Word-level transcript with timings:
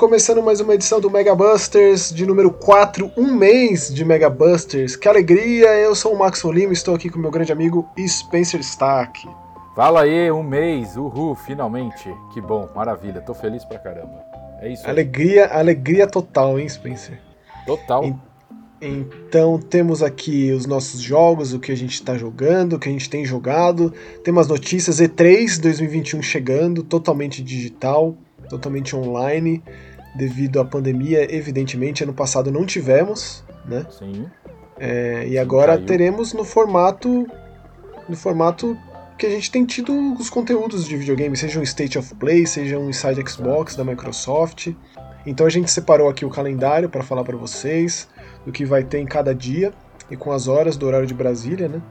Começando 0.00 0.42
mais 0.42 0.62
uma 0.62 0.74
edição 0.74 0.98
do 0.98 1.10
Mega 1.10 1.34
Busters 1.34 2.10
de 2.10 2.24
número 2.24 2.50
4, 2.50 3.12
um 3.18 3.34
mês 3.34 3.92
de 3.92 4.02
Mega 4.02 4.30
Busters. 4.30 4.96
Que 4.96 5.06
alegria! 5.06 5.74
Eu 5.74 5.94
sou 5.94 6.14
o 6.14 6.18
Max 6.18 6.42
Lima 6.42 6.70
e 6.70 6.72
estou 6.72 6.94
aqui 6.94 7.10
com 7.10 7.18
meu 7.18 7.30
grande 7.30 7.52
amigo 7.52 7.86
Spencer 8.08 8.60
Stack. 8.60 9.28
Fala 9.76 10.04
aí, 10.04 10.32
um 10.32 10.42
mês, 10.42 10.96
uhul, 10.96 11.34
finalmente. 11.34 12.08
Que 12.32 12.40
bom, 12.40 12.66
maravilha, 12.74 13.20
tô 13.20 13.34
feliz 13.34 13.62
pra 13.66 13.78
caramba. 13.78 14.24
É 14.62 14.72
isso. 14.72 14.84
Aí. 14.86 14.90
Alegria, 14.90 15.48
alegria 15.48 16.06
total, 16.06 16.58
hein, 16.58 16.66
Spencer? 16.66 17.20
Total. 17.66 18.02
E, 18.02 18.16
então 18.80 19.58
temos 19.58 20.02
aqui 20.02 20.50
os 20.50 20.64
nossos 20.64 21.02
jogos, 21.02 21.52
o 21.52 21.60
que 21.60 21.72
a 21.72 21.76
gente 21.76 21.92
está 21.92 22.16
jogando, 22.16 22.72
o 22.72 22.78
que 22.78 22.88
a 22.88 22.92
gente 22.92 23.10
tem 23.10 23.26
jogado. 23.26 23.92
Tem 24.24 24.32
umas 24.32 24.48
notícias 24.48 24.98
E3 24.98 25.60
2021 25.60 26.22
chegando, 26.22 26.82
totalmente 26.82 27.42
digital, 27.42 28.16
totalmente 28.48 28.96
online, 28.96 29.62
devido 30.14 30.60
à 30.60 30.64
pandemia. 30.64 31.32
Evidentemente, 31.34 32.02
ano 32.02 32.12
passado 32.12 32.50
não 32.50 32.64
tivemos, 32.64 33.44
né? 33.64 33.86
Sim. 33.90 34.26
É, 34.78 35.26
e 35.28 35.38
agora 35.38 35.74
Caiu. 35.74 35.86
teremos 35.86 36.32
no 36.32 36.44
formato, 36.44 37.26
no 38.08 38.16
formato 38.16 38.76
que 39.18 39.26
a 39.26 39.30
gente 39.30 39.50
tem 39.50 39.66
tido 39.66 39.92
os 40.14 40.30
conteúdos 40.30 40.86
de 40.86 40.96
videogame, 40.96 41.36
seja 41.36 41.60
um 41.60 41.62
State 41.62 41.98
of 41.98 42.14
Play, 42.14 42.46
seja 42.46 42.78
um 42.78 42.88
Inside 42.88 43.22
Xbox 43.28 43.76
da 43.76 43.84
Microsoft. 43.84 44.68
Então 45.26 45.46
a 45.46 45.50
gente 45.50 45.70
separou 45.70 46.08
aqui 46.08 46.24
o 46.24 46.30
calendário 46.30 46.88
para 46.88 47.02
falar 47.02 47.22
para 47.22 47.36
vocês 47.36 48.08
do 48.46 48.50
que 48.50 48.64
vai 48.64 48.82
ter 48.82 48.98
em 48.98 49.04
cada 49.04 49.34
dia 49.34 49.72
e 50.10 50.16
com 50.16 50.32
as 50.32 50.48
horas 50.48 50.78
do 50.78 50.86
horário 50.86 51.06
de 51.06 51.12
Brasília, 51.12 51.68
né? 51.68 51.82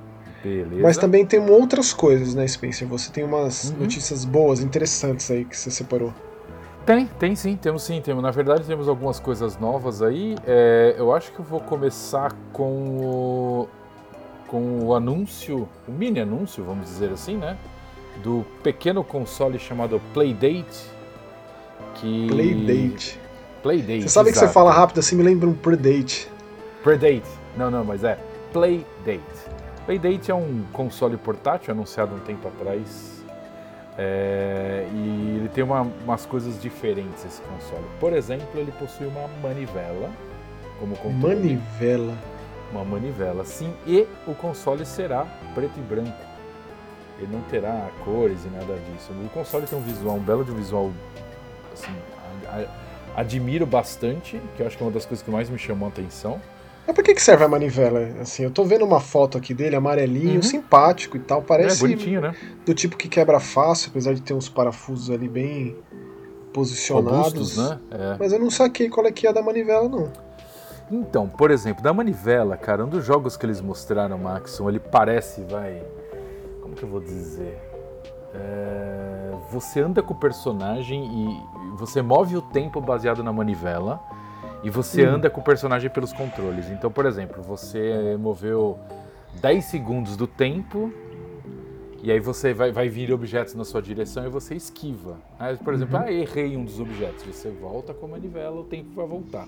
Beleza. 0.44 0.82
Mas 0.82 0.98
também 0.98 1.26
tem 1.26 1.40
outras 1.40 1.94
coisas, 1.94 2.34
né, 2.34 2.48
Spencer? 2.48 2.88
Você 2.88 3.12
tem 3.12 3.24
umas 3.24 3.70
uhum. 3.70 3.82
notícias 3.82 4.26
boas, 4.26 4.62
interessantes 4.62 5.30
aí 5.30 5.46
que 5.46 5.56
você 5.56 5.70
separou. 5.70 6.14
Tem, 6.90 7.06
tem 7.06 7.36
sim, 7.36 7.56
temos 7.56 7.84
sim, 7.84 8.02
temos. 8.02 8.24
Na 8.24 8.32
verdade, 8.32 8.64
temos 8.64 8.88
algumas 8.90 9.20
coisas 9.20 9.60
novas 9.60 10.02
aí. 10.02 10.36
É, 10.44 10.96
eu 10.98 11.14
acho 11.14 11.32
que 11.32 11.38
eu 11.38 11.46
vou 11.46 11.60
começar 11.60 12.36
com 12.52 12.98
o, 12.98 13.70
com 14.48 14.88
o 14.88 14.96
anúncio, 14.96 15.70
o 15.88 15.92
mini 15.92 16.20
anúncio, 16.20 16.64
vamos 16.64 16.86
dizer 16.86 17.12
assim, 17.12 17.38
né? 17.38 17.56
Do 18.24 18.44
pequeno 18.64 19.04
console 19.04 19.60
chamado 19.60 20.02
Playdate. 20.16 20.90
Que... 21.94 22.28
Playdate. 22.28 23.20
Playdate. 23.62 24.02
Você 24.02 24.10
sabe 24.10 24.30
exato. 24.30 24.46
que 24.46 24.48
você 24.48 24.52
fala 24.52 24.72
rápido 24.72 24.98
assim, 24.98 25.16
me 25.16 25.22
lembra 25.22 25.48
um 25.48 25.54
Predate. 25.54 26.28
Predate. 26.82 27.30
Não, 27.56 27.70
não, 27.70 27.86
mas 27.86 28.04
é 28.04 28.18
Playdate. 28.52 29.22
Playdate 29.86 30.32
é 30.32 30.34
um 30.34 30.64
console 30.74 31.18
portátil 31.18 31.72
anunciado 31.72 32.16
um 32.16 32.20
tempo 32.22 32.48
atrás. 32.48 33.09
É, 34.02 34.88
e 34.94 35.36
ele 35.36 35.50
tem 35.50 35.62
uma, 35.62 35.82
umas 35.82 36.26
coisas 36.26 36.62
diferentes 36.62 37.26
esse 37.26 37.42
console. 37.42 37.84
Por 38.00 38.14
exemplo, 38.14 38.48
ele 38.58 38.72
possui 38.72 39.06
uma 39.06 39.28
manivela 39.44 40.10
como 40.80 40.96
controle. 40.96 41.36
Manivela. 41.36 42.18
Uma 42.72 42.86
manivela, 42.86 43.44
sim. 43.44 43.74
E 43.86 44.08
o 44.26 44.34
console 44.34 44.86
será 44.86 45.26
preto 45.54 45.78
e 45.78 45.82
branco. 45.82 46.18
Ele 47.18 47.28
não 47.30 47.42
terá 47.42 47.90
cores 48.06 48.46
e 48.46 48.48
nada 48.48 48.74
disso. 48.90 49.12
O 49.12 49.30
console 49.32 49.68
tem 49.68 49.78
um 49.78 49.82
visual, 49.82 50.16
um 50.16 50.24
belo 50.24 50.46
de 50.46 50.52
um 50.52 50.56
visual 50.56 50.92
assim, 51.74 51.92
admiro 53.18 53.66
bastante, 53.66 54.42
que 54.56 54.64
eu 54.64 54.68
acho 54.68 54.78
que 54.78 54.84
é 54.84 54.86
uma 54.86 54.94
das 54.94 55.06
coisas 55.06 55.22
que 55.22 55.30
mais 55.30 55.50
me 55.50 55.58
chamou 55.58 55.88
a 55.88 55.90
atenção. 55.90 56.40
Mas 56.90 56.96
por 56.96 57.04
que, 57.04 57.14
que 57.14 57.22
serve 57.22 57.44
a 57.44 57.48
manivela? 57.48 58.00
Assim, 58.20 58.42
eu 58.42 58.50
tô 58.50 58.64
vendo 58.64 58.84
uma 58.84 59.00
foto 59.00 59.38
aqui 59.38 59.54
dele, 59.54 59.76
amarelinho, 59.76 60.38
uhum. 60.38 60.42
simpático 60.42 61.18
e 61.18 61.20
tal. 61.20 61.40
Parece 61.40 61.78
é, 61.78 61.80
bonitinho, 61.82 62.20
né? 62.20 62.34
do 62.66 62.74
tipo 62.74 62.98
que 62.98 63.08
quebra 63.08 63.40
fácil, 63.40 63.92
apesar 63.92 64.16
de 64.16 64.24
ter 64.24 64.34
uns 64.34 64.50
parafusos 64.50 65.12
ali 65.12 65.30
bem 65.30 65.76
posicionados. 66.52 67.32
Robustos, 67.32 67.58
né? 67.58 67.80
É. 67.92 68.18
Mas 68.20 68.34
eu 68.34 68.40
não 68.40 68.50
saquei 68.50 68.90
qual 68.90 69.06
é 69.06 69.12
que 69.12 69.28
é 69.28 69.30
a 69.30 69.34
da 69.34 69.44
manivela, 69.44 69.88
não. 69.88 70.12
Então, 70.92 71.30
por 71.30 71.52
exemplo, 71.52 71.84
da 71.84 71.94
manivela, 71.94 72.58
cara, 72.58 72.84
um 72.84 72.90
dos 72.90 73.06
jogos 73.06 73.38
que 73.38 73.46
eles 73.46 73.62
mostraram, 73.62 74.18
Maxon, 74.18 74.68
ele 74.68 74.80
parece, 74.80 75.42
vai. 75.42 75.84
Como 76.60 76.74
que 76.74 76.82
eu 76.82 76.90
vou 76.90 77.02
dizer? 77.02 77.56
É... 78.34 79.32
Você 79.52 79.80
anda 79.80 80.02
com 80.02 80.16
o 80.16 80.20
personagem 80.20 81.06
e 81.06 81.78
você 81.78 82.02
move 82.02 82.36
o 82.36 82.42
tempo 82.42 82.82
baseado 82.82 83.24
na 83.24 83.32
manivela 83.32 84.02
e 84.64 84.70
você 84.70 85.06
hum. 85.06 85.16
anda 85.16 85.30
com 85.30 85.42
o 85.42 85.44
personagem 85.44 85.90
pelos 85.90 86.14
controles. 86.14 86.70
Então, 86.70 86.92
por 86.92 87.06
exemplo, 87.06 87.42
você 87.42 88.18
moveu 88.20 88.80
10 89.42 89.66
segundos 89.66 90.18
do 90.18 90.28
tempo 90.28 90.92
e 92.02 92.12
aí 92.12 92.20
você 92.20 92.54
vai, 92.54 92.72
vai 92.72 92.88
vir 92.88 93.12
objetos 93.12 93.54
na 93.56 93.66
sua 93.66 93.82
direção 93.82 94.26
e 94.26 94.30
você 94.30 94.56
esquiva. 94.56 95.18
Aí, 95.38 95.58
por 95.58 95.74
exemplo, 95.74 95.98
uhum. 95.98 96.06
ah, 96.06 96.12
errei 96.12 96.56
um 96.56 96.64
dos 96.64 96.80
objetos. 96.80 97.24
Você 97.26 97.50
volta 97.50 97.94
com 97.94 98.06
a 98.06 98.10
manivela, 98.10 98.60
o 98.60 98.64
tempo 98.64 98.90
vai 98.96 99.06
voltar. 99.06 99.48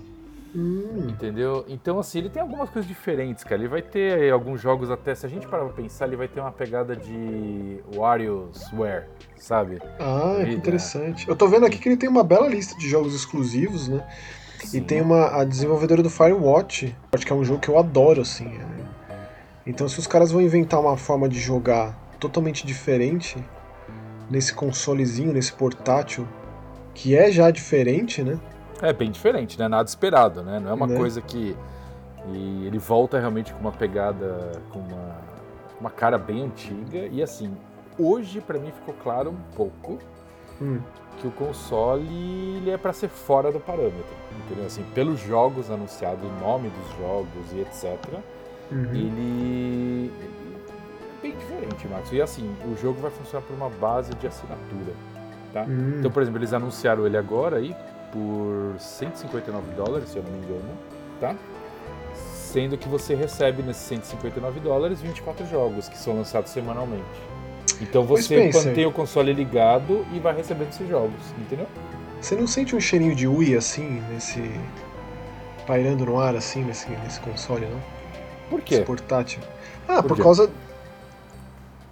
Hum. 0.54 1.08
Entendeu? 1.10 1.64
Então, 1.70 1.98
assim, 1.98 2.20
ele 2.20 2.30
tem 2.30 2.42
algumas 2.42 2.70
coisas 2.70 2.88
diferentes, 2.88 3.44
cara. 3.44 3.56
Ele 3.62 3.70
vai 3.70 3.82
ter 3.82 4.20
aí, 4.20 4.30
alguns 4.30 4.60
jogos 4.60 4.92
até, 4.92 5.16
se 5.16 5.26
a 5.26 5.30
gente 5.30 5.48
parar 5.48 5.64
pra 5.66 5.74
pensar, 5.74 6.08
ele 6.08 6.18
vai 6.18 6.28
ter 6.28 6.42
uma 6.42 6.52
pegada 6.52 6.94
de 6.94 7.80
WarioWare, 7.96 9.06
sabe? 9.38 9.82
Ah, 9.98 10.44
que 10.44 10.52
interessante. 10.52 11.28
Eu 11.30 11.38
tô 11.38 11.48
vendo 11.48 11.66
aqui 11.66 11.78
que 11.78 11.88
ele 11.88 11.98
tem 11.98 12.10
uma 12.10 12.24
bela 12.24 12.50
lista 12.50 12.78
de 12.78 12.90
jogos 12.90 13.16
exclusivos, 13.16 13.88
né? 13.88 14.06
Sim. 14.66 14.78
E 14.78 14.82
tem 14.82 15.02
uma 15.02 15.40
a 15.40 15.44
desenvolvedora 15.44 16.04
do 16.04 16.10
Firewatch, 16.10 16.96
acho 17.12 17.26
que 17.26 17.32
é 17.32 17.36
um 17.36 17.44
jogo 17.44 17.60
que 17.60 17.70
eu 17.70 17.78
adoro, 17.78 18.22
assim. 18.22 18.46
Né? 18.46 18.66
Então, 19.66 19.88
se 19.88 20.00
os 20.00 20.08
caras 20.08 20.32
vão 20.32 20.42
inventar 20.42 20.80
uma 20.80 20.98
forma 20.98 21.30
de 21.30 21.40
jogar 21.40 21.98
totalmente 22.20 22.66
diferente 22.66 23.38
nesse 24.30 24.54
consolezinho, 24.54 25.34
nesse 25.34 25.54
portátil, 25.54 26.28
que 26.94 27.16
é 27.16 27.32
já 27.32 27.52
diferente, 27.52 28.24
né? 28.24 28.40
É 28.82 28.92
bem 28.92 29.12
diferente, 29.12 29.60
né? 29.60 29.68
Nada 29.68 29.88
esperado, 29.88 30.42
né? 30.42 30.60
Não 30.60 30.72
é 30.72 30.74
uma 30.74 30.88
né? 30.88 30.98
coisa 30.98 31.22
que. 31.22 31.56
E 32.32 32.66
ele 32.66 32.78
volta 32.78 33.20
realmente 33.20 33.54
com 33.54 33.60
uma 33.60 33.72
pegada, 33.72 34.52
com 34.70 34.80
uma, 34.80 35.18
uma 35.80 35.90
cara 35.90 36.18
bem 36.18 36.44
antiga. 36.44 37.08
E 37.12 37.22
assim, 37.22 37.56
hoje 37.98 38.42
para 38.42 38.60
mim 38.60 38.72
ficou 38.72 38.94
claro 39.04 39.32
um 39.32 39.56
pouco 39.56 40.00
hum. 40.62 40.80
Que 41.22 41.28
o 41.28 41.32
console 41.32 42.58
ele 42.58 42.72
é 42.72 42.78
para 42.78 42.92
ser 42.92 43.08
fora 43.08 43.52
do 43.52 43.59
parâmetro. 43.59 44.16
Entendeu? 44.46 44.66
Assim, 44.66 44.84
pelos 44.96 45.20
jogos 45.20 45.70
anunciados, 45.70 46.24
o 46.24 46.44
nome 46.44 46.70
dos 46.70 46.98
jogos 46.98 47.54
e 47.54 47.59
etc. 47.59 47.98
Uhum. 48.72 48.84
Ele, 48.94 50.12
é 50.20 51.22
bem 51.22 51.38
diferente, 51.38 51.88
Max. 51.88 52.12
E 52.12 52.22
assim, 52.22 52.54
o 52.66 52.76
jogo 52.81 53.00
vai 53.00 53.12
funcionar 53.12 53.46
por 53.46 53.54
uma 53.54 53.70
base 53.70 54.14
de 54.16 54.28
assinatura. 54.28 54.94
Tá? 55.54 55.64
Hum. 55.64 55.98
Então, 56.00 56.10
por 56.10 56.22
exemplo, 56.22 56.40
eles 56.40 56.54
anunciaram 56.54 57.06
ele 57.06 57.18
agora 57.18 57.58
aí 57.58 57.76
por 58.12 58.80
159 58.80 59.72
dólares, 59.74 60.10
se 60.10 60.18
eu 60.18 60.24
não 60.24 60.31
me 60.31 60.38
engano, 60.40 60.78
tá? 61.20 61.36
Sendo 62.14 62.78
que 62.78 62.90
você 62.90 63.16
recebe 63.16 63.62
nesses 63.62 63.84
159 63.84 64.60
dólares 64.60 65.02
24 65.02 65.46
jogos 65.46 65.88
que 65.88 65.98
são 65.98 66.16
lançados 66.16 66.52
semanalmente. 66.52 67.31
Então 67.81 68.03
você 68.03 68.52
mantém 68.53 68.86
o 68.86 68.92
console 68.92 69.34
ligado 69.34 70.06
e 70.14 70.19
vai 70.19 70.36
recebendo 70.36 70.69
esses 70.69 70.88
jogos, 70.88 71.22
entendeu? 71.40 71.68
Você 72.22 72.36
não 72.36 72.46
sente 72.46 72.75
um 72.75 72.80
cheirinho 72.80 73.16
de 73.16 73.28
Wii 73.28 73.56
assim, 73.56 74.02
nesse. 74.12 74.42
pairando 75.66 76.06
no 76.06 76.19
ar 76.19 76.36
assim, 76.36 76.64
nesse, 76.64 76.90
nesse 77.03 77.19
console, 77.19 77.66
não? 77.66 77.81
Por 78.50 78.62
quê? 78.62 78.75
Esse 78.75 78.84
portátil. 78.84 79.42
Ah, 79.88 80.02
por, 80.02 80.16
por 80.16 80.24
causa. 80.24 80.52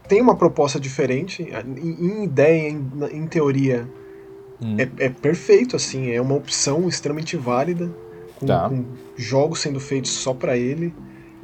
Tem 0.07 0.22
uma 0.22 0.35
proposta 0.35 0.79
diferente. 0.79 1.44
Em, 1.77 2.21
em 2.21 2.23
ideia, 2.23 2.69
em, 2.69 2.89
em 3.11 3.27
teoria, 3.27 3.88
Hum. 4.62 4.75
É, 4.77 5.06
é, 5.06 5.09
perfeito, 5.09 5.75
assim, 5.75 6.12
é 6.12 6.21
uma 6.21 6.36
opção 6.36 6.88
extremamente 6.88 7.38
válida, 7.38 7.89
com, 8.36 8.45
tá. 8.45 8.69
com 8.69 8.83
jogos 9.15 9.59
sendo 9.59 9.80
feitos 9.80 10.12
só 10.12 10.33
para 10.33 10.57
ele. 10.57 10.94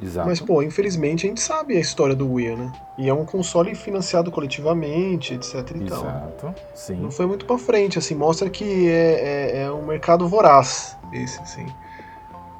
Exato. 0.02 0.28
Mas, 0.28 0.40
pô, 0.40 0.62
infelizmente 0.62 1.26
a 1.26 1.28
gente 1.28 1.40
sabe 1.40 1.76
a 1.76 1.80
história 1.80 2.14
do 2.14 2.30
Wii, 2.32 2.56
né? 2.56 2.72
E 2.98 3.08
é 3.08 3.14
um 3.14 3.24
console 3.24 3.74
financiado 3.74 4.30
coletivamente, 4.30 5.34
etc 5.34 5.54
e 5.74 5.84
Exato, 5.84 6.32
tal. 6.38 6.54
sim. 6.74 6.96
Não 6.96 7.10
foi 7.10 7.26
muito 7.26 7.46
pra 7.46 7.56
frente, 7.56 7.98
assim, 7.98 8.14
mostra 8.14 8.50
que 8.50 8.88
é, 8.88 9.52
é, 9.52 9.62
é 9.62 9.70
um 9.70 9.86
mercado 9.86 10.28
voraz, 10.28 10.96
esse, 11.12 11.40
assim. 11.40 11.66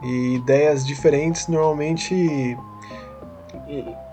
E 0.02 0.36
ideias 0.36 0.86
diferentes, 0.86 1.48
normalmente... 1.48 2.56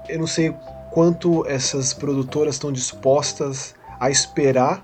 Eu 0.09 0.19
não 0.19 0.27
sei 0.27 0.53
quanto 0.91 1.45
essas 1.47 1.93
produtoras 1.93 2.55
estão 2.55 2.71
dispostas 2.71 3.73
a 3.99 4.09
esperar 4.09 4.83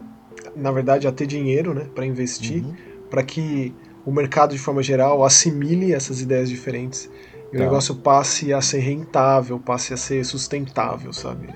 na 0.56 0.71
verdade, 0.71 1.07
a 1.07 1.12
ter 1.12 1.25
dinheiro 1.25 1.74
né, 1.74 1.88
para 1.94 2.06
investir, 2.06 2.63
uhum. 2.63 2.74
para 3.09 3.24
que 3.24 3.74
o 4.06 4.12
mercado, 4.12 4.51
de 4.51 4.59
forma 4.59 4.81
geral, 4.81 5.24
assimile 5.24 5.94
essas 5.94 6.21
ideias 6.21 6.50
diferentes 6.50 7.09
e 7.51 7.57
tá. 7.57 7.57
o 7.57 7.60
negócio 7.60 7.96
passe 7.96 8.54
a 8.54 8.62
ser 8.62 8.80
rentável, 8.80 9.60
passe 9.60 9.94
a 9.94 9.98
ser 9.98 10.24
sustentável, 10.24 11.12
sabe? 11.13 11.54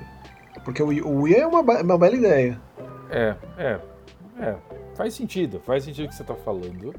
Porque 0.64 0.82
o, 0.82 0.88
o 1.08 1.22
Wii 1.24 1.36
é 1.36 1.48
uma, 1.48 1.62
uma 1.62 1.98
bela 1.98 2.16
ideia. 2.16 2.60
É, 3.10 3.36
é, 3.58 3.80
é. 4.40 4.56
Faz 4.96 5.14
sentido, 5.14 5.60
faz 5.66 5.84
sentido 5.84 6.06
o 6.06 6.10
que 6.10 6.16
você 6.16 6.22
está 6.22 6.36
falando. 6.36 6.94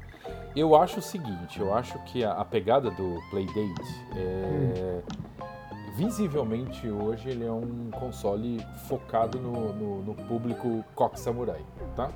Eu 0.55 0.75
acho 0.75 0.99
o 0.99 1.01
seguinte, 1.01 1.59
eu 1.59 1.73
acho 1.73 1.97
que 2.05 2.23
a, 2.23 2.33
a 2.33 2.45
pegada 2.45 2.89
do 2.91 3.19
Playdate 3.29 4.05
é... 4.15 5.01
Hum 5.01 5.35
visivelmente 5.95 6.89
hoje 6.89 7.29
ele 7.29 7.45
é 7.45 7.51
um 7.51 7.89
console 7.91 8.59
focado 8.87 9.39
no, 9.39 9.73
no, 9.73 10.01
no 10.03 10.13
público 10.13 10.83
coque 10.93 11.19
samurai, 11.19 11.65
tá? 11.95 12.11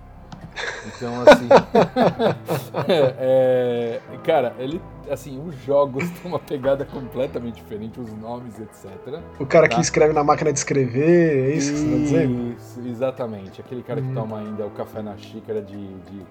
Então, 0.87 1.13
assim. 1.21 1.47
é, 2.87 3.99
cara, 4.23 4.55
ele. 4.59 4.81
Assim, 5.09 5.41
os 5.43 5.55
jogos 5.63 6.07
têm 6.09 6.29
uma 6.29 6.37
pegada 6.37 6.85
completamente 6.85 7.55
diferente, 7.55 7.99
os 7.99 8.13
nomes, 8.13 8.59
etc. 8.59 9.19
O 9.39 9.45
cara 9.45 9.67
tá? 9.67 9.75
que 9.75 9.81
escreve 9.81 10.13
na 10.13 10.23
máquina 10.23 10.53
de 10.53 10.59
escrever, 10.59 11.49
é 11.49 11.55
isso, 11.55 11.73
isso 11.73 11.83
que 11.83 11.89
você 11.89 11.95
tá 11.95 12.01
dizendo? 12.03 12.55
Isso, 12.55 12.81
exatamente. 12.87 13.61
Aquele 13.61 13.81
cara 13.81 14.01
que 14.01 14.13
toma 14.13 14.37
ainda 14.37 14.67
o 14.67 14.69
café 14.69 15.01
na 15.01 15.17
xícara 15.17 15.63
de, 15.63 15.75
de, 15.75 16.25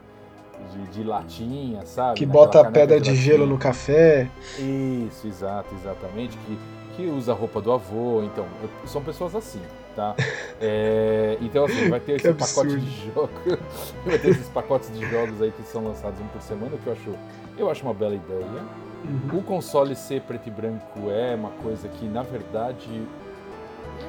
de, 0.73 0.87
de 0.93 1.03
latinha, 1.03 1.85
sabe? 1.85 2.19
Que 2.19 2.27
Naquela 2.27 2.47
bota 2.47 2.61
a 2.61 2.71
pedra 2.71 3.01
de, 3.01 3.11
de 3.11 3.17
gelo 3.17 3.47
no 3.47 3.59
café. 3.59 4.29
Isso, 4.59 5.27
exato, 5.27 5.75
exatamente. 5.75 6.39
Que, 6.39 6.59
que 6.95 7.07
usa 7.07 7.33
a 7.33 7.35
roupa 7.35 7.61
do 7.61 7.73
avô. 7.73 8.23
Então, 8.23 8.47
são 8.87 9.03
pessoas 9.03 9.35
assim 9.35 9.61
tá? 9.99 10.15
É, 10.61 11.37
então, 11.41 11.65
assim, 11.65 11.89
vai 11.89 11.99
ter 11.99 12.13
esse 12.23 12.33
pacote 12.33 12.79
de 12.79 13.13
jogos. 13.13 13.59
vai 14.07 14.19
ter 14.19 14.29
esses 14.29 14.49
pacotes 14.49 14.93
de 14.93 15.11
jogos 15.11 15.43
aí 15.43 15.51
que 15.51 15.63
são 15.65 15.85
lançados 15.85 16.21
um 16.21 16.27
por 16.29 16.41
semana, 16.41 16.77
que 16.77 16.87
eu 16.87 16.93
acho, 16.93 17.15
eu 17.59 17.71
acho 17.71 17.83
uma 17.83 17.95
bela 17.95 18.15
ideia. 18.15 18.63
Uhum. 19.05 19.39
O 19.39 19.43
console 19.43 19.97
ser 19.97 20.23
preto 20.23 20.47
e 20.47 20.51
branco 20.51 21.11
é 21.11 21.35
uma 21.35 21.51
coisa 21.51 21.89
que, 21.89 22.05
na 22.05 22.23
verdade, 22.23 23.03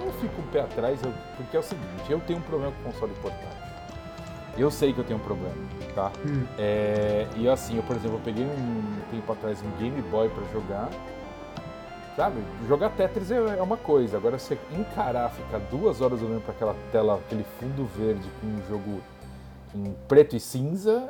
eu 0.05 0.11
fico 0.13 0.41
um 0.41 0.47
pé 0.51 0.61
atrás, 0.61 1.01
eu, 1.03 1.11
porque 1.35 1.57
é 1.57 1.59
o 1.59 1.63
seguinte, 1.63 2.09
eu 2.09 2.19
tenho 2.19 2.37
um 2.37 2.43
problema 2.43 2.71
com 2.83 2.91
console 2.91 3.13
portátil. 3.21 3.47
Eu 4.57 4.69
sei 4.69 4.93
que 4.93 4.99
eu 4.99 5.05
tenho 5.05 5.19
um 5.19 5.23
problema, 5.23 5.55
tá? 5.95 6.11
Hum. 6.25 6.43
É, 6.57 7.27
e 7.35 7.47
assim, 7.47 7.77
eu, 7.77 7.83
por 7.83 7.95
exemplo, 7.95 8.17
eu 8.17 8.21
peguei 8.21 8.43
um 8.43 8.83
tempo 9.09 9.31
atrás 9.31 9.59
um 9.61 9.71
Game 9.79 10.01
Boy 10.03 10.29
para 10.29 10.43
jogar 10.51 10.89
Sabe? 12.19 12.41
Jogar 12.67 12.89
Tetris 12.89 13.31
é, 13.31 13.37
é 13.37 13.61
uma 13.61 13.77
coisa, 13.77 14.17
agora 14.17 14.37
você 14.37 14.57
encarar, 14.77 15.29
ficar 15.29 15.57
duas 15.71 16.01
horas 16.01 16.21
olhando 16.21 16.41
para 16.41 16.51
aquela 16.51 16.75
tela, 16.91 17.15
aquele 17.15 17.45
fundo 17.57 17.89
verde 17.97 18.29
com 18.41 18.47
um 18.47 18.61
jogo 18.67 19.01
em 19.73 19.95
preto 20.05 20.35
e 20.35 20.39
cinza 20.41 21.09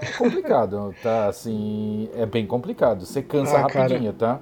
é 0.00 0.06
complicado, 0.16 0.94
tá? 1.02 1.26
Assim, 1.26 2.08
é 2.14 2.24
bem 2.24 2.46
complicado. 2.46 3.04
Você 3.04 3.20
cansa 3.20 3.58
ah, 3.58 3.60
rapidinho, 3.60 4.14
cara, 4.14 4.38
tá? 4.38 4.40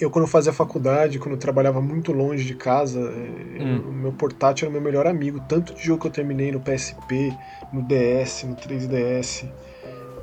Eu, 0.00 0.10
quando 0.10 0.26
fazia 0.26 0.54
faculdade, 0.54 1.18
quando 1.18 1.32
eu 1.32 1.38
trabalhava 1.38 1.82
muito 1.82 2.12
longe 2.12 2.46
de 2.46 2.54
casa, 2.54 3.00
é, 3.00 3.62
hum. 3.62 3.82
o 3.90 3.92
meu 3.92 4.12
portátil 4.14 4.64
era 4.64 4.70
o 4.70 4.72
meu 4.72 4.80
melhor 4.80 5.06
amigo. 5.06 5.38
Tanto 5.46 5.74
de 5.74 5.82
jogo 5.82 6.00
que 6.00 6.06
eu 6.06 6.12
terminei 6.12 6.50
no 6.50 6.60
PSP, 6.60 7.30
no 7.70 7.82
DS, 7.82 8.44
no 8.44 8.56
3DS. 8.56 9.46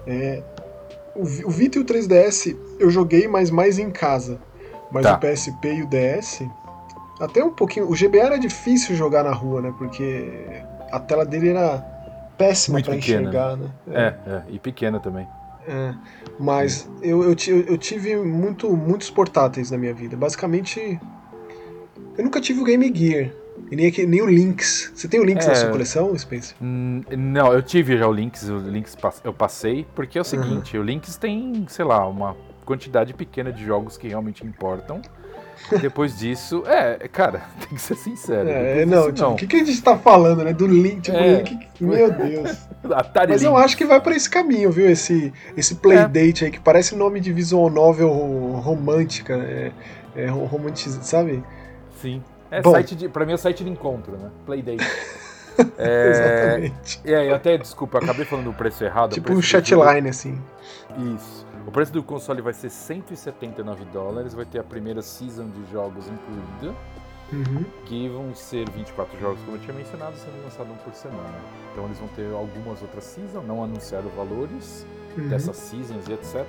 É, 0.07 0.41
o, 1.15 1.21
o 1.21 1.51
Vita 1.51 1.77
e 1.77 1.81
o 1.83 1.85
3DS 1.85 2.57
eu 2.79 2.89
joguei, 2.89 3.27
mas 3.27 3.51
mais 3.51 3.77
em 3.77 3.91
casa. 3.91 4.39
Mas 4.91 5.03
tá. 5.03 5.15
o 5.15 5.19
PSP 5.19 5.74
e 5.75 5.83
o 5.83 5.88
DS, 5.88 6.44
até 7.19 7.44
um 7.44 7.51
pouquinho. 7.51 7.89
O 7.89 7.94
GBA 7.94 8.19
era 8.19 8.39
difícil 8.39 8.95
jogar 8.95 9.24
na 9.24 9.31
rua, 9.31 9.62
né? 9.62 9.74
Porque 9.77 10.63
a 10.91 11.00
tela 11.00 11.25
dele 11.25 11.50
era 11.50 11.80
péssima 12.38 12.81
para 12.81 12.95
enxergar, 12.95 13.57
né? 13.57 13.69
É. 13.91 14.01
é. 14.01 14.15
é, 14.27 14.44
e 14.50 14.59
pequena 14.59 15.00
também. 15.00 15.27
É, 15.68 15.94
mas 16.39 16.89
eu, 17.01 17.21
eu, 17.21 17.36
eu, 17.68 17.77
tive 17.77 18.15
muito, 18.15 18.75
muitos 18.75 19.12
portáteis 19.12 19.69
na 19.69 19.77
minha 19.77 19.94
vida. 19.94 20.15
Basicamente, 20.18 21.00
eu 22.18 22.24
nunca 22.24 22.41
tive 22.41 22.62
o 22.62 22.63
Game 22.63 22.91
Gear. 22.95 23.31
E 23.69 23.75
nem, 23.75 23.91
nem 24.07 24.21
o 24.21 24.25
Lynx. 24.25 24.91
Você 24.95 25.07
tem 25.07 25.19
o 25.19 25.24
Lynx 25.24 25.45
é, 25.45 25.50
na 25.50 25.56
sua 25.56 25.69
coleção, 25.69 26.18
Spencer? 26.18 26.56
Hum, 26.62 27.01
não, 27.12 27.53
eu 27.53 27.62
tive 27.62 27.97
já 27.97 28.07
o 28.07 28.12
Lynx, 28.12 28.50
o 28.50 28.57
Lynx 28.57 28.97
eu 29.24 29.33
passei, 29.33 29.86
porque 29.94 30.18
é 30.18 30.21
o 30.21 30.24
seguinte, 30.24 30.75
uhum. 30.75 30.83
o 30.83 30.86
Lynx 30.86 31.18
tem, 31.18 31.65
sei 31.68 31.86
lá, 31.86 32.07
uma 32.07 32.36
quantidade 32.69 33.16
pequena 33.16 33.51
de 33.51 33.66
jogos 33.66 33.98
que 33.98 34.07
realmente 34.07 34.45
importam. 34.45 35.01
Depois 35.81 36.18
disso, 36.18 36.63
é, 36.68 37.07
cara, 37.07 37.42
tem 37.60 37.69
que 37.69 37.81
ser 37.81 37.95
sincero. 37.95 38.48
É, 38.48 38.86
não, 38.86 39.12
disso, 39.12 39.13
tipo, 39.13 39.27
não. 39.27 39.33
o 39.33 39.36
que, 39.36 39.48
que 39.48 39.56
a 39.56 39.66
gente 39.66 39.81
tá 39.81 39.98
falando, 39.98 40.44
né? 40.44 40.54
Do 40.54 40.68
Link, 40.68 41.01
tipo, 41.01 41.18
é. 41.18 41.38
Link, 41.38 41.68
meu 41.81 42.12
Deus. 42.12 42.57
Atari 42.94 43.31
Mas 43.31 43.42
Link. 43.42 43.51
eu 43.51 43.57
acho 43.57 43.75
que 43.75 43.86
vai 43.86 44.00
para 44.00 44.16
esse 44.16 44.30
caminho, 44.30 44.71
viu? 44.71 44.88
Esse, 44.88 45.33
esse 45.57 45.75
Playdate 45.75 46.44
é. 46.44 46.48
aí, 46.48 46.51
que 46.51 46.60
parece 46.60 46.95
nome 46.95 47.19
de 47.19 47.33
visual 47.33 47.71
novel 47.71 48.10
romântica, 48.63 49.33
é, 49.33 49.72
é 50.15 50.27
romantizado, 50.27 51.04
sabe? 51.04 51.44
Sim. 52.00 52.24
É, 52.51 52.62
Bom, 52.62 52.72
site 52.72 52.95
de, 52.95 53.10
pra 53.10 53.25
mim 53.25 53.33
é 53.33 53.38
site 53.38 53.63
de 53.63 53.69
encontro, 53.69 54.15
né? 54.15 54.30
Playdate. 54.45 54.86
é, 55.77 56.10
Exatamente. 56.10 57.01
E 57.04 57.15
aí, 57.15 57.33
até, 57.33 57.57
desculpa, 57.57 57.98
eu 57.98 58.04
acabei 58.04 58.25
falando 58.25 58.51
o 58.51 58.54
preço 58.54 58.83
errado. 58.83 59.13
Tipo 59.13 59.33
um 59.33 59.42
chatline, 59.42 60.07
assim. 60.07 60.39
Isso. 61.15 61.49
O 61.69 61.71
preço 61.71 61.94
do 61.94 62.01
console 62.01 62.42
vai 62.42 62.51
ser 62.51 62.71
179 62.71 63.86
dólares, 63.94 64.33
vai 64.33 64.44
ter 64.44 64.57
a 64.57 64.63
primeira 64.63 65.04
season 65.04 65.48
de 65.50 65.71
jogos 65.71 66.07
incluída, 66.07 66.75
uhum. 67.31 67.63
que 67.86 68.10
vão 68.10 68.33
ser 68.33 68.68
24 68.71 69.19
jogos, 69.19 69.39
como 69.44 69.56
eu 69.56 69.62
tinha 69.62 69.75
mencionado, 69.75 70.16
sendo 70.18 70.44
lançados 70.44 70.71
um 70.71 70.75
por 70.77 70.92
semana. 70.95 71.39
Então 71.71 71.86
eles 71.86 72.00
vão 72.00 72.07
ter 72.07 72.25
algumas 72.33 72.81
outras 72.81 73.04
seasons, 73.04 73.45
não 73.45 73.63
anunciaram 73.63 74.10
valores 74.18 74.83
uhum. 75.16 75.27
dessas 75.27 75.57
seasons 75.57 76.07
e 76.07 76.13
etc. 76.13 76.44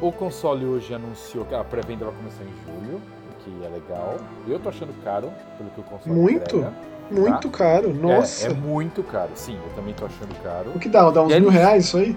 O 0.00 0.10
console 0.10 0.64
hoje 0.64 0.94
anunciou 0.94 1.44
que 1.44 1.54
a 1.54 1.62
pré-venda 1.62 2.06
vai 2.06 2.14
começar 2.14 2.42
em 2.42 2.54
julho, 2.64 3.02
o 3.32 3.44
que 3.44 3.66
é 3.66 3.68
legal. 3.68 4.16
Eu 4.48 4.58
tô 4.58 4.70
achando 4.70 4.94
caro, 5.04 5.30
pelo 5.58 5.68
que 5.68 5.80
o 5.80 5.84
console 5.84 6.18
Muito? 6.18 6.56
Entrega, 6.56 6.72
muito 7.10 7.50
tá? 7.50 7.58
caro, 7.58 7.92
nossa. 7.92 8.48
É, 8.48 8.50
é, 8.50 8.54
muito 8.54 9.02
caro, 9.02 9.30
sim, 9.34 9.58
eu 9.62 9.74
também 9.74 9.92
tô 9.92 10.06
achando 10.06 10.34
caro. 10.42 10.70
O 10.74 10.78
que 10.78 10.88
dá? 10.88 11.10
Dá 11.10 11.22
uns 11.22 11.32
e 11.32 11.38
mil 11.38 11.50
reais 11.50 11.84
isso 11.84 11.98
aí? 11.98 12.16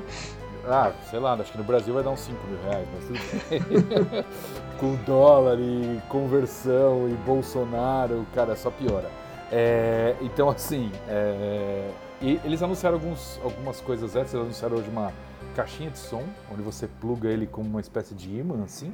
Ah, 0.67 0.91
sei 1.09 1.19
lá, 1.19 1.33
acho 1.33 1.51
que 1.51 1.57
no 1.57 1.63
Brasil 1.63 1.93
vai 1.93 2.03
dar 2.03 2.09
uns 2.09 2.21
5 2.21 2.47
mil 2.47 2.59
reais, 2.63 2.87
mas 2.93 3.05
tudo 3.05 3.19
bem. 3.49 4.25
Com 4.79 4.95
dólar 5.05 5.59
e 5.59 6.01
conversão 6.09 7.07
e 7.07 7.13
Bolsonaro, 7.25 8.25
cara, 8.33 8.55
só 8.55 8.71
piora. 8.71 9.09
É, 9.51 10.15
então, 10.21 10.49
assim, 10.49 10.91
é, 11.07 11.89
eles 12.21 12.63
anunciaram 12.63 12.97
alguns, 12.97 13.39
algumas 13.43 13.79
coisas 13.79 14.15
antes, 14.15 14.33
eles 14.33 14.45
anunciaram 14.45 14.77
hoje 14.77 14.89
uma 14.89 15.13
caixinha 15.55 15.91
de 15.91 15.99
som, 15.99 16.23
onde 16.51 16.61
você 16.61 16.87
pluga 16.87 17.29
ele 17.29 17.45
com 17.45 17.61
uma 17.61 17.79
espécie 17.79 18.15
de 18.15 18.35
imã, 18.35 18.63
assim, 18.63 18.91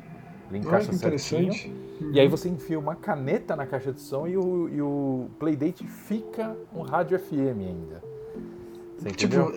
ele 0.49 0.59
encaixa 0.59 0.91
certinho. 0.93 1.53
Uhum. 2.01 2.11
E 2.11 2.19
aí 2.19 2.27
você 2.27 2.49
enfia 2.49 2.77
uma 2.77 2.95
caneta 2.95 3.55
na 3.55 3.65
caixa 3.65 3.93
de 3.93 4.01
som 4.01 4.27
e 4.27 4.35
o, 4.35 4.69
e 4.69 4.81
o 4.81 5.29
Playdate 5.39 5.87
fica 5.87 6.55
um 6.75 6.81
rádio 6.81 7.17
FM 7.17 7.59
ainda 7.59 8.10
tipo, 9.15 9.51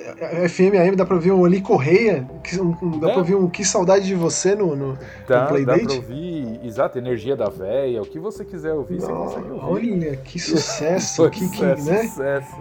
FM 0.49 0.75
AM 0.79 0.96
dá 0.96 1.05
pra 1.05 1.17
ouvir 1.17 1.32
um 1.32 1.44
Ali 1.44 1.60
Correia, 1.60 2.27
um, 2.60 2.98
dá 2.98 3.08
é. 3.08 3.10
pra 3.10 3.19
ouvir 3.19 3.34
um 3.34 3.48
Que 3.48 3.65
Saudade 3.65 4.06
de 4.06 4.15
Você 4.15 4.55
no, 4.55 4.74
no, 4.74 4.98
dá, 5.29 5.43
no 5.43 5.48
Playdate? 5.48 5.82
Dá 5.82 5.86
pra 5.86 5.96
ouvir, 5.96 6.60
exato, 6.65 6.98
Energia 6.98 7.36
da 7.36 7.48
Véia, 7.48 8.01
o 8.01 8.06
que 8.06 8.19
você 8.19 8.44
quiser 8.44 8.72
ouvir, 8.72 9.01
Não, 9.01 9.08
você 9.08 9.13
consegue 9.13 9.51
ouvir. 9.53 9.93
Olha, 9.93 10.17
que 10.17 10.39
sucesso, 10.39 11.29
que, 11.31 11.48
que, 11.48 11.63
né? 11.63 11.77
Sucesso. 11.77 12.56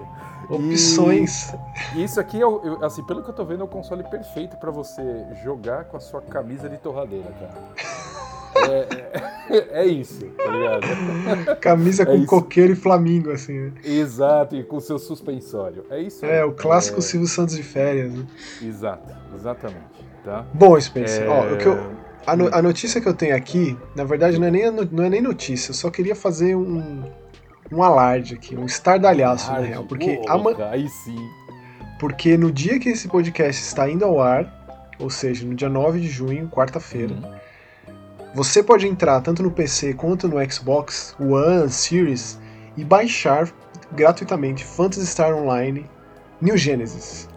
Opções. 0.49 1.53
E 1.95 2.03
isso 2.03 2.19
aqui, 2.19 2.39
eu, 2.39 2.61
eu, 2.63 2.85
assim, 2.85 3.03
pelo 3.03 3.23
que 3.23 3.29
eu 3.29 3.33
tô 3.33 3.45
vendo, 3.45 3.61
é 3.61 3.63
o 3.63 3.67
console 3.67 4.03
perfeito 4.03 4.57
para 4.57 4.71
você 4.71 5.01
jogar 5.43 5.85
com 5.85 5.97
a 5.97 5.99
sua 5.99 6.21
camisa 6.21 6.67
de 6.67 6.77
torradeira, 6.77 7.31
cara. 7.39 7.53
É, 8.69 8.87
é, 9.49 9.83
é, 9.83 9.85
isso, 9.85 10.25
tá 10.25 10.51
ligado? 10.51 11.59
Camisa 11.59 12.03
é 12.03 12.05
com 12.05 12.15
isso. 12.15 12.25
coqueiro 12.27 12.73
e 12.73 12.75
flamingo, 12.75 13.31
assim, 13.31 13.59
né? 13.59 13.71
Exato, 13.83 14.55
e 14.55 14.63
com 14.63 14.79
seu 14.79 14.97
suspensório. 14.97 15.85
É 15.89 16.01
isso. 16.01 16.25
É, 16.25 16.43
o 16.43 16.51
clássico. 16.53 17.01
Silvio 17.01 17.27
Santos 17.27 17.55
de 17.55 17.63
férias, 17.63 18.13
né? 18.13 18.25
Exato, 18.61 19.13
exatamente. 19.35 20.03
Tá? 20.23 20.45
Bom, 20.53 20.79
Spencer, 20.79 21.29
ó, 21.29 21.53
o 21.53 21.57
que 21.57 21.65
eu, 21.65 21.77
a, 22.25 22.35
no, 22.35 22.47
a, 22.53 22.61
notícia 22.61 23.01
que 23.01 23.07
eu 23.07 23.13
tenho 23.13 23.35
aqui, 23.35 23.77
na 23.93 24.05
verdade, 24.05 24.39
não 24.39 24.47
é 24.47 24.51
nem, 24.51 24.71
não 24.71 25.03
é 25.03 25.09
nem 25.09 25.21
notícia, 25.21 25.71
eu 25.71 25.75
só 25.75 25.91
queria 25.91 26.15
fazer 26.15 26.55
um, 26.55 27.03
um 27.69 27.83
alarde 27.83 28.35
aqui, 28.35 28.55
um 28.55 28.65
estardalhaço, 28.65 29.51
na 29.51 29.59
real. 29.59 29.83
Porque, 29.83 30.21
ama... 30.29 30.55
aí 30.71 30.87
sim. 30.87 31.29
porque 31.99 32.37
no 32.37 32.53
dia 32.53 32.79
que 32.79 32.87
esse 32.87 33.09
podcast 33.09 33.61
está 33.61 33.89
indo 33.89 34.05
ao 34.05 34.21
ar, 34.21 34.89
ou 34.97 35.09
seja, 35.09 35.45
no 35.45 35.53
dia 35.53 35.67
9 35.67 35.99
de 35.99 36.07
junho, 36.07 36.47
quarta-feira, 36.47 37.13
uhum 37.13 37.42
você 38.33 38.63
pode 38.63 38.87
entrar 38.87 39.21
tanto 39.21 39.43
no 39.43 39.51
PC 39.51 39.93
quanto 39.93 40.27
no 40.27 40.51
Xbox 40.51 41.15
One, 41.19 41.69
Series 41.69 42.39
e 42.75 42.83
baixar 42.83 43.51
gratuitamente 43.91 44.65
Phantasy 44.65 45.05
Star 45.05 45.35
Online 45.35 45.89
New 46.41 46.57
Genesis. 46.57 47.29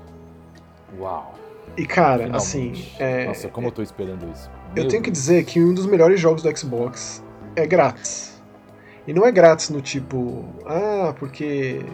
Uau! 0.98 1.34
E 1.76 1.84
cara, 1.86 2.24
Finalmente. 2.24 2.36
assim. 2.36 2.86
É, 2.98 3.26
Nossa, 3.26 3.48
como 3.48 3.68
eu 3.68 3.72
tô 3.72 3.82
esperando 3.82 4.26
isso. 4.32 4.50
Meu 4.74 4.84
eu 4.84 4.88
tenho 4.88 5.02
Deus. 5.02 5.04
que 5.04 5.10
dizer 5.10 5.44
que 5.44 5.62
um 5.62 5.74
dos 5.74 5.86
melhores 5.86 6.18
jogos 6.18 6.42
do 6.42 6.56
Xbox 6.58 7.22
é 7.54 7.66
grátis. 7.66 8.42
E 9.06 9.12
não 9.12 9.24
é 9.24 9.30
grátis 9.30 9.68
no 9.70 9.80
tipo, 9.80 10.44
ah, 10.66 11.14
porque 11.18 11.84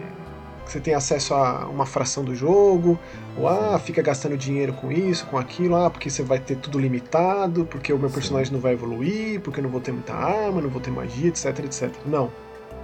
você 0.65 0.81
tem 0.81 0.95
acesso 0.95 1.35
a 1.35 1.67
uma 1.67 1.85
fração 1.85 2.25
do 2.25 2.35
jogo, 2.35 2.99
ou 3.37 3.49
ah, 3.49 3.79
fica 3.79 4.03
gastando 4.03 4.37
dinheiro 4.37 4.73
com 4.75 4.93
isso, 4.93 5.27
com 5.27 5.39
aquilo, 5.39 5.77
ah, 5.77 5.91
porque 5.91 6.11
você 6.11 6.23
vai 6.23 6.39
ter 6.39 6.57
tudo 6.57 6.79
limitado, 6.79 7.65
porque 7.67 7.93
o 7.93 7.99
meu 7.99 8.11
personagem 8.11 8.49
Sim. 8.49 8.55
não 8.55 8.61
vai 8.61 8.73
evoluir, 8.73 9.41
porque 9.41 9.61
eu 9.61 9.65
não 9.65 9.71
vou 9.71 9.81
ter 9.81 9.93
muita 9.93 10.13
arma, 10.13 10.61
não 10.61 10.69
vou 10.69 10.81
ter 10.81 10.91
magia, 10.91 11.29
etc, 11.29 11.59
etc. 11.61 11.91
Não. 12.07 12.31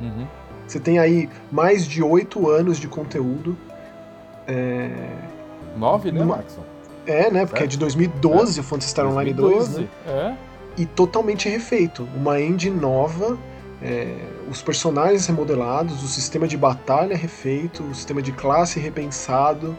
Uhum. 0.00 0.26
Você 0.66 0.80
tem 0.80 0.98
aí 0.98 1.28
mais 1.50 1.86
de 1.86 2.02
oito 2.02 2.48
anos 2.48 2.78
de 2.78 2.88
conteúdo. 2.88 3.56
É... 4.46 4.90
Nove, 5.76 6.10
né, 6.10 6.24
Maxon? 6.24 6.62
É, 7.06 7.30
né? 7.30 7.46
Porque 7.46 7.62
é, 7.62 7.64
é 7.64 7.68
de 7.68 7.78
2012 7.78 8.58
é. 8.58 8.62
o 8.62 8.64
Phantasy 8.64 8.90
Star 8.90 9.06
Online 9.06 9.32
2, 9.32 9.78
né? 9.78 9.88
É. 10.06 10.34
E 10.76 10.86
totalmente 10.86 11.48
refeito. 11.48 12.06
Uma 12.14 12.40
engine 12.40 12.78
nova 12.78 13.38
é, 13.82 14.16
os 14.50 14.60
personagens 14.60 15.26
remodelados, 15.26 16.02
o 16.02 16.08
sistema 16.08 16.48
de 16.48 16.56
batalha 16.56 17.16
refeito, 17.16 17.82
o 17.84 17.94
sistema 17.94 18.20
de 18.20 18.32
classe 18.32 18.80
repensado, 18.80 19.78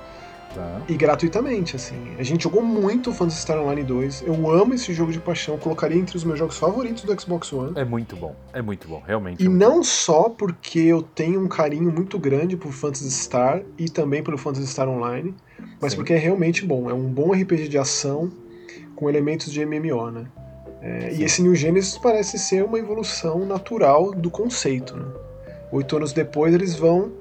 Tá. 0.53 0.81
E 0.87 0.95
gratuitamente, 0.95 1.75
assim. 1.75 2.15
A 2.17 2.23
gente 2.23 2.43
jogou 2.43 2.63
muito 2.63 3.13
Phantasy 3.13 3.41
Star 3.41 3.59
Online 3.59 3.83
2. 3.83 4.23
Eu 4.23 4.49
amo 4.49 4.73
esse 4.73 4.93
jogo 4.93 5.11
de 5.11 5.19
paixão. 5.19 5.57
Colocaria 5.57 5.97
entre 5.97 6.17
os 6.17 6.23
meus 6.23 6.39
jogos 6.39 6.57
favoritos 6.57 7.03
do 7.03 7.21
Xbox 7.21 7.53
One. 7.53 7.73
É 7.75 7.85
muito 7.85 8.15
bom. 8.15 8.35
É 8.51 8.61
muito 8.61 8.87
bom, 8.87 9.01
realmente. 9.05 9.43
E 9.43 9.45
é 9.45 9.49
não 9.49 9.77
bom. 9.77 9.83
só 9.83 10.29
porque 10.29 10.79
eu 10.79 11.03
tenho 11.03 11.39
um 11.39 11.47
carinho 11.47 11.91
muito 11.91 12.17
grande 12.17 12.57
por 12.57 12.71
Phantasy 12.71 13.11
Star 13.11 13.61
e 13.77 13.89
também 13.89 14.23
pelo 14.23 14.37
Phantasy 14.37 14.67
Star 14.67 14.89
Online, 14.89 15.35
mas 15.79 15.91
Sim. 15.91 15.97
porque 15.97 16.13
é 16.13 16.17
realmente 16.17 16.65
bom. 16.65 16.89
É 16.89 16.93
um 16.93 17.07
bom 17.07 17.31
RPG 17.31 17.67
de 17.67 17.77
ação 17.77 18.31
com 18.95 19.07
elementos 19.07 19.51
de 19.51 19.63
MMO, 19.63 20.09
né? 20.09 20.25
É, 20.81 21.13
e 21.13 21.23
esse 21.23 21.41
New 21.41 21.53
Genesis 21.55 21.97
parece 21.97 22.39
ser 22.39 22.63
uma 22.63 22.79
evolução 22.79 23.45
natural 23.45 24.11
do 24.11 24.31
conceito, 24.31 24.95
né? 24.95 25.05
Oito 25.71 25.95
anos 25.95 26.13
depois 26.13 26.53
eles 26.53 26.75
vão 26.75 27.11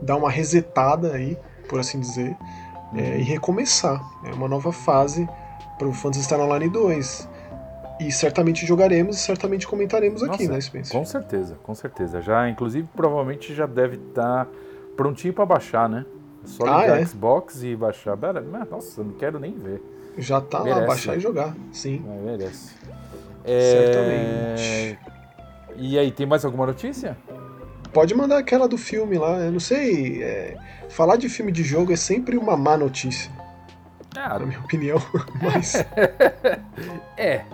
dar 0.00 0.16
uma 0.16 0.30
resetada 0.30 1.12
aí 1.12 1.36
por 1.72 1.80
assim 1.80 1.98
dizer, 1.98 2.36
é, 2.94 3.18
e 3.18 3.22
recomeçar. 3.22 3.98
É 4.26 4.34
uma 4.34 4.46
nova 4.46 4.70
fase 4.70 5.26
para 5.78 5.88
o 5.88 5.92
Phantasy 5.94 6.24
Star 6.24 6.38
Online 6.38 6.68
2. 6.68 7.28
E 7.98 8.12
certamente 8.12 8.66
jogaremos 8.66 9.16
e 9.16 9.20
certamente 9.20 9.66
comentaremos 9.66 10.20
Nossa, 10.20 10.34
aqui, 10.34 10.48
né, 10.48 10.60
Spencer? 10.60 10.92
Com 10.92 11.06
certeza, 11.06 11.56
com 11.62 11.74
certeza. 11.74 12.20
Já, 12.20 12.46
inclusive, 12.46 12.86
provavelmente 12.94 13.54
já 13.54 13.64
deve 13.64 13.96
estar 13.96 14.44
tá 14.44 14.50
prontinho 14.94 15.32
para 15.32 15.46
baixar, 15.46 15.88
né? 15.88 16.04
É 16.44 16.46
só 16.46 16.64
ah, 16.66 16.82
ligar 16.82 16.96
ah, 16.98 17.00
é? 17.00 17.06
Xbox 17.06 17.62
e 17.62 17.74
baixar. 17.74 18.18
Nossa, 18.70 19.02
não 19.02 19.12
quero 19.12 19.40
nem 19.40 19.54
ver. 19.54 19.80
Já 20.18 20.42
tá 20.42 20.62
merece. 20.62 20.80
lá, 20.80 20.86
baixar 20.86 21.16
e 21.16 21.20
jogar, 21.20 21.56
sim. 21.72 22.04
É, 22.06 22.22
merece. 22.22 22.74
É... 23.44 24.56
Certamente. 24.56 24.98
E 25.76 25.98
aí, 25.98 26.10
tem 26.10 26.26
mais 26.26 26.44
alguma 26.44 26.66
notícia? 26.66 27.16
Pode 27.92 28.14
mandar 28.14 28.38
aquela 28.38 28.66
do 28.66 28.78
filme 28.78 29.18
lá, 29.18 29.38
eu 29.38 29.52
não 29.52 29.60
sei. 29.60 30.22
É 30.22 30.56
falar 30.92 31.16
de 31.16 31.28
filme 31.28 31.50
de 31.50 31.64
jogo 31.64 31.92
é 31.92 31.96
sempre 31.96 32.36
uma 32.36 32.56
má 32.56 32.76
notícia. 32.76 33.30
Ah, 34.14 34.38
na 34.38 34.46
minha 34.46 34.60
opinião. 34.60 34.98
Mas. 35.42 35.74
é. 37.16 37.44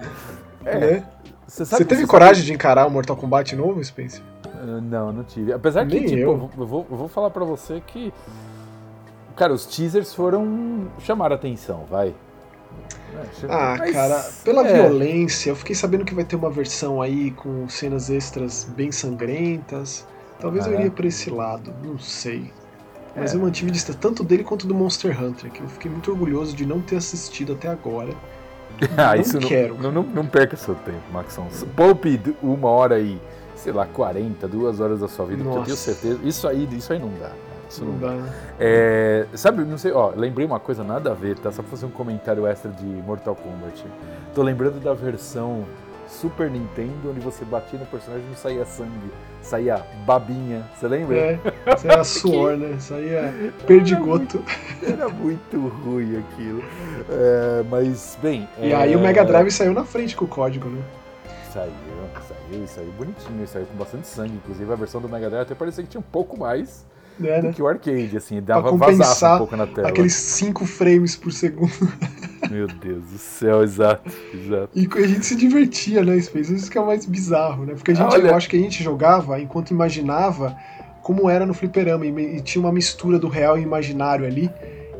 é. 0.65 0.79
Né? 0.79 1.07
Você, 1.47 1.65
você 1.65 1.85
teve 1.85 2.03
você 2.03 2.07
coragem 2.07 2.37
sabe... 2.37 2.47
de 2.47 2.53
encarar 2.53 2.87
o 2.87 2.91
Mortal 2.91 3.17
Kombat 3.17 3.55
novo, 3.57 3.83
Spencer? 3.83 4.23
Uh, 4.45 4.81
não, 4.83 5.13
não 5.13 5.25
tive. 5.25 5.53
Apesar 5.53 5.87
Nem 5.87 6.01
que, 6.01 6.09
tipo, 6.09 6.21
eu. 6.21 6.51
eu, 6.59 6.67
vou, 6.67 6.87
eu 6.91 6.97
vou 6.97 7.09
falar 7.09 7.31
pra 7.31 7.45
você 7.45 7.81
que. 7.87 8.13
Cara, 9.37 9.53
os 9.53 9.65
teasers 9.65 10.13
foram. 10.13 10.89
chamar 10.99 11.31
a 11.31 11.37
atenção, 11.37 11.87
vai. 11.89 12.09
É, 13.15 13.47
ah, 13.49 13.77
Mas, 13.79 13.93
cara, 13.93 14.31
pela 14.45 14.67
é. 14.67 14.75
violência, 14.75 15.51
eu 15.51 15.57
fiquei 15.57 15.75
sabendo 15.75 16.05
que 16.05 16.15
vai 16.15 16.25
ter 16.25 16.37
uma 16.37 16.51
versão 16.51 17.01
aí 17.01 17.31
com 17.31 17.69
cenas 17.69 18.11
extras 18.11 18.65
bem 18.65 18.93
sangrentas. 18.93 20.07
Talvez 20.41 20.67
eu 20.67 20.75
iria 20.75 20.91
por 20.91 21.05
esse 21.05 21.31
lado, 21.31 21.73
não 21.83 21.99
sei. 21.99 22.53
Mas 23.17 23.33
é. 23.33 23.37
eu 23.37 23.41
mantive 23.41 23.71
distância 23.71 24.01
tanto 24.01 24.23
dele 24.23 24.45
quanto 24.45 24.67
do 24.67 24.75
Monster 24.75 25.21
Hunter, 25.21 25.51
que 25.51 25.61
eu 25.61 25.69
fiquei 25.69 25.91
muito 25.91 26.11
orgulhoso 26.11 26.55
de 26.55 26.65
não 26.65 26.81
ter 26.81 26.97
assistido 26.97 27.55
até 27.55 27.69
agora. 27.69 28.13
ah, 28.97 29.15
não 29.15 29.21
isso 29.21 29.39
quero. 29.39 29.77
Não, 29.79 29.91
não, 29.91 30.03
não, 30.03 30.27
perca 30.27 30.57
seu 30.57 30.75
tempo, 30.77 31.03
Maxão. 31.13 31.49
Poupe 31.75 32.21
uma 32.43 32.69
hora 32.69 33.01
e, 33.01 33.21
sei 33.57 33.73
lá, 33.73 33.87
40, 33.87 34.47
duas 34.47 34.79
horas 34.79 35.01
da 35.01 35.09
sua 35.09 35.27
vida, 35.27 35.43
Nossa. 35.43 35.59
eu 35.59 35.65
tenho 35.65 35.77
certeza. 35.77 36.21
Isso 36.23 36.47
aí, 36.47 36.69
isso 36.73 36.93
aí 36.93 36.99
não 36.99 37.11
dá. 37.19 37.33
Isso 37.69 37.85
não, 37.85 37.93
não 37.93 37.99
dá. 37.99 38.09
dá. 38.09 38.33
É, 38.61 39.27
sabe, 39.35 39.65
não 39.65 39.77
sei, 39.77 39.93
ó, 39.93 40.13
lembrei 40.15 40.47
uma 40.47 40.61
coisa 40.61 40.85
nada 40.85 41.11
a 41.11 41.15
ver, 41.15 41.37
tá? 41.39 41.51
Só 41.51 41.63
pra 41.63 41.71
fazer 41.71 41.87
um 41.87 41.91
comentário 41.91 42.47
extra 42.47 42.71
de 42.71 42.87
Mortal 42.87 43.35
Kombat. 43.35 43.85
Tô 44.35 44.43
lembrando 44.43 44.81
da 44.81 44.95
versão 44.95 45.65
Super 46.09 46.51
Nintendo, 46.51 47.11
onde 47.11 47.21
você 47.21 47.45
batia 47.45 47.79
no 47.79 47.87
personagem 47.87 48.25
e 48.25 48.29
não 48.29 48.37
saía 48.37 48.65
sangue, 48.65 49.11
saía 49.49 49.85
babinha, 50.05 50.69
você 50.75 50.87
lembra? 50.87 51.17
É, 51.17 51.39
saía 51.77 52.05
suor, 52.05 52.57
né? 52.57 52.79
Saía 52.79 53.33
perdigoto. 53.67 54.45
Era, 54.83 54.93
era 54.93 55.09
muito 55.09 55.69
ruim 55.69 56.19
aquilo. 56.19 56.63
É, 57.09 57.65
mas, 57.71 58.19
bem. 58.23 58.49
E 58.59 58.73
é... 58.73 58.77
aí 58.77 58.95
o 58.95 59.01
Mega 59.01 59.25
Drive 59.25 59.51
saiu 59.51 59.73
na 59.73 59.85
frente 59.85 60.15
com 60.15 60.27
o 60.27 60.29
código, 60.29 60.69
né? 60.69 60.83
Saiu, 61.53 61.73
saiu, 62.29 62.67
saiu 62.67 62.93
bonitinho, 62.93 63.49
saiu 63.49 63.67
com 63.67 63.77
bastante 63.77 64.07
sangue. 64.07 64.35
Inclusive 64.35 64.71
a 64.71 64.77
versão 64.77 65.01
do 65.01 65.09
Mega 65.09 65.31
Drive 65.31 65.43
até 65.43 65.55
parecia 65.55 65.83
que 65.83 65.91
tinha 65.91 66.01
um 66.01 66.11
pouco 66.13 66.39
mais. 66.39 66.85
É, 67.21 67.43
né? 67.43 67.49
do 67.49 67.55
que 67.55 67.63
o 67.63 67.67
arcade, 67.67 68.17
assim, 68.17 68.41
dava 68.41 68.71
vazar 68.73 69.37
um 69.37 69.39
pouco 69.39 69.57
na 69.57 69.67
tela. 69.67 69.89
Aqueles 69.89 70.15
5 70.15 70.65
frames 70.65 71.17
por 71.17 71.33
segundo. 71.33 71.73
Meu 72.51 72.67
Deus 72.67 73.05
do 73.05 73.19
céu, 73.19 73.63
exato, 73.63 74.11
exato. 74.33 74.71
E 74.75 74.89
a 74.91 75.07
gente 75.07 75.27
se 75.27 75.37
divertia, 75.37 76.03
né, 76.05 76.19
Space? 76.21 76.55
Isso 76.55 76.71
que 76.71 76.79
é 76.79 76.81
o 76.81 76.87
mais 76.87 77.05
bizarro, 77.05 77.67
né? 77.67 77.75
Porque 77.75 77.91
a 77.91 77.95
gente, 77.95 78.17
eu 78.17 78.35
acho 78.35 78.49
que 78.49 78.57
a 78.57 78.61
gente 78.61 78.83
jogava 78.83 79.41
enquanto 79.41 79.71
imaginava 79.71 80.57
como 81.03 81.29
era 81.29 81.45
no 81.45 81.55
fliperama 81.55 82.07
e, 82.07 82.37
e 82.37 82.41
tinha 82.41 82.63
uma 82.63 82.73
mistura 82.73 83.19
do 83.19 83.29
real 83.29 83.59
e 83.59 83.63
imaginário 83.63 84.27
ali, 84.27 84.51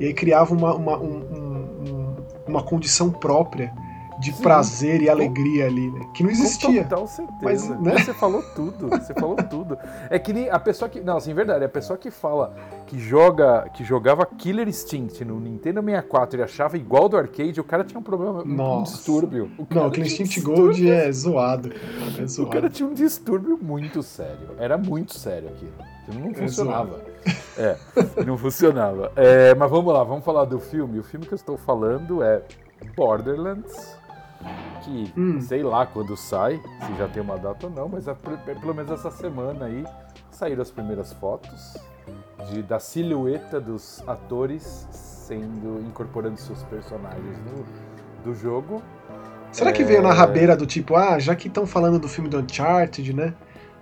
e 0.01 0.07
aí 0.07 0.15
criava 0.15 0.55
uma, 0.55 0.75
uma, 0.75 0.99
um, 0.99 1.17
um, 1.17 2.17
uma 2.47 2.63
condição 2.63 3.11
própria 3.11 3.73
de 4.19 4.33
Sim. 4.33 4.43
prazer 4.43 5.01
e 5.01 5.09
alegria 5.09 5.67
ali, 5.67 5.91
né? 5.91 6.09
Que 6.13 6.25
não 6.25 6.31
existia. 6.31 6.83
Com 6.83 6.89
total 6.89 7.07
certeza. 7.07 7.39
Mas, 7.43 7.69
né? 7.81 7.99
Você 7.99 8.13
falou 8.13 8.43
tudo, 8.55 8.89
você 8.89 9.15
falou 9.15 9.37
tudo. 9.37 9.79
É 10.11 10.19
que 10.19 10.33
nem 10.33 10.51
a 10.51 10.59
pessoa 10.59 10.89
que. 10.89 11.01
Não, 11.01 11.17
assim, 11.17 11.33
verdade, 11.33 11.65
a 11.65 11.69
pessoa 11.69 11.97
que 11.97 12.11
fala 12.11 12.55
que 12.87 12.99
joga, 12.99 13.69
que 13.73 13.85
jogava 13.85 14.27
Killer 14.27 14.69
Instinct 14.69 15.25
no 15.25 15.39
Nintendo 15.39 15.81
64 15.81 16.41
e 16.41 16.43
achava 16.43 16.77
igual 16.77 17.09
do 17.09 17.17
arcade, 17.17 17.61
o 17.61 17.65
cara 17.65 17.85
tinha 17.85 18.01
um 18.01 18.03
problema, 18.03 18.45
Nossa. 18.45 18.93
um 18.93 18.95
distúrbio. 18.95 19.51
O 19.57 19.67
não, 19.73 19.91
Killer 19.91 20.11
Instinct 20.11 20.41
Gold 20.41 20.91
é 20.91 21.13
zoado, 21.13 21.73
é 22.21 22.27
zoado. 22.27 22.49
O 22.49 22.53
cara 22.53 22.69
tinha 22.69 22.89
um 22.89 22.95
distúrbio 22.95 23.59
muito 23.61 24.03
sério. 24.03 24.51
Era 24.59 24.77
muito 24.77 25.15
sério 25.15 25.49
aquilo. 25.49 25.73
Não 26.13 26.31
é 26.31 26.35
funcionava. 26.35 27.01
É, 27.57 27.77
é 28.17 28.25
não 28.25 28.37
funcionava. 28.37 29.13
É, 29.15 29.55
mas 29.55 29.71
vamos 29.71 29.93
lá, 29.93 30.03
vamos 30.03 30.25
falar 30.25 30.45
do 30.45 30.59
filme. 30.59 30.99
O 30.99 31.05
filme 31.05 31.25
que 31.27 31.35
eu 31.35 31.37
estou 31.37 31.57
falando 31.57 32.23
é 32.23 32.43
Borderlands 32.97 33.98
que 34.83 35.13
hum. 35.17 35.41
sei 35.41 35.63
lá 35.63 35.87
quando 35.87 36.17
sai, 36.17 36.61
se 36.87 36.95
já 36.97 37.09
tem 37.09 37.23
uma 37.23 37.37
data 37.39 37.67
ou 37.67 37.73
não, 37.73 37.89
mas 37.89 38.09
a, 38.09 38.15
pelo 38.15 38.75
menos 38.75 38.91
essa 38.91 39.11
semana 39.11 39.67
aí 39.67 39.85
saíram 40.31 40.63
as 40.63 40.71
primeiras 40.71 41.13
fotos 41.13 41.77
de, 42.51 42.63
da 42.63 42.79
silhueta 42.79 43.61
dos 43.61 44.03
atores 44.07 44.89
sendo 44.91 45.81
incorporando 45.87 46.39
seus 46.39 46.63
personagens 46.65 47.39
no, 47.45 47.65
do 48.25 48.35
jogo. 48.35 48.83
Será 49.51 49.73
que 49.73 49.83
é... 49.83 49.85
veio 49.85 50.03
na 50.03 50.13
rabeira 50.13 50.57
do 50.57 50.67
tipo, 50.67 50.95
ah, 50.95 51.19
já 51.19 51.35
que 51.35 51.49
estão 51.49 51.67
falando 51.67 51.99
do 51.99 52.09
filme 52.09 52.29
do 52.29 52.39
Uncharted, 52.39 53.13
né? 53.13 53.35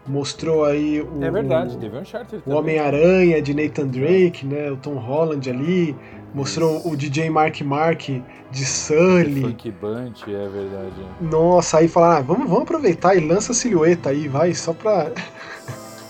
Mostrou 0.07 0.65
aí 0.65 1.01
o. 1.01 1.23
É 1.23 1.31
verdade, 1.31 1.77
Uncharted. 1.77 2.43
O 2.47 2.55
Homem-Aranha 2.55 3.43
de 3.43 3.53
Nathan 3.55 3.89
Drake, 3.89 4.47
né? 4.47 4.71
O 4.71 4.77
Tom 4.77 4.95
Holland 4.95 5.49
ali. 5.51 5.97
Mostrou 6.35 6.77
Isso. 6.77 6.91
o 6.91 6.97
DJ 6.97 7.31
Mark 7.31 7.61
Mark 7.63 8.11
de 8.51 8.65
Sully. 8.65 9.41
Funk 9.41 9.71
Bunch, 9.71 10.23
é 10.29 10.49
verdade. 10.49 11.07
Nossa, 11.21 11.79
aí 11.79 11.89
falar, 11.89 12.19
ah, 12.19 12.21
vamos, 12.21 12.47
vamos 12.47 12.65
aproveitar 12.65 13.17
e 13.17 13.27
lança 13.27 13.53
a 13.53 13.55
silhueta 13.55 14.11
aí, 14.11 14.29
vai, 14.29 14.55
só 14.55 14.73
pra. 14.73 15.11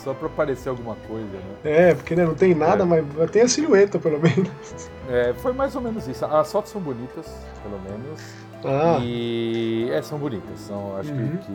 Só 0.06 0.14
pra 0.14 0.28
parecer 0.28 0.68
alguma 0.68 0.94
coisa, 1.08 1.26
né? 1.26 1.56
É, 1.64 1.92
porque 1.92 2.14
né, 2.14 2.24
não 2.24 2.36
tem 2.36 2.54
nada, 2.54 2.84
é. 2.84 2.86
mas 2.86 3.30
tem 3.32 3.42
a 3.42 3.48
silhueta, 3.48 3.98
pelo 3.98 4.20
menos. 4.20 4.48
É, 5.08 5.32
foi 5.34 5.52
mais 5.52 5.74
ou 5.76 5.80
menos 5.80 6.08
isso. 6.08 6.24
As 6.24 6.50
fotos 6.50 6.72
são 6.72 6.80
bonitas, 6.80 7.32
pelo 7.62 7.80
menos. 7.80 8.20
Ah. 8.64 8.98
E. 9.00 9.88
É, 9.92 10.02
são 10.02 10.18
bonitas. 10.18 10.58
São, 10.58 10.96
acho 10.96 11.12
uhum. 11.12 11.36
que, 11.36 11.52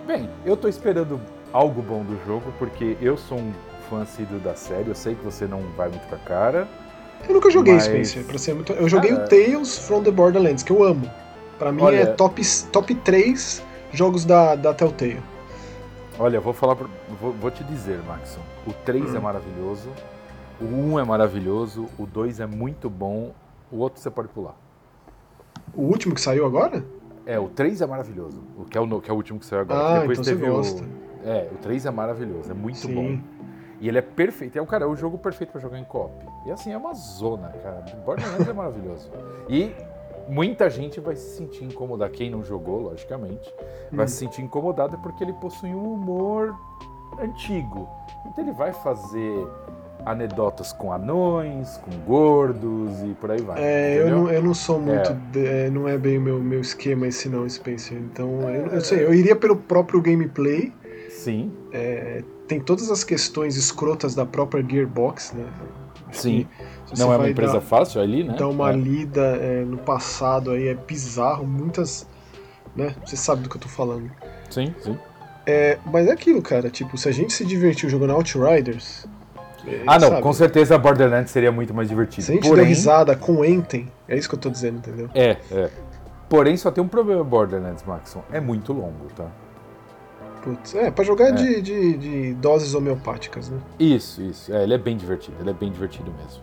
Bem, 0.00 0.28
eu 0.44 0.56
tô 0.56 0.68
esperando 0.68 1.20
algo 1.52 1.80
bom 1.82 2.02
do 2.02 2.18
jogo, 2.26 2.52
porque 2.58 2.96
eu 3.00 3.16
sou 3.16 3.38
um 3.38 3.52
fã 3.88 4.02
assíduo 4.02 4.38
da 4.40 4.54
série, 4.54 4.88
eu 4.88 4.94
sei 4.94 5.14
que 5.14 5.24
você 5.24 5.46
não 5.46 5.60
vai 5.76 5.88
muito 5.88 6.06
com 6.08 6.14
a 6.14 6.18
cara. 6.18 6.68
Eu 7.28 7.34
nunca 7.34 7.50
joguei 7.50 7.74
Mas... 7.74 7.84
Spencer, 7.84 8.24
pra 8.24 8.38
ser 8.38 8.54
muito. 8.54 8.72
Eu 8.72 8.88
joguei 8.88 9.12
o 9.12 9.26
Tales 9.28 9.78
from 9.78 10.02
the 10.02 10.10
Borderlands, 10.10 10.62
que 10.62 10.72
eu 10.72 10.82
amo. 10.82 11.10
Pra 11.58 11.70
mim 11.72 11.82
Olha... 11.82 11.96
é 11.96 12.06
top, 12.06 12.42
top 12.72 12.94
3 12.94 13.62
jogos 13.92 14.24
da, 14.24 14.56
da 14.56 14.74
Telltale. 14.74 15.22
Olha, 16.18 16.40
vou 16.40 16.52
falar. 16.52 16.74
Vou, 17.20 17.32
vou 17.32 17.50
te 17.50 17.64
dizer, 17.64 17.98
Maxon. 18.02 18.40
O 18.66 18.72
3 18.72 19.12
hum. 19.12 19.16
é 19.16 19.20
maravilhoso. 19.20 19.88
O 20.60 20.64
1 20.64 21.00
é 21.00 21.04
maravilhoso. 21.04 21.88
O 21.98 22.06
2 22.06 22.40
é 22.40 22.46
muito 22.46 22.90
bom. 22.90 23.32
O 23.70 23.78
outro 23.78 24.00
você 24.00 24.10
pode 24.10 24.28
pular. 24.28 24.54
O 25.72 25.82
último 25.82 26.14
que 26.14 26.20
saiu 26.20 26.46
agora? 26.46 26.84
É, 27.26 27.38
o 27.38 27.48
3 27.48 27.80
é 27.80 27.86
maravilhoso. 27.86 28.42
O 28.58 28.64
que 28.64 28.76
é 28.76 28.80
o, 28.80 29.00
que 29.00 29.10
é 29.10 29.12
o 29.12 29.16
último 29.16 29.38
que 29.38 29.46
saiu 29.46 29.62
agora. 29.62 29.96
Ah, 29.96 30.00
Depois 30.00 30.18
então 30.18 30.32
teve 30.34 30.50
você 30.50 30.72
gosta. 30.72 30.84
O, 30.84 31.28
é, 31.28 31.48
o 31.52 31.56
3 31.56 31.86
é 31.86 31.90
maravilhoso. 31.90 32.50
É 32.50 32.54
muito 32.54 32.78
Sim. 32.78 32.94
bom. 32.94 33.18
E 33.80 33.88
ele 33.88 33.98
é 33.98 34.02
perfeito. 34.02 34.58
É 34.58 34.62
o 34.62 34.66
cara, 34.66 34.84
é 34.84 34.86
o 34.86 34.94
jogo 34.94 35.18
perfeito 35.18 35.50
para 35.50 35.60
jogar 35.60 35.78
em 35.78 35.84
co 35.84 36.10
E 36.46 36.50
assim, 36.50 36.72
é 36.72 36.76
uma 36.76 36.94
zona, 36.94 37.48
cara. 37.62 37.84
Borderlands 38.04 38.48
é 38.48 38.52
maravilhoso. 38.52 39.10
E 39.48 39.74
muita 40.28 40.68
gente 40.70 41.00
vai 41.00 41.16
se 41.16 41.36
sentir 41.36 41.64
incomodada. 41.64 42.10
Quem 42.10 42.30
não 42.30 42.42
jogou, 42.42 42.82
logicamente, 42.82 43.52
vai 43.90 44.04
hum. 44.04 44.08
se 44.08 44.16
sentir 44.16 44.42
incomodada 44.42 44.96
porque 44.98 45.24
ele 45.24 45.32
possui 45.34 45.70
um 45.70 45.94
humor 45.94 46.54
antigo. 47.18 47.88
Então 48.26 48.44
ele 48.44 48.52
vai 48.52 48.72
fazer 48.72 49.46
anedotas 50.04 50.72
com 50.72 50.92
anões, 50.92 51.78
com 51.78 51.90
gordos 52.06 53.02
e 53.02 53.14
por 53.14 53.30
aí 53.30 53.40
vai. 53.40 53.62
É, 53.62 53.98
eu 54.00 54.10
não, 54.10 54.30
eu 54.30 54.42
não 54.42 54.54
sou 54.54 54.78
muito. 54.78 55.10
É. 55.10 55.16
De, 55.32 55.46
é, 55.46 55.70
não 55.70 55.88
é 55.88 55.96
bem 55.96 56.18
o 56.18 56.20
meu, 56.20 56.40
meu 56.40 56.60
esquema 56.60 57.06
esse 57.06 57.28
não, 57.28 57.48
Spencer. 57.48 57.96
Então, 57.96 58.48
é, 58.48 58.58
eu, 58.58 58.66
eu 58.66 58.80
sei, 58.80 59.04
eu 59.04 59.14
iria 59.14 59.34
pelo 59.34 59.56
próprio 59.56 60.00
gameplay. 60.00 60.72
Sim. 61.08 61.52
É, 61.72 62.22
tem 62.46 62.60
todas 62.60 62.90
as 62.90 63.02
questões 63.02 63.56
escrotas 63.56 64.14
da 64.14 64.26
própria 64.26 64.62
Gearbox, 64.62 65.32
né? 65.32 65.46
Sim. 66.12 66.46
Não 66.96 67.12
é 67.12 67.16
uma 67.16 67.28
empresa 67.28 67.54
dar, 67.54 67.60
fácil 67.60 68.00
ali, 68.00 68.22
né? 68.22 68.36
Dar 68.38 68.48
uma 68.48 68.70
é. 68.70 68.76
lida 68.76 69.20
é, 69.20 69.64
no 69.64 69.78
passado 69.78 70.52
aí 70.52 70.68
é 70.68 70.74
bizarro, 70.74 71.46
muitas. 71.46 72.06
Né? 72.76 72.94
Você 73.04 73.16
sabe 73.16 73.42
do 73.42 73.48
que 73.48 73.56
eu 73.56 73.60
tô 73.60 73.68
falando. 73.68 74.10
Sim, 74.50 74.74
sim. 74.80 74.96
É, 75.46 75.78
mas 75.84 76.06
é 76.06 76.12
aquilo, 76.12 76.40
cara, 76.40 76.70
tipo, 76.70 76.96
se 76.96 77.08
a 77.08 77.12
gente 77.12 77.32
se 77.32 77.44
divertiu 77.44 77.88
jogando 77.88 78.12
Outriders. 78.12 79.06
Ah, 79.86 79.98
não, 79.98 80.08
sabe, 80.08 80.22
com 80.22 80.32
certeza 80.32 80.78
Borderlands 80.78 81.30
seria 81.30 81.50
muito 81.50 81.72
mais 81.72 81.88
divertido. 81.88 82.22
Se 82.22 82.32
a 82.32 82.34
gente 82.34 82.48
Porém... 82.48 82.64
der 82.64 82.68
risada 82.68 83.16
com 83.16 83.44
Enten, 83.44 83.90
é 84.08 84.16
isso 84.16 84.28
que 84.28 84.34
eu 84.34 84.38
tô 84.38 84.50
dizendo, 84.50 84.78
entendeu? 84.78 85.08
É, 85.14 85.36
é. 85.50 85.70
Porém, 86.28 86.56
só 86.56 86.70
tem 86.70 86.82
um 86.82 86.88
problema 86.88 87.22
Borderlands, 87.22 87.82
Maxon. 87.84 88.22
É 88.32 88.40
muito 88.40 88.72
longo, 88.72 89.06
tá? 89.16 89.26
Putz, 90.42 90.74
é, 90.74 90.90
pra 90.90 91.04
jogar 91.04 91.28
é. 91.28 91.32
De, 91.32 91.62
de, 91.62 91.96
de, 91.96 92.34
doses 92.34 92.74
homeopáticas, 92.74 93.48
né? 93.48 93.58
Isso, 93.78 94.20
isso. 94.20 94.52
É, 94.52 94.62
ele 94.62 94.74
é 94.74 94.78
bem 94.78 94.96
divertido, 94.96 95.36
ele 95.40 95.50
é 95.50 95.54
bem 95.54 95.70
divertido 95.70 96.12
mesmo. 96.12 96.42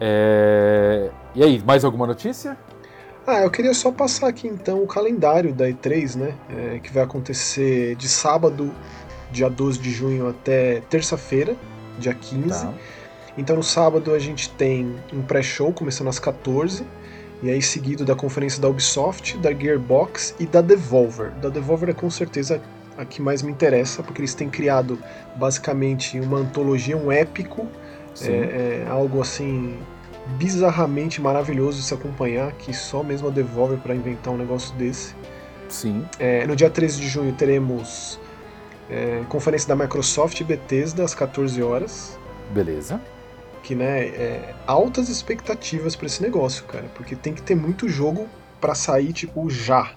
É... 0.00 1.10
E 1.34 1.42
aí, 1.42 1.62
mais 1.64 1.84
alguma 1.84 2.06
notícia? 2.06 2.56
Ah, 3.26 3.40
eu 3.40 3.50
queria 3.50 3.72
só 3.72 3.90
passar 3.90 4.28
aqui 4.28 4.46
então 4.46 4.82
o 4.82 4.86
calendário 4.86 5.52
da 5.52 5.66
E3, 5.66 6.16
né? 6.16 6.34
É, 6.50 6.78
que 6.78 6.92
vai 6.92 7.02
acontecer 7.02 7.96
de 7.96 8.08
sábado, 8.08 8.70
dia 9.32 9.48
12 9.48 9.78
de 9.78 9.90
junho, 9.90 10.28
até 10.28 10.82
terça-feira, 10.90 11.56
dia 11.98 12.14
15. 12.14 12.48
Tá. 12.48 12.72
Então 13.36 13.56
no 13.56 13.62
sábado 13.62 14.12
a 14.14 14.18
gente 14.18 14.50
tem 14.50 14.96
um 15.12 15.22
pré-show 15.22 15.72
começando 15.72 16.08
às 16.08 16.18
14 16.18 16.84
e 17.42 17.50
aí 17.50 17.60
seguido 17.60 18.04
da 18.04 18.14
conferência 18.14 18.60
da 18.60 18.68
Ubisoft, 18.68 19.36
da 19.38 19.52
Gearbox 19.52 20.34
e 20.38 20.46
da 20.46 20.60
Devolver. 20.60 21.30
Da 21.42 21.48
Devolver 21.48 21.90
é 21.90 21.92
com 21.92 22.08
certeza 22.08 22.60
a 22.96 23.04
que 23.04 23.20
mais 23.20 23.42
me 23.42 23.50
interessa, 23.50 24.02
porque 24.02 24.20
eles 24.20 24.34
têm 24.34 24.48
criado 24.48 24.98
basicamente 25.36 26.18
uma 26.20 26.38
antologia, 26.38 26.96
um 26.96 27.10
épico, 27.10 27.66
é, 28.22 28.28
é, 28.28 28.86
algo 28.88 29.20
assim 29.20 29.76
bizarramente 30.38 31.20
maravilhoso 31.20 31.78
de 31.78 31.84
se 31.84 31.92
acompanhar, 31.92 32.52
que 32.52 32.72
só 32.72 33.02
mesmo 33.02 33.28
a 33.28 33.30
Devolver 33.30 33.78
para 33.78 33.94
inventar 33.94 34.32
um 34.32 34.38
negócio 34.38 34.74
desse. 34.76 35.14
Sim. 35.68 36.04
É, 36.18 36.46
no 36.46 36.54
dia 36.54 36.70
13 36.70 37.00
de 37.00 37.08
junho 37.08 37.32
teremos 37.32 38.18
é, 38.90 39.22
conferência 39.28 39.68
da 39.68 39.76
Microsoft 39.76 40.40
e 40.40 40.44
Bethesda 40.44 41.04
às 41.04 41.14
14 41.14 41.62
horas. 41.62 42.18
Beleza. 42.50 43.00
Que, 43.62 43.74
né, 43.74 44.06
é, 44.08 44.54
altas 44.66 45.08
expectativas 45.08 45.96
para 45.96 46.06
esse 46.06 46.22
negócio, 46.22 46.64
cara, 46.64 46.84
porque 46.94 47.16
tem 47.16 47.32
que 47.32 47.40
ter 47.40 47.54
muito 47.54 47.88
jogo 47.88 48.28
para 48.60 48.74
sair, 48.74 49.12
tipo, 49.12 49.48
já. 49.48 49.92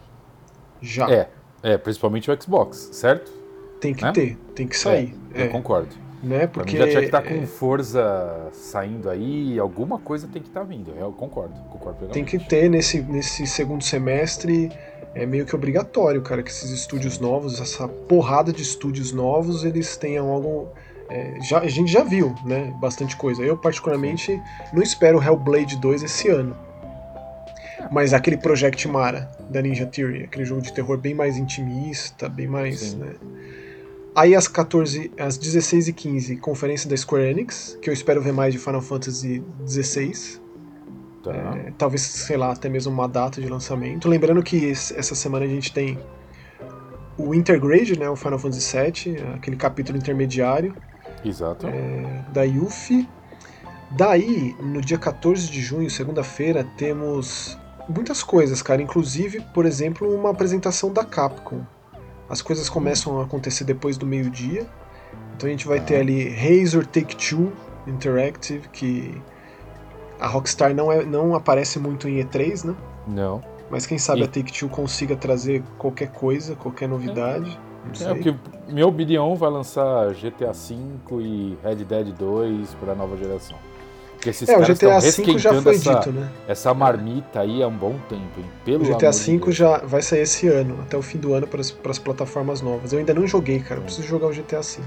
Já. 0.81 1.09
É, 1.09 1.29
é, 1.61 1.77
principalmente 1.77 2.31
o 2.31 2.41
Xbox, 2.41 2.89
certo? 2.93 3.31
Tem 3.79 3.93
que 3.93 4.03
né? 4.03 4.11
ter, 4.11 4.37
tem 4.55 4.67
que 4.67 4.77
sair. 4.77 5.13
É, 5.33 5.41
eu 5.41 5.45
é. 5.45 5.47
concordo. 5.49 5.95
Né? 6.23 6.47
Porque 6.47 6.75
já 6.77 6.87
tinha 6.87 6.99
que 6.99 7.05
estar 7.05 7.21
tá 7.21 7.29
com 7.29 7.35
é. 7.35 7.45
força 7.45 8.49
saindo 8.51 9.09
aí, 9.09 9.59
alguma 9.59 9.99
coisa 9.99 10.27
tem 10.27 10.41
que 10.41 10.47
estar 10.47 10.61
tá 10.61 10.65
vindo. 10.65 10.91
Eu 10.97 11.11
concordo, 11.11 11.53
concordo 11.69 12.07
Tem 12.07 12.25
que 12.25 12.39
ter 12.39 12.69
nesse, 12.69 13.01
nesse 13.01 13.45
segundo 13.45 13.83
semestre, 13.83 14.71
é 15.17 15.25
meio 15.25 15.45
que 15.45 15.55
obrigatório, 15.55 16.21
cara, 16.21 16.43
que 16.43 16.51
esses 16.51 16.69
estúdios 16.69 17.17
novos, 17.17 17.59
essa 17.59 17.87
porrada 17.87 18.53
de 18.53 18.61
estúdios 18.61 19.11
novos, 19.11 19.63
eles 19.63 19.97
tenham 19.97 20.29
algo. 20.29 20.69
É, 21.09 21.39
já, 21.41 21.59
a 21.59 21.67
gente 21.67 21.91
já 21.91 22.03
viu, 22.03 22.35
né? 22.45 22.71
Bastante 22.79 23.15
coisa. 23.15 23.41
Eu, 23.41 23.57
particularmente, 23.57 24.39
não 24.71 24.83
espero 24.83 25.21
Hellblade 25.21 25.77
2 25.77 26.03
esse 26.03 26.27
ano. 26.27 26.55
Mas 27.91 28.13
aquele 28.13 28.37
Project 28.37 28.87
Mara 28.87 29.31
da 29.49 29.61
Ninja 29.61 29.85
Theory, 29.85 30.25
aquele 30.25 30.45
jogo 30.45 30.61
de 30.61 30.71
terror 30.73 30.97
bem 30.97 31.15
mais 31.15 31.37
intimista, 31.37 32.29
bem 32.29 32.47
mais. 32.47 32.93
Né? 32.93 33.15
Aí 34.15 34.35
às 34.35 34.47
14, 34.47 35.11
às 35.17 35.37
16 35.37 35.87
e 35.87 35.93
15 35.93 36.37
conferência 36.37 36.89
da 36.89 36.97
Square 36.97 37.25
Enix, 37.25 37.77
que 37.81 37.89
eu 37.89 37.93
espero 37.93 38.21
ver 38.21 38.33
mais 38.33 38.53
de 38.53 38.59
Final 38.59 38.81
Fantasy 38.81 39.43
XVI. 39.65 40.39
Tá. 41.33 41.57
É, 41.57 41.73
talvez, 41.77 42.01
sei 42.01 42.37
lá, 42.37 42.51
até 42.51 42.69
mesmo 42.69 42.91
uma 42.91 43.07
data 43.07 43.41
de 43.41 43.47
lançamento. 43.47 44.07
Lembrando 44.07 44.41
que 44.43 44.71
essa 44.71 45.15
semana 45.15 45.45
a 45.45 45.47
gente 45.47 45.73
tem 45.73 45.99
o 47.17 47.33
Intergrade, 47.33 47.97
né, 47.97 48.09
o 48.09 48.15
Final 48.15 48.37
Fantasy 48.37 48.77
VII, 48.77 49.17
aquele 49.35 49.55
capítulo 49.55 49.97
intermediário. 49.97 50.75
Exato. 51.25 51.67
É, 51.67 52.25
da 52.31 52.43
Yuffie. 52.43 53.07
Daí, 53.91 54.55
no 54.61 54.81
dia 54.81 54.97
14 54.97 55.49
de 55.49 55.61
junho, 55.61 55.89
segunda-feira, 55.89 56.63
temos 56.77 57.57
muitas 57.87 58.21
coisas, 58.21 58.61
cara. 58.61 58.81
Inclusive, 58.81 59.41
por 59.53 59.65
exemplo, 59.65 60.13
uma 60.13 60.29
apresentação 60.29 60.91
da 60.91 61.03
Capcom. 61.03 61.61
As 62.29 62.41
coisas 62.41 62.69
começam 62.69 63.19
a 63.19 63.23
acontecer 63.23 63.63
depois 63.63 63.97
do 63.97 64.05
meio-dia. 64.05 64.67
Então 65.35 65.47
a 65.47 65.51
gente 65.51 65.67
vai 65.67 65.79
ter 65.79 65.97
ali 65.97 66.29
Razor 66.29 66.85
Take-Two 66.85 67.51
Interactive, 67.87 68.67
que 68.69 69.21
a 70.19 70.27
Rockstar 70.27 70.73
não, 70.73 70.91
é, 70.91 71.03
não 71.03 71.35
aparece 71.35 71.79
muito 71.79 72.07
em 72.07 72.23
E3, 72.23 72.65
né? 72.65 72.75
Não. 73.07 73.41
Mas 73.69 73.85
quem 73.85 73.97
sabe 73.97 74.21
e... 74.21 74.23
a 74.23 74.27
Take-Two 74.27 74.69
consiga 74.69 75.15
trazer 75.15 75.63
qualquer 75.77 76.09
coisa, 76.11 76.55
qualquer 76.55 76.87
novidade. 76.87 77.59
É, 78.01 78.03
é 78.03 78.13
porque 78.13 78.35
meu 78.67 78.89
opinião 78.89 79.35
vai 79.35 79.49
lançar 79.49 80.13
GTA 80.13 80.51
V 80.51 80.75
e 81.21 81.57
Red 81.63 81.75
Dead 81.75 82.13
2 82.13 82.73
para 82.75 82.93
a 82.93 82.95
nova 82.95 83.15
geração. 83.17 83.57
Porque 84.13 84.29
esses 84.29 84.49
é, 84.49 84.57
o 84.57 84.61
GTA 84.61 84.99
V 84.99 85.37
já 85.37 85.61
foi 85.61 85.75
essa, 85.75 85.93
dito, 85.93 86.11
né? 86.11 86.29
Essa 86.47 86.73
marmita 86.73 87.41
aí 87.41 87.61
há 87.61 87.67
um 87.67 87.77
bom 87.77 87.95
tempo, 88.09 88.39
hein? 88.39 88.45
Pelo 88.65 88.83
o 88.83 88.95
GTA 88.95 89.11
V 89.11 89.51
já 89.51 89.77
vai 89.79 90.01
sair 90.01 90.21
esse 90.21 90.47
ano, 90.47 90.79
até 90.81 90.97
o 90.97 91.01
fim 91.03 91.19
do 91.19 91.33
ano 91.33 91.47
para 91.47 91.61
as 91.61 91.99
plataformas 91.99 92.61
novas. 92.61 92.91
Eu 92.91 92.99
ainda 92.99 93.13
não 93.13 93.27
joguei, 93.27 93.59
cara. 93.59 93.79
Eu 93.79 93.83
preciso 93.83 94.07
jogar 94.07 94.27
o 94.27 94.31
GTA 94.31 94.61
V. 94.61 94.81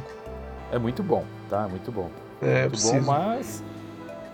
É 0.73 0.79
muito 0.79 1.03
bom, 1.03 1.25
tá? 1.49 1.65
É 1.65 1.69
muito 1.69 1.93
bom. 1.93 2.11
É, 2.43 2.63
muito 2.63 2.71
preciso. 2.73 2.95
bom, 2.95 3.13
mas. 3.13 3.63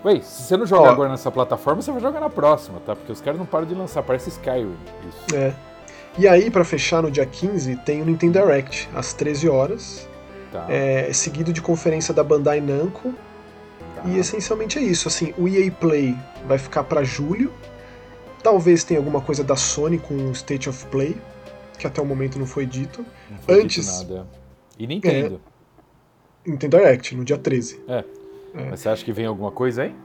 Ué, 0.07 0.21
se 0.21 0.43
você 0.43 0.55
não 0.55 0.65
jogar 0.65 0.91
agora 0.91 1.09
nessa 1.09 1.29
plataforma, 1.29 1.81
você 1.81 1.91
vai 1.91 1.99
jogar 1.99 2.21
na 2.21 2.29
próxima, 2.29 2.79
tá? 2.79 2.95
Porque 2.95 3.11
os 3.11 3.19
caras 3.19 3.37
não 3.37 3.45
param 3.45 3.65
de 3.65 3.75
lançar, 3.75 4.01
parece 4.03 4.29
Skyrim. 4.29 4.77
Isso. 5.09 5.35
É. 5.35 5.53
E 6.17 6.27
aí, 6.27 6.49
para 6.49 6.63
fechar 6.63 7.03
no 7.03 7.11
dia 7.11 7.25
15, 7.25 7.75
tem 7.77 8.01
o 8.01 8.05
Nintendo 8.05 8.39
Direct, 8.39 8.89
às 8.95 9.13
13 9.13 9.49
horas. 9.49 10.07
Tá. 10.51 10.65
É, 10.69 11.11
seguido 11.11 11.51
de 11.51 11.61
conferência 11.61 12.13
da 12.13 12.23
Bandai 12.23 12.61
Namco 12.61 13.13
e 14.05 14.17
essencialmente 14.17 14.79
é 14.79 14.81
isso. 14.81 15.07
Assim, 15.07 15.33
o 15.37 15.47
EA 15.47 15.69
Play 15.71 16.15
vai 16.47 16.57
ficar 16.57 16.83
para 16.83 17.03
julho. 17.03 17.51
Talvez 18.41 18.83
tenha 18.83 18.99
alguma 18.99 19.19
coisa 19.19 19.43
da 19.43 19.55
Sony 19.55 19.97
com 19.97 20.13
o 20.13 20.31
State 20.31 20.69
of 20.69 20.85
Play, 20.87 21.17
que 21.77 21.85
até 21.85 22.01
o 22.01 22.05
momento 22.05 22.39
não 22.39 22.45
foi 22.45 22.65
dito. 22.65 23.05
Não 23.29 23.37
foi 23.39 23.61
Antes. 23.61 23.99
Dito 23.99 24.13
nada. 24.13 24.27
E 24.79 24.87
Nintendo. 24.87 25.41
É, 26.45 26.49
Nintendo 26.49 26.77
Direct, 26.77 27.15
no 27.15 27.25
dia 27.25 27.37
13. 27.37 27.81
É. 27.87 28.03
é. 28.57 28.69
Mas 28.71 28.79
você 28.79 28.89
acha 28.89 29.05
que 29.05 29.11
vem 29.11 29.25
alguma 29.25 29.51
coisa 29.51 29.83
aí? 29.83 29.95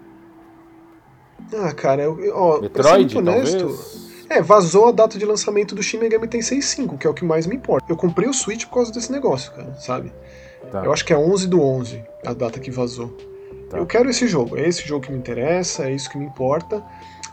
Ah, 1.54 1.72
cara, 1.72 2.02
eu, 2.02 2.18
ó, 2.34 2.60
Metroid, 2.60 3.18
honesto. 3.18 4.02
É, 4.28 4.40
vazou 4.40 4.88
a 4.88 4.92
data 4.92 5.18
de 5.18 5.26
lançamento 5.26 5.74
do 5.74 5.82
Shin 5.82 5.98
Megami 5.98 6.26
Tensei 6.26 6.62
5, 6.62 6.96
que 6.96 7.06
é 7.06 7.10
o 7.10 7.14
que 7.14 7.24
mais 7.24 7.46
me 7.46 7.56
importa. 7.56 7.84
Eu 7.88 7.96
comprei 7.96 8.28
o 8.28 8.32
Switch 8.32 8.64
por 8.66 8.76
causa 8.76 8.92
desse 8.92 9.12
negócio, 9.12 9.52
cara, 9.52 9.74
sabe? 9.74 10.12
Tá. 10.70 10.84
Eu 10.84 10.92
acho 10.92 11.04
que 11.04 11.12
é 11.12 11.18
11 11.18 11.48
do 11.48 11.60
11 11.60 12.02
a 12.24 12.32
data 12.32 12.58
que 12.58 12.70
vazou. 12.70 13.08
Tá. 13.68 13.76
Eu 13.76 13.84
quero 13.84 14.08
esse 14.08 14.26
jogo, 14.26 14.56
é 14.56 14.66
esse 14.66 14.86
jogo 14.86 15.04
que 15.04 15.12
me 15.12 15.18
interessa, 15.18 15.84
é 15.84 15.92
isso 15.92 16.08
que 16.08 16.16
me 16.16 16.24
importa. 16.24 16.82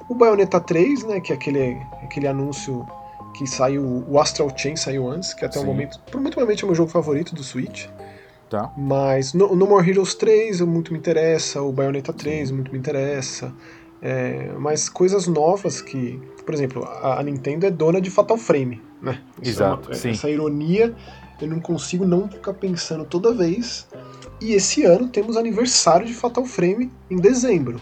O 0.10 0.16
Bayonetta 0.16 0.60
3, 0.60 1.04
né, 1.04 1.20
que 1.22 1.32
é 1.32 1.36
aquele, 1.36 1.78
aquele 2.04 2.28
anúncio 2.28 2.86
que 3.34 3.48
saiu, 3.48 4.04
o 4.10 4.20
Astral 4.20 4.52
Chain 4.56 4.76
saiu 4.76 5.08
antes, 5.08 5.34
que 5.34 5.46
até 5.46 5.60
Sim. 5.60 5.64
o 5.64 5.68
momento, 5.68 6.00
provavelmente 6.10 6.64
é 6.64 6.66
o 6.66 6.68
meu 6.68 6.76
jogo 6.76 6.90
favorito 6.90 7.34
do 7.34 7.44
Switch. 7.44 7.88
Tá. 8.50 8.72
Mas 8.76 9.34
no, 9.34 9.56
no 9.56 9.68
More 9.68 9.88
Heroes 9.88 10.16
3 10.16 10.62
muito 10.62 10.92
me 10.92 11.00
interessa, 11.00 11.62
o 11.62 11.72
Bayonetta 11.72 12.12
3 12.12 12.52
muito 12.52 12.72
me 12.72 12.80
interessa. 12.80 13.54
É, 14.02 14.52
mas 14.58 14.88
coisas 14.88 15.28
novas 15.28 15.82
que, 15.82 16.20
por 16.46 16.54
exemplo, 16.54 16.84
a, 16.86 17.20
a, 17.20 17.24
Nintendo 17.24 17.66
é 17.66 17.72
dona 17.72 18.00
de 18.00 18.10
Fatal 18.10 18.38
Frame, 18.38 18.82
né? 19.02 19.22
Isso 19.42 19.52
Exato. 19.52 19.92
É 19.92 19.96
uma, 19.96 20.12
essa 20.12 20.30
ironia 20.30 20.96
eu 21.42 21.48
não 21.48 21.60
consigo 21.60 22.06
não 22.06 22.28
ficar 22.28 22.54
pensando 22.54 23.06
toda 23.06 23.34
vez. 23.34 23.88
E 24.42 24.54
esse 24.54 24.84
ano 24.84 25.08
temos 25.08 25.38
aniversário 25.38 26.06
de 26.06 26.14
Fatal 26.14 26.46
Frame 26.46 26.92
em 27.10 27.18
dezembro. 27.18 27.80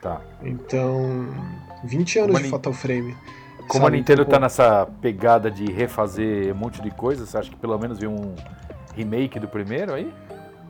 Tá. 0.00 0.20
Então, 0.42 1.28
20 1.84 2.18
anos 2.20 2.32
Como 2.32 2.44
de 2.44 2.50
Fatal 2.50 2.72
Frame. 2.72 3.16
Como 3.68 3.84
sabe? 3.84 3.96
a 3.96 3.98
Nintendo 3.98 4.24
tá 4.24 4.38
nessa 4.38 4.86
pegada 5.00 5.50
de 5.50 5.70
refazer 5.70 6.54
um 6.54 6.58
monte 6.58 6.80
de 6.80 6.90
coisas, 6.90 7.34
acha 7.34 7.50
que 7.50 7.56
pelo 7.56 7.76
menos 7.78 7.98
viu 7.98 8.10
um 8.10 8.34
remake 8.96 9.38
do 9.38 9.46
primeiro 9.46 9.94
aí? 9.94 10.12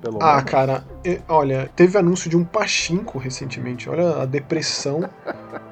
Pelo 0.01 0.19
ah, 0.23 0.37
menos. 0.37 0.51
cara, 0.51 0.85
olha, 1.29 1.71
teve 1.75 1.97
anúncio 1.97 2.29
de 2.29 2.37
um 2.37 2.45
Pachinko 2.45 3.19
recentemente. 3.19 3.89
Olha 3.89 4.23
a 4.23 4.27
depressão 4.27 5.01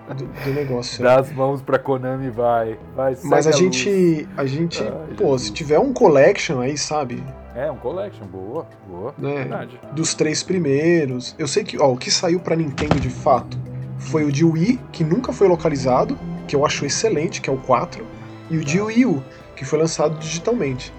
do, 0.09 0.25
do 0.27 0.55
negócio. 0.55 1.03
Dá 1.05 1.21
as 1.21 1.31
mãos 1.31 1.61
pra 1.61 1.79
Konami, 1.79 2.31
vai. 2.31 2.79
vai 2.97 3.17
Mas 3.23 3.47
a, 3.47 3.51
a 3.51 3.53
gente. 3.53 4.27
A 4.37 4.47
gente. 4.47 4.83
Pô, 5.17 5.37
se 5.39 5.53
tiver 5.53 5.79
um 5.79 5.93
collection 5.93 6.61
aí, 6.61 6.79
sabe? 6.79 7.23
É, 7.55 7.71
um 7.71 7.77
collection, 7.77 8.27
boa, 8.27 8.67
boa. 8.89 9.15
Né? 9.19 9.35
Verdade. 9.35 9.79
Dos 9.93 10.15
três 10.15 10.43
primeiros. 10.43 11.35
Eu 11.39 11.47
sei 11.47 11.63
que, 11.63 11.79
ó, 11.79 11.93
o 11.93 11.97
que 11.97 12.11
saiu 12.11 12.41
pra 12.41 12.57
Nintendo 12.57 12.99
de 12.99 13.11
fato 13.11 13.59
foi 13.99 14.25
o 14.25 14.33
de 14.33 14.45
Wii, 14.45 14.81
que 14.91 15.05
nunca 15.05 15.33
foi 15.33 15.47
localizado, 15.47 16.19
que 16.49 16.57
eu 16.57 16.67
acho 16.67 16.85
excelente, 16.85 17.41
que 17.41 17.49
é 17.49 17.53
o 17.53 17.59
4, 17.59 18.05
e 18.51 18.59
o 18.59 18.65
de 18.65 18.79
tá. 18.79 18.85
Wii 18.85 19.07
U, 19.07 19.23
que 19.55 19.65
foi 19.65 19.79
lançado 19.79 20.19
digitalmente 20.19 20.93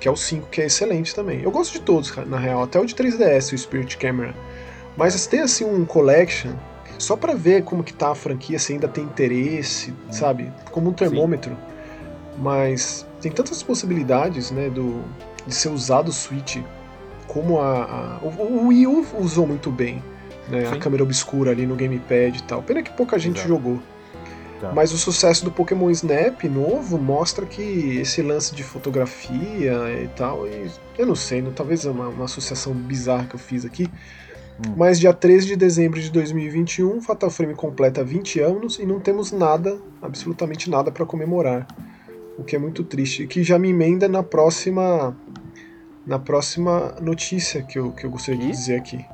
que 0.00 0.08
é 0.08 0.10
o 0.10 0.16
5, 0.16 0.48
que 0.48 0.62
é 0.62 0.66
excelente 0.66 1.14
também. 1.14 1.42
Eu 1.42 1.50
gosto 1.50 1.74
de 1.74 1.80
todos, 1.80 2.14
na 2.26 2.38
real, 2.38 2.62
até 2.62 2.80
o 2.80 2.84
de 2.84 2.94
3DS, 2.94 3.52
o 3.52 3.58
Spirit 3.58 3.96
Camera. 3.98 4.34
Mas 4.96 5.26
tem 5.26 5.40
assim 5.40 5.64
um 5.64 5.84
collection, 5.84 6.52
só 6.98 7.16
para 7.16 7.34
ver 7.34 7.62
como 7.62 7.84
que 7.84 7.92
tá 7.92 8.10
a 8.10 8.14
franquia, 8.14 8.58
se 8.58 8.72
ainda 8.72 8.88
tem 8.88 9.04
interesse, 9.04 9.94
sabe? 10.10 10.50
Como 10.70 10.90
um 10.90 10.92
termômetro. 10.92 11.52
Sim. 11.52 12.38
Mas 12.38 13.06
tem 13.20 13.30
tantas 13.30 13.62
possibilidades, 13.62 14.50
né, 14.50 14.70
do, 14.70 15.02
de 15.46 15.54
ser 15.54 15.68
usado 15.68 16.08
o 16.08 16.12
Switch 16.12 16.58
como 17.32 17.60
a, 17.60 17.84
a 17.84 18.18
o, 18.22 18.28
o 18.28 18.66
Wii 18.68 18.86
U 18.86 19.06
usou 19.18 19.46
muito 19.46 19.70
bem, 19.70 20.02
né, 20.48 20.68
a 20.68 20.76
câmera 20.76 21.02
obscura 21.02 21.52
ali 21.52 21.64
no 21.64 21.76
gamepad 21.76 22.36
e 22.36 22.42
tal. 22.42 22.62
Pena 22.62 22.82
que 22.82 22.90
pouca 22.90 23.18
gente 23.18 23.36
Exato. 23.36 23.48
jogou. 23.48 23.80
Tá. 24.60 24.72
Mas 24.74 24.92
o 24.92 24.98
sucesso 24.98 25.42
do 25.42 25.50
Pokémon 25.50 25.90
Snap 25.90 26.44
novo 26.44 26.98
mostra 26.98 27.46
que 27.46 27.98
esse 27.98 28.20
lance 28.20 28.54
de 28.54 28.62
fotografia 28.62 29.72
e 30.02 30.08
tal, 30.08 30.46
e 30.46 30.70
eu 30.98 31.06
não 31.06 31.14
sei, 31.14 31.40
não, 31.40 31.50
talvez 31.50 31.86
é 31.86 31.90
uma, 31.90 32.08
uma 32.08 32.26
associação 32.26 32.74
bizarra 32.74 33.24
que 33.24 33.34
eu 33.34 33.38
fiz 33.38 33.64
aqui, 33.64 33.88
hum. 34.58 34.74
mas 34.76 35.00
dia 35.00 35.14
13 35.14 35.46
de 35.46 35.56
dezembro 35.56 35.98
de 35.98 36.10
2021, 36.10 37.00
Fatal 37.00 37.30
Frame 37.30 37.54
completa 37.54 38.04
20 38.04 38.40
anos 38.40 38.78
e 38.78 38.84
não 38.84 39.00
temos 39.00 39.32
nada, 39.32 39.78
absolutamente 40.02 40.68
nada 40.68 40.92
para 40.92 41.06
comemorar. 41.06 41.66
O 42.36 42.44
que 42.44 42.54
é 42.54 42.58
muito 42.58 42.84
triste, 42.84 43.26
que 43.26 43.42
já 43.42 43.58
me 43.58 43.70
emenda 43.70 44.08
na 44.08 44.22
próxima 44.22 45.16
na 46.06 46.18
próxima 46.18 46.96
notícia 47.00 47.62
que 47.62 47.78
eu, 47.78 47.92
que 47.92 48.04
eu 48.04 48.10
gostaria 48.10 48.40
de 48.40 48.50
dizer 48.50 48.76
aqui 48.76 49.04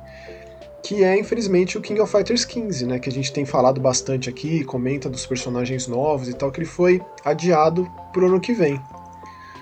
que 0.83 1.03
é 1.03 1.19
infelizmente 1.19 1.77
o 1.77 1.81
King 1.81 1.99
of 1.99 2.11
Fighters 2.11 2.45
15, 2.45 2.85
né, 2.85 2.99
que 2.99 3.09
a 3.09 3.11
gente 3.11 3.31
tem 3.33 3.45
falado 3.45 3.81
bastante 3.81 4.29
aqui, 4.29 4.63
comenta 4.63 5.09
dos 5.09 5.25
personagens 5.25 5.87
novos 5.87 6.29
e 6.29 6.33
tal, 6.33 6.51
que 6.51 6.59
ele 6.59 6.67
foi 6.67 7.01
adiado 7.25 7.89
pro 8.13 8.27
ano 8.27 8.39
que 8.39 8.53
vem. 8.53 8.79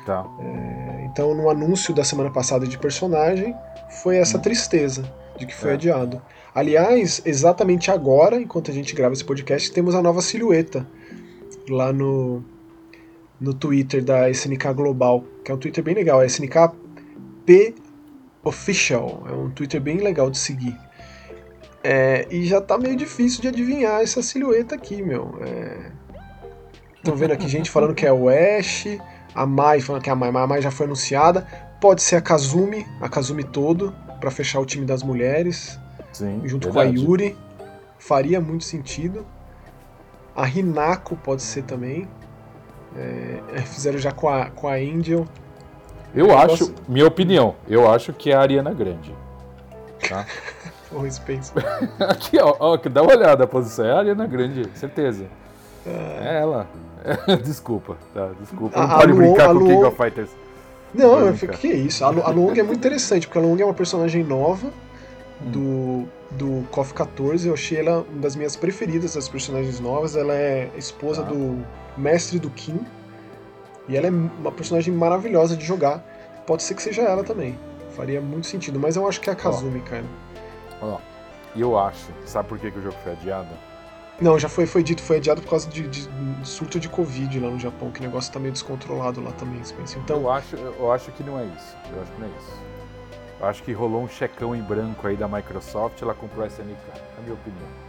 Tá. 0.06 0.26
É, 0.40 1.06
então, 1.06 1.34
no 1.34 1.50
anúncio 1.50 1.94
da 1.94 2.04
semana 2.04 2.30
passada 2.30 2.68
de 2.68 2.78
personagem, 2.78 3.56
foi 4.02 4.18
essa 4.18 4.38
tristeza 4.38 5.12
de 5.38 5.46
que 5.46 5.56
foi 5.56 5.72
é. 5.72 5.74
adiado. 5.74 6.22
Aliás, 6.54 7.22
exatamente 7.26 7.90
agora, 7.92 8.40
enquanto 8.40 8.72
a 8.72 8.74
gente 8.74 8.96
grava 8.96 9.14
esse 9.14 9.26
podcast, 9.26 9.72
temos 9.72 9.96
a 9.96 10.02
nova 10.02 10.22
silhueta 10.22 10.88
lá 11.70 11.92
no, 11.92 12.44
no 13.40 13.54
Twitter 13.54 14.04
da 14.04 14.30
SNK 14.30 14.74
Global, 14.74 15.24
que 15.44 15.52
é 15.52 15.56
um 15.56 15.58
Twitter 15.58 15.84
bem 15.84 15.96
legal, 15.96 16.22
é 16.22 16.28
SNK 16.28 16.72
P 17.46 17.74
Official, 18.44 19.24
é 19.28 19.32
um 19.32 19.50
Twitter 19.50 19.82
bem 19.82 19.98
legal 19.98 20.30
de 20.30 20.38
seguir. 20.38 20.78
É, 21.88 22.26
e 22.32 22.44
já 22.48 22.60
tá 22.60 22.80
meio 22.80 22.96
difícil 22.96 23.44
de 23.44 23.48
adivinhar 23.48 24.02
essa 24.02 24.20
silhueta 24.24 24.74
aqui, 24.74 25.04
meu. 25.04 25.38
Estão 26.96 27.14
é... 27.14 27.18
vendo 27.18 27.32
aqui 27.32 27.48
gente 27.48 27.70
falando 27.70 27.94
que 27.94 28.08
é 28.08 28.12
o 28.12 28.28
Ash, 28.28 28.88
a 29.36 29.46
Mai 29.46 29.80
falando 29.82 30.02
que 30.02 30.10
é 30.10 30.14
a 30.14 30.16
Mai, 30.16 30.30
a 30.30 30.48
Mai 30.48 30.62
já 30.64 30.72
foi 30.72 30.88
anunciada. 30.88 31.46
Pode 31.80 32.02
ser 32.02 32.16
a 32.16 32.22
Kazumi, 32.22 32.88
a 33.00 33.08
Kazumi 33.08 33.44
todo, 33.44 33.94
para 34.20 34.32
fechar 34.32 34.60
o 34.62 34.66
time 34.66 34.84
das 34.84 35.04
mulheres. 35.04 35.80
Sim, 36.12 36.42
junto 36.46 36.72
verdade. 36.72 36.96
com 36.96 37.02
a 37.02 37.08
Yuri. 37.08 37.38
Faria 38.00 38.42
muito 38.42 38.64
sentido. 38.64 39.24
A 40.36 40.50
Hinako 40.50 41.16
pode 41.18 41.44
ser 41.44 41.66
também. 41.66 42.08
É, 42.98 43.62
fizeram 43.62 44.00
já 44.00 44.12
com 44.12 44.28
a, 44.28 44.50
com 44.50 44.68
a 44.68 44.74
Angel. 44.74 45.28
Eu 46.16 46.36
acho, 46.36 46.74
minha 46.88 47.06
opinião, 47.06 47.54
eu 47.68 47.88
acho 47.88 48.12
que 48.12 48.32
é 48.32 48.36
a 48.36 48.42
Ariana 48.42 48.74
Grande. 48.74 49.14
Tá? 50.10 50.26
o 50.92 51.10
Spencer. 51.10 51.64
Aqui, 52.00 52.38
ó, 52.40 52.56
ó, 52.60 52.78
dá 52.78 53.02
uma 53.02 53.14
olhada, 53.14 53.44
a 53.44 53.48
posição 53.48 53.86
é 53.86 53.92
a 53.92 53.98
Ariana 54.00 54.28
Grande, 54.28 54.70
certeza. 54.76 55.26
É, 55.86 55.90
é 56.22 56.42
ela. 56.42 56.68
desculpa, 57.44 57.98
tá? 58.14 58.32
Desculpa. 58.40 58.80
Não 58.80 58.86
a, 58.86 59.00
pode 59.00 59.12
a 59.12 59.16
brincar 59.16 59.54
com 59.54 59.60
o 59.60 59.68
King 59.68 59.84
of 59.84 59.98
Fighters. 59.98 60.30
Não, 60.94 61.20
eu 61.20 61.36
fico, 61.36 61.54
que 61.54 61.68
isso? 61.68 62.04
A, 62.04 62.08
a 62.08 62.30
Long 62.30 62.54
é 62.54 62.64
muito 62.64 62.78
interessante, 62.78 63.28
porque 63.28 63.38
a 63.38 63.42
Long 63.42 63.58
é 63.60 63.66
uma 63.66 63.74
personagem 63.74 64.24
nova 64.24 64.68
hum. 65.42 65.52
do, 65.52 66.08
do 66.32 66.68
KOF 66.70 66.94
14. 66.94 67.48
Eu 67.48 67.54
achei 67.54 67.80
ela 67.80 68.06
uma 68.10 68.22
das 68.22 68.36
minhas 68.36 68.56
preferidas 68.56 69.14
das 69.14 69.28
personagens 69.28 69.80
novas. 69.80 70.16
Ela 70.16 70.34
é 70.34 70.70
esposa 70.78 71.22
ah. 71.22 71.26
do 71.26 71.64
mestre 71.98 72.40
do 72.40 72.50
Kim. 72.50 72.80
E 73.88 73.96
ela 73.96 74.08
é 74.08 74.10
uma 74.10 74.52
personagem 74.52 74.94
maravilhosa 74.94 75.56
de 75.56 75.66
jogar. 75.66 76.04
Pode 76.48 76.64
ser 76.64 76.76
que 76.76 76.82
seja 76.82 77.02
ela 77.04 77.24
também. 77.24 77.58
Faria 77.96 78.20
muito 78.20 78.48
sentido, 78.48 78.80
mas 78.80 78.96
eu 78.96 79.08
acho 79.08 79.22
que 79.22 79.30
é 79.30 79.34
a 79.34 79.36
Kazumi, 79.36 79.80
oh. 79.80 79.90
cara. 79.90 80.06
Ó, 80.82 80.98
eu 81.56 81.80
acho. 81.80 82.12
Sabe 82.26 82.50
por 82.50 82.60
que, 82.60 82.70
que 82.70 82.78
o 82.78 82.82
jogo 82.82 82.96
foi 83.04 83.14
adiado? 83.14 83.50
Não, 84.20 84.40
já 84.40 84.48
foi, 84.48 84.66
foi 84.66 84.82
dito, 84.82 85.02
foi 85.02 85.18
adiado 85.18 85.42
por 85.42 85.50
causa 85.50 85.70
de, 85.70 85.88
de, 85.88 86.08
surto 86.44 86.80
de 86.80 86.88
Covid 86.88 87.40
lá 87.40 87.50
no 87.50 87.60
Japão, 87.60 87.92
que 87.92 88.00
o 88.00 88.04
negócio 88.04 88.32
tá 88.32 88.40
meio 88.40 88.54
descontrolado 88.54 89.22
lá 89.22 89.32
também, 89.34 89.64
Spencer. 89.64 90.00
Então... 90.02 90.22
Eu 90.22 90.32
acho, 90.32 90.56
eu 90.56 90.92
acho 90.92 91.12
que 91.12 91.24
não 91.24 91.38
é 91.40 91.46
isso. 91.46 91.76
Eu 91.94 92.02
acho 92.02 92.12
que 92.12 92.22
não 92.22 92.28
é 92.28 92.32
isso. 92.32 92.66
Eu 93.40 93.48
acho 93.48 93.64
que 93.64 93.74
rolou 93.74 94.04
um 94.04 94.08
checão 94.08 94.56
em 94.56 94.62
branco 94.62 95.06
aí 95.06 95.18
da 95.18 95.28
Microsoft, 95.28 96.02
ela 96.02 96.14
comprou 96.14 96.46
a 96.46 96.48
SNK, 96.48 96.70
é 96.72 97.20
a 97.20 97.22
minha 97.22 97.34
opinião. 97.34 97.85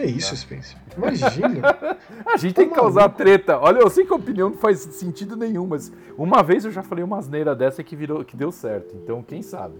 Que 0.00 0.10
isso, 0.10 0.30
tá? 0.30 0.36
Spencer? 0.36 0.76
Imagina! 0.96 1.96
a 2.26 2.36
gente 2.36 2.54
tá 2.54 2.60
tem 2.60 2.68
que 2.68 2.74
causar 2.74 3.08
treta. 3.08 3.58
Olha, 3.58 3.78
eu 3.78 3.88
sei 3.88 4.04
que 4.04 4.12
a 4.12 4.16
opinião 4.16 4.50
não 4.50 4.56
faz 4.58 4.80
sentido 4.80 5.36
nenhum, 5.36 5.66
mas 5.66 5.90
uma 6.18 6.42
vez 6.42 6.64
eu 6.64 6.70
já 6.70 6.82
falei 6.82 7.02
uma 7.02 7.18
asneira 7.18 7.54
dessa 7.54 7.82
que, 7.82 7.96
virou, 7.96 8.24
que 8.24 8.36
deu 8.36 8.52
certo. 8.52 8.94
Então, 8.94 9.22
quem 9.22 9.40
sabe? 9.40 9.74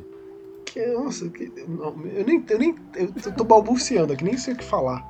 que, 0.65 0.87
nossa, 0.87 1.29
que, 1.31 1.51
não, 1.67 1.95
eu 2.07 2.25
nem, 2.25 2.45
eu 2.49 2.59
nem 2.59 2.77
eu 2.95 3.33
tô 3.33 3.45
balbuciando 3.45 4.13
aqui, 4.13 4.23
nem 4.23 4.37
sei 4.37 4.53
o 4.53 4.57
que 4.57 4.65
falar 4.65 5.05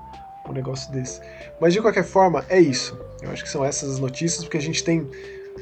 um 0.48 0.52
negócio 0.52 0.92
desse. 0.92 1.20
Mas 1.60 1.72
de 1.72 1.80
qualquer 1.80 2.04
forma, 2.04 2.44
é 2.48 2.60
isso. 2.60 2.98
Eu 3.20 3.30
acho 3.30 3.42
que 3.42 3.50
são 3.50 3.64
essas 3.64 3.90
as 3.90 3.98
notícias, 3.98 4.44
porque 4.44 4.56
a 4.56 4.62
gente 4.62 4.84
tem 4.84 5.08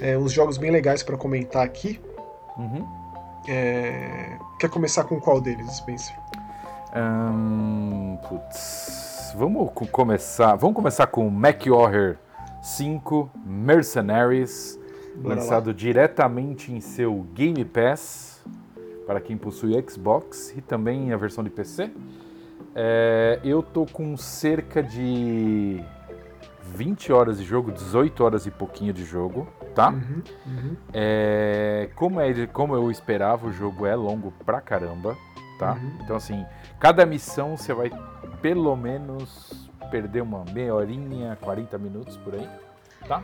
é, 0.00 0.16
uns 0.16 0.32
jogos 0.32 0.58
bem 0.58 0.70
legais 0.70 1.02
para 1.02 1.16
comentar 1.16 1.64
aqui. 1.64 2.00
Uhum. 2.58 2.86
É, 3.48 4.38
quer 4.58 4.68
começar 4.68 5.04
com 5.04 5.20
qual 5.20 5.40
deles, 5.40 5.74
Spencer? 5.76 6.14
Um, 6.94 8.18
putz, 8.28 9.03
vamos 9.34 9.70
começar. 9.90 10.54
Vamos 10.54 10.76
começar 10.76 11.06
com 11.08 11.28
Mac 11.28 11.66
Warrior 11.66 12.16
5 12.62 13.30
Mercenaries, 13.44 14.78
Bora 15.16 15.34
lançado 15.34 15.66
lá. 15.68 15.72
diretamente 15.72 16.72
em 16.72 16.80
seu 16.80 17.26
Game 17.34 17.64
Pass 17.64 18.44
para 19.06 19.20
quem 19.20 19.36
possui 19.36 19.74
Xbox 19.88 20.54
e 20.56 20.60
também 20.60 21.12
a 21.12 21.16
versão 21.16 21.42
de 21.42 21.50
PC. 21.50 21.90
É, 22.74 23.40
eu 23.44 23.62
tô 23.62 23.84
com 23.86 24.16
cerca 24.16 24.82
de 24.82 25.82
20 26.62 27.12
horas 27.12 27.38
de 27.38 27.44
jogo, 27.44 27.70
18 27.70 28.24
horas 28.24 28.46
e 28.46 28.50
pouquinho 28.50 28.92
de 28.92 29.04
jogo, 29.04 29.46
tá? 29.74 29.90
Uhum, 29.90 30.22
uhum. 30.46 30.76
É, 30.92 31.90
como, 31.94 32.20
é, 32.20 32.46
como 32.46 32.74
eu 32.74 32.90
esperava, 32.90 33.46
o 33.46 33.52
jogo 33.52 33.84
é 33.84 33.94
longo 33.94 34.32
pra 34.44 34.60
caramba, 34.60 35.16
tá? 35.58 35.72
Uhum. 35.74 35.98
Então, 36.02 36.16
assim, 36.16 36.44
cada 36.80 37.04
missão 37.04 37.56
você 37.56 37.74
vai 37.74 37.90
pelo 38.44 38.76
menos 38.76 39.70
perder 39.90 40.20
uma 40.20 40.44
meia 40.52 40.74
horinha, 40.74 41.34
40 41.40 41.78
minutos 41.78 42.14
por 42.18 42.34
aí, 42.34 42.46
tá? 43.08 43.22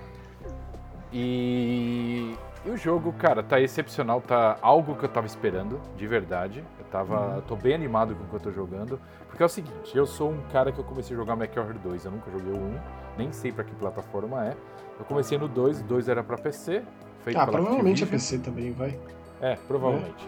E 1.12 2.34
e 2.64 2.70
o 2.70 2.76
jogo, 2.76 3.12
cara, 3.12 3.42
tá 3.42 3.60
excepcional, 3.60 4.22
tá 4.22 4.56
algo 4.62 4.94
que 4.94 5.04
eu 5.04 5.08
tava 5.10 5.26
esperando, 5.26 5.78
de 5.94 6.06
verdade. 6.06 6.64
Eu 6.78 6.84
tava. 6.86 7.36
Uhum. 7.36 7.40
tô 7.42 7.54
bem 7.54 7.74
animado 7.74 8.14
com 8.14 8.24
o 8.24 8.26
que 8.28 8.34
eu 8.34 8.40
tô 8.40 8.50
jogando. 8.50 8.98
Porque 9.28 9.42
é 9.42 9.46
o 9.46 9.48
seguinte, 9.48 9.94
eu 9.94 10.06
sou 10.06 10.30
um 10.30 10.40
cara 10.52 10.72
que 10.72 10.78
eu 10.78 10.84
comecei 10.84 11.14
a 11.14 11.18
jogar 11.18 11.36
MacWarrior 11.36 11.78
2, 11.78 12.04
eu 12.06 12.10
nunca 12.10 12.30
joguei 12.30 12.52
o 12.52 12.56
1, 12.56 12.78
nem 13.18 13.32
sei 13.32 13.52
pra 13.52 13.62
que 13.62 13.74
plataforma 13.74 14.46
é. 14.46 14.56
Eu 14.98 15.04
comecei 15.04 15.36
no 15.36 15.48
2, 15.48 15.80
o 15.80 15.84
2 15.84 16.08
era 16.08 16.22
pra 16.22 16.38
PC, 16.38 16.82
feito 17.24 17.38
ah, 17.38 17.46
provavelmente 17.46 18.04
Activision. 18.04 18.08
é 18.08 18.10
PC 18.10 18.38
também, 18.38 18.72
vai. 18.72 18.98
É, 19.40 19.56
provavelmente. 19.66 20.26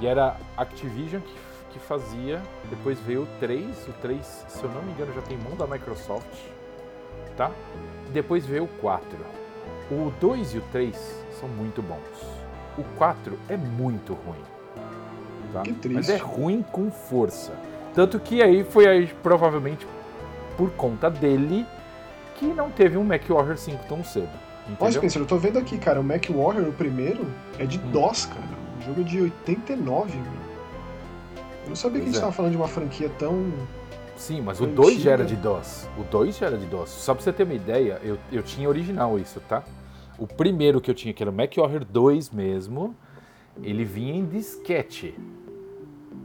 É. 0.00 0.04
E 0.04 0.06
era 0.06 0.36
Activision 0.56 1.20
que, 1.20 1.34
que 1.74 1.80
fazia, 1.80 2.40
depois 2.70 2.98
veio 3.00 3.24
o 3.24 3.26
3, 3.40 3.88
o 3.88 3.92
3, 4.00 4.44
se 4.48 4.62
eu 4.62 4.70
não 4.70 4.80
me 4.82 4.92
engano, 4.92 5.12
já 5.12 5.22
tem 5.22 5.36
mão 5.36 5.56
da 5.56 5.66
Microsoft, 5.66 6.24
tá? 7.36 7.50
Depois 8.12 8.46
veio 8.46 8.64
o 8.64 8.68
4. 8.80 9.18
O 9.90 10.12
2 10.20 10.54
e 10.54 10.58
o 10.58 10.62
3 10.70 11.24
são 11.38 11.48
muito 11.48 11.82
bons. 11.82 11.98
O 12.78 12.84
4 12.96 13.36
é 13.48 13.56
muito 13.56 14.14
ruim. 14.14 14.38
Tá? 15.52 15.62
Que 15.62 15.72
triste. 15.72 15.94
Mas 15.94 16.08
é 16.08 16.16
ruim 16.16 16.62
com 16.62 16.90
força. 16.90 17.52
Tanto 17.92 18.20
que 18.20 18.40
aí 18.40 18.64
foi 18.64 18.86
aí, 18.86 19.06
provavelmente 19.22 19.86
por 20.56 20.70
conta 20.70 21.10
dele 21.10 21.66
que 22.36 22.46
não 22.46 22.70
teve 22.70 22.96
um 22.96 23.04
Mac 23.04 23.28
Warrior 23.28 23.56
5 23.56 23.84
tão 23.88 24.04
cedo. 24.04 24.30
Entendeu? 24.68 24.92
Spencer, 24.92 25.22
eu 25.22 25.26
tô 25.26 25.36
vendo 25.36 25.58
aqui, 25.58 25.76
cara, 25.76 26.00
o 26.00 26.04
Mac 26.04 26.24
Warrior, 26.30 26.68
o 26.68 26.72
primeiro, 26.72 27.26
é 27.58 27.66
de 27.66 27.78
hum. 27.78 27.90
DOS, 27.90 28.26
cara. 28.26 28.64
O 28.80 28.82
jogo 28.82 29.00
é 29.00 29.04
de 29.04 29.20
89, 29.20 30.16
meu. 30.16 30.43
Eu 31.64 31.70
não 31.70 31.76
sabia 31.76 32.00
pois 32.00 32.04
que 32.04 32.08
a 32.08 32.12
gente 32.12 32.16
é. 32.16 32.20
tava 32.20 32.32
falando 32.32 32.52
de 32.52 32.56
uma 32.56 32.68
franquia 32.68 33.10
tão. 33.18 33.52
Sim, 34.16 34.42
mas 34.42 34.60
o 34.60 34.66
2 34.66 35.00
já 35.00 35.10
era 35.12 35.24
de 35.24 35.34
DOS. 35.34 35.88
O 35.98 36.04
2 36.04 36.36
já 36.36 36.46
era 36.46 36.56
de 36.56 36.66
DOS. 36.66 36.90
Só 36.90 37.14
pra 37.14 37.22
você 37.22 37.32
ter 37.32 37.42
uma 37.42 37.54
ideia, 37.54 38.00
eu, 38.02 38.16
eu 38.30 38.42
tinha 38.42 38.68
original 38.68 39.18
isso, 39.18 39.40
tá? 39.48 39.64
O 40.18 40.26
primeiro 40.26 40.80
que 40.80 40.90
eu 40.90 40.94
tinha, 40.94 41.12
que 41.12 41.22
era 41.22 41.30
o 41.30 41.34
MacWarrior 41.34 41.84
2 41.84 42.30
mesmo, 42.30 42.94
ele 43.62 43.84
vinha 43.84 44.14
em 44.14 44.24
disquete. 44.24 45.18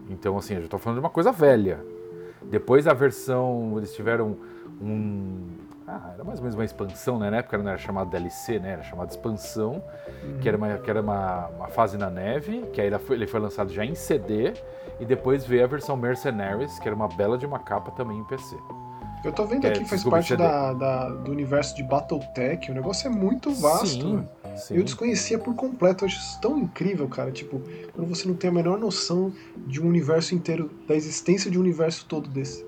Então, 0.10 0.38
assim, 0.38 0.54
eu 0.56 0.60
já 0.62 0.66
estou 0.66 0.80
falando 0.80 0.98
de 0.98 1.04
uma 1.04 1.10
coisa 1.10 1.32
velha. 1.32 1.84
Depois 2.44 2.88
a 2.88 2.94
versão, 2.94 3.76
eles 3.78 3.94
tiveram 3.94 4.38
um. 4.82 5.48
Ah, 5.92 6.12
era 6.14 6.24
mais 6.24 6.38
ou 6.38 6.44
menos 6.44 6.56
uma 6.56 6.64
expansão, 6.64 7.18
né? 7.18 7.32
Na 7.32 7.38
época 7.38 7.58
não 7.58 7.68
era 7.68 7.80
chamado 7.80 8.12
DLC, 8.12 8.60
né? 8.60 8.74
Era 8.74 8.84
chamado 8.84 9.10
expansão, 9.10 9.82
uhum. 10.24 10.38
que 10.40 10.48
era, 10.48 10.56
uma, 10.56 10.78
que 10.78 10.88
era 10.88 11.02
uma, 11.02 11.48
uma 11.48 11.68
fase 11.68 11.98
na 11.98 12.12
neve, 12.12 12.62
que 12.72 12.80
aí 12.80 12.92
foi, 13.00 13.16
ele 13.16 13.26
foi 13.26 13.40
lançado 13.40 13.74
já 13.74 13.84
em 13.84 13.96
CD, 13.96 14.54
e 15.00 15.06
depois 15.06 15.46
veio 15.46 15.64
a 15.64 15.68
versão 15.68 15.98
Mercenaries, 15.98 16.78
que 16.78 16.88
era 16.88 16.96
uma 16.96 17.08
bela 17.08 17.40
de 17.40 17.46
uma 17.46 17.58
capa 17.58 17.90
também 17.90 18.20
em 18.20 18.24
PC. 18.24 18.56
Eu 19.24 19.34
tô 19.34 19.46
vendo 19.46 19.66
aqui, 19.66 19.82
é, 19.82 19.86
faz 19.86 20.04
parte 20.04 20.36
da, 20.36 20.74
da, 20.74 21.10
do 21.10 21.32
universo 21.32 21.76
de 21.76 21.84
Battletech. 21.84 22.72
O 22.72 22.74
negócio 22.74 23.08
é 23.08 23.10
muito 23.10 23.52
vasto. 23.52 23.88
Sim, 23.88 24.28
sim. 24.56 24.78
Eu 24.78 24.84
desconhecia 24.84 25.38
por 25.38 25.54
completo. 25.56 26.04
Eu 26.04 26.08
acho 26.08 26.20
isso 26.20 26.40
tão 26.40 26.58
incrível, 26.58 27.08
cara. 27.10 27.30
Tipo, 27.30 27.62
quando 27.94 28.08
você 28.08 28.26
não 28.28 28.36
tem 28.36 28.50
a 28.50 28.54
menor 28.54 28.80
noção 28.80 29.34
de 29.68 29.82
um 29.82 29.88
universo 29.88 30.34
inteiro, 30.34 30.72
da 30.88 30.96
existência 30.96 31.52
de 31.52 31.58
um 31.58 31.62
universo 31.62 32.06
todo 32.06 32.30
desse. 32.30 32.66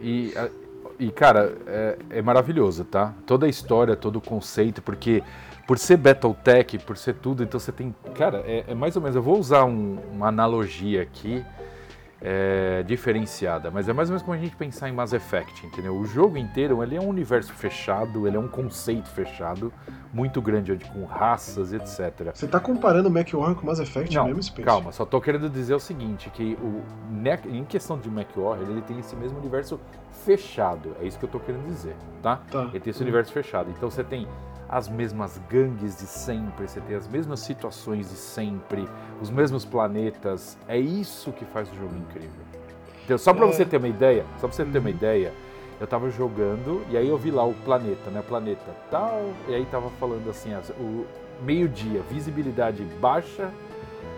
e, 0.00 0.32
e, 1.00 1.10
cara, 1.10 1.56
é, 1.66 1.98
é 2.10 2.22
maravilhoso, 2.22 2.84
tá? 2.84 3.14
Toda 3.26 3.46
a 3.46 3.48
história, 3.48 3.96
todo 3.96 4.16
o 4.16 4.20
conceito, 4.20 4.82
porque 4.82 5.22
por 5.66 5.78
ser 5.78 5.96
Battletech, 5.96 6.78
por 6.80 6.96
ser 6.96 7.14
tudo, 7.14 7.42
então 7.42 7.58
você 7.58 7.72
tem. 7.72 7.94
Cara, 8.14 8.42
é, 8.46 8.64
é 8.68 8.74
mais 8.74 8.96
ou 8.96 9.02
menos. 9.02 9.16
Eu 9.16 9.22
vou 9.22 9.38
usar 9.38 9.64
um, 9.64 9.98
uma 10.12 10.28
analogia 10.28 11.02
aqui 11.02 11.44
é, 12.22 12.82
diferenciada, 12.82 13.70
mas 13.70 13.88
é 13.88 13.92
mais 13.92 14.08
ou 14.08 14.12
menos 14.12 14.22
como 14.22 14.36
a 14.36 14.38
gente 14.38 14.54
pensar 14.54 14.88
em 14.88 14.92
Mass 14.92 15.12
Effect, 15.12 15.66
entendeu? 15.66 15.96
O 15.96 16.04
jogo 16.04 16.36
inteiro 16.36 16.82
ele 16.82 16.96
é 16.96 17.00
um 17.00 17.08
universo 17.08 17.52
fechado, 17.52 18.26
ele 18.26 18.36
é 18.36 18.40
um 18.40 18.48
conceito 18.48 19.08
fechado, 19.08 19.72
muito 20.12 20.42
grande, 20.42 20.76
com 20.92 21.04
raças, 21.04 21.72
etc. 21.72 22.30
Você 22.34 22.44
está 22.44 22.60
comparando 22.60 23.08
o 23.08 23.10
MacWarrior 23.10 23.56
com 23.56 23.66
Mass 23.66 23.78
Effect 23.78 24.14
Não, 24.14 24.22
no 24.22 24.28
mesmo 24.28 24.42
space? 24.42 24.66
calma, 24.66 24.92
só 24.92 25.04
estou 25.04 25.20
querendo 25.20 25.48
dizer 25.48 25.74
o 25.74 25.80
seguinte, 25.80 26.28
que 26.30 26.58
o, 26.60 26.82
em 27.48 27.64
questão 27.64 27.98
de 27.98 28.10
MacWarrior, 28.10 28.68
ele 28.68 28.82
tem 28.82 28.98
esse 28.98 29.16
mesmo 29.16 29.38
universo 29.38 29.80
fechado, 30.24 30.94
é 31.00 31.06
isso 31.06 31.18
que 31.18 31.24
eu 31.24 31.28
estou 31.28 31.40
querendo 31.40 31.66
dizer, 31.66 31.96
tá? 32.22 32.40
tá. 32.50 32.64
Ele 32.64 32.80
tem 32.80 32.90
esse 32.90 33.02
universo 33.02 33.32
fechado, 33.32 33.70
então 33.70 33.90
você 33.90 34.04
tem 34.04 34.28
as 34.70 34.88
mesmas 34.88 35.40
gangues 35.50 35.96
de 35.96 36.06
sempre, 36.06 36.68
você 36.68 36.80
tem 36.80 36.94
as 36.94 37.08
mesmas 37.08 37.40
situações 37.40 38.08
de 38.08 38.16
sempre, 38.16 38.88
os 39.20 39.28
mesmos 39.28 39.64
planetas. 39.64 40.56
É 40.68 40.78
isso 40.78 41.32
que 41.32 41.44
faz 41.44 41.70
o 41.72 41.74
jogo 41.74 41.96
incrível. 41.96 42.44
Então, 43.04 43.18
só 43.18 43.34
para 43.34 43.46
é. 43.46 43.52
você 43.52 43.64
ter 43.64 43.78
uma 43.78 43.88
ideia, 43.88 44.24
só 44.38 44.46
para 44.46 44.52
você 44.52 44.64
ter 44.64 44.78
uma 44.78 44.88
uhum. 44.88 44.94
ideia, 44.94 45.32
eu 45.80 45.86
tava 45.88 46.08
jogando 46.08 46.84
e 46.88 46.96
aí 46.96 47.08
eu 47.08 47.18
vi 47.18 47.32
lá 47.32 47.44
o 47.44 47.52
planeta, 47.52 48.10
né? 48.10 48.22
Planeta 48.22 48.70
tal, 48.88 49.32
e 49.48 49.54
aí 49.54 49.66
tava 49.66 49.90
falando 49.98 50.30
assim, 50.30 50.54
o 50.78 51.04
meio-dia, 51.42 52.02
visibilidade 52.08 52.84
baixa, 53.00 53.50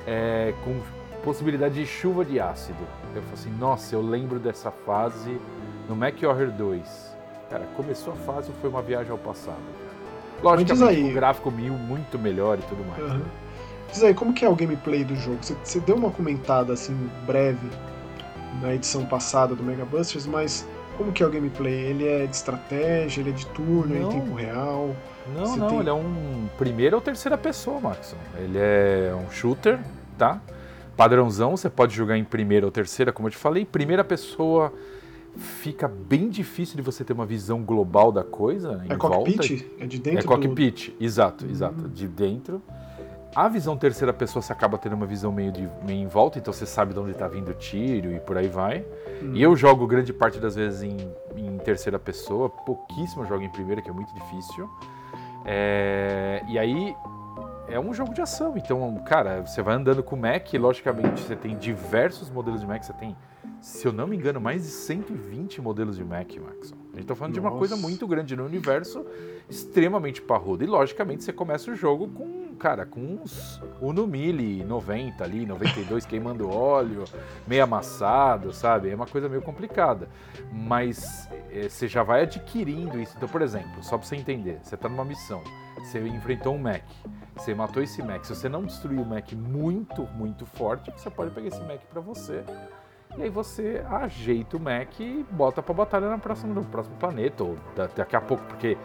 é, 0.07 0.53
com 0.65 0.79
possibilidade 1.25 1.77
de 1.77 1.87
chuva 1.87 2.27
de 2.27 2.39
ácido. 2.39 2.83
Eu 3.15 3.23
falei 3.23 3.35
assim, 3.35 3.51
nossa, 3.59 3.95
eu 3.95 4.03
lembro 4.03 4.39
dessa 4.39 4.71
fase 4.71 5.41
no 5.89 5.97
MacWarrior 5.97 6.51
2. 6.51 7.17
Cara, 7.49 7.65
começou 7.75 8.13
a 8.13 8.17
fase 8.17 8.53
foi 8.61 8.69
uma 8.69 8.83
viagem 8.83 9.11
ao 9.11 9.19
passado. 9.19 9.82
Logicamente 10.43 10.85
aí, 10.85 11.05
um 11.05 11.15
gráfico 11.15 11.51
mil 11.51 11.75
muito 11.75 12.19
melhor 12.19 12.59
e 12.59 12.63
tudo 12.63 12.85
mais. 12.85 13.03
Uhum. 13.03 13.19
Né? 13.19 13.25
Diz 13.93 14.03
aí, 14.03 14.15
como 14.15 14.33
que 14.33 14.45
é 14.45 14.49
o 14.49 14.57
gameplay 14.57 15.05
do 15.05 15.15
jogo? 15.15 15.39
Você, 15.43 15.55
você, 15.63 15.81
deu 15.81 15.97
uma 15.97 16.11
comentada 16.11 16.73
assim, 16.73 16.97
breve, 17.27 17.69
na 18.61 18.75
edição 18.75 19.05
passada 19.05 19.55
do 19.55 19.63
Mega 19.63 19.85
Busters, 19.85 20.27
mas 20.27 20.67
como 20.97 21.13
que 21.13 21.23
é 21.23 21.27
o 21.27 21.31
gameplay? 21.31 21.75
Ele 21.75 22.09
é 22.09 22.27
de 22.27 22.35
estratégia, 22.35 23.21
ele 23.21 23.31
é 23.31 23.33
de 23.33 23.47
turno, 23.47 23.95
não. 23.95 24.11
em 24.11 24.21
tempo 24.21 24.35
real? 24.35 24.97
Não, 25.35 25.47
você 25.47 25.59
não, 25.59 25.69
tem... 25.69 25.81
ele 25.81 25.91
é 25.91 25.93
um 25.93 26.49
primeira 26.59 26.97
ou 26.97 27.03
terceira 27.03 27.37
pessoa, 27.39 27.81
Max. 27.81 28.17
Ele 28.39 28.59
é 28.59 29.15
um 29.15 29.31
shooter, 29.31 29.79
tá? 30.17 30.41
Padrãozão, 30.97 31.57
você 31.57 31.71
pode 31.71 31.95
jogar 31.95 32.17
em 32.17 32.25
primeira 32.25 32.67
ou 32.67 32.73
terceira, 32.73 33.13
como 33.13 33.29
eu 33.29 33.33
te 33.33 33.39
falei. 33.39 33.65
Primeira 33.65 34.05
pessoa 34.05 34.73
fica 35.37 35.89
bem 35.89 36.29
difícil 36.29 36.77
de 36.77 36.83
você 36.83 37.05
ter 37.05 37.13
uma 37.13 37.27
visão 37.27 37.63
global 37.63 38.13
da 38.13 38.23
coisa. 38.23 38.85
É 38.89 38.97
cockpit? 38.97 39.67
É 39.79 39.87
de 39.87 39.99
dentro? 39.99 40.21
É 40.21 40.23
cockpit, 40.23 40.91
do... 40.91 41.05
exato, 41.05 41.47
exato. 41.47 41.87
Hum. 41.87 41.91
De 41.93 42.07
dentro. 42.07 42.63
A 43.35 43.49
visão 43.49 43.79
terceira 43.79 44.13
pessoa 44.13 44.43
você 44.43 44.53
acaba 44.53 44.77
tendo 44.77 44.95
uma 44.95 45.07
visão 45.07 45.33
meio, 45.33 45.51
de, 45.51 45.67
meio 45.87 46.03
em 46.03 46.07
volta, 46.07 46.39
então 46.39 46.53
você 46.53 46.67
sabe 46.67 46.93
de 46.93 47.01
onde 47.01 47.13
está 47.13 47.27
vindo 47.27 47.51
o 47.51 47.55
tiro 47.55 48.13
e 48.13 48.21
por 48.21 48.37
aí 48.37 48.47
vai. 48.47 48.85
Hum. 49.23 49.33
E 49.35 49.43
eu 49.43 49.57
jogo 49.57 49.87
grande 49.87 50.13
parte 50.13 50.39
das 50.39 50.55
vezes 50.55 50.83
em, 50.83 50.97
em 51.35 51.57
terceira 51.59 51.99
pessoa, 51.99 52.51
pouquíssimo 52.51 53.23
eu 53.23 53.27
jogo 53.27 53.43
em 53.43 53.49
primeira, 53.49 53.81
que 53.81 53.89
é 53.89 53.93
muito 53.93 54.13
difícil. 54.13 54.69
É, 55.47 56.43
e 56.47 56.59
aí 56.59 56.95
é 57.69 57.79
um 57.79 57.93
jogo 57.95 58.13
de 58.13 58.21
ação, 58.21 58.57
então, 58.57 59.03
cara, 59.05 59.41
você 59.41 59.63
vai 59.63 59.75
andando 59.75 60.03
com 60.03 60.17
o 60.17 60.19
Mac, 60.19 60.53
logicamente 60.55 61.23
você 61.23 61.37
tem 61.37 61.57
diversos 61.57 62.31
modelos 62.31 62.61
de 62.61 62.67
Mac, 62.67 62.83
você 62.83 62.93
tem 62.93 63.17
se 63.63 63.87
eu 63.87 63.93
não 63.93 64.09
me 64.09 64.17
engano, 64.17 64.41
mais 64.41 64.65
de 64.65 64.69
120 64.69 65.63
modelos 65.63 65.97
de 65.97 66.05
Mac, 66.05 66.35
Maxon. 66.35 66.75
A 66.93 66.97
gente 66.97 67.03
está 67.03 67.15
falando 67.15 67.37
Nossa. 67.37 67.41
de 67.41 67.47
uma 67.47 67.57
coisa 67.57 67.77
muito 67.77 68.09
grande 68.09 68.35
no 68.35 68.45
universo, 68.45 69.07
extremamente 69.49 70.21
parrudo. 70.21 70.65
E 70.65 70.67
logicamente 70.67 71.23
você 71.23 71.33
começa 71.33 71.71
o 71.71 71.77
jogo 71.77 72.09
com, 72.09 72.57
cara, 72.57 72.85
com 72.85 73.01
uns 73.01 73.63
Uno 73.81 74.05
Mille 74.05 74.65
90 74.65 75.23
ali, 75.23 75.47
92 75.47 76.05
queimando 76.05 76.51
óleo, 76.51 77.05
meio 77.47 77.63
amassado, 77.63 78.53
sabe? 78.53 78.91
É 78.91 78.97
uma 78.97 79.07
coisa 79.07 79.29
meio 79.29 79.43
complicada. 79.43 80.09
Mas 80.53 81.29
é, 81.49 81.69
você 81.69 81.87
já 81.87 82.03
vai 82.03 82.23
adquirindo 82.23 83.01
isso. 83.01 83.15
Então, 83.17 83.29
por 83.29 83.43
exemplo, 83.43 83.81
só 83.83 83.97
para 83.97 84.07
você 84.09 84.17
entender, 84.17 84.59
você 84.61 84.75
está 84.75 84.89
numa 84.89 85.05
missão, 85.05 85.41
você 85.79 86.01
enfrentou 86.01 86.53
um 86.53 86.59
Mac, 86.59 86.83
você 87.37 87.55
matou 87.55 87.83
esse 87.83 88.03
Mac. 88.03 88.25
Se 88.25 88.35
você 88.35 88.49
não 88.49 88.65
destruir 88.65 89.01
o 89.01 89.05
Mac 89.05 89.33
muito, 89.33 90.03
muito 90.15 90.47
forte, 90.47 90.91
você 90.91 91.11
pode 91.11 91.31
pegar 91.31 91.49
esse 91.49 91.61
Mac 91.63 91.81
para 91.91 92.01
você 92.01 92.45
e 93.17 93.23
aí 93.23 93.29
você 93.29 93.85
ajeita 93.91 94.57
o 94.57 94.61
Mac 94.61 94.99
e 95.01 95.25
bota 95.31 95.63
pra 95.63 95.75
batalha 95.75 96.09
na 96.09 96.19
próxima, 96.19 96.55
no 96.55 96.65
próximo 96.65 96.97
planeta, 96.97 97.45
ou 97.45 97.57
daqui 97.95 98.17
a 98.17 98.21
pouco, 98.21 98.43
porque 98.45 98.77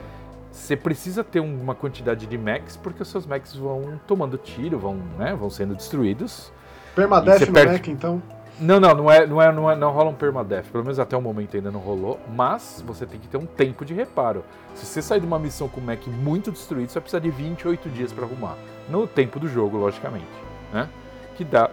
você 0.51 0.75
precisa 0.75 1.23
ter 1.23 1.39
uma 1.39 1.73
quantidade 1.73 2.25
de 2.25 2.37
Macs, 2.37 2.75
porque 2.75 3.01
os 3.01 3.07
seus 3.07 3.25
Macs 3.25 3.55
vão 3.55 3.99
tomando 4.05 4.37
tiro, 4.37 4.77
vão, 4.77 4.95
né, 5.17 5.33
vão 5.33 5.49
sendo 5.49 5.75
destruídos. 5.75 6.51
Permadeath 6.93 7.47
no 7.47 7.53
perde... 7.53 7.73
Mac, 7.73 7.87
então? 7.87 8.21
Não, 8.59 8.79
não, 8.79 8.95
não 8.95 9.11
é, 9.11 9.27
não 9.27 9.41
é, 9.41 9.51
não 9.51 9.71
é, 9.71 9.75
não 9.75 9.91
rola 9.91 10.09
um 10.09 10.15
permadeath. 10.15 10.65
Pelo 10.71 10.83
menos 10.83 10.99
até 10.99 11.15
o 11.15 11.21
momento 11.21 11.55
ainda 11.55 11.69
não 11.69 11.79
rolou. 11.79 12.19
Mas 12.33 12.83
você 12.85 13.05
tem 13.05 13.19
que 13.19 13.27
ter 13.27 13.37
um 13.37 13.45
tempo 13.45 13.85
de 13.85 13.93
reparo. 13.93 14.43
Se 14.73 14.85
você 14.85 15.01
sair 15.01 15.19
de 15.19 15.27
uma 15.27 15.37
missão 15.37 15.69
com 15.69 15.79
o 15.79 15.83
Mac 15.83 16.07
muito 16.07 16.51
destruído, 16.51 16.89
você 16.89 16.95
vai 16.95 17.01
precisar 17.01 17.19
de 17.19 17.29
28 17.29 17.89
dias 17.89 18.11
para 18.11 18.25
arrumar. 18.25 18.57
No 18.89 19.05
tempo 19.05 19.39
do 19.39 19.47
jogo, 19.47 19.77
logicamente, 19.77 20.25
né? 20.73 20.89
Que 21.35 21.43
dá 21.43 21.69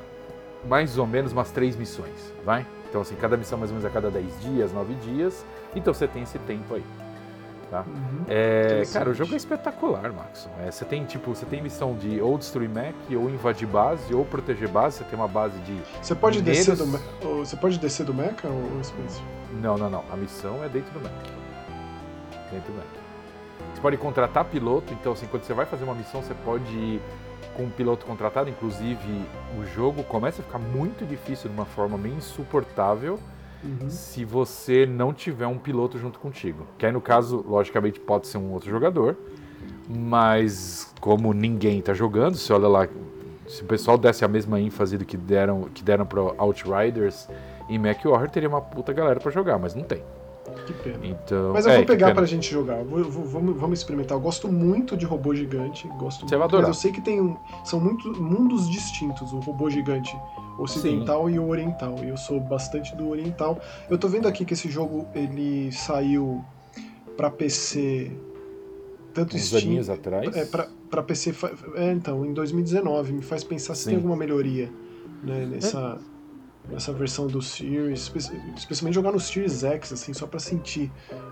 mais 0.68 0.98
ou 0.98 1.06
menos 1.06 1.32
umas 1.32 1.50
três 1.50 1.76
missões, 1.76 2.32
vai? 2.44 2.66
Então, 2.88 3.00
assim, 3.00 3.14
cada 3.16 3.36
missão 3.36 3.58
mais 3.58 3.70
ou 3.70 3.76
menos 3.76 3.90
a 3.90 3.92
cada 3.92 4.10
10 4.10 4.40
dias, 4.40 4.72
9 4.72 4.94
dias. 4.94 5.44
Então 5.74 5.92
você 5.92 6.06
tem 6.06 6.22
esse 6.22 6.38
tempo 6.40 6.74
aí. 6.74 6.84
Tá? 7.74 7.84
Uhum, 7.88 8.24
é, 8.28 8.84
cara, 8.92 9.10
o 9.10 9.14
jogo 9.14 9.34
é 9.34 9.36
espetacular, 9.36 10.12
Max. 10.12 10.48
É, 10.64 10.70
você 10.70 10.84
tem 10.84 11.04
tipo, 11.04 11.34
você 11.34 11.44
tem 11.44 11.60
missão 11.60 11.96
de 11.96 12.20
ou 12.20 12.38
destruir 12.38 12.68
Mac, 12.68 12.94
ou 13.10 13.28
invadir 13.28 13.66
base, 13.66 14.14
ou 14.14 14.24
proteger 14.24 14.68
base. 14.68 14.98
Você 14.98 15.04
tem 15.04 15.18
uma 15.18 15.26
base 15.26 15.58
de. 15.62 15.76
Você 16.00 16.14
pode 16.14 16.40
descer 16.40 16.76
do 16.76 16.86
Você 16.86 17.56
pode 17.56 17.76
descer 17.80 18.06
do 18.06 18.14
Mac 18.14 18.44
ou 18.44 18.84
Space? 18.84 19.20
Não, 19.60 19.76
não, 19.76 19.90
não. 19.90 20.04
A 20.12 20.16
missão 20.16 20.62
é 20.62 20.68
dentro 20.68 20.92
do 20.92 21.00
Mac. 21.00 21.12
Dentro 22.52 22.72
do 22.72 22.76
Mac. 22.76 22.86
Você 23.74 23.80
pode 23.80 23.96
contratar 23.96 24.44
piloto, 24.44 24.94
então 24.94 25.12
assim, 25.12 25.26
quando 25.26 25.42
você 25.42 25.52
vai 25.52 25.66
fazer 25.66 25.82
uma 25.82 25.96
missão, 25.96 26.22
você 26.22 26.34
pode 26.44 27.00
com 27.56 27.64
o 27.64 27.70
piloto 27.70 28.06
contratado, 28.06 28.48
inclusive 28.48 29.24
o 29.58 29.66
jogo 29.74 30.04
começa 30.04 30.42
a 30.42 30.44
ficar 30.44 30.60
muito 30.60 31.04
difícil 31.04 31.50
de 31.50 31.56
uma 31.56 31.64
forma 31.64 31.98
meio 31.98 32.14
insuportável 32.14 33.18
se 33.88 34.24
você 34.24 34.86
não 34.86 35.12
tiver 35.12 35.46
um 35.46 35.58
piloto 35.58 35.98
junto 35.98 36.18
contigo. 36.18 36.66
Que 36.78 36.86
aí 36.86 36.92
no 36.92 37.00
caso, 37.00 37.44
logicamente, 37.46 38.00
pode 38.00 38.26
ser 38.26 38.38
um 38.38 38.52
outro 38.52 38.70
jogador, 38.70 39.16
mas 39.88 40.92
como 41.00 41.32
ninguém 41.32 41.78
está 41.78 41.94
jogando, 41.94 42.36
se 42.36 42.52
olha 42.52 42.68
lá, 42.68 42.88
se 43.46 43.62
o 43.62 43.66
pessoal 43.66 43.98
desse 43.98 44.24
a 44.24 44.28
mesma 44.28 44.60
ênfase 44.60 44.96
do 44.96 45.04
que 45.04 45.16
deram 45.16 45.64
que 45.74 45.82
deram 45.82 46.06
para 46.06 46.20
Outriders 46.38 47.28
e 47.68 47.78
MacWarrior, 47.78 48.30
teria 48.30 48.48
uma 48.48 48.60
puta 48.60 48.92
galera 48.92 49.20
para 49.20 49.30
jogar, 49.30 49.58
mas 49.58 49.74
não 49.74 49.84
tem. 49.84 50.02
Que 50.66 50.72
pena. 50.72 50.98
Então, 51.02 51.52
Mas 51.52 51.66
eu 51.66 51.72
é, 51.72 51.76
vou 51.76 51.86
pegar 51.86 52.14
pra 52.14 52.24
gente 52.26 52.50
jogar. 52.50 52.82
Vou, 52.84 53.04
vou, 53.04 53.24
vamos, 53.24 53.56
vamos 53.56 53.78
experimentar. 53.78 54.16
Eu 54.16 54.20
gosto 54.20 54.48
muito 54.48 54.96
de 54.96 55.04
robô 55.04 55.34
gigante. 55.34 55.86
Gosto 55.98 56.20
Você 56.20 56.34
muito, 56.34 56.38
vai 56.38 56.48
adorar. 56.48 56.68
Mas 56.68 56.76
eu 56.76 56.82
sei 56.82 56.92
que 56.92 57.00
tem 57.00 57.20
um, 57.20 57.36
são 57.64 57.80
muito, 57.80 58.10
mundos 58.20 58.68
distintos, 58.70 59.32
o 59.32 59.38
robô 59.40 59.68
gigante 59.68 60.16
ocidental 60.58 61.26
Sim. 61.28 61.34
e 61.34 61.38
o 61.38 61.48
oriental. 61.48 61.96
E 62.02 62.08
eu 62.08 62.16
sou 62.16 62.40
bastante 62.40 62.94
do 62.96 63.08
oriental. 63.08 63.60
Eu 63.90 63.98
tô 63.98 64.08
vendo 64.08 64.26
aqui 64.28 64.44
que 64.44 64.54
esse 64.54 64.70
jogo 64.70 65.06
ele 65.14 65.70
saiu 65.72 66.44
para 67.16 67.30
PC 67.30 68.10
tanto 69.12 69.36
Uns 69.36 69.44
Steam 69.44 69.80
atrás. 69.92 70.36
É, 70.36 70.44
pra, 70.44 70.68
pra 70.90 71.02
PC. 71.02 71.34
É, 71.76 71.92
então, 71.92 72.26
em 72.26 72.32
2019. 72.32 73.12
Me 73.12 73.22
faz 73.22 73.44
pensar 73.44 73.74
se 73.74 73.84
Sim. 73.84 73.90
tem 73.90 73.96
alguma 73.96 74.16
melhoria 74.16 74.70
né, 75.22 75.46
nessa. 75.46 76.00
É 76.10 76.13
essa 76.72 76.92
versão 76.92 77.26
do 77.26 77.42
Series, 77.42 78.10
especialmente 78.56 78.94
jogar 78.94 79.12
no 79.12 79.20
Series 79.20 79.62
X, 79.62 79.92
assim, 79.92 80.12
só 80.12 80.26
para 80.26 80.40
sentir 80.40 80.90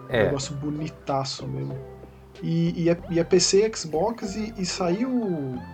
é. 0.09 0.23
um 0.23 0.25
negócio 0.27 0.55
bonitaço 0.55 1.47
mesmo. 1.47 1.77
E, 2.43 2.85
e, 2.85 2.91
é, 2.91 2.99
e 3.11 3.21
é 3.21 3.25
PC 3.25 3.71
Xbox 3.75 4.35
e, 4.35 4.53
e, 4.59 4.67
saiu. 4.67 5.09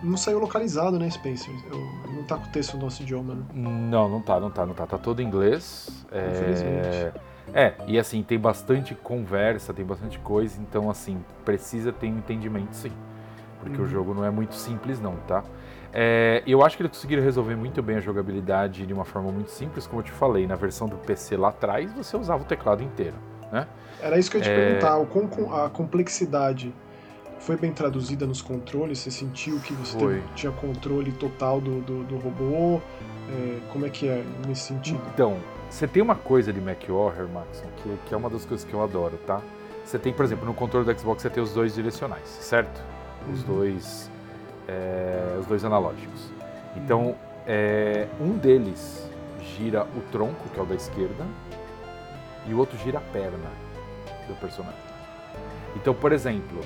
Não 0.03 0.15
saiu 0.15 0.39
localizado, 0.39 0.99
né, 0.99 1.09
Spencer? 1.09 1.53
Eu, 1.71 1.79
não 2.13 2.23
tá 2.23 2.37
com 2.37 2.47
o 2.47 2.51
texto 2.51 2.75
no 2.75 2.83
nosso 2.83 3.01
idioma, 3.01 3.33
né? 3.33 3.43
Não, 3.53 4.07
não 4.07 4.21
tá, 4.21 4.39
não 4.39 4.51
tá, 4.51 4.65
não 4.65 4.73
tá. 4.73 4.85
Tá 4.85 4.97
todo 4.97 5.21
em 5.21 5.25
inglês. 5.25 5.89
É... 6.11 7.11
é, 7.53 7.73
e 7.87 7.97
assim, 7.97 8.21
tem 8.21 8.37
bastante 8.37 8.93
conversa, 8.93 9.73
tem 9.73 9.83
bastante 9.83 10.19
coisa, 10.19 10.61
então 10.61 10.89
assim, 10.89 11.23
precisa 11.43 11.91
ter 11.91 12.07
um 12.07 12.17
entendimento 12.17 12.75
sim. 12.75 12.91
Porque 13.61 13.77
uhum. 13.77 13.85
o 13.85 13.87
jogo 13.87 14.13
não 14.13 14.23
é 14.23 14.29
muito 14.29 14.53
simples, 14.53 15.01
não, 15.01 15.15
tá? 15.27 15.43
É, 15.93 16.43
eu 16.45 16.63
acho 16.63 16.77
que 16.77 16.83
eles 16.83 16.91
conseguiram 16.91 17.23
resolver 17.23 17.55
muito 17.55 17.81
bem 17.81 17.97
a 17.97 17.99
jogabilidade 17.99 18.85
de 18.85 18.93
uma 18.93 19.05
forma 19.05 19.31
muito 19.31 19.51
simples, 19.51 19.87
como 19.87 20.01
eu 20.01 20.05
te 20.05 20.11
falei. 20.11 20.45
Na 20.45 20.55
versão 20.55 20.87
do 20.87 20.97
PC 20.97 21.35
lá 21.35 21.49
atrás, 21.49 21.91
você 21.93 22.15
usava 22.15 22.43
o 22.43 22.45
teclado 22.45 22.83
inteiro. 22.83 23.15
né? 23.51 23.67
Era 24.01 24.17
isso 24.17 24.29
que 24.29 24.37
eu 24.37 24.41
ia 24.41 24.45
te 24.45 24.51
é... 24.51 24.79
perguntar, 24.79 25.65
a 25.65 25.69
complexidade 25.69 26.73
foi 27.39 27.57
bem 27.57 27.71
traduzida 27.71 28.25
nos 28.25 28.41
controles? 28.41 28.99
Você 28.99 29.11
sentiu 29.11 29.59
que 29.59 29.73
você 29.73 29.97
teve, 29.97 30.23
tinha 30.35 30.51
controle 30.51 31.11
total 31.13 31.59
do, 31.59 31.81
do, 31.81 32.03
do 32.03 32.17
robô? 32.17 32.81
É, 33.31 33.59
como 33.71 33.85
é 33.85 33.89
que 33.89 34.07
é 34.07 34.23
nesse 34.47 34.63
sentido? 34.63 35.01
Então, 35.13 35.37
você 35.69 35.87
tem 35.87 36.01
uma 36.01 36.15
coisa 36.15 36.51
de 36.51 36.59
MacWarrior, 36.59 37.29
Max, 37.29 37.63
que, 37.77 37.97
que 38.07 38.13
é 38.13 38.17
uma 38.17 38.29
das 38.29 38.45
coisas 38.45 38.65
que 38.65 38.73
eu 38.73 38.81
adoro, 38.83 39.17
tá? 39.25 39.41
Você 39.85 39.97
tem, 39.97 40.13
por 40.13 40.25
exemplo, 40.25 40.45
no 40.45 40.53
controle 40.53 40.85
do 40.85 40.99
Xbox 40.99 41.21
você 41.21 41.29
tem 41.29 41.41
os 41.41 41.53
dois 41.53 41.73
direcionais, 41.75 42.27
certo? 42.27 42.81
Os 43.31 43.41
uhum. 43.41 43.55
dois 43.55 44.11
é, 44.69 45.37
os 45.39 45.47
dois 45.47 45.65
analógicos. 45.65 46.29
Então, 46.75 47.15
é, 47.47 48.07
um 48.21 48.37
deles 48.37 49.09
gira 49.57 49.83
o 49.83 50.01
tronco, 50.11 50.47
que 50.53 50.59
é 50.59 50.63
o 50.63 50.65
da 50.65 50.75
esquerda, 50.75 51.25
e 52.45 52.53
o 52.53 52.57
outro 52.57 52.77
gira 52.77 52.99
a 52.99 53.01
perna 53.01 53.49
do 54.27 54.35
personagem. 54.39 54.79
Então, 55.75 55.93
por 55.93 56.11
exemplo, 56.11 56.61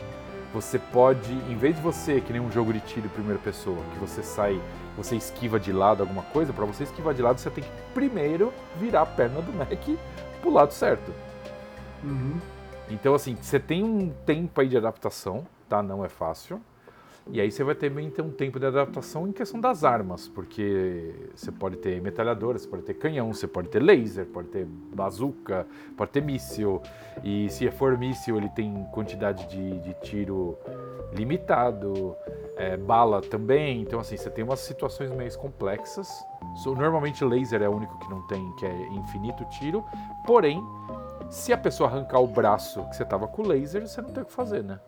você 0.54 0.78
pode, 0.78 1.32
em 1.32 1.56
vez 1.56 1.76
de 1.76 1.82
você, 1.82 2.20
que 2.20 2.34
nem 2.34 2.42
um 2.42 2.52
jogo 2.52 2.74
de 2.74 2.80
tiro 2.82 3.10
primeira 3.10 3.39
pessoa, 3.39 3.78
que 3.94 4.00
você 4.00 4.22
sai, 4.22 4.62
você 4.98 5.16
esquiva 5.16 5.60
de 5.60 5.72
lado 5.72 6.02
alguma 6.02 6.24
coisa, 6.24 6.54
para 6.54 6.66
você 6.66 6.84
esquivar 6.84 7.13
de 7.13 7.22
lado 7.22 7.39
você 7.39 7.50
tem 7.50 7.63
que 7.63 7.72
primeiro 7.94 8.54
virar 8.80 9.02
a 9.02 9.06
perna 9.06 9.42
do 9.42 9.54
Mac 9.54 9.98
pro 10.42 10.52
lado 10.52 10.74
certo. 10.74 11.12
Uhum. 12.04 12.39
Então, 12.89 13.16
assim, 13.16 13.36
você 13.42 13.60
tem 13.60 13.84
um 13.84 14.10
tempo 14.26 14.60
aí 14.60 14.68
de 14.68 14.78
adaptação, 14.78 15.48
tá? 15.70 15.82
Não 15.82 16.04
é 16.04 16.10
fácil. 16.10 16.62
E 17.31 17.39
aí 17.39 17.49
você 17.49 17.63
vai 17.63 17.73
também 17.73 18.09
ter 18.09 18.21
um 18.21 18.29
tempo 18.29 18.59
de 18.59 18.65
adaptação 18.65 19.27
em 19.27 19.31
questão 19.31 19.59
das 19.59 19.83
armas, 19.83 20.27
porque 20.27 21.13
você 21.33 21.51
pode 21.51 21.77
ter 21.77 22.01
metralhadora, 22.01 22.59
você 22.59 22.67
pode 22.67 22.83
ter 22.83 22.95
canhão, 22.95 23.33
você 23.33 23.47
pode 23.47 23.69
ter 23.69 23.81
laser, 23.81 24.25
pode 24.25 24.49
ter 24.49 24.65
bazuca, 24.65 25.65
pode 25.95 26.12
ter 26.12 26.21
míssil. 26.21 26.81
E 27.23 27.49
se 27.49 27.69
for 27.71 27.97
míssil, 27.97 28.38
ele 28.38 28.49
tem 28.49 28.86
quantidade 28.91 29.47
de, 29.47 29.79
de 29.79 29.93
tiro 30.01 30.57
limitado, 31.13 32.15
é, 32.57 32.75
bala 32.75 33.21
também. 33.21 33.81
Então, 33.81 34.01
assim, 34.01 34.17
você 34.17 34.29
tem 34.29 34.43
umas 34.43 34.59
situações 34.59 35.09
meio 35.09 35.36
complexas. 35.38 36.09
Normalmente, 36.65 37.23
laser 37.23 37.62
é 37.62 37.69
o 37.69 37.75
único 37.75 37.97
que 37.99 38.09
não 38.09 38.21
tem, 38.27 38.51
que 38.57 38.65
é 38.65 38.88
infinito 38.89 39.45
tiro. 39.45 39.83
Porém, 40.25 40.62
se 41.29 41.53
a 41.53 41.57
pessoa 41.57 41.89
arrancar 41.89 42.19
o 42.19 42.27
braço 42.27 42.83
que 42.89 42.97
você 42.97 43.05
tava 43.05 43.27
com 43.27 43.43
o 43.43 43.47
laser, 43.47 43.88
você 43.88 44.01
não 44.01 44.09
tem 44.09 44.23
o 44.23 44.25
que 44.25 44.33
fazer, 44.33 44.62
né? 44.62 44.79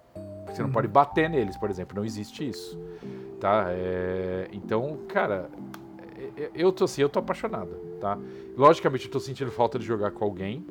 Você 0.55 0.63
não 0.63 0.71
pode 0.71 0.87
bater 0.87 1.29
neles, 1.29 1.57
por 1.57 1.69
exemplo. 1.69 1.97
Não 1.97 2.05
existe 2.05 2.47
isso. 2.47 2.79
Tá? 3.39 3.65
É... 3.69 4.47
Então, 4.53 4.99
cara, 5.07 5.49
é, 6.17 6.43
é, 6.43 6.51
eu 6.53 6.71
tô 6.71 6.85
assim, 6.85 7.01
eu 7.01 7.09
tô 7.09 7.19
apaixonado, 7.19 7.75
tá? 7.99 8.17
Logicamente 8.57 9.05
eu 9.05 9.11
tô 9.11 9.19
sentindo 9.19 9.51
falta 9.51 9.77
de 9.77 9.85
jogar 9.85 10.11
com 10.11 10.23
alguém, 10.23 10.65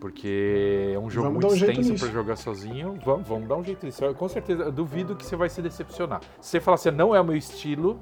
porque 0.00 0.92
é 0.92 0.98
um 0.98 1.08
jogo 1.08 1.28
vamos 1.28 1.44
muito 1.44 1.66
um 1.66 1.68
extenso 1.68 2.04
para 2.04 2.12
jogar 2.12 2.36
sozinho. 2.36 2.98
Vamos, 3.04 3.28
vamos 3.28 3.48
dar 3.48 3.56
um 3.56 3.64
jeito 3.64 3.86
nisso. 3.86 4.04
Eu, 4.04 4.14
com 4.14 4.28
certeza, 4.28 4.64
eu 4.64 4.72
duvido 4.72 5.14
que 5.14 5.24
você 5.24 5.36
vai 5.36 5.48
se 5.48 5.62
decepcionar. 5.62 6.20
Se 6.40 6.50
você 6.50 6.60
falar 6.60 6.74
assim, 6.74 6.90
não 6.90 7.14
é 7.14 7.20
o 7.20 7.24
meu 7.24 7.36
estilo, 7.36 8.00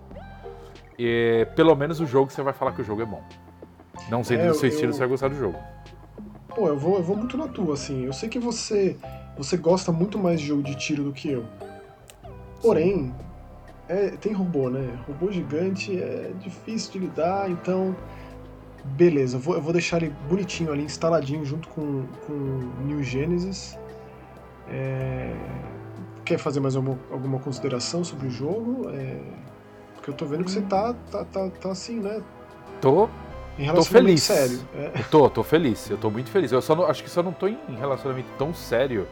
é, 0.98 1.44
pelo 1.44 1.74
menos 1.74 2.00
o 2.00 2.06
jogo 2.06 2.30
você 2.30 2.42
vai 2.42 2.52
falar 2.52 2.72
que 2.72 2.80
o 2.80 2.84
jogo 2.84 3.02
é 3.02 3.06
bom. 3.06 3.22
Não 4.10 4.24
sendo 4.24 4.40
é, 4.40 4.48
do 4.48 4.54
seu 4.54 4.68
eu, 4.68 4.74
estilo, 4.74 4.92
você 4.92 5.00
vai 5.00 5.08
gostar 5.08 5.28
do 5.28 5.36
jogo. 5.36 5.58
Pô, 6.48 6.68
eu 6.68 6.78
vou, 6.78 6.96
eu 6.96 7.02
vou 7.02 7.16
muito 7.16 7.36
na 7.36 7.48
tua, 7.48 7.74
assim. 7.74 8.04
Eu 8.04 8.12
sei 8.12 8.28
que 8.28 8.38
você 8.38 8.96
você 9.36 9.56
gosta 9.56 9.90
muito 9.90 10.18
mais 10.18 10.40
de 10.40 10.46
jogo 10.46 10.62
de 10.62 10.74
tiro 10.74 11.02
do 11.02 11.12
que 11.12 11.30
eu. 11.30 11.44
Porém, 12.60 13.12
é, 13.88 14.10
tem 14.10 14.32
robô, 14.32 14.70
né? 14.70 14.98
Robô 15.06 15.30
gigante 15.30 16.00
é 16.00 16.32
difícil 16.40 16.92
de 16.92 16.98
lidar, 17.00 17.50
então. 17.50 17.94
Beleza, 18.84 19.36
eu 19.36 19.40
vou, 19.40 19.54
eu 19.54 19.62
vou 19.62 19.72
deixar 19.72 20.02
ele 20.02 20.14
bonitinho 20.28 20.70
ali, 20.70 20.82
instaladinho 20.82 21.44
junto 21.44 21.68
com, 21.68 22.04
com 22.26 22.32
New 22.84 23.02
Genesis. 23.02 23.78
É... 24.68 25.34
Quer 26.24 26.38
fazer 26.38 26.60
mais 26.60 26.76
alguma, 26.76 26.98
alguma 27.10 27.38
consideração 27.38 28.04
sobre 28.04 28.26
o 28.26 28.30
jogo? 28.30 28.90
É... 28.90 29.20
Porque 29.94 30.10
eu 30.10 30.14
tô 30.14 30.26
vendo 30.26 30.44
que 30.44 30.50
você 30.50 30.60
tá, 30.60 30.94
tá, 31.10 31.24
tá, 31.24 31.48
tá 31.48 31.70
assim, 31.70 31.98
né? 31.98 32.22
Tô. 32.80 33.08
Em 33.58 33.72
tô 33.72 33.82
feliz. 33.84 34.22
sério. 34.22 34.60
É. 34.74 34.92
Eu 34.98 35.04
tô, 35.10 35.30
tô 35.30 35.42
feliz. 35.42 35.88
Eu 35.88 35.96
tô 35.96 36.10
muito 36.10 36.28
feliz. 36.30 36.52
Eu 36.52 36.60
só 36.60 36.74
não, 36.74 36.84
acho 36.86 37.02
que 37.02 37.08
só 37.08 37.22
não 37.22 37.32
tô 37.32 37.46
em 37.46 37.58
relacionamento 37.78 38.28
tão 38.36 38.52
sério 38.52 39.06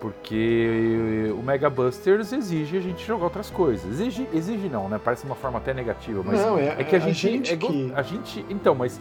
porque 0.00 1.32
o 1.38 1.42
Mega 1.42 1.70
Busters 1.70 2.32
exige 2.32 2.76
a 2.76 2.80
gente 2.80 3.04
jogar 3.04 3.24
outras 3.24 3.50
coisas. 3.50 3.90
Exige, 3.90 4.28
exige 4.32 4.68
não, 4.68 4.88
né? 4.88 5.00
Parece 5.02 5.24
uma 5.24 5.34
forma 5.34 5.58
até 5.58 5.72
negativa, 5.72 6.22
mas 6.24 6.40
não, 6.40 6.58
é, 6.58 6.76
é 6.78 6.84
que 6.84 6.94
a, 6.94 6.98
a 6.98 7.00
gente, 7.00 7.18
gente 7.18 7.52
é, 7.52 7.56
que... 7.56 7.92
a 7.94 8.02
gente, 8.02 8.44
então, 8.50 8.74
mas 8.74 9.00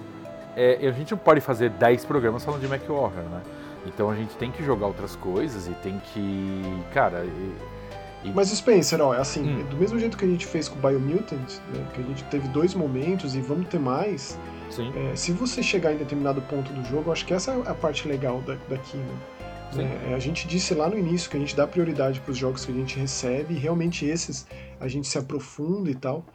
é, 0.56 0.88
a 0.88 0.92
gente 0.92 1.12
não 1.12 1.18
pode 1.18 1.42
fazer 1.42 1.70
10 1.72 2.06
programas 2.06 2.44
falando 2.44 2.62
de 2.62 2.68
Mac 2.68 2.82
Warrior, 2.88 3.24
né? 3.30 3.42
Então 3.86 4.10
a 4.10 4.16
gente 4.16 4.36
tem 4.36 4.52
que 4.52 4.64
jogar 4.64 4.88
outras 4.88 5.16
coisas 5.16 5.68
e 5.68 5.72
tem 5.76 6.00
que, 6.00 6.62
cara, 6.94 7.26
e... 7.26 8.32
Mas 8.34 8.48
Spencer, 8.48 9.02
ó, 9.02 9.14
é 9.14 9.20
assim, 9.20 9.42
hum. 9.42 9.66
do 9.70 9.76
mesmo 9.76 10.00
jeito 10.00 10.18
que 10.18 10.24
a 10.24 10.28
gente 10.28 10.46
fez 10.46 10.70
com 10.70 10.80
o 10.80 10.82
Biomutant, 10.82 11.60
né, 11.74 11.86
que 11.94 12.00
a 12.00 12.04
gente 12.06 12.24
teve 12.26 12.48
dois 12.48 12.74
momentos 12.74 13.36
e 13.36 13.42
vamos 13.42 13.68
ter 13.68 13.80
mais, 13.80 14.40
é, 14.96 15.14
se 15.14 15.34
você 15.34 15.62
chegar 15.62 15.92
em 15.92 15.98
determinado 15.98 16.42
ponto 16.44 16.72
do 16.72 16.84
jogo, 16.86 17.12
acho 17.12 17.26
que 17.26 17.34
essa 17.34 17.52
é 17.52 17.62
a 17.70 17.74
parte 17.74 18.08
legal 18.08 18.42
da, 18.42 18.56
daqui, 18.70 18.96
né? 18.96 19.16
É, 19.82 20.14
a 20.14 20.20
gente 20.20 20.48
disse 20.48 20.74
lá 20.74 20.90
no 20.90 20.98
início 20.98 21.30
que 21.30 21.38
a 21.38 21.40
gente 21.40 21.56
dá 21.56 21.66
prioridade 21.66 22.20
para 22.20 22.32
os 22.32 22.38
jogos 22.38 22.66
que 22.66 22.72
a 22.72 22.76
gente 22.76 23.00
recebe, 23.00 23.54
e 23.54 23.58
realmente 23.58 24.06
esses 24.06 24.46
a 24.80 24.88
gente 24.88 25.08
se 25.08 25.18
aprofunda 25.18 25.90
e 25.90 25.96
tal, 25.96 26.26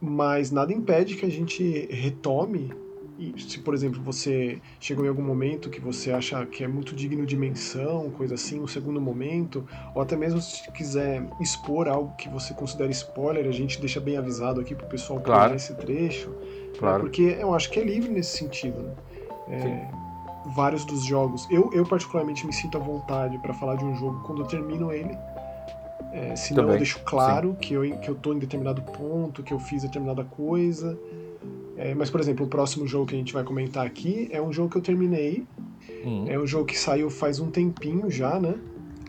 mas 0.00 0.50
nada 0.50 0.72
impede 0.72 1.16
que 1.16 1.26
a 1.26 1.30
gente 1.30 1.86
retome. 1.90 2.72
E 3.16 3.32
se, 3.40 3.60
por 3.60 3.74
exemplo, 3.74 4.02
você 4.02 4.60
chegou 4.80 5.04
em 5.04 5.08
algum 5.08 5.22
momento 5.22 5.70
que 5.70 5.80
você 5.80 6.10
acha 6.10 6.44
que 6.46 6.64
é 6.64 6.68
muito 6.68 6.96
digno 6.96 7.24
de 7.24 7.36
menção, 7.36 8.10
coisa 8.10 8.34
assim, 8.34 8.60
um 8.60 8.66
segundo 8.66 9.00
momento, 9.00 9.64
ou 9.94 10.02
até 10.02 10.16
mesmo 10.16 10.40
se 10.40 10.68
quiser 10.72 11.24
expor 11.40 11.86
algo 11.86 12.12
que 12.16 12.28
você 12.28 12.52
considera 12.54 12.90
spoiler, 12.90 13.46
a 13.46 13.52
gente 13.52 13.78
deixa 13.78 14.00
bem 14.00 14.16
avisado 14.16 14.60
aqui 14.60 14.74
para 14.74 14.86
o 14.86 14.88
pessoal 14.88 15.20
claro. 15.20 15.54
esse 15.54 15.74
trecho. 15.74 16.30
Né? 16.30 16.36
Claro. 16.76 16.96
Né? 16.96 17.00
Porque 17.04 17.36
eu 17.38 17.54
acho 17.54 17.70
que 17.70 17.78
é 17.78 17.84
livre 17.84 18.10
nesse 18.10 18.36
sentido. 18.36 18.82
Né? 18.82 18.94
É, 19.48 20.03
vários 20.46 20.84
dos 20.84 21.04
jogos. 21.04 21.46
Eu, 21.50 21.70
eu 21.72 21.84
particularmente 21.84 22.46
me 22.46 22.52
sinto 22.52 22.76
à 22.76 22.80
vontade 22.80 23.38
para 23.38 23.54
falar 23.54 23.76
de 23.76 23.84
um 23.84 23.94
jogo 23.96 24.20
quando 24.24 24.42
eu 24.42 24.46
termino 24.46 24.92
ele. 24.92 25.16
É, 26.12 26.36
senão 26.36 26.62
Também. 26.62 26.74
eu 26.74 26.78
deixo 26.78 27.00
claro 27.04 27.56
que 27.60 27.74
eu, 27.74 27.98
que 27.98 28.08
eu 28.08 28.14
tô 28.14 28.32
em 28.32 28.38
determinado 28.38 28.82
ponto, 28.82 29.42
que 29.42 29.52
eu 29.52 29.58
fiz 29.58 29.82
determinada 29.82 30.22
coisa. 30.24 30.98
É, 31.76 31.94
mas, 31.94 32.08
por 32.08 32.20
exemplo, 32.20 32.46
o 32.46 32.48
próximo 32.48 32.86
jogo 32.86 33.06
que 33.06 33.14
a 33.14 33.18
gente 33.18 33.32
vai 33.32 33.42
comentar 33.42 33.84
aqui 33.84 34.28
é 34.30 34.40
um 34.40 34.52
jogo 34.52 34.70
que 34.70 34.76
eu 34.76 34.82
terminei. 34.82 35.44
Uhum. 36.04 36.26
É 36.28 36.38
um 36.38 36.46
jogo 36.46 36.66
que 36.66 36.78
saiu 36.78 37.10
faz 37.10 37.40
um 37.40 37.50
tempinho 37.50 38.10
já, 38.10 38.38
né? 38.38 38.54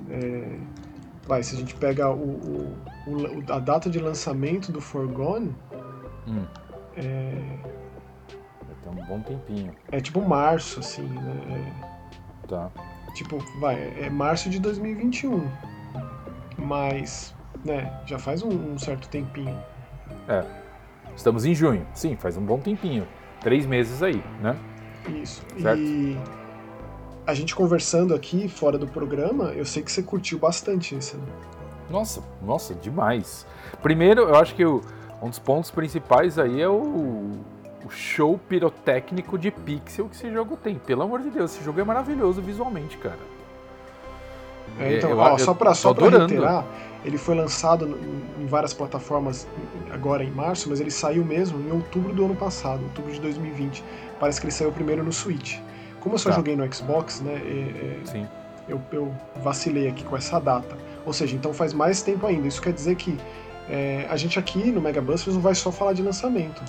É, 0.10 0.58
vai, 1.28 1.44
se 1.44 1.56
a 1.56 1.60
gente 1.60 1.76
pega 1.76 2.10
o, 2.10 2.16
o, 2.16 2.78
o, 3.08 3.54
a 3.54 3.60
data 3.60 3.90
de 3.90 4.00
lançamento 4.00 4.72
do 4.72 4.82
Forgone, 4.82 5.54
uhum. 6.26 6.46
é, 6.98 7.60
tem 8.86 9.04
um 9.04 9.06
bom 9.06 9.20
tempinho. 9.22 9.74
É 9.92 10.00
tipo 10.00 10.22
março, 10.22 10.80
assim, 10.80 11.04
né? 11.04 11.72
É... 12.44 12.48
Tá. 12.48 12.70
Tipo, 13.14 13.38
vai, 13.60 13.94
é 14.00 14.10
março 14.10 14.50
de 14.50 14.60
2021. 14.60 15.48
Mas, 16.58 17.34
né, 17.64 18.02
já 18.06 18.20
faz 18.20 18.44
um, 18.44 18.50
um 18.50 18.78
certo 18.78 19.08
tempinho. 19.10 19.58
É. 20.28 20.44
Estamos 21.16 21.46
em 21.46 21.56
junho. 21.56 21.86
Sim, 21.94 22.16
faz 22.16 22.38
um 22.38 22.46
bom 22.46 22.60
tempinho. 22.60 23.08
Três 23.42 23.66
meses 23.66 24.04
aí, 24.04 24.24
né? 24.42 24.56
Isso. 25.22 25.44
Certo? 25.60 25.80
E 25.80 26.18
a 27.26 27.34
gente 27.34 27.56
conversando 27.56 28.14
aqui 28.14 28.48
fora 28.48 28.78
do 28.78 28.88
programa, 28.88 29.46
eu 29.46 29.66
sei 29.66 29.82
que 29.82 29.92
você 29.92 30.04
curtiu 30.04 30.38
bastante 30.38 30.96
isso, 30.96 31.18
né? 31.18 31.26
Nossa, 31.90 32.22
nossa, 32.42 32.74
demais. 32.74 33.46
Primeiro, 33.82 34.22
eu 34.22 34.36
acho 34.36 34.56
que 34.56 34.66
um 34.66 35.30
dos 35.30 35.40
pontos 35.40 35.72
principais 35.72 36.38
aí 36.38 36.62
é 36.62 36.68
o, 36.68 37.32
o 37.86 37.90
show 37.90 38.40
pirotécnico 38.50 39.38
de 39.38 39.52
pixel 39.52 40.10
que 40.10 40.16
esse 40.16 40.32
jogo 40.32 40.58
tem. 40.58 40.76
Pelo 40.76 41.04
amor 41.04 41.22
de 41.22 41.30
Deus, 41.30 41.54
esse 41.54 41.64
jogo 41.64 41.80
é 41.80 41.84
maravilhoso 41.84 42.42
visualmente, 42.42 42.98
cara. 42.98 43.20
É, 44.80 44.98
então, 44.98 45.12
eu, 45.12 45.18
ó, 45.18 45.30
eu, 45.30 45.40
só 45.40 45.54
para 45.54 45.74
só 45.74 45.94
pra 45.94 46.10
reiterar, 46.10 46.66
ele 47.06 47.18
foi 47.18 47.36
lançado 47.36 47.98
em 48.40 48.46
várias 48.48 48.74
plataformas 48.74 49.48
agora 49.92 50.24
em 50.24 50.32
março, 50.32 50.68
mas 50.70 50.80
ele 50.82 50.90
saiu 50.90 51.24
mesmo 51.24 51.60
em 51.60 51.72
outubro 51.72 52.12
do 52.12 52.26
ano 52.26 52.36
passado, 52.36 52.84
outubro 52.84 53.12
de 53.12 53.22
2020. 53.22 53.84
Parece 54.20 54.42
que 54.42 54.48
ele 54.48 54.52
saiu 54.52 54.72
primeiro 54.72 55.04
no 55.04 55.14
Switch. 55.14 55.60
Como 56.00 56.16
eu 56.16 56.20
só 56.20 56.30
tá. 56.30 56.36
joguei 56.36 56.56
no 56.56 56.74
Xbox, 56.74 57.22
né? 57.22 57.34
É, 57.36 58.06
Sim. 58.06 58.28
Eu, 58.68 58.82
eu, 58.92 59.14
vacilei 59.44 59.88
aqui 59.88 60.04
com 60.04 60.18
essa 60.18 60.40
data. 60.40 60.76
Ou 61.06 61.14
seja, 61.14 61.36
então 61.36 61.54
faz 61.54 61.72
mais 61.72 62.02
tempo 62.02 62.26
ainda. 62.26 62.48
Isso 62.48 62.62
quer 62.62 62.74
dizer 62.74 62.96
que 62.96 63.16
é, 63.70 64.08
a 64.10 64.18
gente 64.18 64.40
aqui 64.40 64.72
no 64.72 64.82
Mega 64.82 65.02
Busters 65.02 65.36
não 65.36 65.42
vai 65.42 65.54
só 65.54 65.72
falar 65.72 65.94
de 65.94 66.02
lançamento. 66.02 66.64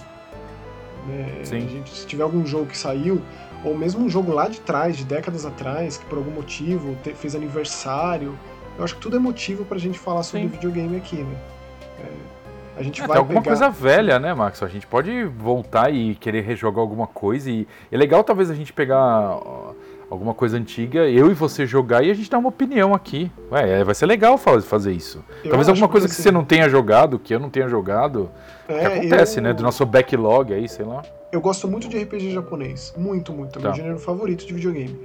Né? 1.06 1.44
Gente, 1.44 1.90
se 1.90 2.06
tiver 2.06 2.22
algum 2.22 2.44
jogo 2.44 2.66
que 2.66 2.76
saiu, 2.76 3.20
ou 3.64 3.76
mesmo 3.76 4.04
um 4.04 4.08
jogo 4.08 4.32
lá 4.32 4.48
de 4.48 4.60
trás, 4.60 4.96
de 4.96 5.04
décadas 5.04 5.44
atrás, 5.44 5.96
que 5.96 6.04
por 6.06 6.18
algum 6.18 6.30
motivo 6.30 6.96
te, 7.02 7.14
fez 7.14 7.34
aniversário, 7.34 8.38
eu 8.78 8.84
acho 8.84 8.94
que 8.94 9.00
tudo 9.00 9.16
é 9.16 9.18
motivo 9.18 9.64
pra 9.64 9.78
gente 9.78 9.98
falar 9.98 10.22
sobre 10.22 10.46
Sim. 10.46 10.52
videogame 10.52 10.96
aqui, 10.96 11.16
né? 11.16 11.36
É, 12.00 12.36
a 12.78 12.82
gente 12.82 13.02
é, 13.02 13.06
vai 13.06 13.16
alguma 13.16 13.40
pegar... 13.40 13.56
coisa 13.56 13.70
velha, 13.70 14.18
né, 14.18 14.34
Max? 14.34 14.62
A 14.62 14.68
gente 14.68 14.86
pode 14.86 15.24
voltar 15.24 15.92
e 15.92 16.14
querer 16.14 16.42
rejogar 16.42 16.80
alguma 16.80 17.06
coisa 17.06 17.50
e 17.50 17.66
é 17.90 17.96
legal 17.96 18.22
talvez 18.22 18.50
a 18.50 18.54
gente 18.54 18.72
pegar 18.72 19.40
alguma 20.10 20.34
coisa 20.34 20.56
antiga, 20.56 21.08
eu 21.08 21.30
e 21.30 21.34
você 21.34 21.66
jogar 21.66 22.04
e 22.04 22.10
a 22.10 22.14
gente 22.14 22.30
dar 22.30 22.38
uma 22.38 22.48
opinião 22.48 22.94
aqui. 22.94 23.30
Ué, 23.50 23.80
é, 23.80 23.84
vai 23.84 23.94
ser 23.94 24.06
legal 24.06 24.38
fazer 24.38 24.92
isso. 24.92 25.24
Eu 25.42 25.50
Talvez 25.50 25.68
alguma 25.68 25.88
coisa 25.88 26.06
que, 26.06 26.12
assim, 26.12 26.22
você 26.22 26.30
não 26.30 26.44
tenha 26.44 26.68
jogado, 26.68 27.18
que 27.18 27.34
eu 27.34 27.40
não 27.40 27.50
tenha 27.50 27.68
jogado, 27.68 28.30
é, 28.68 28.78
que 28.78 28.86
acontece, 28.86 29.38
eu... 29.38 29.42
né? 29.42 29.52
Do 29.52 29.62
nosso 29.62 29.84
backlog 29.84 30.52
aí, 30.52 30.68
sei 30.68 30.84
lá. 30.84 31.02
Eu 31.32 31.40
gosto 31.40 31.68
muito 31.68 31.88
de 31.88 31.98
RPG 31.98 32.30
japonês. 32.30 32.94
Muito, 32.96 33.32
muito. 33.32 33.58
É 33.58 33.62
tá. 33.62 33.68
meu 33.68 33.76
gênero 33.76 33.98
favorito 33.98 34.46
de 34.46 34.54
videogame. 34.54 34.98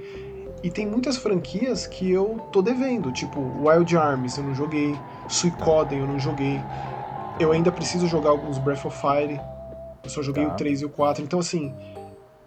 E 0.62 0.70
tem 0.70 0.86
muitas 0.86 1.16
franquias 1.16 1.88
que 1.88 2.10
eu 2.10 2.40
tô 2.52 2.62
devendo, 2.62 3.10
tipo 3.10 3.40
Wild 3.60 3.96
Arms 3.96 4.38
eu 4.38 4.44
não 4.44 4.54
joguei, 4.54 4.96
Suicoden 5.28 5.98
eu 5.98 6.06
não 6.06 6.20
joguei. 6.20 6.60
Eu 7.40 7.50
ainda 7.50 7.72
preciso 7.72 8.06
jogar 8.06 8.30
alguns 8.30 8.58
Breath 8.58 8.84
of 8.84 8.96
Fire. 8.96 9.40
Eu 10.04 10.10
só 10.10 10.22
joguei 10.22 10.46
tá. 10.46 10.52
o 10.52 10.56
3 10.56 10.82
e 10.82 10.84
o 10.84 10.88
4. 10.88 11.24
Então, 11.24 11.40
assim, 11.40 11.74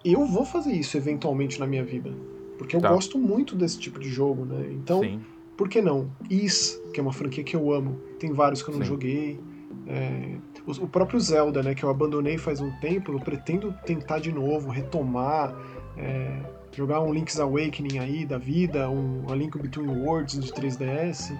eu 0.04 0.24
vou 0.24 0.44
fazer 0.44 0.72
isso 0.72 0.96
eventualmente 0.96 1.60
na 1.60 1.66
minha 1.66 1.84
vida. 1.84 2.10
Porque 2.58 2.76
eu 2.76 2.80
tá. 2.80 2.88
gosto 2.88 3.18
muito 3.18 3.54
desse 3.54 3.78
tipo 3.78 3.98
de 3.98 4.08
jogo, 4.08 4.44
né? 4.44 4.68
Então, 4.72 5.00
Sim. 5.00 5.20
por 5.56 5.68
que 5.68 5.80
não? 5.80 6.10
Is, 6.30 6.80
que 6.92 7.00
é 7.00 7.02
uma 7.02 7.12
franquia 7.12 7.44
que 7.44 7.54
eu 7.54 7.72
amo. 7.72 8.00
Tem 8.18 8.32
vários 8.32 8.62
que 8.62 8.70
eu 8.70 8.74
não 8.74 8.82
Sim. 8.82 8.88
joguei. 8.88 9.40
É, 9.86 10.36
o, 10.66 10.86
próprio 10.88 11.20
Zelda, 11.20 11.62
né, 11.62 11.74
que 11.74 11.84
eu 11.84 11.90
abandonei 11.90 12.36
faz 12.36 12.60
um 12.60 12.70
tempo, 12.80 13.12
eu 13.12 13.20
pretendo 13.20 13.72
tentar 13.84 14.18
de 14.18 14.32
novo, 14.32 14.68
retomar, 14.68 15.56
é, 15.96 16.40
jogar 16.72 17.00
um 17.00 17.12
Link's 17.12 17.38
Awakening 17.38 17.98
aí 17.98 18.26
da 18.26 18.36
vida, 18.36 18.90
um 18.90 19.24
A 19.30 19.34
Link 19.34 19.56
Between 19.58 19.88
Worlds 19.88 20.40
de 20.40 20.52
3DS. 20.52 21.32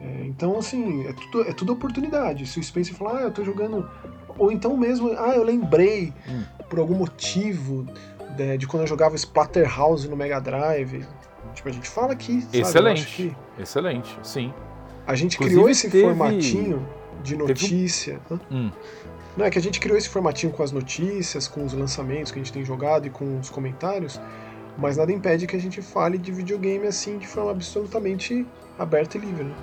É, 0.00 0.24
então, 0.26 0.58
assim, 0.58 1.06
é 1.06 1.12
tudo, 1.12 1.48
é 1.48 1.52
tudo 1.52 1.72
oportunidade. 1.72 2.46
Se 2.46 2.58
o 2.58 2.62
Spencer 2.62 2.94
falar, 2.94 3.18
ah, 3.18 3.22
eu 3.22 3.30
tô 3.30 3.44
jogando. 3.44 3.88
Ou 4.38 4.50
então 4.50 4.76
mesmo, 4.76 5.10
ah, 5.18 5.34
eu 5.36 5.44
lembrei 5.44 6.12
hum. 6.28 6.42
por 6.68 6.78
algum 6.78 6.94
motivo 6.94 7.86
de, 8.36 8.42
né, 8.42 8.56
de, 8.56 8.66
quando 8.66 8.82
eu 8.82 8.86
jogava 8.86 9.14
Splatterhouse 9.16 10.08
no 10.08 10.16
Mega 10.16 10.40
Drive. 10.40 11.06
Tipo, 11.54 11.68
a 11.68 11.72
gente 11.72 11.88
fala 11.88 12.12
aqui. 12.12 12.46
Excelente. 12.52 13.06
Que 13.06 13.36
Excelente, 13.60 14.18
sim. 14.22 14.52
A 15.06 15.14
gente 15.14 15.34
Inclusive, 15.34 15.56
criou 15.56 15.70
esse 15.70 15.90
teve... 15.90 16.04
formatinho 16.04 16.88
de 17.22 17.36
notícia. 17.36 18.20
Teve... 18.28 18.40
Hum. 18.50 18.70
Não, 19.36 19.46
é 19.46 19.50
que 19.50 19.58
a 19.58 19.62
gente 19.62 19.80
criou 19.80 19.96
esse 19.96 20.08
formatinho 20.08 20.52
com 20.52 20.62
as 20.62 20.72
notícias, 20.72 21.48
com 21.48 21.64
os 21.64 21.72
lançamentos 21.72 22.30
que 22.30 22.38
a 22.38 22.42
gente 22.42 22.52
tem 22.52 22.64
jogado 22.64 23.06
e 23.06 23.10
com 23.10 23.38
os 23.38 23.48
comentários, 23.48 24.20
mas 24.76 24.96
nada 24.96 25.10
impede 25.10 25.46
que 25.46 25.56
a 25.56 25.58
gente 25.58 25.80
fale 25.80 26.18
de 26.18 26.30
videogame 26.30 26.86
assim 26.86 27.18
de 27.18 27.26
forma 27.26 27.50
absolutamente 27.50 28.46
aberta 28.78 29.16
e 29.16 29.20
livre. 29.20 29.44
Né? 29.44 29.54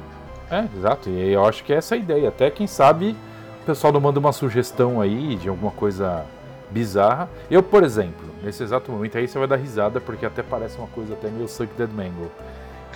É, 0.50 0.78
exato. 0.78 1.10
E 1.10 1.34
eu 1.34 1.46
acho 1.46 1.64
que 1.64 1.72
é 1.72 1.78
essa 1.78 1.96
a 1.96 1.98
ideia. 1.98 2.30
Até 2.30 2.50
quem 2.50 2.66
sabe 2.66 3.16
o 3.62 3.66
pessoal 3.66 3.94
não 3.94 4.02
manda 4.02 4.20
uma 4.20 4.34
sugestão 4.34 5.00
aí 5.00 5.36
de 5.36 5.48
alguma 5.48 5.72
coisa 5.72 6.26
bizarra. 6.70 7.30
Eu, 7.50 7.64
por 7.64 7.84
exemplo, 7.84 8.28
nesse 8.44 8.64
exato 8.64 8.92
momento 8.92 9.18
aí 9.18 9.28
você 9.28 9.38
vai 9.38 9.48
dar 9.48 9.56
risada 9.56 10.00
porque 10.00 10.26
até 10.26 10.44
parece 10.44 10.78
uma 10.78 10.88
coisa 10.88 11.14
até 11.14 11.30
meio 11.30 11.48
Suck 11.48 11.74
Dead 11.76 11.90
Mango. 11.90 12.32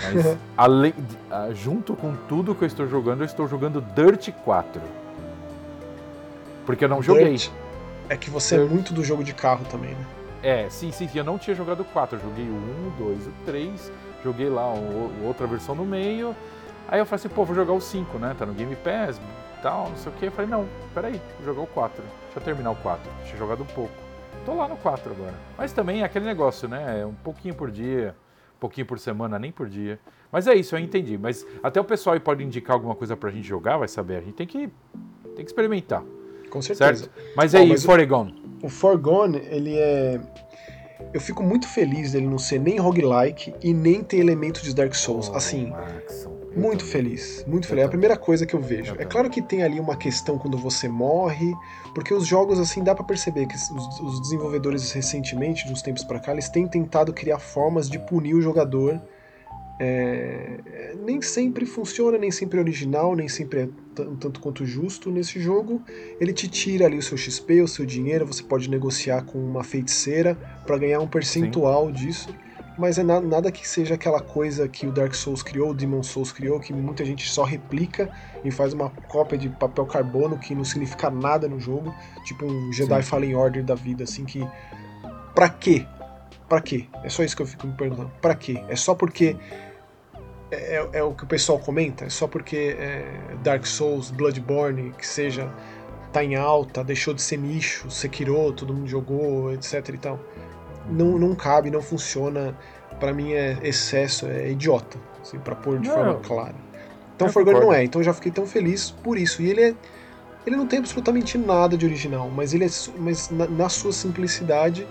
Mas 0.02 0.38
além, 0.58 0.94
junto 1.54 1.96
com 1.96 2.16
tudo 2.28 2.56
que 2.56 2.64
eu 2.64 2.68
estou 2.68 2.88
jogando, 2.88 3.22
eu 3.22 3.26
estou 3.26 3.48
jogando 3.48 3.82
Dirt 3.82 4.32
4. 4.44 4.82
Porque 6.66 6.86
eu 6.86 6.90
não 6.90 6.98
Dirt 6.98 7.08
joguei. 7.08 7.38
É 8.10 8.18
que 8.18 8.30
você 8.30 8.58
Dirt. 8.58 8.70
é 8.70 8.74
muito 8.74 8.94
do 8.94 9.04
jogo 9.04 9.24
de 9.24 9.34
carro 9.34 9.66
também, 9.70 9.92
né? 9.92 10.06
É, 10.42 10.70
sim, 10.70 10.92
sim, 10.92 11.08
sim. 11.08 11.18
Eu 11.18 11.24
não 11.24 11.38
tinha 11.38 11.56
jogado 11.56 11.82
o 11.82 11.86
4. 11.86 12.18
Eu 12.18 12.22
joguei 12.22 12.46
o 12.46 12.54
1, 12.54 12.88
o 12.88 12.94
2, 13.06 13.28
o 13.28 13.32
3. 13.46 13.92
Joguei 14.24 14.50
lá 14.50 14.68
o, 14.74 15.12
outra 15.26 15.48
versão 15.48 15.74
no 15.74 15.86
meio. 15.86 16.36
Aí 16.88 17.00
eu 17.00 17.06
falei 17.06 17.26
assim, 17.26 17.30
pô, 17.34 17.46
vou 17.46 17.56
jogar 17.56 17.74
o 17.74 17.80
5, 17.82 18.18
né? 18.18 18.36
Tá 18.38 18.46
no 18.46 18.54
Game 18.54 18.76
Pass, 18.76 19.20
tal, 19.64 19.89
não 19.89 19.97
sei 19.97 20.11
o 20.11 20.16
que. 20.16 20.26
Eu 20.26 20.32
falei, 20.32 20.51
não, 20.51 20.68
peraí, 20.93 21.20
vou 21.38 21.45
jogar 21.45 21.61
o 21.61 21.68
4. 21.68 22.03
Deixa 22.03 22.39
eu 22.39 22.43
terminar 22.43 22.72
o 22.72 22.76
4. 22.76 23.09
Tinha 23.26 23.38
jogado 23.38 23.64
um 23.64 23.68
pouco. 23.68 23.93
Tô 24.45 24.53
lá 24.53 24.68
no 24.68 24.76
4 24.76 25.11
agora. 25.11 25.34
Mas 25.57 25.72
também 25.72 26.01
é 26.01 26.03
aquele 26.03 26.26
negócio, 26.26 26.68
né? 26.68 27.01
É 27.01 27.05
um 27.05 27.14
pouquinho 27.14 27.55
por 27.55 27.72
dia, 27.72 28.14
um 28.57 28.59
pouquinho 28.59 28.86
por 28.86 28.99
semana, 28.99 29.39
nem 29.39 29.51
por 29.51 29.70
dia. 29.70 29.97
Mas 30.30 30.47
é 30.47 30.53
isso, 30.53 30.76
eu 30.76 30.80
entendi. 30.80 31.18
Mas 31.18 31.47
até 31.64 31.80
o 31.80 31.84
pessoal 31.84 32.14
aí 32.14 32.20
pode 32.20 32.43
indicar 32.43 32.76
alguma 32.76 32.93
coisa 32.93 33.16
pra 33.16 33.32
gente 33.32 33.47
jogar, 33.47 33.78
vai 33.78 33.88
saber. 33.88 34.18
A 34.18 34.22
gente 34.22 34.34
tem 34.34 34.45
que, 34.45 34.70
tem 35.36 35.45
que 35.45 35.49
experimentar. 35.49 36.03
Com 36.49 36.61
certeza. 36.61 37.05
Certo? 37.05 37.11
Mas 37.36 37.55
aí, 37.55 37.68
mas 37.68 37.86
Foregone. 37.86 38.43
O, 38.61 38.68
o 38.68 38.70
Forgone, 38.70 39.38
ele 39.49 39.78
é. 39.78 40.20
Eu 41.14 41.22
fico 41.22 41.41
muito 41.43 41.68
feliz 41.68 42.14
dele 42.14 42.28
não 42.28 42.38
ser 42.38 42.59
nem 42.59 42.80
roguelike 42.80 43.53
e 43.61 43.74
nem 43.74 44.03
ter 44.03 44.18
elementos 44.18 44.61
de 44.61 44.74
Dark 44.74 44.93
Souls. 44.93 45.30
Oh, 45.30 45.36
assim. 45.36 45.70
Max, 45.70 46.28
muito 46.56 46.86
feliz, 46.86 47.43
muito 47.47 47.68
feliz. 47.68 47.84
É 47.84 47.86
a 47.86 47.89
primeira 47.89 48.18
coisa 48.18 48.45
que 48.45 48.54
eu 48.54 48.60
vejo. 48.60 48.95
É 48.99 49.06
claro 49.06 49.30
que 49.30 49.41
tem 49.41 49.64
ali 49.64 49.80
uma 49.80 49.95
questão 49.95 50.38
quando 50.38 50.58
você 50.58 50.88
morre, 50.88 51.54
porque 51.93 52.14
os 52.14 52.26
jogos 52.26 52.60
assim 52.60 52.84
dá 52.84 52.93
para 52.93 53.04
perceber 53.04 53.47
que 53.47 53.56
os, 53.56 53.99
os, 53.99 54.22
desenvolvedores 54.22 54.91
recentemente, 54.91 55.66
de 55.66 55.74
uns 55.74 55.82
tempos 55.82 56.04
para 56.04 56.20
cá, 56.20 56.32
eles 56.32 56.49
têm 56.49 56.68
tentado 56.68 57.14
criar 57.14 57.39
formas 57.39 57.89
de 57.89 57.97
punir 57.99 58.36
o 58.36 58.41
jogador. 58.41 59.01
É, 59.80 60.93
nem 61.04 61.22
sempre 61.22 61.66
funciona, 61.66 62.18
nem 62.18 62.30
sempre 62.30 62.60
é 62.60 62.62
original, 62.62 63.16
nem 63.16 63.28
sempre 63.28 63.62
é 63.62 63.70
tanto 63.95 64.39
quanto 64.39 64.66
justo. 64.66 65.12
Nesse 65.12 65.39
jogo, 65.39 65.82
ele 66.22 66.32
te 66.32 66.47
tira 66.47 66.86
ali 66.86 66.97
o 66.97 67.01
seu 67.01 67.18
XP, 67.18 67.62
o 67.62 67.68
seu 67.68 67.86
dinheiro, 67.86 68.26
você 68.26 68.43
pode 68.43 68.70
negociar 68.70 69.24
com 69.24 69.39
uma 69.39 69.64
feiticeira 69.64 70.36
para 70.66 70.78
ganhar 70.78 70.99
um 70.99 71.08
percentual 71.08 71.88
Sim. 71.88 71.93
disso 71.93 72.36
mas 72.78 72.98
é 72.98 73.04
nada, 73.04 73.26
nada 73.26 73.52
que 73.52 73.68
seja 73.68 73.96
aquela 73.96 74.20
coisa 74.20 74.68
que 74.68 74.88
o 74.88 74.92
Dark 74.92 75.14
Souls 75.14 75.44
criou, 75.44 75.70
o 75.70 75.74
Demon 75.74 76.02
Souls 76.02 76.32
criou, 76.32 76.60
que 76.60 76.74
muita 76.74 77.06
gente 77.06 77.30
só 77.30 77.44
replica 77.44 78.10
e 78.44 78.52
faz 78.52 78.74
uma 78.74 78.90
cópia 79.08 79.38
de 79.38 79.50
papel 79.50 79.86
carbono 79.86 80.38
que 80.38 80.56
não 80.56 80.64
significa 80.64 81.10
nada 81.10 81.48
no 81.48 81.60
jogo, 81.60 81.94
tipo 82.24 82.46
um 82.46 82.74
Jedi 82.74 83.04
Sim. 83.04 83.10
Fallen 83.10 83.36
Order 83.36 83.64
da 83.64 83.76
vida, 83.76 84.04
assim, 84.04 84.26
que. 84.26 84.48
Pra 85.36 85.50
quê? 85.50 85.86
Pra 86.50 86.62
quê? 86.62 86.88
É 87.04 87.10
só 87.10 87.24
isso 87.24 87.36
que 87.36 87.42
eu 87.42 87.48
fico 87.48 87.68
me 87.68 87.74
perguntando. 87.74 88.12
Pra 88.22 88.36
quê? 88.36 88.64
É 88.68 88.76
só 88.76 88.96
porque. 88.96 89.36
É, 90.52 90.78
é, 90.78 90.90
é 90.94 91.04
o 91.04 91.14
que 91.14 91.24
o 91.24 91.28
pessoal 91.28 91.60
comenta? 91.60 92.06
É 92.06 92.10
só 92.10 92.28
porque 92.28 92.76
é 92.80 93.06
Dark 93.44 93.66
Souls, 93.66 94.10
Bloodborne, 94.10 94.92
que 94.98 95.06
seja. 95.06 95.52
tá 96.12 96.24
em 96.24 96.36
alta, 96.36 96.84
deixou 96.84 97.14
de 97.14 97.22
ser 97.22 97.38
nicho, 97.38 97.90
Sekiro, 97.90 98.52
todo 98.52 98.74
mundo 98.74 98.88
jogou, 98.88 99.52
etc 99.54 99.90
e 99.90 99.98
tal 99.98 100.20
não, 100.90 101.18
não 101.18 101.36
cabe, 101.36 101.70
não 101.70 101.82
funciona. 101.82 102.56
para 103.00 103.14
mim 103.14 103.34
é 103.34 103.58
excesso, 103.64 104.28
é 104.28 104.52
idiota, 104.52 104.98
assim, 105.22 105.40
para 105.40 105.56
pôr 105.56 105.80
de 105.80 105.88
não. 105.88 105.96
forma 105.96 106.16
clara. 106.16 106.56
Então 107.16 107.30
Forgone 107.30 107.60
não 107.60 107.74
é, 107.74 107.84
então 107.84 108.02
eu 108.02 108.06
já 108.06 108.14
fiquei 108.14 108.32
tão 108.32 108.46
feliz 108.46 108.92
por 108.92 109.18
isso. 109.18 109.42
E 109.42 109.50
ele 109.50 109.62
é. 109.62 109.76
Ele 110.46 110.58
não 110.58 110.68
tem 110.68 110.80
absolutamente 110.80 111.38
nada 111.38 111.78
de 111.78 111.86
original, 111.86 112.30
mas 112.30 112.54
ele 112.54 112.66
é. 112.66 112.70
Mas 112.98 113.30
na, 113.30 113.48
na 113.48 113.70
sua 113.70 113.94
simplicidade, 113.94 114.86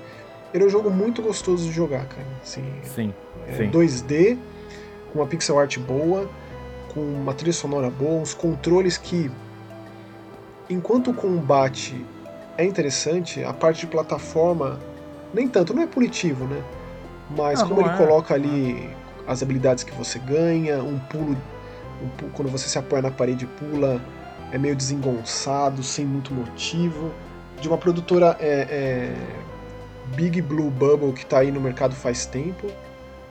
ele 0.54 0.64
é 0.64 0.66
um 0.66 0.70
jogo 0.70 0.90
muito 0.90 1.20
gostoso 1.20 1.64
de 1.64 1.72
jogar, 1.72 2.06
cara. 2.06 2.26
Assim, 2.42 2.64
sim. 2.82 3.14
É 3.46 3.52
sim. 3.52 3.70
2D, 3.70 4.38
com 5.12 5.18
uma 5.18 5.26
pixel 5.26 5.58
art 5.58 5.78
boa, 5.78 6.30
com 6.94 7.00
uma 7.00 7.34
trilha 7.34 7.52
sonora 7.52 7.90
boa, 7.90 8.20
uns 8.20 8.34
controles 8.34 8.96
que. 8.96 9.30
Enquanto 10.70 11.10
o 11.10 11.14
combate 11.14 12.02
é 12.56 12.64
interessante, 12.64 13.44
a 13.44 13.52
parte 13.52 13.80
de 13.80 13.88
plataforma 13.88 14.80
nem 15.32 15.48
tanto, 15.48 15.74
não 15.74 15.82
é 15.82 15.86
punitivo, 15.86 16.44
né? 16.44 16.62
Mas 17.36 17.60
ah, 17.60 17.66
como 17.66 17.80
ele 17.80 17.88
é. 17.88 17.96
coloca 17.96 18.34
ali 18.34 18.90
as 19.26 19.42
habilidades 19.42 19.84
que 19.84 19.92
você 19.92 20.18
ganha, 20.18 20.82
um 20.82 20.98
pulo, 20.98 21.36
um, 22.02 22.28
quando 22.30 22.50
você 22.50 22.68
se 22.68 22.78
apoia 22.78 23.02
na 23.02 23.10
parede 23.10 23.46
pula, 23.46 24.00
é 24.50 24.58
meio 24.58 24.76
desengonçado, 24.76 25.82
sem 25.82 26.04
muito 26.04 26.34
motivo. 26.34 27.12
De 27.60 27.68
uma 27.68 27.78
produtora 27.78 28.36
é, 28.40 28.66
é 28.70 29.14
Big 30.14 30.42
Blue 30.42 30.70
Bubble 30.70 31.12
que 31.12 31.22
está 31.22 31.38
aí 31.38 31.50
no 31.50 31.60
mercado 31.60 31.94
faz 31.94 32.26
tempo. 32.26 32.68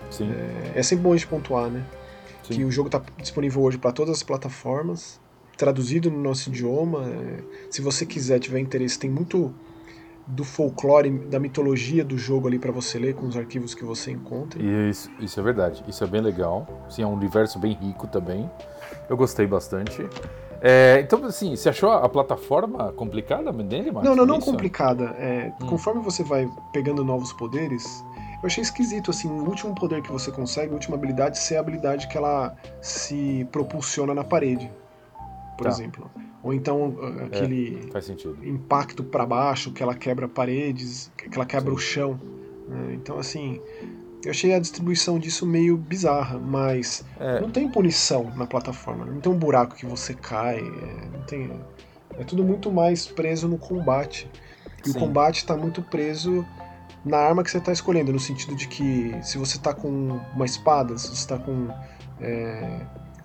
Sim. 0.10 0.32
É, 0.32 0.80
é 0.80 0.84
sempre 0.84 1.04
bom 1.04 1.14
a 1.14 1.18
gente 1.18 1.28
pontuar, 1.28 1.70
né? 1.70 1.84
Sim. 2.43 2.56
Que 2.56 2.66
o 2.66 2.72
jogo 2.72 2.88
está 2.88 3.02
disponível 3.18 3.62
hoje 3.62 3.78
para 3.78 3.91
todas 3.91 4.16
as 4.16 4.24
plataformas, 4.24 5.20
traduzido 5.58 6.10
no 6.10 6.20
nosso 6.20 6.49
idioma. 6.49 7.06
É, 7.08 7.43
se 7.70 7.82
você 7.82 8.06
quiser, 8.06 8.39
tiver 8.39 8.60
interesse, 8.60 8.97
tem 8.97 9.10
muito 9.10 9.54
do 10.28 10.43
folclore, 10.43 11.09
da 11.09 11.39
mitologia 11.39 12.03
do 12.03 12.17
jogo 12.17 12.47
ali 12.47 12.59
para 12.59 12.72
você 12.72 12.97
ler 12.97 13.15
com 13.15 13.26
os 13.28 13.36
arquivos 13.36 13.74
que 13.74 13.84
você 13.84 14.11
encontra. 14.11 14.61
Isso, 14.61 15.09
isso 15.19 15.39
é 15.39 15.43
verdade. 15.43 15.84
Isso 15.88 16.03
é 16.03 16.07
bem 16.07 16.22
legal. 16.22 16.86
Sim, 16.89 17.03
é 17.03 17.07
um 17.07 17.13
universo 17.13 17.59
bem 17.59 17.74
rico 17.74 18.07
também. 18.07 18.49
Eu 19.09 19.17
gostei 19.17 19.45
bastante. 19.45 20.07
É, 20.61 20.99
então, 21.01 21.26
assim, 21.26 21.55
você 21.55 21.69
achou 21.69 21.91
a 21.91 22.07
plataforma 22.07 22.93
complicada 22.93 23.51
dele, 23.51 23.91
Max? 23.91 24.05
Não, 24.05 24.15
não, 24.15 24.26
não 24.26 24.38
isso? 24.38 24.45
complicada. 24.45 25.05
É, 25.17 25.51
hum. 25.59 25.65
Conforme 25.67 26.01
você 26.01 26.24
vai 26.24 26.47
pegando 26.72 27.03
novos 27.03 27.34
poderes, 27.34 28.05
eu 28.41 28.45
achei 28.45 28.61
esquisito, 28.61 29.09
assim, 29.09 29.28
o 29.28 29.47
último 29.47 29.74
poder 29.74 30.03
que 30.03 30.11
você 30.11 30.32
consegue, 30.32 30.72
a 30.72 30.74
última 30.74 30.95
habilidade, 30.95 31.39
ser 31.39 31.57
a 31.57 31.59
habilidade 31.59 32.07
que 32.07 32.15
ela 32.15 32.55
se 32.80 33.47
propulsiona 33.51 34.13
na 34.13 34.24
parede, 34.24 34.72
por 35.57 35.63
tá. 35.63 35.69
exemplo. 35.69 36.09
Ou 36.43 36.53
então 36.53 36.97
é, 37.19 37.25
aquele 37.25 37.89
é, 37.93 38.47
impacto 38.47 39.03
para 39.03 39.25
baixo, 39.25 39.71
que 39.71 39.83
ela 39.83 39.95
quebra 39.95 40.27
paredes, 40.27 41.11
que 41.15 41.35
ela 41.35 41.45
quebra 41.45 41.69
Sim. 41.69 41.75
o 41.75 41.79
chão. 41.79 42.19
Né? 42.67 42.93
Então, 42.95 43.19
assim, 43.19 43.61
eu 44.23 44.31
achei 44.31 44.53
a 44.53 44.59
distribuição 44.59 45.19
disso 45.19 45.45
meio 45.45 45.77
bizarra, 45.77 46.39
mas 46.39 47.05
é. 47.19 47.41
não 47.41 47.49
tem 47.49 47.69
punição 47.69 48.31
na 48.35 48.45
plataforma, 48.45 49.05
não 49.05 49.19
tem 49.19 49.31
um 49.31 49.37
buraco 49.37 49.75
que 49.75 49.85
você 49.85 50.13
cai, 50.13 50.59
é, 50.59 51.17
não 51.17 51.21
tem, 51.25 51.51
é 52.17 52.23
tudo 52.23 52.43
muito 52.43 52.71
mais 52.71 53.07
preso 53.07 53.47
no 53.47 53.57
combate. 53.57 54.29
E 54.85 54.89
Sim. 54.89 54.97
o 54.97 54.99
combate 54.99 55.37
está 55.37 55.55
muito 55.55 55.81
preso 55.81 56.45
na 57.03 57.17
arma 57.17 57.43
que 57.43 57.49
você 57.49 57.57
está 57.57 57.71
escolhendo, 57.71 58.11
no 58.11 58.19
sentido 58.19 58.55
de 58.55 58.67
que 58.67 59.15
se 59.23 59.37
você 59.37 59.57
está 59.57 59.73
com 59.73 60.19
uma 60.35 60.45
espada, 60.45 60.97
se 60.97 61.07
você 61.07 61.13
está 61.13 61.37
com 61.37 61.69
é, 62.19 62.79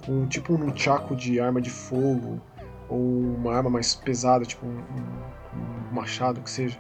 um 0.09 0.27
tipo 0.27 0.55
um 0.55 0.59
nunchaku 0.59 1.15
de 1.15 1.39
arma 1.39 1.61
de 1.61 1.71
fogo, 1.71 2.41
ou 2.89 2.99
uma 2.99 3.55
arma 3.55 3.71
mais 3.71 3.95
pesada, 3.95 4.45
tipo 4.45 4.67
um, 4.67 4.79
um, 4.79 5.95
machado 5.95 6.41
que 6.41 6.51
seja, 6.51 6.79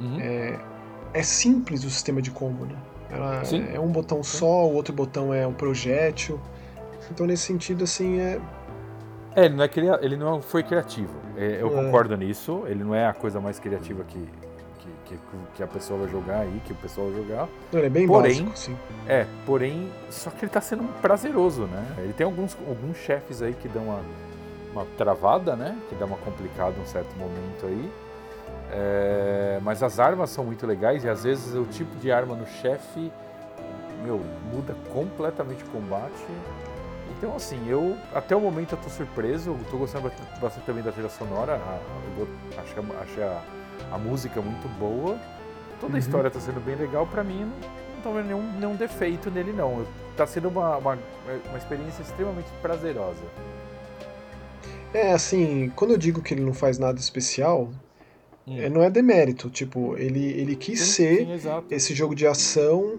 uhum. 0.00 0.18
é, 0.20 0.58
é, 1.14 1.22
simples 1.22 1.84
o 1.84 1.90
sistema 1.90 2.20
de 2.20 2.30
combo, 2.30 2.66
né? 2.66 2.76
Ela, 3.10 3.42
é 3.72 3.78
um 3.78 3.88
botão 3.88 4.22
Sim. 4.22 4.38
só, 4.38 4.66
o 4.66 4.74
outro 4.74 4.92
botão 4.92 5.32
é 5.32 5.46
um 5.46 5.52
projétil. 5.52 6.40
Então 7.10 7.26
nesse 7.26 7.44
sentido, 7.44 7.84
assim, 7.84 8.18
é. 8.18 8.40
É, 9.34 9.44
ele 9.44 9.54
não, 9.54 9.64
é 9.64 9.68
cria... 9.68 9.98
ele 10.02 10.16
não 10.16 10.42
foi 10.42 10.62
criativo. 10.62 11.14
É, 11.36 11.58
eu 11.60 11.68
é. 11.68 11.82
concordo 11.84 12.16
nisso. 12.16 12.64
Ele 12.66 12.82
não 12.82 12.94
é 12.94 13.06
a 13.06 13.12
coisa 13.12 13.40
mais 13.40 13.58
criativa 13.60 14.02
que, 14.04 14.18
que, 15.04 15.18
que, 15.54 15.62
a 15.62 15.66
pessoa 15.66 16.00
vai 16.00 16.08
jogar 16.08 16.40
aí, 16.40 16.60
que 16.64 16.72
o 16.72 16.76
pessoal 16.76 17.08
vai 17.08 17.22
jogar. 17.22 17.48
Ele 17.72 17.86
é 17.86 17.90
bem 17.90 18.06
porém, 18.06 18.44
básico, 18.44 18.58
sim. 18.58 18.76
É, 19.06 19.26
porém, 19.44 19.88
só 20.10 20.30
que 20.30 20.44
ele 20.44 20.50
tá 20.50 20.60
sendo 20.60 20.84
prazeroso, 21.00 21.62
né? 21.64 21.86
Ele 21.98 22.12
tem 22.12 22.24
alguns, 22.24 22.56
alguns 22.66 22.96
chefes 22.96 23.42
aí 23.42 23.54
que 23.54 23.68
dão 23.68 23.84
uma, 23.84 24.02
uma 24.76 24.86
travada, 24.96 25.56
né? 25.56 25.76
Que 25.88 25.94
dá 25.94 26.04
uma 26.04 26.18
complicada 26.18 26.78
um 26.78 26.86
certo 26.86 27.16
momento 27.16 27.66
aí. 27.66 27.90
É, 28.70 29.58
mas 29.62 29.82
as 29.82 29.98
armas 29.98 30.30
são 30.30 30.44
muito 30.44 30.66
legais 30.66 31.04
e 31.04 31.08
às 31.08 31.24
vezes 31.24 31.54
o 31.54 31.64
tipo 31.64 31.96
de 31.96 32.10
arma 32.12 32.34
no 32.34 32.46
chefe, 32.46 33.10
meu, 34.02 34.20
muda 34.52 34.74
completamente 34.92 35.64
o 35.64 35.68
combate. 35.68 36.26
Então, 37.16 37.34
assim, 37.34 37.58
eu 37.68 37.96
até 38.14 38.36
o 38.36 38.40
momento 38.40 38.72
eu 38.72 38.78
tô 38.78 38.90
surpreso, 38.90 39.50
eu 39.50 39.58
tô 39.70 39.78
gostando 39.78 40.12
bastante 40.40 40.66
também 40.66 40.82
da 40.82 40.92
trilha 40.92 41.08
sonora, 41.08 41.58
achei, 42.58 42.82
achei 43.00 43.22
a, 43.22 43.40
a 43.92 43.98
música 43.98 44.42
muito 44.42 44.68
boa, 44.78 45.18
toda 45.80 45.92
a 45.92 45.94
uhum. 45.94 45.98
história 45.98 46.28
está 46.28 46.40
sendo 46.40 46.60
bem 46.60 46.74
legal, 46.74 47.06
para 47.06 47.24
mim 47.24 47.50
não 47.94 48.02
tô 48.02 48.12
vendo 48.12 48.26
nenhum, 48.26 48.52
nenhum 48.58 48.76
defeito 48.76 49.30
nele 49.30 49.52
não. 49.52 49.86
Tá 50.16 50.26
sendo 50.26 50.48
uma, 50.48 50.76
uma, 50.76 50.98
uma 51.48 51.58
experiência 51.58 52.02
extremamente 52.02 52.48
prazerosa. 52.60 53.22
É, 54.96 55.12
assim, 55.12 55.70
quando 55.76 55.90
eu 55.90 55.98
digo 55.98 56.22
que 56.22 56.32
ele 56.32 56.40
não 56.40 56.54
faz 56.54 56.78
nada 56.78 56.98
especial, 56.98 57.68
hum. 58.46 58.58
é, 58.58 58.70
não 58.70 58.82
é 58.82 58.88
demérito. 58.88 59.50
Tipo, 59.50 59.94
ele, 59.98 60.24
ele 60.24 60.56
quis 60.56 60.80
sim, 60.80 60.86
ser 60.86 61.38
sim, 61.38 61.50
esse 61.70 61.94
jogo 61.94 62.14
de 62.14 62.26
ação. 62.26 62.98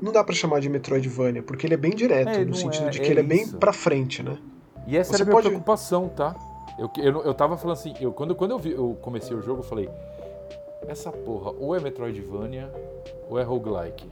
Não 0.00 0.10
dá 0.10 0.24
para 0.24 0.34
chamar 0.34 0.58
de 0.60 0.70
Metroidvania, 0.70 1.42
porque 1.42 1.66
ele 1.66 1.74
é 1.74 1.76
bem 1.76 1.90
direto, 1.90 2.30
é, 2.30 2.44
no 2.46 2.54
sentido 2.54 2.86
é, 2.86 2.90
de 2.90 3.00
que 3.00 3.08
é 3.08 3.10
ele 3.10 3.20
é 3.20 3.22
bem 3.22 3.46
pra 3.46 3.74
frente, 3.74 4.22
né? 4.22 4.38
E 4.86 4.96
essa 4.96 5.10
Você 5.10 5.16
era 5.16 5.24
a 5.24 5.26
minha 5.26 5.36
pode... 5.36 5.48
preocupação, 5.48 6.08
tá? 6.08 6.34
Eu, 6.78 6.90
eu, 6.96 7.24
eu 7.24 7.34
tava 7.34 7.58
falando 7.58 7.76
assim, 7.76 7.94
eu, 8.00 8.12
quando, 8.12 8.34
quando 8.34 8.52
eu, 8.52 8.58
vi, 8.58 8.72
eu 8.72 8.96
comecei 9.02 9.36
o 9.36 9.42
jogo, 9.42 9.60
eu 9.60 9.64
falei: 9.64 9.90
essa 10.88 11.12
porra 11.12 11.50
ou 11.58 11.76
é 11.76 11.80
Metroidvania 11.80 12.72
ou 13.28 13.38
é 13.38 13.42
roguelike. 13.42 14.08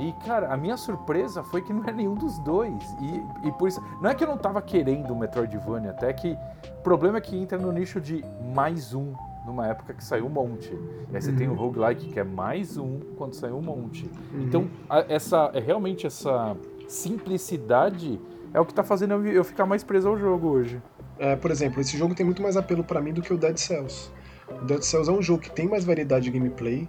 E, 0.00 0.12
cara, 0.24 0.52
a 0.52 0.56
minha 0.56 0.78
surpresa 0.78 1.42
foi 1.42 1.60
que 1.60 1.74
não 1.74 1.84
é 1.84 1.92
nenhum 1.92 2.14
dos 2.14 2.38
dois. 2.38 2.82
E, 3.00 3.48
e 3.48 3.52
por 3.52 3.68
isso. 3.68 3.82
Não 4.00 4.08
é 4.08 4.14
que 4.14 4.24
eu 4.24 4.28
não 4.28 4.38
tava 4.38 4.62
querendo 4.62 5.12
o 5.12 5.18
Metroidvania, 5.18 5.90
até 5.90 6.10
que. 6.12 6.36
O 6.78 6.82
problema 6.82 7.18
é 7.18 7.20
que 7.20 7.36
entra 7.36 7.58
no 7.58 7.70
nicho 7.70 8.00
de 8.00 8.24
mais 8.54 8.94
um, 8.94 9.12
numa 9.44 9.66
época 9.66 9.92
que 9.92 10.02
saiu 10.02 10.24
um 10.24 10.30
monte. 10.30 10.72
E 11.10 11.16
aí 11.16 11.20
você 11.20 11.30
uhum. 11.30 11.36
tem 11.36 11.48
o 11.48 11.54
roguelike, 11.54 12.08
que 12.08 12.18
é 12.18 12.24
mais 12.24 12.78
um 12.78 12.98
quando 13.18 13.34
saiu 13.34 13.58
um 13.58 13.62
monte. 13.62 14.10
Uhum. 14.32 14.42
Então, 14.42 14.70
a, 14.88 15.04
essa. 15.06 15.50
É 15.52 15.60
realmente 15.60 16.06
essa 16.06 16.56
simplicidade 16.88 18.18
é 18.54 18.60
o 18.60 18.64
que 18.64 18.72
tá 18.72 18.82
fazendo 18.82 19.14
eu, 19.14 19.26
eu 19.26 19.44
ficar 19.44 19.66
mais 19.66 19.84
preso 19.84 20.08
ao 20.08 20.18
jogo 20.18 20.48
hoje. 20.48 20.82
É, 21.18 21.36
por 21.36 21.50
exemplo, 21.50 21.80
esse 21.82 21.98
jogo 21.98 22.14
tem 22.14 22.24
muito 22.24 22.40
mais 22.40 22.56
apelo 22.56 22.82
para 22.82 23.02
mim 23.02 23.12
do 23.12 23.20
que 23.20 23.34
o 23.34 23.36
Dead 23.36 23.58
Cells. 23.58 24.10
O 24.48 24.64
Dead 24.64 24.82
Cells 24.82 25.10
é 25.10 25.12
um 25.12 25.20
jogo 25.20 25.42
que 25.42 25.50
tem 25.50 25.68
mais 25.68 25.84
variedade 25.84 26.24
de 26.24 26.30
gameplay, 26.30 26.88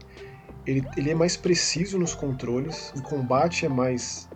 ele, 0.66 0.84
ele 0.96 1.12
é 1.12 1.16
mais 1.16 1.36
preciso 1.36 1.98
nos 1.98 2.14
controles, 2.14 2.92
o 2.96 3.02
combate 3.02 3.66
é 3.66 3.70
mais 3.70 4.30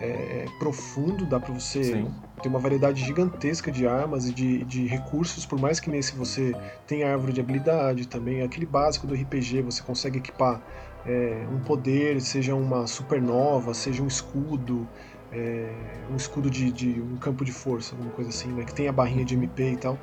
é, 0.00 0.46
profundo, 0.58 1.26
dá 1.26 1.38
pra 1.38 1.52
você 1.52 1.84
Sim. 1.84 2.14
ter 2.42 2.48
uma 2.48 2.58
variedade 2.58 3.02
gigantesca 3.04 3.70
de 3.70 3.86
armas 3.86 4.26
e 4.26 4.32
de, 4.32 4.64
de 4.64 4.86
recursos, 4.86 5.44
por 5.44 5.58
mais 5.58 5.78
que 5.78 5.90
nesse 5.90 6.14
você 6.14 6.54
tenha 6.86 7.10
árvore 7.10 7.32
de 7.32 7.40
habilidade 7.40 8.08
também, 8.08 8.42
aquele 8.42 8.66
básico 8.66 9.06
do 9.06 9.14
RPG, 9.14 9.62
você 9.62 9.82
consegue 9.82 10.18
equipar 10.18 10.62
é, 11.04 11.46
um 11.50 11.60
poder, 11.60 12.20
seja 12.20 12.54
uma 12.54 12.86
supernova, 12.86 13.74
seja 13.74 14.02
um 14.02 14.06
escudo, 14.06 14.88
é, 15.32 15.72
um 16.10 16.16
escudo 16.16 16.50
de, 16.50 16.70
de, 16.72 17.00
um 17.00 17.16
campo 17.16 17.44
de 17.44 17.52
força, 17.52 17.94
alguma 17.94 18.10
coisa 18.12 18.30
assim, 18.30 18.52
né? 18.52 18.64
Que 18.64 18.74
tem 18.74 18.88
a 18.88 18.92
barrinha 18.92 19.24
de 19.24 19.34
MP 19.34 19.72
e 19.72 19.76
tal. 19.76 19.98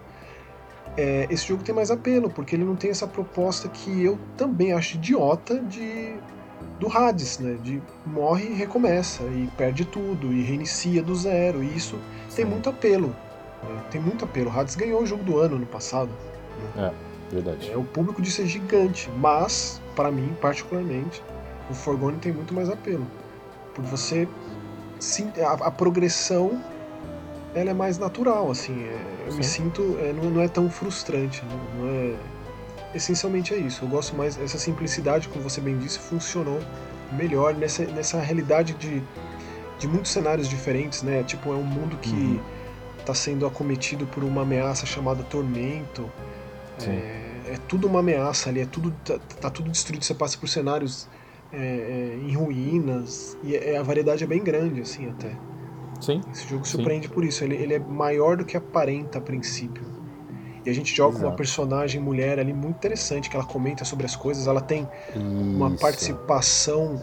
É, 0.97 1.27
esse 1.29 1.47
jogo 1.47 1.63
tem 1.63 1.73
mais 1.73 1.91
apelo, 1.91 2.29
porque 2.29 2.55
ele 2.55 2.65
não 2.65 2.75
tem 2.75 2.89
essa 2.89 3.07
proposta 3.07 3.69
que 3.69 4.03
eu 4.03 4.17
também 4.35 4.73
acho 4.73 4.95
idiota 4.95 5.59
de 5.59 6.15
do 6.79 6.95
Hades, 6.95 7.39
né? 7.39 7.57
De 7.61 7.81
morre 8.05 8.47
e 8.47 8.53
recomeça, 8.53 9.23
e 9.23 9.47
perde 9.57 9.85
tudo, 9.85 10.33
e 10.33 10.41
reinicia 10.41 11.01
do 11.01 11.15
zero. 11.15 11.63
E 11.63 11.75
isso 11.75 11.99
Sim. 12.29 12.35
tem 12.37 12.45
muito 12.45 12.69
apelo. 12.69 13.15
Né? 13.63 13.81
Tem 13.91 14.01
muito 14.01 14.25
apelo. 14.25 14.49
O 14.49 14.59
Hades 14.59 14.75
ganhou 14.75 15.01
o 15.01 15.05
jogo 15.05 15.23
do 15.23 15.37
ano 15.37 15.57
no 15.57 15.65
passado. 15.65 16.09
Né? 16.75 16.91
É, 17.31 17.33
verdade. 17.35 17.71
É, 17.71 17.77
o 17.77 17.83
público 17.83 18.21
disso 18.21 18.41
é 18.41 18.45
gigante, 18.45 19.09
mas, 19.17 19.81
para 19.95 20.11
mim, 20.11 20.35
particularmente, 20.39 21.23
o 21.69 21.73
Forgone 21.73 22.17
tem 22.17 22.31
muito 22.31 22.53
mais 22.53 22.69
apelo. 22.69 23.05
Por 23.73 23.83
você 23.85 24.27
sim, 24.99 25.31
a, 25.39 25.67
a, 25.67 25.71
progressão 25.71 26.61
ela 27.53 27.71
é 27.71 27.73
mais 27.73 27.97
natural, 27.97 28.51
assim. 28.51 28.83
É, 28.83 29.25
eu 29.25 29.31
sim. 29.31 29.37
me 29.37 29.43
sinto. 29.43 29.97
É, 29.99 30.13
não, 30.13 30.29
não, 30.29 30.41
é 30.41 30.47
tão 30.47 30.69
frustrante. 30.69 31.43
Não, 31.45 31.85
não, 31.85 31.91
é. 31.91 32.15
Essencialmente 32.95 33.53
é 33.53 33.57
isso. 33.57 33.83
Eu 33.83 33.89
gosto 33.89 34.15
mais. 34.15 34.39
Essa 34.39 34.57
simplicidade, 34.57 35.27
como 35.27 35.43
você 35.43 35.61
bem 35.61 35.77
disse, 35.77 35.99
funcionou 35.99 36.59
melhor 37.11 37.53
nessa, 37.55 37.85
nessa 37.85 38.19
realidade 38.19 38.73
de, 38.73 39.01
de 39.79 39.87
muitos 39.87 40.11
cenários 40.11 40.47
diferentes, 40.47 41.03
né? 41.03 41.23
Tipo, 41.23 41.51
é 41.51 41.55
um 41.55 41.63
mundo 41.63 41.97
que 41.97 42.39
está 42.99 43.11
uhum. 43.11 43.15
sendo 43.15 43.45
acometido 43.45 44.05
por 44.07 44.23
uma 44.23 44.41
ameaça 44.41 44.85
chamada 44.85 45.23
tormento. 45.23 46.09
É, 46.85 47.53
é, 47.53 47.57
tudo 47.67 47.87
uma 47.87 47.99
ameaça 47.99 48.49
ali, 48.49 48.61
é 48.61 48.65
tudo, 48.65 48.91
tá, 49.03 49.19
tá 49.41 49.49
tudo 49.49 49.69
destruído. 49.69 50.03
Você 50.03 50.13
passa 50.13 50.37
por 50.37 50.47
cenários 50.47 51.07
é, 51.51 51.57
é, 51.57 52.19
em 52.21 52.35
ruínas, 52.35 53.37
e 53.43 53.55
é, 53.55 53.77
a 53.77 53.83
variedade 53.83 54.23
é 54.23 54.27
bem 54.27 54.43
grande, 54.43 54.81
assim, 54.81 55.09
até. 55.09 55.31
Sim. 55.99 56.21
Esse 56.31 56.47
jogo 56.47 56.67
surpreende 56.67 57.07
Sim. 57.07 57.13
por 57.13 57.23
isso, 57.23 57.43
ele, 57.43 57.55
ele 57.55 57.73
é 57.73 57.79
maior 57.79 58.37
do 58.37 58.45
que 58.45 58.55
aparenta 58.55 59.17
a 59.17 59.21
princípio. 59.21 59.83
E 60.65 60.69
a 60.69 60.73
gente 60.73 60.93
joga 60.93 61.11
Exato. 61.11 61.23
com 61.23 61.29
uma 61.29 61.35
personagem 61.35 62.01
mulher 62.01 62.39
ali 62.39 62.53
muito 62.53 62.75
interessante, 62.75 63.29
que 63.29 63.35
ela 63.35 63.45
comenta 63.45 63.85
sobre 63.85 64.05
as 64.05 64.15
coisas, 64.15 64.47
ela 64.47 64.61
tem 64.61 64.87
isso. 65.09 65.19
uma 65.19 65.71
participação 65.71 67.01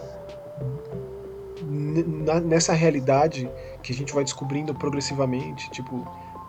nessa 2.44 2.72
realidade 2.72 3.50
que 3.82 3.92
a 3.92 3.94
gente 3.94 4.12
vai 4.12 4.22
descobrindo 4.22 4.74
progressivamente. 4.74 5.70
Tipo, 5.70 6.06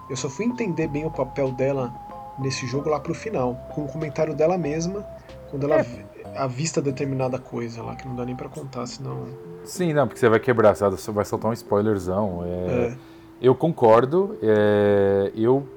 eu 0.10 0.18
só 0.18 0.30
fui 0.30 0.46
entender 0.46 0.88
bem 0.88 1.06
o 1.06 1.12
papel 1.12 1.52
dela 1.52 1.94
nesse 2.40 2.68
jogo 2.68 2.90
lá 2.90 3.00
pro 3.00 3.14
final, 3.14 3.56
com 3.74 3.84
o 3.84 3.88
comentário 3.88 4.36
dela 4.36 4.58
mesma, 4.58 5.06
quando 5.50 5.66
ela 5.66 5.82
é 5.82 6.06
avista 6.36 6.82
determinada 6.82 7.40
coisa 7.40 7.82
lá, 7.82 7.96
que 7.96 8.08
não 8.08 8.16
dá 8.16 8.26
nem 8.26 8.36
para 8.36 8.50
contar, 8.50 8.86
senão. 8.86 9.26
Sim, 9.64 9.94
não, 9.94 10.08
porque 10.08 10.20
você 10.20 10.30
vai 10.30 10.40
quebrar, 10.40 10.76
você 10.76 11.12
vai 11.12 11.26
soltar 11.26 11.50
um 11.50 11.54
spoilerzão. 11.54 12.44
É... 12.46 12.88
É. 12.88 12.98
Eu 13.42 13.56
concordo. 13.56 14.38
É... 14.42 15.32
Eu. 15.36 15.68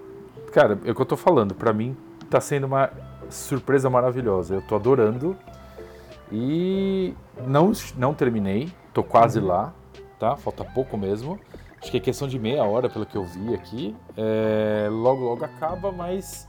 Cara, 0.52 0.78
é 0.84 0.90
o 0.90 0.94
que 0.94 1.00
eu 1.00 1.06
tô 1.06 1.16
falando, 1.16 1.54
para 1.54 1.72
mim 1.72 1.96
tá 2.28 2.40
sendo 2.40 2.66
uma 2.66 2.90
surpresa 3.30 3.88
maravilhosa. 3.88 4.54
Eu 4.54 4.62
tô 4.62 4.74
adorando. 4.74 5.36
E 6.30 7.14
não, 7.46 7.72
não 7.96 8.12
terminei, 8.12 8.70
tô 8.92 9.02
quase 9.02 9.38
uhum. 9.38 9.46
lá, 9.46 9.72
tá? 10.18 10.36
Falta 10.36 10.62
pouco 10.62 10.96
mesmo. 10.96 11.38
Acho 11.88 11.92
que 11.92 11.96
é 11.96 12.00
questão 12.00 12.28
de 12.28 12.38
meia 12.38 12.62
hora, 12.64 12.90
pelo 12.90 13.06
que 13.06 13.16
eu 13.16 13.24
vi 13.24 13.54
aqui. 13.54 13.96
É... 14.14 14.88
Logo, 14.90 15.24
logo 15.24 15.42
acaba, 15.42 15.90
mas 15.90 16.46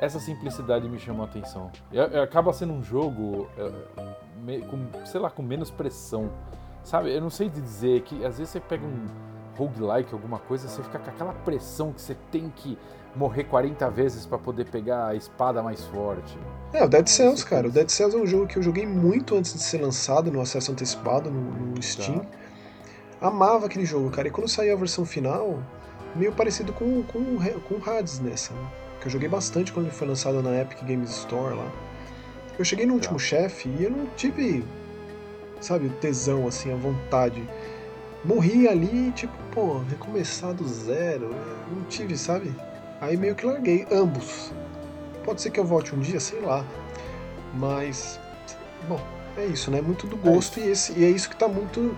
essa 0.00 0.18
simplicidade 0.18 0.88
me 0.88 0.98
chamou 0.98 1.24
a 1.24 1.28
atenção. 1.28 1.70
acaba 2.20 2.52
sendo 2.52 2.72
um 2.72 2.82
jogo 2.82 3.48
é, 3.56 4.58
com, 4.62 5.06
sei 5.06 5.20
lá, 5.20 5.30
com 5.30 5.44
menos 5.44 5.70
pressão. 5.70 6.28
Sabe? 6.82 7.14
Eu 7.14 7.20
não 7.20 7.30
sei 7.30 7.48
dizer 7.48 8.02
que 8.02 8.24
às 8.24 8.38
vezes 8.38 8.50
você 8.50 8.58
pega 8.58 8.84
um 8.84 9.06
roguelike, 9.56 10.12
alguma 10.12 10.40
coisa, 10.40 10.66
você 10.66 10.82
fica 10.82 10.98
com 10.98 11.08
aquela 11.08 11.32
pressão 11.32 11.92
que 11.92 12.00
você 12.00 12.16
tem 12.32 12.52
que 12.56 12.76
morrer 13.14 13.44
40 13.44 13.88
vezes 13.90 14.26
para 14.26 14.38
poder 14.38 14.64
pegar 14.64 15.06
a 15.06 15.14
espada 15.14 15.62
mais 15.62 15.84
forte. 15.84 16.36
É, 16.72 16.82
o 16.82 16.88
Dead 16.88 17.06
Cells, 17.06 17.46
cara. 17.46 17.68
O 17.68 17.70
Dead 17.70 17.88
Cells 17.88 18.16
é 18.16 18.20
um 18.20 18.26
jogo 18.26 18.48
que 18.48 18.58
eu 18.58 18.62
joguei 18.64 18.88
muito 18.88 19.36
antes 19.36 19.54
de 19.54 19.60
ser 19.60 19.80
lançado 19.80 20.32
no 20.32 20.40
acesso 20.40 20.72
antecipado 20.72 21.30
no, 21.30 21.40
no 21.40 21.80
Steam. 21.80 22.18
Tá. 22.18 22.43
Amava 23.26 23.66
aquele 23.66 23.86
jogo, 23.86 24.10
cara. 24.10 24.28
E 24.28 24.30
quando 24.30 24.48
saiu 24.48 24.74
a 24.74 24.76
versão 24.76 25.04
final, 25.04 25.58
meio 26.14 26.32
parecido 26.32 26.72
com, 26.72 27.02
com, 27.04 27.38
com 27.60 27.74
o 27.74 27.90
Hades 27.90 28.20
nessa. 28.20 28.52
Né? 28.52 28.66
que 29.04 29.08
eu 29.08 29.12
joguei 29.12 29.28
bastante 29.28 29.70
quando 29.70 29.86
ele 29.86 29.94
foi 29.94 30.08
lançado 30.08 30.42
na 30.42 30.58
Epic 30.62 30.82
Games 30.82 31.10
Store 31.10 31.54
lá. 31.54 31.70
Eu 32.58 32.64
cheguei 32.64 32.86
no 32.86 32.94
último 32.94 33.18
tá. 33.18 33.22
chefe 33.22 33.68
e 33.68 33.84
eu 33.84 33.90
não 33.90 34.06
tive, 34.16 34.64
sabe, 35.60 35.88
o 35.88 35.90
tesão, 35.90 36.48
assim, 36.48 36.72
a 36.72 36.76
vontade. 36.76 37.42
Morri 38.24 38.66
ali, 38.66 39.12
tipo, 39.12 39.34
pô, 39.52 39.78
recomeçar 39.90 40.54
do 40.54 40.66
zero. 40.66 41.34
Não 41.70 41.84
tive, 41.84 42.16
sabe? 42.16 42.54
Aí 42.98 43.14
meio 43.14 43.34
que 43.34 43.44
larguei 43.44 43.86
ambos. 43.92 44.50
Pode 45.22 45.42
ser 45.42 45.50
que 45.50 45.60
eu 45.60 45.66
volte 45.66 45.94
um 45.94 46.00
dia, 46.00 46.18
sei 46.18 46.40
lá. 46.40 46.64
Mas 47.52 48.18
bom, 48.88 49.00
é 49.36 49.44
isso, 49.44 49.70
né? 49.70 49.82
Muito 49.82 50.06
do 50.06 50.16
gosto 50.16 50.60
é 50.60 50.62
e, 50.62 50.70
esse, 50.70 50.98
e 50.98 51.04
é 51.04 51.10
isso 51.10 51.28
que 51.28 51.36
tá 51.36 51.46
muito 51.46 51.94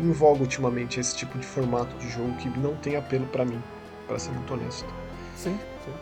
em 0.00 0.12
voga 0.12 0.42
ultimamente, 0.42 1.00
esse 1.00 1.16
tipo 1.16 1.38
de 1.38 1.46
formato 1.46 1.96
de 1.98 2.08
jogo 2.08 2.32
que 2.36 2.48
não 2.58 2.76
tem 2.76 2.96
apelo 2.96 3.26
para 3.26 3.44
mim, 3.44 3.60
para 4.06 4.18
ser 4.18 4.30
muito 4.32 4.52
honesto. 4.54 4.88
Sim, 5.36 5.58
sim. 5.84 5.92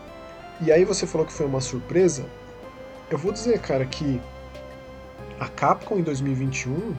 E 0.65 0.71
aí 0.71 0.83
você 0.85 1.05
falou 1.05 1.25
que 1.25 1.33
foi 1.33 1.45
uma 1.45 1.61
surpresa. 1.61 2.25
Eu 3.09 3.17
vou 3.17 3.31
dizer, 3.31 3.59
cara, 3.59 3.85
que 3.85 4.19
a 5.39 5.47
Capcom 5.47 5.97
em 5.97 6.03
2021 6.03 6.95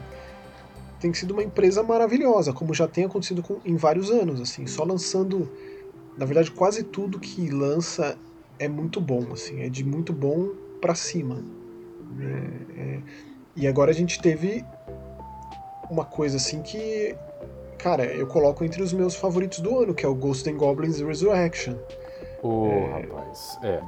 tem 0.99 1.13
sido 1.13 1.31
uma 1.31 1.43
empresa 1.43 1.81
maravilhosa, 1.81 2.51
como 2.51 2.73
já 2.73 2.87
tem 2.87 3.05
acontecido 3.05 3.41
com, 3.41 3.59
em 3.65 3.75
vários 3.75 4.11
anos, 4.11 4.41
assim, 4.41 4.67
só 4.67 4.83
lançando, 4.83 5.49
na 6.17 6.25
verdade, 6.25 6.51
quase 6.51 6.83
tudo 6.83 7.19
que 7.19 7.49
lança 7.49 8.17
é 8.57 8.67
muito 8.67 8.99
bom, 8.99 9.27
assim, 9.31 9.61
é 9.61 9.69
de 9.69 9.83
muito 9.83 10.11
bom 10.11 10.49
para 10.81 10.95
cima. 10.95 11.41
É, 12.19 12.81
é, 12.81 12.99
e 13.55 13.67
agora 13.67 13.91
a 13.91 13.93
gente 13.93 14.21
teve 14.21 14.63
uma 15.89 16.05
coisa 16.05 16.37
assim 16.37 16.61
que, 16.61 17.15
cara, 17.77 18.05
eu 18.05 18.27
coloco 18.27 18.63
entre 18.63 18.81
os 18.81 18.93
meus 18.93 19.15
favoritos 19.15 19.59
do 19.59 19.79
ano, 19.79 19.93
que 19.93 20.05
é 20.05 20.09
o 20.09 20.15
Ghost 20.15 20.49
and 20.49 20.57
Goblins 20.57 20.99
Resurrection. 20.99 21.75
Ô, 22.41 22.47
oh, 22.47 22.91
rapaz, 22.91 23.57
é. 23.63 23.81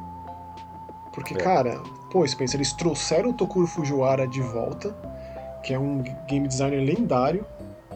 Porque, 1.14 1.34
é. 1.34 1.38
cara, 1.38 1.80
pô, 2.12 2.26
Spencer, 2.28 2.58
eles 2.58 2.74
trouxeram 2.74 3.30
o 3.30 3.34
Tokuro 3.34 3.68
Fujiwara 3.68 4.28
de 4.28 4.42
volta 4.42 4.96
que 5.62 5.74
é 5.74 5.80
um 5.80 6.04
game 6.28 6.48
designer 6.48 6.84
lendário. 6.84 7.46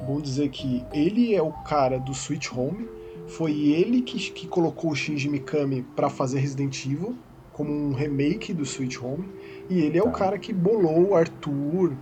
Bom 0.06 0.22
dizer 0.22 0.50
que 0.50 0.84
ele 0.94 1.36
é 1.36 1.42
o 1.42 1.52
cara 1.52 2.00
do 2.00 2.14
Switch 2.14 2.52
Home. 2.52 2.88
Foi 3.28 3.52
ele 3.52 4.02
que, 4.02 4.32
que 4.32 4.48
colocou 4.48 4.92
o 4.92 4.96
Shinji 4.96 5.30
Mikami 5.30 5.82
para 5.96 6.10
fazer 6.10 6.40
Resident 6.40 6.86
Evil 6.86 7.16
como 7.52 7.72
um 7.72 7.94
remake 7.94 8.54
do 8.54 8.66
Switch 8.66 9.02
Home. 9.02 9.28
E 9.70 9.80
ele 9.80 9.98
é 9.98 10.02
o 10.02 10.12
tá. 10.12 10.20
cara 10.20 10.38
que 10.38 10.54
bolou 10.54 11.10
o 11.10 11.16
Arthur, 11.16 11.94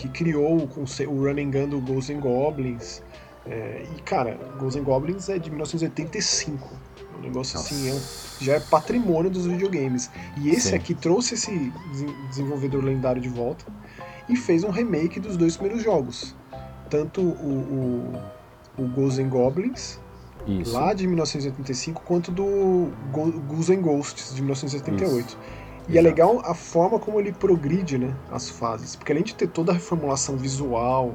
que 0.00 0.08
criou 0.08 0.56
o, 0.56 0.84
o 1.08 1.24
Running 1.26 1.50
Gun 1.50 1.68
do 1.68 1.80
Ghosts 1.80 2.16
and 2.16 2.20
Goblins. 2.20 3.02
É, 3.46 3.84
e 3.96 4.00
cara, 4.02 4.38
Ghosts 4.58 4.80
and 4.80 4.84
Goblins 4.84 5.28
é 5.28 5.38
de 5.38 5.50
1985. 5.50 6.68
É 6.98 7.18
um 7.18 7.20
negócio 7.20 7.58
Nossa. 7.58 7.74
assim, 7.74 7.90
é 7.90 7.92
um, 7.92 8.00
já 8.40 8.54
é 8.54 8.60
patrimônio 8.60 9.30
dos 9.30 9.46
videogames. 9.46 10.10
E 10.38 10.48
esse 10.48 10.70
Sim. 10.70 10.76
aqui 10.76 10.94
trouxe 10.94 11.34
esse 11.34 11.72
desenvolvedor 12.30 12.82
lendário 12.82 13.20
de 13.20 13.28
volta 13.28 13.66
e 14.26 14.36
fez 14.36 14.64
um 14.64 14.70
remake 14.70 15.20
dos 15.20 15.36
dois 15.36 15.56
primeiros 15.56 15.84
jogos. 15.84 16.34
Tanto 16.88 17.20
o, 17.20 18.14
o, 18.78 18.82
o 18.82 18.88
Ghosts 18.88 19.18
and 19.18 19.28
Goblins, 19.28 20.00
Isso. 20.46 20.72
lá 20.72 20.94
de 20.94 21.06
1985, 21.06 22.02
quanto 22.06 22.30
do 22.30 22.90
Ghouls 23.12 23.68
and 23.68 23.82
Ghosts, 23.82 24.34
de 24.34 24.40
1978. 24.40 25.26
Isso. 25.26 25.38
E 25.88 25.92
Exato. 25.92 25.98
é 25.98 26.00
legal 26.00 26.42
a 26.44 26.54
forma 26.54 26.98
como 26.98 27.18
ele 27.18 27.32
progride 27.32 27.98
né, 27.98 28.14
as 28.30 28.48
fases. 28.48 28.94
Porque 28.94 29.12
além 29.12 29.24
de 29.24 29.34
ter 29.34 29.48
toda 29.48 29.72
a 29.72 29.74
reformulação 29.74 30.36
visual, 30.36 31.14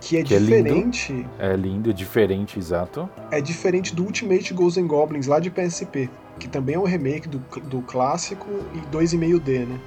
que 0.00 0.16
é 0.16 0.22
que 0.22 0.36
diferente. 0.36 1.12
É 1.12 1.16
lindo, 1.16 1.30
é 1.38 1.56
lindo, 1.56 1.90
é 1.90 1.92
diferente, 1.92 2.58
exato. 2.58 3.08
É 3.30 3.40
diferente 3.40 3.94
do 3.94 4.02
Ultimate 4.04 4.52
Ghosts 4.52 4.82
and 4.82 4.86
Goblins 4.86 5.26
lá 5.26 5.38
de 5.38 5.50
PSP, 5.50 6.10
que 6.38 6.48
também 6.48 6.74
é 6.74 6.78
um 6.78 6.84
remake 6.84 7.28
do, 7.28 7.38
do 7.62 7.82
clássico 7.82 8.48
e 8.74 8.94
2,5D, 8.94 9.66
né? 9.66 9.78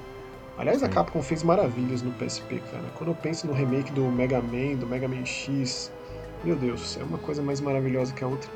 Aliás, 0.58 0.82
a 0.82 0.88
Capcom 0.88 1.22
fez 1.22 1.42
maravilhas 1.42 2.00
no 2.00 2.10
PSP, 2.12 2.62
cara. 2.70 2.84
Quando 2.96 3.10
eu 3.10 3.14
penso 3.14 3.46
no 3.46 3.52
remake 3.52 3.92
do 3.92 4.04
Mega 4.04 4.40
Man, 4.40 4.76
do 4.76 4.86
Mega 4.86 5.06
Man 5.06 5.26
X, 5.26 5.92
meu 6.42 6.56
Deus, 6.56 6.98
é 6.98 7.04
uma 7.04 7.18
coisa 7.18 7.42
mais 7.42 7.60
maravilhosa 7.60 8.14
que 8.14 8.24
a 8.24 8.26
outra. 8.26 8.50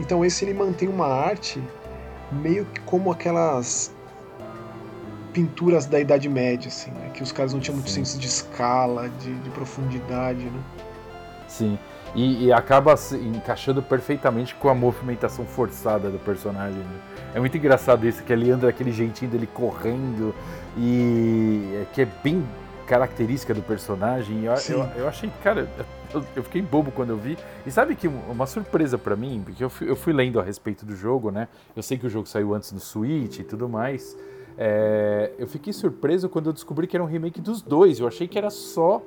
Então 0.00 0.24
esse 0.24 0.44
ele 0.44 0.54
mantém 0.54 0.88
uma 0.88 1.06
arte 1.06 1.62
meio 2.32 2.64
que 2.64 2.80
como 2.80 3.12
aquelas 3.12 3.94
pinturas 5.32 5.86
da 5.86 5.98
Idade 5.98 6.28
Média, 6.28 6.68
assim, 6.68 6.90
né? 6.90 7.10
Que 7.14 7.22
os 7.22 7.32
caras 7.32 7.52
não 7.52 7.60
tinham 7.60 7.76
muito 7.76 7.90
Sim. 7.90 8.04
senso 8.04 8.18
de 8.18 8.26
escala, 8.26 9.08
de, 9.08 9.34
de 9.34 9.50
profundidade, 9.50 10.44
né? 10.44 10.62
Sim. 11.48 11.78
E, 12.14 12.46
e, 12.46 12.52
acaba 12.52 12.94
se 12.96 13.16
encaixando 13.16 13.82
perfeitamente 13.82 14.54
com 14.54 14.68
a 14.68 14.74
movimentação 14.74 15.46
forçada 15.46 16.10
do 16.10 16.18
personagem. 16.18 16.78
Né? 16.78 17.00
É 17.34 17.40
muito 17.40 17.56
engraçado 17.56 18.06
isso, 18.06 18.22
que 18.22 18.32
ele 18.32 18.50
anda 18.50 18.66
daquele 18.66 18.92
jeitinho 18.92 19.30
dele 19.30 19.46
correndo, 19.46 20.34
e 20.76 21.80
é, 21.80 21.86
que 21.92 22.02
é 22.02 22.08
bem 22.22 22.46
característica 22.86 23.54
do 23.54 23.62
personagem. 23.62 24.44
Eu, 24.44 24.52
eu, 24.68 24.88
eu, 24.96 25.08
achei, 25.08 25.30
cara, 25.42 25.66
eu, 26.12 26.24
eu, 26.36 26.42
fiquei 26.42 26.60
bobo 26.60 26.90
quando 26.90 27.10
eu 27.10 27.16
vi. 27.16 27.38
E 27.66 27.70
sabe 27.70 27.94
que 27.94 28.06
uma 28.06 28.46
surpresa 28.46 28.98
para 28.98 29.16
mim, 29.16 29.42
porque 29.42 29.64
eu 29.64 29.70
fui, 29.70 29.88
eu 29.88 29.96
fui, 29.96 30.12
lendo 30.12 30.38
a 30.38 30.42
respeito 30.42 30.84
do 30.84 30.94
jogo, 30.94 31.30
né? 31.30 31.48
Eu 31.74 31.82
sei 31.82 31.96
que 31.96 32.06
o 32.06 32.10
jogo 32.10 32.26
saiu 32.26 32.54
antes 32.54 32.72
no 32.72 32.80
Switch 32.80 33.38
e 33.38 33.44
tudo 33.44 33.68
mais. 33.68 34.14
É, 34.56 35.32
eu 35.38 35.46
fiquei 35.46 35.72
surpreso 35.72 36.28
quando 36.28 36.46
eu 36.46 36.52
descobri 36.52 36.86
que 36.86 36.96
era 36.96 37.02
um 37.02 37.06
remake 37.06 37.40
dos 37.40 37.62
dois. 37.62 37.98
Eu 37.98 38.06
achei 38.06 38.28
que 38.28 38.38
era 38.38 38.50
só 38.50 39.02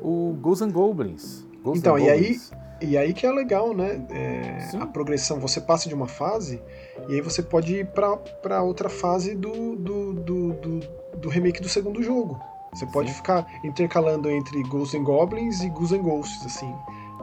o 0.00 0.36
Ghosts 0.40 0.68
and 0.68 0.72
Goblins. 0.72 1.46
Então, 1.64 1.94
and 1.94 2.00
e 2.00 2.04
Goblins. 2.04 2.52
aí 2.52 2.60
e 2.82 2.96
aí 2.96 3.12
que 3.12 3.26
é 3.26 3.30
legal, 3.30 3.74
né? 3.74 4.02
É, 4.08 4.70
a 4.80 4.86
progressão, 4.86 5.38
você 5.38 5.60
passa 5.60 5.88
de 5.88 5.94
uma 5.94 6.08
fase 6.08 6.62
e 7.08 7.14
aí 7.14 7.20
você 7.20 7.42
pode 7.42 7.74
ir 7.74 7.86
para 7.86 8.62
outra 8.62 8.88
fase 8.88 9.34
do, 9.34 9.76
do, 9.76 10.14
do, 10.14 10.52
do, 10.54 10.80
do 11.18 11.28
remake 11.28 11.60
do 11.60 11.68
segundo 11.68 12.02
jogo. 12.02 12.40
Você 12.72 12.86
pode 12.86 13.10
Sim. 13.10 13.16
ficar 13.16 13.46
intercalando 13.64 14.30
entre 14.30 14.62
Ghosts 14.62 14.98
and 14.98 15.04
Goblins 15.04 15.60
e 15.60 15.68
Ghouls 15.68 15.92
and 15.92 16.02
Ghosts, 16.02 16.46
assim. 16.46 16.74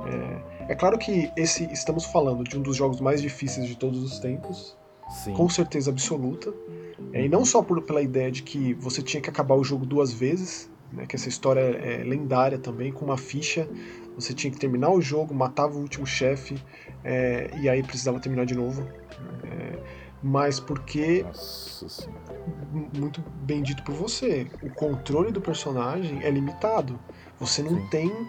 É, 0.05 0.73
é, 0.73 0.75
claro 0.75 0.97
que 0.97 1.31
esse 1.35 1.63
estamos 1.71 2.05
falando 2.05 2.43
de 2.43 2.57
um 2.57 2.61
dos 2.61 2.75
jogos 2.75 3.01
mais 3.01 3.21
difíceis 3.21 3.67
de 3.67 3.75
todos 3.75 4.03
os 4.03 4.19
tempos, 4.19 4.77
Sim. 5.09 5.33
com 5.33 5.49
certeza 5.49 5.91
absoluta. 5.91 6.53
É, 7.13 7.25
e 7.25 7.29
não 7.29 7.45
só 7.45 7.61
por, 7.61 7.81
pela 7.81 8.01
ideia 8.01 8.31
de 8.31 8.43
que 8.43 8.73
você 8.75 9.01
tinha 9.01 9.21
que 9.21 9.29
acabar 9.29 9.55
o 9.55 9.63
jogo 9.63 9.85
duas 9.85 10.11
vezes, 10.11 10.69
né, 10.91 11.05
que 11.05 11.15
essa 11.15 11.29
história 11.29 11.61
é 11.61 12.03
lendária 12.03 12.57
também, 12.57 12.91
com 12.91 13.05
uma 13.05 13.17
ficha. 13.17 13.67
Você 14.15 14.33
tinha 14.33 14.51
que 14.51 14.57
terminar 14.57 14.89
o 14.89 14.99
jogo, 14.99 15.33
matava 15.33 15.77
o 15.77 15.81
último 15.81 16.07
chefe, 16.07 16.55
é, 17.03 17.51
e 17.59 17.69
aí 17.69 17.83
precisava 17.83 18.19
terminar 18.19 18.45
de 18.45 18.55
novo. 18.55 18.87
É, 19.43 19.79
mas 20.21 20.59
porque. 20.59 21.25
Muito 22.97 23.23
bem 23.43 23.61
dito 23.61 23.83
por 23.83 23.93
você, 23.93 24.47
o 24.61 24.69
controle 24.69 25.31
do 25.31 25.39
personagem 25.39 26.23
é 26.23 26.29
limitado. 26.29 26.99
Você 27.39 27.61
não 27.61 27.75
Sim. 27.75 27.87
tem 27.89 28.27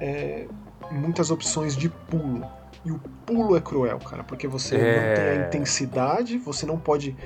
é, 0.00 0.46
muitas 0.90 1.30
opções 1.30 1.76
de 1.76 1.88
pulo. 1.88 2.46
E 2.84 2.90
o 2.90 2.98
pulo 3.24 3.56
é 3.56 3.60
cruel, 3.60 3.98
cara, 3.98 4.24
porque 4.24 4.48
você 4.48 4.76
é... 4.76 5.08
não 5.08 5.14
tem 5.14 5.24
a 5.24 5.46
intensidade, 5.46 6.38
você 6.38 6.66
não 6.66 6.78
pode 6.78 7.16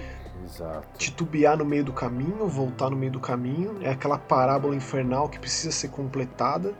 Exato. 0.45 0.87
titubear 0.99 1.57
no 1.57 1.65
meio 1.65 1.85
do 1.85 1.93
caminho, 1.93 2.47
voltar 2.47 2.91
no 2.91 2.97
meio 2.97 3.13
do 3.13 3.21
caminho. 3.21 3.79
É 3.81 3.91
aquela 3.91 4.19
parábola 4.19 4.75
infernal 4.75 5.29
que 5.29 5.39
precisa 5.39 5.73
ser 5.73 5.89
completada. 5.89 6.75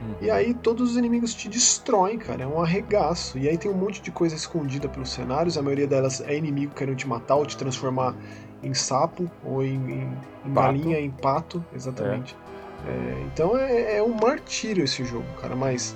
Uhum. 0.00 0.14
E 0.20 0.30
aí 0.30 0.54
todos 0.54 0.92
os 0.92 0.96
inimigos 0.96 1.34
te 1.34 1.48
destroem, 1.48 2.18
cara. 2.18 2.44
É 2.44 2.46
um 2.46 2.60
arregaço. 2.60 3.38
E 3.38 3.48
aí 3.48 3.58
tem 3.58 3.70
um 3.70 3.74
monte 3.74 4.00
de 4.00 4.10
coisa 4.10 4.34
escondida 4.34 4.88
pelos 4.88 5.10
cenários. 5.10 5.58
A 5.58 5.62
maioria 5.62 5.86
delas 5.86 6.20
é 6.20 6.36
inimigo 6.36 6.74
querendo 6.74 6.96
te 6.96 7.06
matar 7.06 7.36
ou 7.36 7.44
te 7.44 7.56
transformar 7.56 8.14
em 8.62 8.72
sapo 8.74 9.30
ou 9.44 9.62
em, 9.62 9.74
em, 9.74 10.18
em 10.46 10.54
galinha, 10.54 10.98
em 10.98 11.10
pato. 11.10 11.62
Exatamente. 11.74 12.36
É. 12.46 12.50
É, 12.88 13.26
então 13.26 13.56
é, 13.56 13.98
é 13.98 14.02
um 14.02 14.14
martírio 14.14 14.84
esse 14.84 15.04
jogo, 15.04 15.26
cara. 15.40 15.54
Mas 15.54 15.94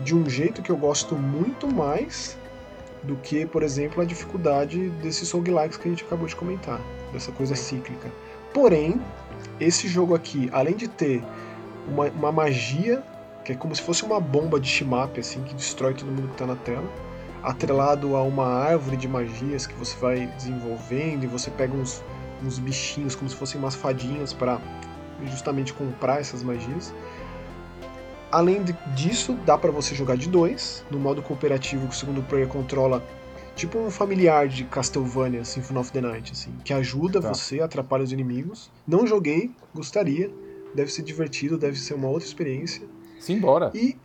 de 0.00 0.14
um 0.14 0.28
jeito 0.28 0.62
que 0.62 0.70
eu 0.70 0.76
gosto 0.76 1.14
muito 1.14 1.72
mais 1.72 2.36
do 3.02 3.16
que, 3.16 3.46
por 3.46 3.62
exemplo, 3.62 4.02
a 4.02 4.04
dificuldade 4.04 4.88
desses 5.02 5.30
roguelikes 5.30 5.76
que 5.76 5.88
a 5.88 5.90
gente 5.90 6.04
acabou 6.04 6.26
de 6.26 6.34
comentar, 6.34 6.80
dessa 7.12 7.30
coisa 7.30 7.54
cíclica. 7.54 8.10
Porém, 8.52 9.00
esse 9.60 9.86
jogo 9.86 10.14
aqui, 10.14 10.48
além 10.52 10.74
de 10.74 10.88
ter 10.88 11.22
uma, 11.86 12.06
uma 12.06 12.32
magia, 12.32 13.02
que 13.44 13.52
é 13.52 13.54
como 13.54 13.74
se 13.74 13.82
fosse 13.82 14.04
uma 14.04 14.18
bomba 14.18 14.58
de 14.58 14.68
shimap, 14.68 15.18
assim, 15.18 15.42
que 15.42 15.54
destrói 15.54 15.94
todo 15.94 16.06
mundo 16.06 16.28
que 16.28 16.34
está 16.34 16.46
na 16.46 16.56
tela, 16.56 16.88
atrelado 17.42 18.16
a 18.16 18.22
uma 18.22 18.46
árvore 18.46 18.96
de 18.96 19.06
magias 19.06 19.66
que 19.66 19.74
você 19.74 19.94
vai 19.98 20.26
desenvolvendo 20.28 21.24
e 21.24 21.26
você 21.26 21.50
pega 21.50 21.74
uns, 21.74 22.02
uns 22.42 22.58
bichinhos 22.58 23.14
como 23.14 23.28
se 23.28 23.36
fossem 23.36 23.60
umas 23.60 23.74
fadinhas 23.74 24.32
para 24.32 24.58
justamente 25.26 25.74
comprar 25.74 26.20
essas 26.20 26.42
magias. 26.42 26.94
Além 28.34 28.64
disso, 28.96 29.34
dá 29.46 29.56
para 29.56 29.70
você 29.70 29.94
jogar 29.94 30.16
de 30.16 30.28
dois, 30.28 30.84
no 30.90 30.98
modo 30.98 31.22
cooperativo 31.22 31.86
que 31.86 31.94
o 31.94 31.96
segundo 31.96 32.20
player 32.20 32.48
controla 32.48 33.00
tipo 33.54 33.78
um 33.78 33.92
familiar 33.92 34.48
de 34.48 34.64
Castlevania 34.64 35.44
Symphony 35.44 35.78
of 35.78 35.92
the 35.92 36.00
Night, 36.00 36.32
assim, 36.32 36.52
que 36.64 36.72
ajuda 36.72 37.20
tá. 37.20 37.28
você, 37.28 37.60
atrapalha 37.60 38.02
os 38.02 38.10
inimigos. 38.10 38.72
Não 38.84 39.06
joguei, 39.06 39.52
gostaria, 39.72 40.32
deve 40.74 40.90
ser 40.90 41.02
divertido, 41.02 41.56
deve 41.56 41.78
ser 41.78 41.94
uma 41.94 42.08
outra 42.08 42.26
experiência. 42.26 42.82
Simbora. 43.20 43.70
E 43.72 43.96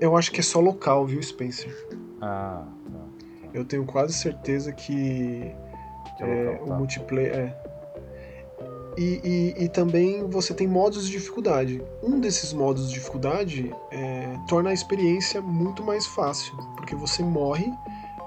eu 0.00 0.16
acho 0.16 0.32
que 0.32 0.40
é 0.40 0.42
só 0.42 0.58
local, 0.58 1.06
viu, 1.06 1.22
Spencer? 1.22 1.76
Ah, 2.22 2.64
tá, 2.84 2.98
tá. 2.98 3.48
Eu 3.52 3.66
tenho 3.66 3.84
quase 3.84 4.14
certeza 4.14 4.72
que, 4.72 5.54
que 6.16 6.22
é, 6.24 6.52
local, 6.52 6.66
tá. 6.68 6.72
o 6.72 6.78
multiplayer. 6.78 7.34
É, 7.34 7.61
e, 8.96 9.54
e, 9.58 9.64
e, 9.64 9.68
também 9.68 10.28
você 10.28 10.52
tem 10.52 10.66
modos 10.66 11.06
de 11.06 11.12
dificuldade. 11.12 11.82
Um 12.02 12.20
desses 12.20 12.52
modos 12.52 12.88
de 12.88 12.94
dificuldade 12.94 13.74
é, 13.90 14.36
torna 14.48 14.70
a 14.70 14.72
experiência 14.72 15.40
muito 15.40 15.82
mais 15.82 16.06
fácil, 16.06 16.56
porque 16.76 16.94
você 16.94 17.22
morre, 17.22 17.70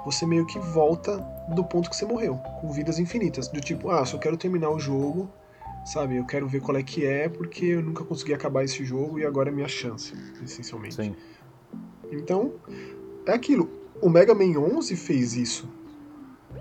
você 0.04 0.26
meio 0.26 0.46
que 0.46 0.60
volta 0.60 1.18
do 1.50 1.64
ponto 1.64 1.90
que 1.90 1.96
você 1.96 2.06
morreu, 2.06 2.36
com 2.60 2.72
vidas 2.72 3.00
infinitas. 3.00 3.48
Do 3.48 3.62
tipo, 3.62 3.90
ah, 3.90 4.06
só 4.06 4.18
quero 4.18 4.38
terminar 4.38 4.70
o 4.70 4.80
jogo 4.80 5.30
sabe? 5.86 6.18
Eu 6.18 6.26
quero 6.26 6.48
ver 6.48 6.62
qual 6.62 6.76
é 6.76 6.84
que 6.84 7.06
é, 7.06 7.30
porque 7.30 7.66
eu 7.66 7.82
nunca 7.82 8.04
consegui 8.04 8.34
acabar 8.34 8.64
esse 8.64 8.84
jogo 8.84 9.20
e 9.20 9.26
agora 9.26 9.50
é 9.50 9.54
minha 9.54 9.68
chance, 9.68 10.14
essencialmente. 10.44 10.96
Sim. 10.96 11.16
Então, 12.12 12.54
é 13.26 13.34
aquilo. 13.34 13.70
O 14.02 14.10
Mega 14.10 14.34
Man 14.34 14.60
11 14.60 14.96
fez 14.96 15.36
isso. 15.36 15.70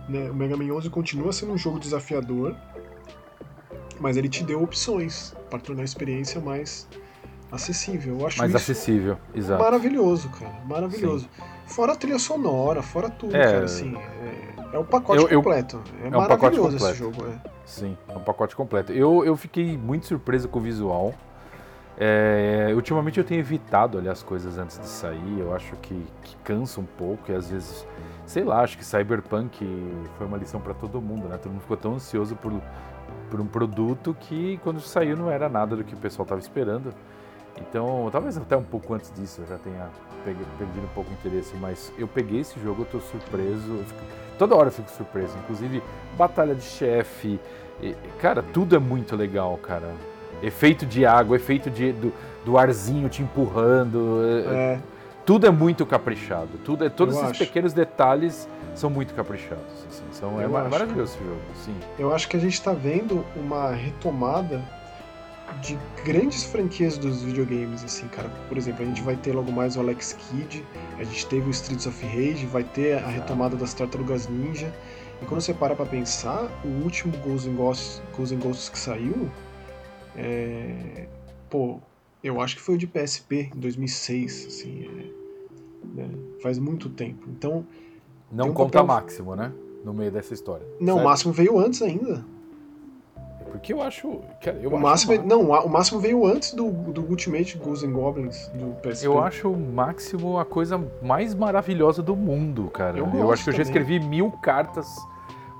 Né? 0.08 0.30
O 0.30 0.34
Mega 0.34 0.56
Man 0.56 0.72
11 0.74 0.90
continua 0.90 1.32
sendo 1.32 1.52
um 1.52 1.58
jogo 1.58 1.78
desafiador, 1.78 2.54
mas 4.00 4.16
ele 4.16 4.28
te 4.28 4.42
deu 4.44 4.62
opções 4.62 5.34
para 5.50 5.58
tornar 5.58 5.82
a 5.82 5.84
experiência 5.84 6.40
mais 6.40 6.86
acessível. 7.50 8.18
Eu 8.20 8.26
acho 8.26 8.38
Mais 8.38 8.54
acessível, 8.54 9.16
exato. 9.34 9.62
maravilhoso, 9.62 10.28
cara. 10.30 10.52
Maravilhoso. 10.66 11.28
Fora 11.66 11.92
a 11.92 11.96
trilha 11.96 12.18
sonora, 12.18 12.82
fora 12.82 13.08
tudo, 13.08 13.36
É. 13.36 13.44
cara. 13.44 13.64
Assim, 13.64 13.96
é, 13.96 14.76
é 14.76 14.78
o 14.78 14.84
pacote 14.84 15.22
Eu- 15.22 15.28
eu- 15.28 15.38
completo. 15.42 15.80
É, 16.02 16.08
um 16.08 16.10
pacote 16.10 16.58
maravilhoso 16.58 16.76
esse 16.76 17.02
completo. 17.02 17.18
jogo. 17.22 17.30
É. 17.46 17.50
Sim, 17.64 17.96
é 18.08 18.16
um 18.16 18.20
pacote 18.20 18.54
completo. 18.56 18.92
Eu, 18.92 19.24
eu 19.24 19.36
fiquei 19.36 19.78
muito 19.78 20.06
surpreso 20.06 20.48
com 20.48 20.58
o 20.58 20.62
visual. 20.62 21.14
É, 21.96 22.72
ultimamente 22.74 23.18
eu 23.18 23.24
tenho 23.24 23.38
evitado 23.38 23.96
olhar 23.98 24.10
as 24.12 24.22
coisas 24.22 24.58
antes 24.58 24.78
de 24.78 24.86
sair. 24.88 25.38
Eu 25.38 25.54
acho 25.54 25.76
que, 25.76 25.94
que 26.24 26.36
cansa 26.42 26.80
um 26.80 26.84
pouco 26.84 27.30
e 27.30 27.34
às 27.34 27.48
vezes, 27.48 27.86
sei 28.26 28.42
lá, 28.42 28.62
acho 28.62 28.76
que 28.76 28.84
Cyberpunk 28.84 29.64
foi 30.18 30.26
uma 30.26 30.36
lição 30.36 30.60
para 30.60 30.74
todo 30.74 31.00
mundo, 31.00 31.28
né? 31.28 31.38
Todo 31.38 31.52
mundo 31.52 31.60
ficou 31.60 31.76
tão 31.76 31.94
ansioso 31.94 32.34
por, 32.34 32.52
por 33.30 33.40
um 33.40 33.46
produto 33.46 34.16
que 34.20 34.58
quando 34.62 34.80
saiu 34.80 35.16
não 35.16 35.30
era 35.30 35.48
nada 35.48 35.74
do 35.76 35.84
que 35.84 35.94
o 35.94 35.96
pessoal 35.98 36.24
estava 36.24 36.40
esperando. 36.40 36.92
Então, 37.60 38.08
talvez 38.10 38.36
até 38.36 38.56
um 38.56 38.62
pouco 38.64 38.94
antes 38.94 39.12
disso 39.12 39.40
eu 39.42 39.46
já 39.46 39.56
tenha 39.58 39.88
perdido 40.24 40.84
um 40.84 40.94
pouco 40.94 41.10
o 41.10 41.12
interesse, 41.12 41.54
mas 41.60 41.92
eu 41.98 42.08
peguei 42.08 42.40
esse 42.40 42.58
jogo, 42.60 42.82
eu 42.82 42.86
tô 42.86 43.00
surpreso. 43.00 43.74
eu 43.78 43.84
fico- 43.84 44.00
toda 44.38 44.54
hora 44.56 44.68
eu 44.68 44.72
fico 44.72 44.90
surpreso, 44.90 45.36
inclusive 45.44 45.82
batalha 46.16 46.54
de 46.54 46.62
chefe. 46.62 47.38
Cara, 48.20 48.42
tudo 48.42 48.74
é 48.74 48.78
muito 48.78 49.14
legal, 49.14 49.56
cara. 49.58 49.92
Efeito 50.42 50.84
de 50.86 51.04
água, 51.06 51.36
efeito 51.36 51.70
de, 51.70 51.92
do, 51.92 52.12
do 52.44 52.58
arzinho 52.58 53.08
te 53.08 53.22
empurrando. 53.22 54.20
é- 54.48 54.74
É, 54.74 54.80
Tudo 55.24 55.46
é 55.46 55.50
muito 55.50 55.86
caprichado. 55.86 56.50
Tudo 56.64 56.84
é, 56.84 56.88
todos 56.90 57.14
Eu 57.14 57.20
esses 57.22 57.30
acho. 57.32 57.38
pequenos 57.46 57.72
detalhes 57.72 58.48
são 58.74 58.90
muito 58.90 59.14
caprichados. 59.14 59.64
assim, 59.88 60.03
são, 60.30 60.40
é 60.40 60.44
Eu 60.44 60.50
ma- 60.50 60.60
acho. 60.62 60.70
maravilhoso 60.70 61.14
esse 61.14 61.24
jogo, 61.24 61.40
sim. 61.64 61.74
eu 61.98 62.14
acho 62.14 62.28
que 62.28 62.36
a 62.36 62.40
gente 62.40 62.60
tá 62.62 62.72
vendo 62.72 63.24
uma 63.36 63.70
retomada 63.72 64.62
de 65.60 65.78
grandes 66.04 66.44
franquias 66.44 66.96
dos 66.98 67.22
videogames, 67.22 67.84
assim, 67.84 68.08
cara. 68.08 68.28
Por 68.48 68.56
exemplo, 68.56 68.82
a 68.82 68.86
gente 68.86 69.02
vai 69.02 69.16
ter 69.16 69.32
logo 69.32 69.52
mais 69.52 69.76
o 69.76 69.80
Alex 69.80 70.14
Kidd, 70.14 70.64
a 70.98 71.04
gente 71.04 71.26
teve 71.26 71.46
o 71.48 71.50
Streets 71.50 71.86
of 71.86 72.04
Rage, 72.06 72.46
vai 72.46 72.64
ter 72.64 72.94
a 72.98 73.06
retomada 73.08 73.54
das 73.56 73.72
Tartarugas 73.74 74.26
Ninja. 74.28 74.72
E 75.22 75.26
quando 75.26 75.40
você 75.42 75.54
para 75.54 75.76
pra 75.76 75.86
pensar, 75.86 76.48
o 76.64 76.68
último 76.82 77.16
Ghosts 77.18 77.46
and 77.46 77.54
Ghosts, 77.54 78.02
Ghosts 78.16 78.32
and 78.32 78.40
Ghosts 78.40 78.68
que 78.68 78.78
saiu, 78.78 79.30
é... 80.16 81.06
pô, 81.50 81.78
eu 82.22 82.40
acho 82.40 82.56
que 82.56 82.62
foi 82.62 82.74
o 82.74 82.78
de 82.78 82.86
PSP, 82.86 83.50
em 83.54 83.58
2006, 83.60 84.46
assim, 84.48 84.88
é, 84.88 85.96
né? 86.02 86.08
faz 86.42 86.58
muito 86.58 86.88
tempo. 86.88 87.26
Então, 87.28 87.64
Não 88.32 88.48
um 88.48 88.52
conta 88.54 88.82
papel- 88.82 88.86
máximo, 88.86 89.36
né? 89.36 89.52
No 89.84 89.92
meio 89.92 90.10
dessa 90.10 90.32
história. 90.34 90.66
não, 90.80 90.94
o 90.94 90.96
Certo? 90.96 91.08
máximo 91.08 91.32
veio 91.32 91.58
antes 91.58 91.82
ainda. 91.82 92.24
Porque 93.50 93.72
eu 93.72 93.80
acho. 93.80 94.20
cara, 94.42 94.58
eu 94.60 94.70
o 94.70 94.74
acho 94.74 94.82
máximo, 94.82 95.16
ma- 95.16 95.22
não, 95.22 95.42
o 95.50 95.68
máximo 95.68 96.00
veio 96.00 96.26
antes 96.26 96.52
do, 96.54 96.70
do 96.70 97.02
Ultimate 97.02 97.56
Ghosts 97.58 97.88
and 97.88 97.92
Goblins 97.92 98.48
do 98.48 98.74
PSP. 98.82 99.06
Eu 99.06 99.22
acho 99.22 99.48
o 99.50 99.56
máximo 99.56 100.38
a 100.38 100.44
coisa 100.44 100.82
mais 101.00 101.34
maravilhosa 101.34 102.02
do 102.02 102.16
mundo, 102.16 102.68
cara. 102.70 102.98
Eu 102.98 103.06
Eu, 103.14 103.30
acho 103.32 103.44
que 103.44 103.50
eu 103.50 103.54
já 103.54 103.62
escrevi 103.62 104.00
mil 104.00 104.30
cartas 104.42 104.88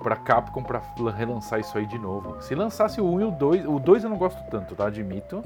pra 0.02 0.16
Capcom 0.16 0.62
pra 0.62 0.82
relançar 1.16 1.60
isso 1.60 1.78
aí 1.78 1.86
de 1.86 1.98
novo. 1.98 2.36
Se 2.42 2.54
lançasse 2.54 3.00
o 3.00 3.04
1 3.06 3.20
e 3.20 3.24
o 3.24 3.30
2, 3.30 3.66
o 3.66 3.78
2 3.78 4.04
eu 4.04 4.10
não 4.10 4.18
gosto 4.18 4.42
tanto, 4.50 4.74
tá? 4.74 4.86
Admito. 4.88 5.42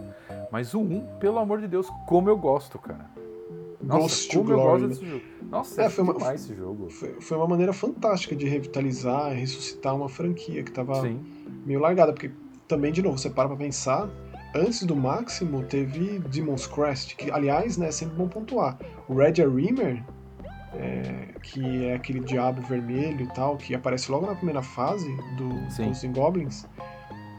Mas 0.51 0.73
o 0.73 0.81
1, 0.81 1.01
pelo 1.21 1.39
amor 1.39 1.61
de 1.61 1.69
Deus, 1.69 1.87
como 2.07 2.31
eu 2.31 2.37
gosto, 2.39 2.79
cara. 2.79 3.05
Nossa, 3.81 4.01
Ghost 4.01 4.37
como 4.37 4.51
eu 4.53 4.57
gosto 4.61 4.89
desse 4.89 5.05
jogo. 5.07 5.23
Nossa, 5.49 5.83
É, 5.83 5.87
é, 5.87 5.89
foi 5.89 6.05
uma- 6.05 6.13
demais 6.15 6.43
esse 6.45 6.55
jogo. 6.55 6.91
Foi, 6.91 7.21
foi 7.21 7.37
uma 7.37 7.47
maneira 7.47 7.73
fantástica 7.73 8.37
de 8.37 8.47
revitalizar, 8.47 9.33
ressuscitar 9.33 9.95
uma 9.95 10.09
franquia 10.09 10.63
que 10.63 10.71
tava 10.71 11.03
Sim, 11.03 11.21
meio 11.65 11.81
largada, 11.81 12.13
porque 12.13 12.31
também, 12.67 12.93
de 12.93 13.03
novo, 13.03 13.17
você 13.19 13.31
para 13.31 13.49
pra 13.49 13.57
pensar, 13.57 14.09
antes 14.55 14.83
do 14.85 14.95
Máximo 14.95 15.63
teve 15.63 16.19
Demon's 16.19 16.67
Crest, 16.67 17.17
que 17.17 17.31
aliás, 17.31 17.77
né, 17.79 17.89
é 17.89 17.93
sempre 17.93 18.17
bom 18.17 18.29
pontuar. 18.29 18.79
O 19.09 19.15
Red 19.15 19.35
Reamer, 19.35 20.03
é, 20.75 21.35
que 21.43 21.85
é 21.85 21.95
aquele 21.95 22.21
diabo 22.21 22.61
vermelho 22.61 23.23
e 23.23 23.27
tal, 23.29 23.57
que 23.57 23.75
aparece 23.75 24.11
logo 24.11 24.27
na 24.27 24.35
primeira 24.35 24.63
fase 24.63 25.09
do 25.37 25.71
Sim. 25.71 25.93
And 26.07 26.13
Goblins, 26.13 26.67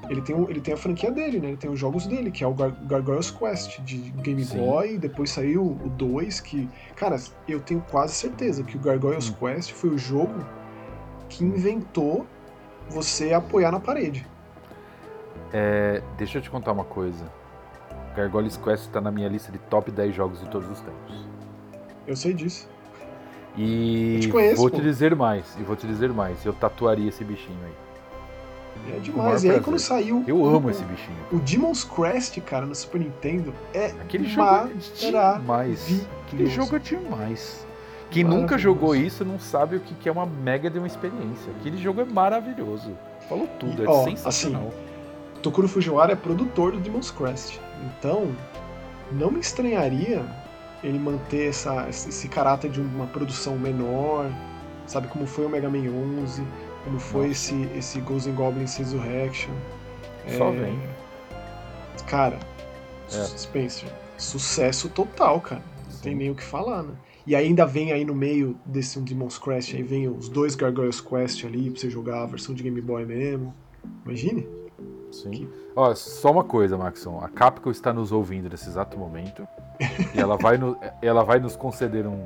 ele 0.09 0.21
tem, 0.21 0.35
ele 0.49 0.59
tem 0.59 0.73
a 0.73 0.77
franquia 0.77 1.11
dele, 1.11 1.39
né? 1.39 1.49
Ele 1.49 1.57
tem 1.57 1.69
os 1.69 1.79
jogos 1.79 2.07
dele, 2.07 2.31
que 2.31 2.43
é 2.43 2.47
o 2.47 2.53
Gar 2.53 2.71
Gargoyles 2.85 3.29
Quest 3.29 3.79
de 3.81 3.97
Game 4.21 4.43
Sim. 4.43 4.57
Boy, 4.57 4.97
depois 4.97 5.29
saiu 5.29 5.63
o 5.63 5.89
2, 5.89 6.39
que. 6.41 6.67
Cara, 6.95 7.17
eu 7.47 7.59
tenho 7.59 7.81
quase 7.91 8.13
certeza 8.15 8.63
que 8.63 8.75
o 8.75 8.79
Gargoyles 8.79 9.29
Hum. 9.29 9.33
Quest 9.39 9.71
foi 9.71 9.91
o 9.91 9.97
jogo 9.97 10.33
que 11.29 11.43
inventou 11.45 12.25
você 12.89 13.33
apoiar 13.33 13.71
na 13.71 13.79
parede. 13.79 14.25
É, 15.53 16.01
deixa 16.17 16.39
eu 16.39 16.41
te 16.41 16.49
contar 16.49 16.71
uma 16.71 16.83
coisa. 16.83 17.23
Gargoyles 18.15 18.57
Quest 18.57 18.89
tá 18.89 18.99
na 18.99 19.11
minha 19.11 19.27
lista 19.29 19.51
de 19.51 19.59
top 19.59 19.91
10 19.91 20.13
jogos 20.15 20.39
de 20.39 20.49
todos 20.49 20.67
os 20.69 20.79
tempos. 20.81 21.27
Eu 22.07 22.15
sei 22.15 22.33
disso. 22.33 22.67
E 23.55 24.15
Eu 24.15 24.19
te 24.21 24.27
conheço, 24.29 24.55
vou 24.57 24.69
pô. 24.69 24.77
te 24.77 24.81
dizer 24.81 25.15
mais, 25.15 25.55
e 25.59 25.63
vou 25.63 25.75
te 25.75 25.85
dizer 25.85 26.11
mais, 26.11 26.43
eu 26.45 26.53
tatuaria 26.53 27.09
esse 27.09 27.23
bichinho 27.23 27.57
aí. 27.65 27.73
É 28.91 28.97
o 28.97 28.99
demais. 29.01 29.43
E 29.43 29.49
aí 29.49 29.59
quando 29.59 29.79
saiu. 29.79 30.23
Eu 30.27 30.37
o- 30.39 30.55
amo 30.55 30.69
esse 30.69 30.83
bichinho. 30.83 31.17
O 31.31 31.39
Demon's 31.39 31.83
Crest, 31.83 32.39
cara, 32.41 32.65
no 32.65 32.73
Super 32.75 32.99
Nintendo, 32.99 33.53
é 33.73 33.87
Aquele 34.01 34.27
jogo 34.27 34.47
é 34.47 34.67
demais. 34.99 35.79
Aquele 36.27 36.45
jogo 36.47 36.75
é 36.75 36.79
demais. 36.79 37.65
Quem 38.11 38.23
nunca 38.23 38.57
jogou 38.57 38.95
isso 38.95 39.23
não 39.23 39.37
sabe 39.39 39.75
o 39.75 39.79
que 39.79 40.09
é 40.09 40.11
uma 40.11 40.25
mega 40.25 40.69
de 40.69 40.77
uma 40.79 40.87
experiência. 40.87 41.51
Aquele 41.59 41.77
jogo 41.77 42.01
é 42.01 42.05
maravilhoso. 42.05 42.97
Falou 43.27 43.47
tudo, 43.59 43.83
E, 43.83 43.85
é 43.85 43.89
ó, 43.89 44.03
sensacional. 44.03 44.73
Tokuro 45.43 45.67
Fujiwara 45.67 46.13
é 46.13 46.15
produtor 46.15 46.71
do 46.71 46.79
Demon's 46.79 47.11
Crest. 47.11 47.59
Então, 47.85 48.31
não 49.11 49.29
me 49.31 49.39
estranharia 49.39 50.25
ele 50.83 50.97
manter 50.97 51.49
essa, 51.49 51.87
esse 51.87 52.27
caráter 52.27 52.71
de 52.71 52.81
uma 52.81 53.05
produção 53.07 53.55
menor, 53.57 54.25
sabe? 54.87 55.07
Como 55.07 55.27
foi 55.27 55.45
o 55.45 55.49
Mega 55.49 55.69
Man 55.69 55.87
11, 55.89 56.43
como 56.89 56.99
foi 56.99 57.27
Nossa. 57.27 57.31
esse, 57.53 57.69
esse 57.77 58.01
Ghosts 58.01 58.27
and 58.27 58.35
Goblins 58.35 58.75
Resurrection. 58.77 59.51
Só 60.37 60.49
É, 60.49 60.51
vem. 60.51 60.79
Cara, 62.07 62.39
É. 63.11 63.23
Spencer, 63.23 63.89
sucesso 64.17 64.89
total, 64.89 65.39
cara. 65.41 65.61
Não 65.91 65.99
tem 65.99 66.11
Sim. 66.13 66.17
nem 66.17 66.31
o 66.31 66.35
que 66.35 66.43
falar, 66.43 66.83
né? 66.83 66.93
E 67.27 67.35
ainda 67.35 67.65
vem 67.65 67.91
aí 67.91 68.03
no 68.03 68.15
meio 68.15 68.55
desse 68.65 68.97
um 68.97 69.03
Demon's 69.03 69.37
Crest, 69.37 69.75
aí 69.75 69.83
vem 69.83 70.07
os 70.07 70.29
dois 70.29 70.55
Gargoyles 70.55 70.99
Quest 71.01 71.43
ali 71.45 71.69
pra 71.69 71.79
você 71.79 71.89
jogar 71.89 72.23
a 72.23 72.25
versão 72.25 72.55
de 72.55 72.63
Game 72.63 72.81
Boy 72.81 73.05
mesmo. 73.05 73.53
Imagine. 74.05 74.47
Sim. 75.11 75.47
Ó, 75.75 75.93
só 75.95 76.31
uma 76.31 76.43
coisa, 76.43 76.77
Maxon. 76.77 77.19
A 77.23 77.29
Capcom 77.29 77.69
está 77.71 77.91
nos 77.93 78.11
ouvindo 78.11 78.49
nesse 78.49 78.67
exato 78.69 78.97
momento. 78.97 79.47
e 80.15 80.19
ela 80.19 80.37
vai, 80.37 80.57
no- 80.57 80.77
ela 81.01 81.23
vai 81.23 81.39
nos 81.39 81.55
conceder 81.55 82.05
um, 82.07 82.25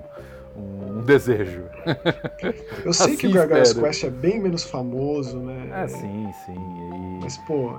um, 0.56 1.02
desejo. 1.02 1.64
Eu 2.86 2.94
sei 2.94 3.16
que 3.16 3.28
o 3.28 3.30
Assim 3.30 3.32
Gargoyles 3.32 3.70
espero. 3.70 3.86
Quest 3.88 4.04
é 4.04 4.10
bem 4.10 4.40
menos 4.40 4.64
famoso, 4.64 5.38
né? 5.40 5.70
É, 5.84 5.88
sim, 5.88 6.30
sim. 6.46 6.54
E- 6.56 7.20
Mas, 7.22 7.38
pô, 7.40 7.72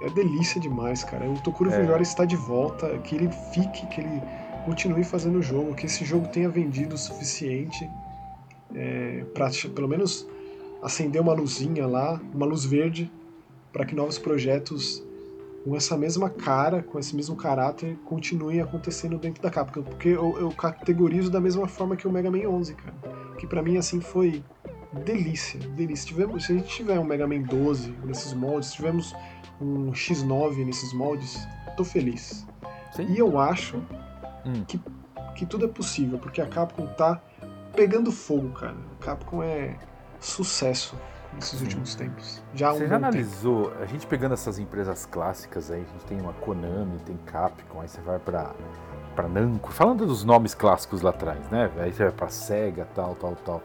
é, 0.00 0.06
é 0.06 0.10
delícia 0.10 0.60
demais, 0.60 1.04
cara. 1.04 1.28
O 1.28 1.34
Tokuro 1.40 1.70
É. 1.70 1.74
Fujiwara 1.76 2.02
está 2.02 2.24
de 2.24 2.36
volta, 2.36 2.98
que 2.98 3.14
ele 3.14 3.30
fique, 3.52 3.86
que 3.86 4.00
ele 4.00 4.22
continue 4.64 5.04
fazendo 5.04 5.38
o 5.38 5.42
jogo, 5.42 5.74
que 5.74 5.86
esse 5.86 6.04
jogo 6.04 6.28
tenha 6.28 6.48
vendido 6.48 6.94
o 6.94 6.98
suficiente 6.98 7.88
é, 8.74 9.24
para 9.34 9.50
pelo 9.74 9.88
menos 9.88 10.26
acender 10.82 11.20
uma 11.20 11.32
luzinha 11.32 11.86
lá, 11.86 12.20
uma 12.34 12.46
luz 12.46 12.64
verde, 12.64 13.10
para 13.72 13.84
que 13.84 13.94
novos 13.94 14.18
projetos 14.18 15.02
com 15.64 15.76
essa 15.76 15.96
mesma 15.96 16.28
cara, 16.28 16.82
com 16.82 16.98
esse 16.98 17.14
mesmo 17.14 17.36
caráter, 17.36 17.96
continuem 18.04 18.60
acontecendo 18.60 19.18
dentro 19.18 19.42
da 19.42 19.50
Capcom. 19.50 19.82
Porque 19.82 20.08
eu, 20.08 20.36
eu 20.38 20.50
categorizo 20.50 21.30
da 21.30 21.40
mesma 21.40 21.68
forma 21.68 21.96
que 21.96 22.06
o 22.06 22.10
Mega 22.12 22.30
Man 22.30 22.48
11, 22.48 22.74
cara. 22.74 22.94
Que 23.38 23.46
pra 23.46 23.62
mim, 23.62 23.76
assim, 23.76 24.00
foi 24.00 24.44
delícia, 25.04 25.60
delícia. 25.70 26.06
Tivemos, 26.08 26.44
se 26.44 26.52
a 26.52 26.56
gente 26.56 26.68
tiver 26.68 26.98
um 26.98 27.04
Mega 27.04 27.26
Man 27.26 27.42
12 27.42 27.94
nesses 28.04 28.32
moldes, 28.32 28.70
se 28.70 28.76
tivermos 28.76 29.14
um 29.60 29.92
X9 29.92 30.64
nesses 30.64 30.92
moldes, 30.92 31.46
tô 31.76 31.84
feliz. 31.84 32.46
Sim. 32.92 33.06
E 33.08 33.18
eu 33.18 33.38
acho 33.38 33.76
Hum. 34.44 34.64
que, 34.66 34.80
que 35.36 35.46
tudo 35.46 35.64
é 35.64 35.68
possível, 35.68 36.18
porque 36.18 36.40
a 36.40 36.46
Capcom 36.46 36.86
tá 36.88 37.22
pegando 37.74 38.10
fogo, 38.10 38.50
cara. 38.50 38.76
A 39.00 39.04
Capcom 39.04 39.42
é 39.42 39.78
sucesso 40.18 40.96
nesses 41.34 41.58
Sim. 41.58 41.64
últimos 41.64 41.94
tempos. 41.94 42.42
Já 42.54 42.68
há 42.68 42.72
um 42.72 42.78
Você 42.78 42.86
já 42.86 42.94
bom 42.98 43.04
tempo. 43.06 43.06
analisou, 43.06 43.72
a 43.80 43.86
gente 43.86 44.06
pegando 44.06 44.34
essas 44.34 44.58
empresas 44.58 45.06
clássicas 45.06 45.70
aí, 45.70 45.80
a 45.80 45.92
gente 45.92 46.04
tem 46.06 46.20
uma 46.20 46.32
Konami, 46.34 46.98
tem 47.06 47.16
Capcom, 47.26 47.80
aí 47.80 47.88
você 47.88 48.00
vai 48.00 48.18
pra, 48.18 48.50
pra 49.14 49.28
Namco, 49.28 49.72
falando 49.72 50.06
dos 50.06 50.24
nomes 50.24 50.54
clássicos 50.54 51.02
lá 51.02 51.10
atrás, 51.10 51.40
né? 51.50 51.70
Aí 51.78 51.92
você 51.92 52.04
vai 52.04 52.12
pra 52.12 52.28
Sega, 52.28 52.86
tal, 52.94 53.14
tal, 53.14 53.36
tal. 53.44 53.62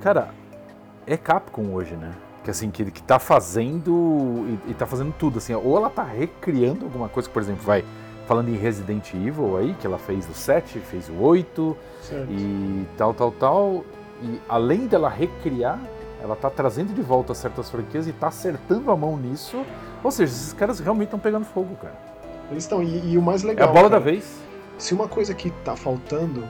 Cara, 0.00 0.30
é 1.06 1.16
Capcom 1.16 1.72
hoje, 1.72 1.94
né? 1.96 2.12
que 2.44 2.50
assim 2.50 2.70
que, 2.70 2.90
que 2.90 3.02
tá 3.02 3.18
fazendo 3.18 4.46
e, 4.66 4.70
e 4.70 4.74
tá 4.74 4.86
fazendo 4.86 5.12
tudo 5.12 5.36
assim, 5.36 5.52
ou 5.54 5.76
ela 5.76 5.90
tá 5.90 6.02
recriando 6.02 6.86
alguma 6.86 7.08
coisa, 7.08 7.28
por 7.28 7.42
exemplo, 7.42 7.62
vai 7.62 7.84
falando 8.26 8.48
em 8.48 8.56
Resident 8.56 9.12
Evil 9.12 9.56
aí, 9.58 9.74
que 9.78 9.86
ela 9.86 9.98
fez 9.98 10.26
o 10.28 10.32
7, 10.32 10.78
fez 10.80 11.08
o 11.10 11.20
8 11.20 11.76
certo. 12.00 12.30
e 12.30 12.86
tal, 12.96 13.12
tal, 13.12 13.32
tal, 13.32 13.84
e 14.22 14.40
além 14.48 14.86
dela 14.86 15.08
recriar, 15.10 15.78
ela 16.22 16.34
tá 16.36 16.50
trazendo 16.50 16.92
de 16.92 17.02
volta 17.02 17.34
certas 17.34 17.70
franquias 17.70 18.06
e 18.06 18.12
tá 18.12 18.28
acertando 18.28 18.90
a 18.90 18.96
mão 18.96 19.16
nisso. 19.16 19.64
Ou 20.02 20.10
seja, 20.10 20.32
esses 20.32 20.52
caras 20.52 20.80
realmente 20.80 21.08
estão 21.08 21.18
pegando 21.18 21.44
fogo, 21.44 21.76
cara. 21.76 21.96
Eles 22.50 22.64
estão, 22.64 22.82
e, 22.82 23.12
e, 23.12 23.18
o 23.18 23.22
mais 23.22 23.42
legal. 23.42 23.68
É 23.68 23.70
a 23.70 23.72
bola 23.72 23.88
cara, 23.88 24.00
da 24.00 24.04
vez. 24.04 24.40
Se 24.76 24.94
uma 24.94 25.08
coisa 25.08 25.34
que 25.34 25.50
tá 25.64 25.76
faltando 25.76 26.44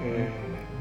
é, 0.00 0.30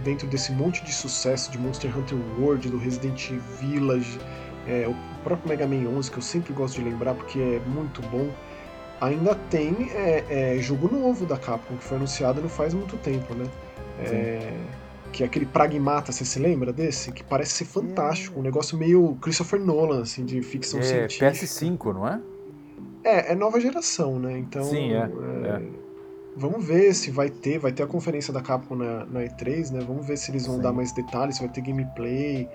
dentro 0.03 0.27
desse 0.27 0.51
monte 0.51 0.83
de 0.83 0.93
sucesso 0.93 1.51
de 1.51 1.57
Monster 1.57 1.97
Hunter 1.97 2.17
World, 2.39 2.69
do 2.69 2.77
Resident 2.77 3.31
Village, 3.59 4.19
é, 4.67 4.87
o 4.87 4.95
próprio 5.23 5.49
Mega 5.49 5.67
Man 5.67 5.89
11, 5.97 6.11
que 6.11 6.17
eu 6.17 6.21
sempre 6.21 6.53
gosto 6.53 6.75
de 6.75 6.83
lembrar 6.83 7.13
porque 7.15 7.39
é 7.39 7.61
muito 7.67 8.01
bom, 8.03 8.29
ainda 9.01 9.35
tem 9.49 9.91
é, 9.93 10.55
é, 10.55 10.57
jogo 10.59 10.89
novo 10.91 11.25
da 11.25 11.37
Capcom, 11.37 11.75
que 11.75 11.83
foi 11.83 11.97
anunciado 11.97 12.41
não 12.41 12.49
faz 12.49 12.73
muito 12.73 12.97
tempo, 12.97 13.33
né? 13.33 13.45
É, 15.14 15.18
que 15.18 15.24
é 15.24 15.26
aquele 15.26 15.45
Pragmata, 15.45 16.11
você 16.11 16.26
se 16.26 16.39
lembra 16.39 16.74
desse? 16.74 17.11
Que 17.11 17.24
parece 17.24 17.51
ser 17.51 17.66
fantástico, 17.66 18.39
um 18.39 18.43
negócio 18.43 18.78
meio 18.78 19.16
Christopher 19.22 19.59
Nolan, 19.59 20.01
assim, 20.01 20.26
de 20.26 20.41
ficção 20.41 20.80
é, 20.80 20.84
científica. 20.84 21.32
PS5, 21.32 21.93
não 21.93 22.07
é? 22.07 22.20
É, 23.03 23.34
é 23.34 23.36
nova 23.36 23.59
geração, 23.59 24.18
né? 24.18 24.38
Então. 24.38 24.64
Sim, 24.64 24.93
é. 24.93 25.09
é. 25.45 25.61
Vamos 26.36 26.66
ver 26.66 26.95
se 26.95 27.11
vai 27.11 27.30
ter, 27.30 27.59
vai 27.59 27.72
ter 27.72 27.84
a 27.84 27.88
conferência 27.88 28.34
da 28.34 28.41
Capcom 28.41 28.76
na, 28.76 29.05
na 29.05 29.20
E3, 29.22 29.72
né? 29.72 29.84
Vamos 29.86 30.07
ver 30.07 30.18
se 30.18 30.32
eles 30.32 30.47
vão 30.47 30.55
Sim. 30.55 30.61
dar 30.64 30.74
mais 30.74 30.91
detalhes, 30.91 31.36
se 31.36 31.41
vai 31.43 31.51
ter 31.51 31.61
gameplay, 31.61 32.49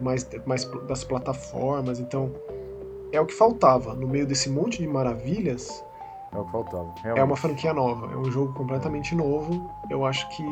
mais, 0.00 0.26
mais 0.46 0.64
das 0.86 1.04
plataformas. 1.04 2.00
Então, 2.00 2.32
é 3.12 3.20
o 3.20 3.26
que 3.26 3.34
faltava. 3.34 3.92
No 3.94 4.08
meio 4.08 4.26
desse 4.26 4.48
monte 4.48 4.78
de 4.78 4.86
maravilhas, 4.86 5.84
é 6.32 6.38
o 6.38 6.44
que 6.44 6.52
faltava. 6.52 6.94
Realmente. 7.02 7.20
É 7.20 7.24
uma 7.24 7.36
franquia 7.36 7.74
nova, 7.74 8.10
é 8.12 8.16
um 8.16 8.30
jogo 8.30 8.54
completamente 8.54 9.14
novo. 9.14 9.70
Eu 9.90 10.06
acho 10.06 10.26
que 10.30 10.42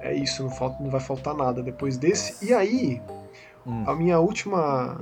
é 0.00 0.14
isso, 0.14 0.42
não, 0.42 0.50
falta, 0.50 0.82
não 0.82 0.90
vai 0.90 1.00
faltar 1.00 1.34
nada 1.34 1.62
depois 1.62 1.96
desse. 1.96 2.44
E 2.44 2.52
aí, 2.52 3.00
hum. 3.66 3.84
a 3.86 3.94
minha 3.94 4.18
última 4.18 5.00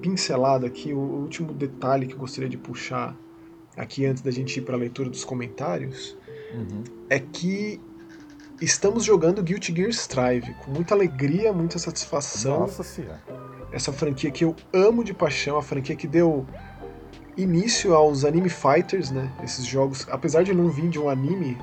pincelada 0.00 0.66
aqui, 0.66 0.92
o 0.92 0.98
último 0.98 1.52
detalhe 1.52 2.06
que 2.06 2.14
eu 2.14 2.18
gostaria 2.18 2.48
de 2.48 2.56
puxar 2.56 3.16
aqui 3.76 4.06
antes 4.06 4.22
da 4.22 4.30
gente 4.30 4.58
ir 4.58 4.62
para 4.62 4.74
a 4.74 4.78
leitura 4.78 5.08
dos 5.08 5.24
comentários, 5.24 6.16
uhum. 6.54 6.84
é 7.10 7.18
que 7.18 7.80
estamos 8.60 9.04
jogando 9.04 9.42
Guilty 9.42 9.74
Gear 9.74 9.90
Strive 9.90 10.54
com 10.64 10.70
muita 10.70 10.94
alegria, 10.94 11.52
muita 11.52 11.78
satisfação. 11.78 12.60
Nossa 12.60 12.82
senhora. 12.82 13.22
Essa 13.70 13.92
franquia 13.92 14.30
que 14.30 14.44
eu 14.44 14.56
amo 14.72 15.04
de 15.04 15.12
paixão, 15.12 15.58
a 15.58 15.62
franquia 15.62 15.94
que 15.94 16.06
deu 16.06 16.46
início 17.36 17.94
aos 17.94 18.24
anime 18.24 18.48
fighters, 18.48 19.10
né? 19.10 19.30
Esses 19.44 19.66
jogos, 19.66 20.06
apesar 20.10 20.42
de 20.42 20.54
não 20.54 20.68
vir 20.68 20.88
de 20.88 20.98
um 20.98 21.10
anime, 21.10 21.58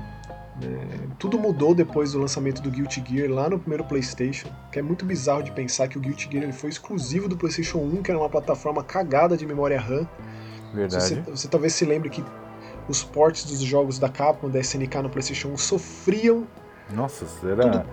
é, 0.62 1.08
tudo 1.18 1.38
mudou 1.38 1.74
depois 1.74 2.12
do 2.12 2.20
lançamento 2.20 2.62
do 2.62 2.70
Guilty 2.70 3.02
Gear 3.06 3.30
lá 3.30 3.48
no 3.48 3.58
primeiro 3.58 3.84
PlayStation, 3.84 4.48
que 4.70 4.78
é 4.78 4.82
muito 4.82 5.04
bizarro 5.04 5.42
de 5.42 5.50
pensar 5.50 5.88
que 5.88 5.98
o 5.98 6.00
Guilty 6.00 6.28
Gear 6.30 6.44
ele 6.44 6.52
foi 6.52 6.70
exclusivo 6.70 7.28
do 7.28 7.36
PlayStation 7.36 7.78
1, 7.78 8.02
que 8.02 8.10
era 8.10 8.20
uma 8.20 8.28
plataforma 8.28 8.82
cagada 8.84 9.36
de 9.36 9.44
memória 9.46 9.80
RAM. 9.80 10.06
Verdade. 10.72 11.02
Você, 11.02 11.20
você 11.22 11.48
talvez 11.48 11.74
se 11.74 11.84
lembre 11.84 12.08
que 12.08 12.24
os 12.88 13.02
ports 13.02 13.44
dos 13.44 13.60
jogos 13.60 13.98
da 13.98 14.08
Capcom, 14.08 14.48
da 14.48 14.60
SNK 14.60 15.02
no 15.02 15.10
PlayStation 15.10 15.48
1 15.48 15.56
sofriam. 15.56 16.46
Nossa, 16.90 17.26
será? 17.26 17.70
Tudo, 17.70 17.86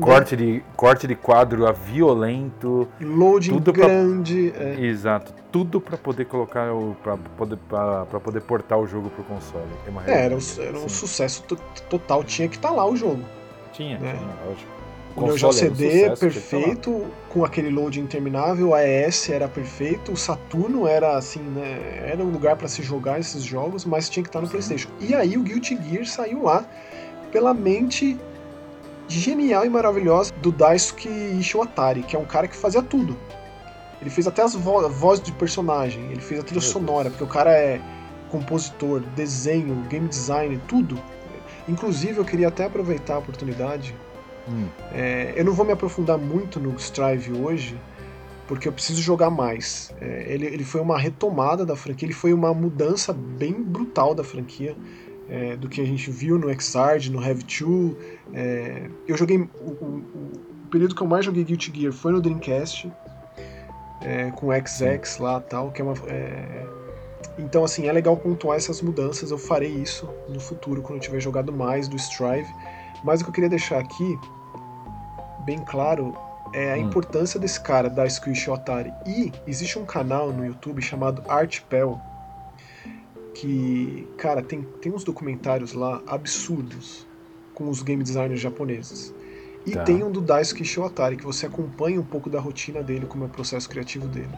corte, 0.00 0.36
de, 0.36 0.62
corte 0.76 1.06
de 1.06 1.14
quadro 1.14 1.66
a 1.66 1.72
violento. 1.72 2.88
Loading 3.00 3.52
tudo 3.52 3.72
grande. 3.72 4.52
Pra, 4.54 4.64
é. 4.64 4.80
Exato. 4.86 5.34
Tudo 5.50 5.80
para 5.80 5.96
poder 5.96 6.26
colocar 6.26 6.72
o. 6.72 6.96
para 7.02 7.16
poder, 7.16 7.58
pra, 7.68 8.04
poder 8.20 8.40
portar 8.42 8.78
o 8.78 8.86
jogo 8.86 9.10
pro 9.10 9.24
console. 9.24 9.66
É, 10.06 10.10
é, 10.10 10.24
era, 10.26 10.36
um, 10.36 10.40
era 10.58 10.78
um 10.78 10.88
sucesso 10.88 11.42
total. 11.88 12.22
Tinha 12.24 12.48
que 12.48 12.56
estar 12.56 12.68
tá 12.68 12.74
lá 12.74 12.86
o 12.86 12.96
jogo. 12.96 13.22
Tinha, 13.72 13.98
né? 13.98 14.14
tinha, 14.16 14.48
lógico. 14.48 14.76
O 15.16 15.22
Neo 15.22 15.38
Geo 15.38 15.50
CD 15.50 16.10
um 16.10 16.14
perfeito, 16.14 17.06
com 17.30 17.42
aquele 17.42 17.70
load 17.70 17.98
interminável, 17.98 18.74
a 18.74 18.80
AES 18.80 19.30
era 19.30 19.48
perfeito, 19.48 20.12
o 20.12 20.16
Saturno 20.16 20.86
era 20.86 21.16
assim, 21.16 21.40
né? 21.40 22.04
Era 22.04 22.22
um 22.22 22.30
lugar 22.30 22.54
para 22.56 22.68
se 22.68 22.82
jogar 22.82 23.18
esses 23.18 23.42
jogos, 23.42 23.86
mas 23.86 24.10
tinha 24.10 24.22
que 24.22 24.28
estar 24.28 24.40
tá 24.40 24.42
no 24.42 24.46
Sim. 24.46 24.52
PlayStation. 24.52 24.90
E 25.00 25.14
aí 25.14 25.38
o 25.38 25.42
Guilty 25.42 25.78
Gear 25.88 26.04
saiu 26.04 26.42
lá 26.42 26.66
pela 27.32 27.54
mente 27.54 28.18
genial 29.08 29.64
e 29.64 29.68
maravilhosa 29.68 30.32
do 30.42 30.50
Daisuke 30.50 31.08
Ishiwatari, 31.08 32.02
que 32.02 32.16
é 32.16 32.18
um 32.18 32.24
cara 32.24 32.48
que 32.48 32.56
fazia 32.56 32.82
tudo. 32.82 33.16
Ele 34.00 34.10
fez 34.10 34.26
até 34.26 34.42
as 34.42 34.54
vo 34.54 34.88
vozes 34.88 35.24
de 35.24 35.32
personagem, 35.32 36.10
ele 36.10 36.20
fez 36.20 36.40
a 36.40 36.42
trilha 36.42 36.60
Meu 36.60 36.70
sonora, 36.70 37.04
Deus. 37.04 37.14
porque 37.14 37.24
o 37.24 37.32
cara 37.32 37.50
é 37.50 37.80
compositor, 38.30 39.00
desenho, 39.14 39.74
game 39.88 40.08
design, 40.08 40.60
tudo. 40.68 41.00
Inclusive, 41.68 42.18
eu 42.18 42.24
queria 42.24 42.48
até 42.48 42.66
aproveitar 42.66 43.14
a 43.14 43.18
oportunidade. 43.18 43.94
Hum. 44.48 44.66
É, 44.92 45.32
eu 45.36 45.44
não 45.44 45.52
vou 45.52 45.64
me 45.64 45.72
aprofundar 45.72 46.18
muito 46.18 46.60
no 46.60 46.74
Strive 46.76 47.32
hoje, 47.32 47.80
porque 48.46 48.68
eu 48.68 48.72
preciso 48.72 49.00
jogar 49.00 49.30
mais. 49.30 49.92
É, 50.00 50.26
ele, 50.28 50.46
ele 50.46 50.64
foi 50.64 50.80
uma 50.80 50.98
retomada 50.98 51.64
da 51.64 51.74
franquia, 51.74 52.06
ele 52.06 52.14
foi 52.14 52.32
uma 52.32 52.54
mudança 52.54 53.12
bem 53.12 53.54
brutal 53.54 54.14
da 54.14 54.22
franquia 54.22 54.76
é, 55.28 55.56
do 55.56 55.68
que 55.68 55.80
a 55.80 55.84
gente 55.84 56.10
viu 56.10 56.38
no 56.38 56.48
Xrd, 56.48 57.10
no 57.10 57.18
Have 57.18 57.42
2. 57.44 57.96
É, 58.34 58.88
eu 59.06 59.16
joguei. 59.16 59.38
O, 59.38 59.70
o, 59.70 60.02
o, 60.64 60.68
período 60.70 60.94
que 60.94 61.02
eu 61.02 61.06
mais 61.06 61.24
joguei 61.24 61.44
Guilty 61.44 61.72
Gear 61.74 61.92
foi 61.92 62.12
no 62.12 62.20
Dreamcast, 62.20 62.90
é, 64.02 64.30
com 64.32 64.48
o 64.48 64.52
XX 64.52 65.18
lá 65.18 65.40
tal, 65.40 65.70
que 65.70 65.80
é 65.80 65.84
uma. 65.84 65.94
É, 66.08 66.66
então, 67.38 67.64
assim, 67.64 67.86
é 67.86 67.92
legal 67.92 68.16
pontuar 68.16 68.56
essas 68.56 68.80
mudanças. 68.80 69.30
Eu 69.30 69.38
farei 69.38 69.70
isso 69.70 70.08
no 70.28 70.40
futuro, 70.40 70.82
quando 70.82 70.96
eu 70.96 71.00
tiver 71.00 71.20
jogado 71.20 71.52
mais 71.52 71.88
do 71.88 71.96
Strive. 71.96 72.48
Mas 73.04 73.20
o 73.20 73.24
que 73.24 73.30
eu 73.30 73.34
queria 73.34 73.50
deixar 73.50 73.78
aqui, 73.78 74.18
bem 75.44 75.58
claro, 75.64 76.16
é 76.52 76.72
a 76.72 76.76
hum. 76.76 76.80
importância 76.80 77.38
desse 77.38 77.60
cara, 77.60 77.90
da 77.90 78.08
Squish 78.08 78.48
Otari. 78.48 78.92
E 79.06 79.32
existe 79.46 79.78
um 79.78 79.84
canal 79.84 80.32
no 80.32 80.44
YouTube 80.44 80.80
chamado 80.80 81.22
Artpel, 81.28 82.00
que, 83.36 84.08
cara, 84.16 84.42
tem, 84.42 84.62
tem 84.80 84.92
uns 84.92 85.04
documentários 85.04 85.74
lá 85.74 86.02
absurdos 86.06 87.06
com 87.52 87.68
os 87.68 87.82
game 87.82 88.02
designers 88.02 88.40
japoneses. 88.40 89.14
E 89.66 89.72
tá. 89.72 89.82
tem 89.82 90.02
um 90.02 90.10
do 90.10 90.22
Daisuke 90.22 90.64
Shiwatari, 90.64 91.16
que 91.16 91.24
você 91.24 91.44
acompanha 91.44 92.00
um 92.00 92.04
pouco 92.04 92.30
da 92.30 92.40
rotina 92.40 92.82
dele, 92.82 93.04
como 93.04 93.24
é 93.24 93.26
o 93.26 93.30
processo 93.30 93.68
criativo 93.68 94.08
dele. 94.08 94.30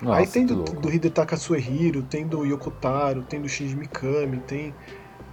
Nossa, 0.00 0.20
Aí 0.20 0.26
tem 0.26 0.46
do, 0.46 0.62
do 0.62 0.90
Hidetaka 0.90 1.36
Suehiro, 1.36 2.02
tem 2.02 2.26
do 2.26 2.44
Yokotaro, 2.44 3.22
tem 3.22 3.40
do 3.40 3.48
Shinji 3.48 3.76
Mikami, 3.76 4.38
tem... 4.46 4.74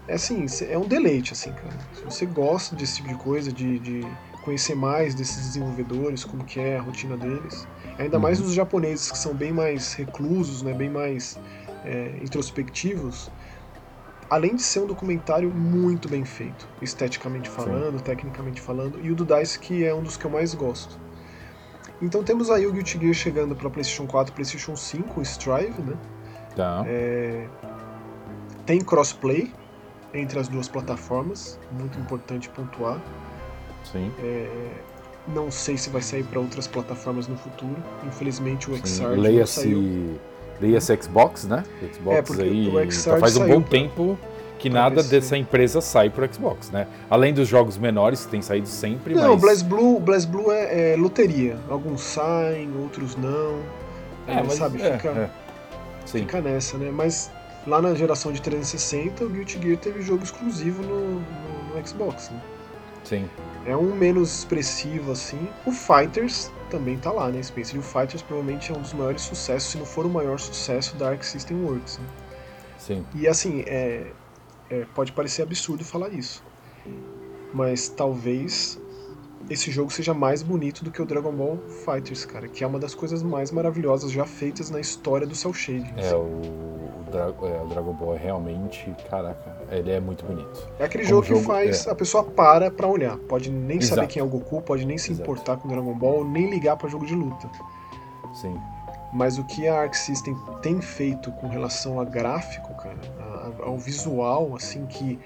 É 0.08 0.16
assim, 0.16 0.46
é 0.70 0.78
um 0.78 0.88
deleite, 0.88 1.32
assim, 1.34 1.52
cara. 1.54 1.78
Se 1.94 2.04
você 2.04 2.26
gosta 2.26 2.76
desse 2.76 2.98
tipo 2.98 3.08
de 3.08 3.16
coisa, 3.16 3.52
de, 3.52 3.80
de 3.80 4.02
conhecer 4.44 4.76
mais 4.76 5.16
desses 5.16 5.38
desenvolvedores, 5.48 6.26
como 6.26 6.44
que 6.44 6.60
é 6.60 6.78
a 6.78 6.82
rotina 6.82 7.16
deles, 7.16 7.68
ainda 7.98 8.18
uhum. 8.18 8.24
mais 8.24 8.42
os 8.42 8.54
japoneses, 8.54 9.10
que 9.10 9.18
são 9.18 9.34
bem 9.34 9.54
mais 9.54 9.94
reclusos, 9.94 10.62
né, 10.62 10.74
bem 10.74 10.90
mais 10.90 11.40
é, 11.86 12.20
introspectivos, 12.22 13.32
além 14.30 14.56
de 14.56 14.62
ser 14.62 14.80
um 14.80 14.88
documentário 14.88 15.50
muito 15.50 16.10
bem 16.10 16.26
feito, 16.26 16.68
esteticamente 16.82 17.50
falando, 17.50 17.98
Sim. 17.98 18.04
tecnicamente 18.04 18.60
falando, 18.60 19.00
e 19.02 19.12
o 19.12 19.16
do 19.16 19.26
Dice 19.26 19.60
que 19.60 19.86
é 19.86 19.94
um 19.94 20.04
dos 20.04 20.18
que 20.18 20.26
eu 20.26 20.32
mais 20.32 20.54
gosto. 20.54 21.00
Então 22.02 22.24
temos 22.24 22.50
aí 22.50 22.68
o 22.68 22.74
Guilty 22.74 23.00
Gear 23.00 23.14
chegando 23.14 23.56
para 23.56 23.70
PlayStation 23.70 24.06
4, 24.06 24.34
PlayStation 24.34 24.76
5, 24.76 25.20
o 25.20 25.24
Strive, 25.24 25.82
né? 25.82 25.96
Tá. 26.56 26.84
É... 26.86 27.48
Tem 28.66 28.82
crossplay 28.82 29.54
entre 30.14 30.40
as 30.40 30.48
duas 30.48 30.68
plataformas, 30.68 31.60
muito 31.72 31.98
importante 32.00 32.50
pontuar. 32.50 33.02
Sim. 33.84 34.12
É... 34.20 34.72
Não 35.28 35.50
sei 35.50 35.78
se 35.78 35.90
vai 35.90 36.02
sair 36.02 36.24
para 36.24 36.40
outras 36.40 36.68
plataformas 36.68 37.28
no 37.28 37.38
futuro. 37.38 37.78
Infelizmente 38.06 38.70
o 38.70 38.76
XR 38.76 39.06
Leia-se 39.18 40.20
Leia-se 40.60 40.98
Xbox, 41.02 41.46
né? 41.46 41.64
Xbox 41.94 42.40
é, 42.40 42.44
aí 42.44 42.92
já 42.92 43.18
faz 43.18 43.36
um 43.38 43.48
bom 43.48 43.62
pra... 43.62 43.72
tempo 43.72 44.18
que 44.58 44.70
nada 44.70 45.04
dessa 45.04 45.38
empresa 45.38 45.82
sai 45.82 46.10
pro 46.10 46.32
Xbox, 46.34 46.72
né? 46.72 46.88
Além 47.10 47.34
dos 47.34 47.48
jogos 47.48 47.78
menores 47.78 48.26
que 48.26 48.32
tem 48.32 48.42
saído 48.42 48.68
sempre, 48.68 49.14
não, 49.14 49.34
mas... 49.34 49.42
Blaze 49.42 49.64
Blue, 49.64 50.00
Blaze 50.00 50.28
Blue 50.28 50.52
é, 50.52 50.94
é, 50.94 50.96
loteria. 50.96 51.58
Alguns 51.70 52.02
saem, 52.02 52.70
outros 52.82 53.16
não. 53.16 53.60
É, 54.28 54.42
mas, 54.42 54.54
sabe, 54.54 54.82
é, 54.82 54.94
fica, 54.94 55.10
é. 55.10 55.30
fica 56.06 56.42
nessa, 56.42 56.78
né? 56.78 56.90
Mas 56.92 57.30
lá 57.68 57.82
na 57.82 57.94
geração 57.94 58.32
de 58.32 58.42
360, 58.42 59.24
o 59.26 59.30
Guilty 59.30 59.60
Gear 59.62 59.78
teve 59.78 60.02
jogo 60.02 60.24
exclusivo 60.24 60.82
no, 60.82 61.20
no, 61.20 61.76
no 61.76 61.88
Xbox, 61.88 62.32
né? 62.32 62.42
Sim. 63.04 63.30
É 63.68 63.76
um 63.76 63.94
menos 63.96 64.40
expressivo, 64.40 65.12
assim. 65.12 65.48
O 65.66 65.72
Fighters 65.72 66.52
também 66.76 66.98
tá 66.98 67.10
lá, 67.10 67.30
né? 67.30 67.42
Space 67.42 67.80
Fighters 67.82 68.22
provavelmente 68.22 68.70
é 68.70 68.76
um 68.76 68.82
dos 68.82 68.92
maiores 68.92 69.22
sucessos, 69.22 69.72
se 69.72 69.78
não 69.78 69.86
for 69.86 70.06
o 70.06 70.10
maior 70.10 70.38
sucesso 70.38 70.98
da 70.98 71.12
Arc 71.12 71.24
System 71.24 71.64
Works. 71.64 72.00
Né? 72.00 72.06
Sim. 72.78 73.06
E 73.16 73.28
assim, 73.30 73.64
é, 73.66 74.12
é, 74.70 74.86
pode 74.94 75.14
parecer 75.14 75.42
absurdo 75.42 75.86
falar 75.86 76.10
isso, 76.10 76.44
mas 77.54 77.88
talvez 77.88 78.78
esse 79.50 79.72
jogo 79.72 79.92
seja 79.92 80.14
mais 80.14 80.42
bonito 80.42 80.84
do 80.84 80.92
que 80.92 81.02
o 81.02 81.06
Dragon 81.06 81.32
Ball 81.32 81.58
Fighters, 81.86 82.26
cara, 82.26 82.48
que 82.48 82.64
é 82.64 82.68
uma 82.68 82.80
das 82.80 82.96
coisas 82.96 83.22
mais 83.22 83.52
maravilhosas 83.52 84.12
já 84.12 84.26
feitas 84.26 84.70
na 84.70 84.80
história 84.80 85.28
do 85.28 85.36
cel 85.36 85.54
shading. 85.54 85.94
É, 85.98 86.14
o, 86.16 86.20
o, 86.20 87.06
Dra 87.12 87.26
é, 87.26 87.62
o 87.62 87.68
Dragon 87.68 87.94
Ball 87.94 88.16
é 88.16 88.18
realmente, 88.18 88.94
caraca, 89.10 89.56
ele 89.72 89.92
é 89.92 90.00
muito 90.00 90.26
bonito. 90.26 90.68
É 90.80 90.86
aquele 90.86 91.04
jogo, 91.04 91.24
jogo, 91.24 91.40
que 91.42 91.46
faz 91.46 91.86
é. 91.86 91.92
a 91.92 91.96
pessoa 91.96 92.24
para 92.24 92.72
pra 92.72 92.88
olhar. 92.88 93.18
Pode 93.18 93.50
nem 93.52 93.78
Exato. 93.78 93.96
saber 93.96 94.08
quem 94.08 94.20
é 94.20 94.24
o 94.24 94.28
Goku, 94.28 94.62
pode 94.62 94.86
nem 94.86 94.98
se 94.98 95.12
Exato. 95.12 95.22
importar 95.22 95.58
com 95.58 95.68
o 95.68 95.72
Dragon 95.72 95.94
Ball, 95.94 96.26
nem 96.26 96.50
ligar 96.50 96.76
para 96.76 96.90
jogo 96.90 97.06
de 97.06 97.16
luta. 97.16 97.50
Sim. 98.34 98.58
Mas 99.14 99.38
o 99.38 99.46
que 99.46 99.68
a 99.68 99.82
Arc 99.82 99.94
System 99.94 100.36
tem 100.62 100.82
feito 100.82 101.32
com 101.34 101.48
relação 101.48 102.00
a 102.02 102.04
gráfico, 102.04 102.74
cara, 102.76 102.98
a, 103.20 103.66
ao 103.66 103.78
visual, 103.78 104.56
assim, 104.56 104.86
que 104.86 105.20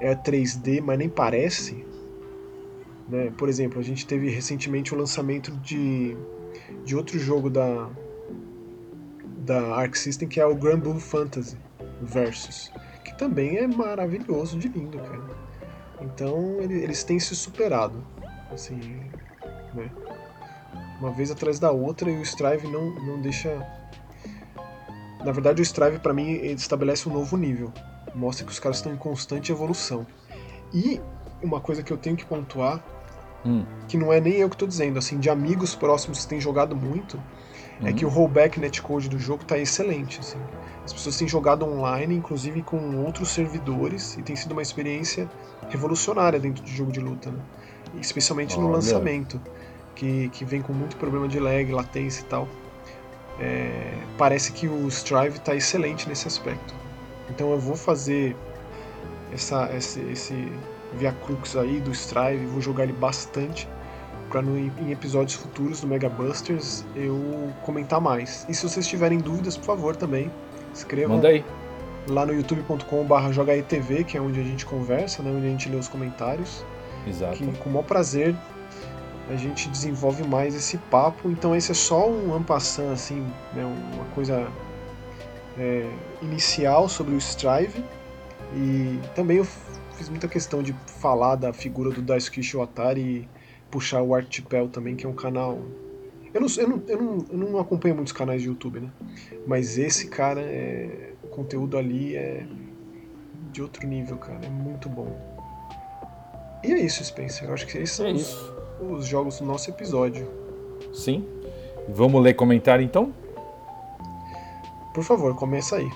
é 0.00 0.14
3D, 0.14 0.82
mas 0.82 0.98
nem 0.98 1.08
parece. 1.08 1.93
Né? 3.08 3.32
Por 3.36 3.48
exemplo, 3.48 3.78
a 3.78 3.82
gente 3.82 4.06
teve 4.06 4.28
recentemente 4.28 4.94
o 4.94 4.96
lançamento 4.96 5.50
de, 5.58 6.16
de 6.84 6.96
outro 6.96 7.18
jogo 7.18 7.50
da, 7.50 7.90
da 9.38 9.76
Arc 9.76 9.96
System, 9.96 10.28
que 10.28 10.40
é 10.40 10.46
o 10.46 10.54
Grand 10.54 10.80
Blue 10.80 10.98
Fantasy 10.98 11.56
Versus, 12.00 12.72
que 13.04 13.16
também 13.16 13.58
é 13.58 13.66
maravilhoso 13.66 14.58
de 14.58 14.68
lindo, 14.68 14.98
cara. 14.98 15.44
Então 16.00 16.60
eles 16.60 17.04
têm 17.04 17.18
se 17.18 17.34
superado, 17.36 18.04
assim, 18.50 18.78
né? 19.74 19.90
uma 21.00 21.10
vez 21.10 21.30
atrás 21.30 21.58
da 21.58 21.70
outra 21.70 22.10
e 22.10 22.16
o 22.16 22.22
Strive 22.22 22.66
não, 22.68 22.90
não 22.94 23.20
deixa. 23.20 23.50
Na 25.24 25.32
verdade, 25.32 25.60
o 25.60 25.64
Strive 25.64 25.98
para 25.98 26.12
mim 26.12 26.30
ele 26.32 26.54
estabelece 26.54 27.08
um 27.08 27.12
novo 27.12 27.36
nível, 27.36 27.72
mostra 28.14 28.44
que 28.44 28.52
os 28.52 28.58
caras 28.58 28.78
estão 28.78 28.92
em 28.92 28.96
constante 28.96 29.52
evolução. 29.52 30.06
E 30.72 31.00
uma 31.42 31.60
coisa 31.60 31.82
que 31.82 31.92
eu 31.92 31.96
tenho 31.96 32.16
que 32.16 32.24
pontuar, 32.24 32.82
hum. 33.44 33.64
que 33.88 33.96
não 33.96 34.12
é 34.12 34.20
nem 34.20 34.34
eu 34.34 34.48
que 34.48 34.54
estou 34.54 34.68
dizendo, 34.68 34.98
assim, 34.98 35.18
de 35.18 35.28
amigos 35.30 35.74
próximos 35.74 36.20
que 36.20 36.28
têm 36.28 36.40
jogado 36.40 36.74
muito, 36.74 37.20
é 37.82 37.92
que 37.92 38.04
o 38.04 38.08
uhum. 38.08 38.14
rollback 38.14 38.60
netcode 38.60 39.08
do 39.08 39.18
jogo 39.18 39.42
está 39.42 39.58
excelente. 39.58 40.20
Assim. 40.20 40.38
As 40.84 40.92
pessoas 40.92 41.16
têm 41.16 41.26
jogado 41.26 41.64
online, 41.64 42.14
inclusive 42.14 42.62
com 42.62 43.04
outros 43.04 43.30
servidores, 43.30 44.16
e 44.16 44.22
tem 44.22 44.36
sido 44.36 44.52
uma 44.52 44.62
experiência 44.62 45.28
revolucionária 45.68 46.38
dentro 46.38 46.62
de 46.62 46.74
jogo 46.74 46.92
de 46.92 47.00
luta, 47.00 47.30
né? 47.30 47.38
especialmente 48.00 48.58
no 48.58 48.70
lançamento 48.70 49.40
que, 49.94 50.28
que 50.30 50.44
vem 50.44 50.60
com 50.62 50.72
muito 50.72 50.96
problema 50.96 51.28
de 51.28 51.38
lag, 51.38 51.70
latência 51.72 52.22
e 52.22 52.24
tal. 52.24 52.48
É, 53.40 53.94
parece 54.16 54.52
que 54.52 54.68
o 54.68 54.86
Strive 54.88 55.38
está 55.38 55.54
excelente 55.54 56.08
nesse 56.08 56.28
aspecto. 56.28 56.74
Então 57.30 57.50
eu 57.50 57.58
vou 57.58 57.76
fazer 57.76 58.36
essa, 59.32 59.74
esse, 59.74 60.00
esse 60.00 60.52
Via 60.98 61.12
Crux 61.12 61.56
aí 61.56 61.80
do 61.80 61.90
Strive, 61.90 62.46
vou 62.46 62.60
jogar 62.60 62.84
ele 62.84 62.92
bastante 62.92 63.68
para 64.30 64.42
em 64.42 64.90
episódios 64.90 65.34
futuros 65.34 65.80
do 65.80 65.86
Mega 65.86 66.08
Busters 66.08 66.84
eu 66.96 67.52
comentar 67.62 68.00
mais. 68.00 68.44
E 68.48 68.54
se 68.54 68.68
vocês 68.68 68.86
tiverem 68.86 69.18
dúvidas, 69.18 69.56
por 69.56 69.66
favor, 69.66 69.94
também 69.94 70.30
escrevam 70.74 71.16
Manda 71.16 71.28
aí. 71.28 71.44
lá 72.08 72.26
no 72.26 72.34
youtube.com/jogaetv, 72.34 74.04
que 74.04 74.16
é 74.16 74.20
onde 74.20 74.40
a 74.40 74.42
gente 74.42 74.66
conversa, 74.66 75.22
né, 75.22 75.30
onde 75.30 75.46
a 75.46 75.50
gente 75.50 75.68
lê 75.68 75.76
os 75.76 75.86
comentários. 75.86 76.64
Exato. 77.06 77.36
Que 77.36 77.46
com 77.58 77.68
o 77.68 77.72
maior 77.72 77.84
prazer 77.84 78.34
a 79.30 79.36
gente 79.36 79.68
desenvolve 79.68 80.26
mais 80.26 80.54
esse 80.54 80.78
papo. 80.78 81.30
Então 81.30 81.54
esse 81.54 81.70
é 81.70 81.74
só 81.74 82.08
um 82.08 82.34
ampassant, 82.34 82.92
assim, 82.92 83.24
né, 83.54 83.64
uma 83.64 84.04
coisa 84.14 84.48
é, 85.56 85.88
inicial 86.20 86.88
sobre 86.88 87.14
o 87.14 87.18
Strive. 87.18 87.84
E 88.56 88.98
também 89.14 89.38
eu 89.38 89.46
fiz 89.96 90.08
muita 90.08 90.28
questão 90.28 90.62
de 90.62 90.72
falar 90.86 91.36
da 91.36 91.52
figura 91.52 91.90
do 91.90 92.02
Daisuke 92.02 92.40
Iwatari 92.40 93.00
e 93.00 93.28
puxar 93.70 94.02
o 94.02 94.14
Artipel 94.14 94.68
também, 94.68 94.94
que 94.96 95.06
é 95.06 95.08
um 95.08 95.14
canal... 95.14 95.58
Eu 96.32 96.40
não, 96.40 96.48
eu, 96.56 96.68
não, 96.68 96.82
eu, 96.88 97.02
não, 97.02 97.26
eu 97.30 97.38
não 97.38 97.58
acompanho 97.58 97.94
muitos 97.94 98.12
canais 98.12 98.42
de 98.42 98.48
YouTube, 98.48 98.80
né? 98.80 98.90
Mas 99.46 99.78
esse 99.78 100.08
cara, 100.08 100.40
é, 100.40 101.12
o 101.22 101.28
conteúdo 101.28 101.78
ali 101.78 102.16
é 102.16 102.44
de 103.52 103.62
outro 103.62 103.86
nível, 103.86 104.16
cara. 104.16 104.40
É 104.44 104.48
muito 104.48 104.88
bom. 104.88 105.16
E 106.64 106.72
é 106.72 106.80
isso, 106.80 107.04
Spencer. 107.04 107.48
Eu 107.48 107.54
acho 107.54 107.66
que 107.66 107.78
esses 107.78 107.94
são 107.94 108.06
é 108.06 108.12
os, 108.12 108.20
isso 108.20 108.54
os 108.80 109.06
jogos 109.06 109.38
do 109.38 109.46
nosso 109.46 109.70
episódio. 109.70 110.28
Sim. 110.92 111.26
Vamos 111.88 112.22
ler 112.22 112.34
comentário 112.34 112.84
então? 112.84 113.12
Por 114.92 115.04
favor, 115.04 115.34
começa 115.34 115.76
aí. 115.76 115.90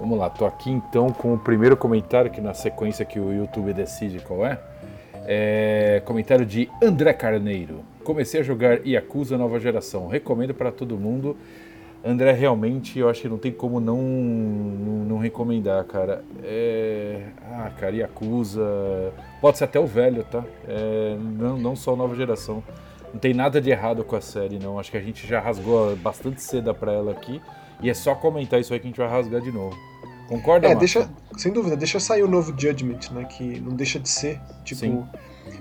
Vamos 0.00 0.18
lá, 0.18 0.30
tô 0.30 0.46
aqui 0.46 0.70
então 0.70 1.12
com 1.12 1.34
o 1.34 1.38
primeiro 1.38 1.76
comentário 1.76 2.30
que 2.30 2.40
na 2.40 2.54
sequência 2.54 3.04
que 3.04 3.20
o 3.20 3.34
YouTube 3.34 3.74
decide 3.74 4.18
qual 4.20 4.46
é. 4.46 4.58
é 5.26 6.02
comentário 6.06 6.46
de 6.46 6.70
André 6.82 7.12
Carneiro. 7.12 7.84
Comecei 8.02 8.40
a 8.40 8.42
jogar 8.42 8.80
Yakuza 8.86 9.36
nova 9.36 9.60
geração. 9.60 10.08
Recomendo 10.08 10.54
para 10.54 10.72
todo 10.72 10.96
mundo. 10.96 11.36
André, 12.02 12.32
realmente, 12.32 12.98
eu 12.98 13.10
acho 13.10 13.20
que 13.20 13.28
não 13.28 13.36
tem 13.36 13.52
como 13.52 13.78
não, 13.78 14.00
não, 14.00 15.04
não 15.04 15.18
recomendar, 15.18 15.84
cara. 15.84 16.24
É... 16.42 17.20
Ah, 17.52 17.70
cara, 17.78 17.94
Yakuza. 17.94 19.12
Pode 19.38 19.58
ser 19.58 19.64
até 19.64 19.78
o 19.78 19.86
velho, 19.86 20.24
tá? 20.24 20.42
É... 20.66 21.14
Não, 21.20 21.58
não 21.58 21.76
só 21.76 21.94
nova 21.94 22.16
geração. 22.16 22.64
Não 23.12 23.20
tem 23.20 23.34
nada 23.34 23.60
de 23.60 23.68
errado 23.68 24.02
com 24.02 24.16
a 24.16 24.20
série, 24.22 24.58
não. 24.58 24.78
Acho 24.78 24.90
que 24.90 24.96
a 24.96 25.02
gente 25.02 25.26
já 25.26 25.40
rasgou 25.40 25.94
bastante 25.96 26.40
seda 26.40 26.72
pra 26.72 26.90
ela 26.90 27.12
aqui. 27.12 27.38
E 27.82 27.90
é 27.90 27.94
só 27.94 28.14
comentar 28.14 28.58
isso 28.58 28.72
aí 28.72 28.80
que 28.80 28.86
a 28.86 28.88
gente 28.88 28.98
vai 28.98 29.08
rasgar 29.08 29.42
de 29.42 29.52
novo. 29.52 29.89
Concorda, 30.30 30.68
É, 30.68 30.76
deixa, 30.76 31.10
sem 31.36 31.52
dúvida, 31.52 31.76
deixa 31.76 31.98
sair 31.98 32.22
o 32.22 32.28
novo 32.28 32.54
Judgment, 32.56 33.10
né? 33.10 33.24
Que 33.24 33.58
não 33.58 33.74
deixa 33.74 33.98
de 33.98 34.08
ser. 34.08 34.40
Tipo, 34.62 34.80
Sim. 34.80 35.04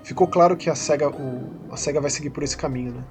ficou 0.03 0.27
claro 0.27 0.55
que 0.55 0.69
a 0.69 0.75
SEGA, 0.75 1.09
o, 1.09 1.49
a 1.71 1.75
SEGA 1.75 1.99
vai 1.99 2.11
seguir 2.11 2.29
por 2.29 2.43
esse 2.43 2.55
caminho, 2.55 2.91
né? 2.91 3.03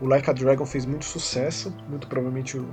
O 0.00 0.06
Like 0.06 0.28
a 0.28 0.32
Dragon 0.32 0.66
fez 0.66 0.84
muito 0.84 1.04
sucesso, 1.04 1.72
muito 1.88 2.08
provavelmente 2.08 2.58
o, 2.58 2.66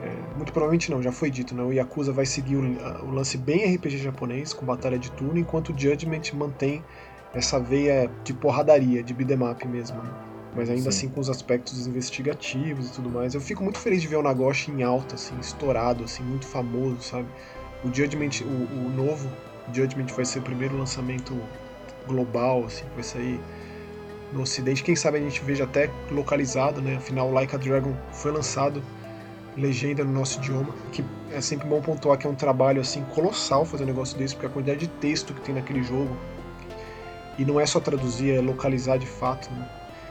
é, 0.00 0.36
muito 0.36 0.52
provavelmente 0.52 0.92
não, 0.92 1.02
já 1.02 1.10
foi 1.10 1.28
dito, 1.28 1.52
né? 1.52 1.62
O 1.64 1.72
Yakuza 1.72 2.12
vai 2.12 2.24
seguir 2.24 2.54
o, 2.54 3.04
o, 3.04 3.10
lance 3.10 3.36
bem 3.36 3.74
RPG 3.74 3.98
japonês, 3.98 4.52
com 4.52 4.64
batalha 4.64 4.96
de 4.96 5.10
turno, 5.10 5.36
enquanto 5.36 5.70
o 5.70 5.78
Judgment 5.78 6.22
mantém 6.34 6.84
essa 7.34 7.58
veia 7.58 8.08
de 8.22 8.32
porradaria, 8.32 9.02
de 9.02 9.12
beat'em 9.12 9.50
up 9.50 9.66
mesmo. 9.66 10.00
Né? 10.00 10.29
Mas 10.54 10.68
ainda 10.68 10.82
Sim. 10.82 10.88
assim 10.88 11.08
com 11.08 11.20
os 11.20 11.30
aspectos 11.30 11.86
investigativos 11.86 12.88
e 12.88 12.92
tudo 12.92 13.08
mais. 13.08 13.34
Eu 13.34 13.40
fico 13.40 13.62
muito 13.62 13.78
feliz 13.78 14.02
de 14.02 14.08
ver 14.08 14.16
o 14.16 14.22
Nagoshi 14.22 14.70
em 14.70 14.82
alta, 14.82 15.14
assim, 15.14 15.38
estourado, 15.38 16.04
assim, 16.04 16.22
muito 16.22 16.46
famoso, 16.46 17.00
sabe? 17.00 17.26
O 17.84 17.94
Judgment, 17.94 18.42
o, 18.42 18.86
o 18.86 18.90
novo 18.90 19.30
Judgment 19.72 20.06
vai 20.08 20.24
ser 20.24 20.40
o 20.40 20.42
primeiro 20.42 20.76
lançamento 20.76 21.40
global, 22.06 22.64
assim, 22.64 22.84
vai 22.94 23.04
sair 23.04 23.40
no 24.32 24.42
ocidente. 24.42 24.82
Quem 24.82 24.96
sabe 24.96 25.18
a 25.18 25.20
gente 25.20 25.42
veja 25.44 25.64
até 25.64 25.90
localizado, 26.10 26.80
né? 26.80 26.96
Afinal, 26.96 27.30
Like 27.30 27.54
a 27.54 27.58
Dragon 27.58 27.94
foi 28.12 28.32
lançado 28.32 28.82
legenda 29.56 30.04
no 30.04 30.12
nosso 30.12 30.38
idioma, 30.38 30.74
que 30.92 31.04
é 31.32 31.40
sempre 31.40 31.68
bom 31.68 31.80
pontuar 31.80 32.16
que 32.18 32.26
é 32.26 32.30
um 32.30 32.34
trabalho 32.34 32.80
assim 32.80 33.02
colossal 33.04 33.64
fazer 33.64 33.84
um 33.84 33.86
negócio 33.86 34.16
desse, 34.16 34.34
porque 34.34 34.46
a 34.46 34.50
quantidade 34.50 34.80
de 34.80 34.88
texto 34.88 35.34
que 35.34 35.40
tem 35.40 35.54
naquele 35.54 35.82
jogo 35.82 36.16
e 37.38 37.44
não 37.44 37.58
é 37.58 37.66
só 37.66 37.80
traduzir, 37.80 38.34
é 38.34 38.40
localizar 38.40 38.98
de 38.98 39.06
fato. 39.06 39.50
Né? 39.50 39.68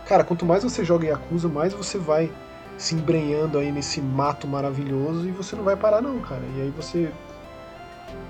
Cara, 0.09 0.23
quanto 0.23 0.43
mais 0.43 0.63
você 0.63 0.83
joga 0.83 1.05
Yakuza, 1.05 1.47
mais 1.47 1.71
você 1.71 1.99
vai 1.99 2.31
se 2.79 2.95
embrenhando 2.95 3.59
aí 3.59 3.71
nesse 3.71 4.01
mato 4.01 4.47
maravilhoso 4.47 5.27
e 5.27 5.31
você 5.31 5.55
não 5.55 5.63
vai 5.63 5.75
parar 5.75 6.01
não, 6.01 6.19
cara. 6.19 6.41
E 6.57 6.61
aí 6.63 6.73
você 6.75 7.11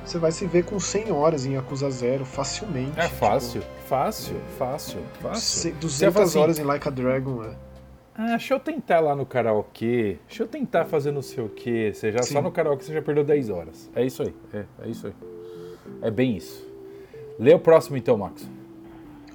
você 0.04 0.18
vai 0.18 0.30
se 0.34 0.46
ver 0.46 0.66
com 0.66 0.78
100 0.78 1.10
horas 1.10 1.46
em 1.46 1.54
Yakuza 1.54 1.90
Zero 1.90 2.26
facilmente. 2.26 3.00
É 3.00 3.08
fácil, 3.08 3.62
tipo, 3.62 3.74
fácil, 3.88 4.36
fácil, 4.58 5.00
fácil. 5.22 5.74
200 5.76 6.22
assim, 6.22 6.40
horas 6.40 6.60
em 6.60 6.64
Like 6.64 6.86
a 6.86 6.92
Dragon, 6.92 7.46
é. 7.46 7.56
Ah, 8.14 8.28
deixa 8.32 8.56
eu 8.56 8.60
tentar 8.60 9.00
lá 9.00 9.16
no 9.16 9.26
karaokê, 9.26 10.18
deixa 10.28 10.44
eu 10.44 10.48
tentar 10.48 10.84
fazer 10.84 11.12
não 11.14 11.22
sei 11.22 11.46
o 11.46 11.48
que. 11.48 11.94
Você 11.94 12.12
já, 12.12 12.24
só 12.24 12.42
no 12.42 12.52
karaokê 12.52 12.84
você 12.84 12.94
já 12.94 13.02
perdeu 13.02 13.24
10 13.24 13.50
horas. 13.50 13.90
É 13.96 14.06
isso 14.06 14.22
aí, 14.22 14.36
é, 14.54 14.66
é 14.84 14.90
isso 14.90 15.08
aí. 15.08 15.14
É 16.02 16.12
bem 16.12 16.36
isso. 16.36 16.68
Lê 17.40 17.54
o 17.54 17.60
próximo 17.60 17.96
então, 17.96 18.18
Max. 18.18 18.59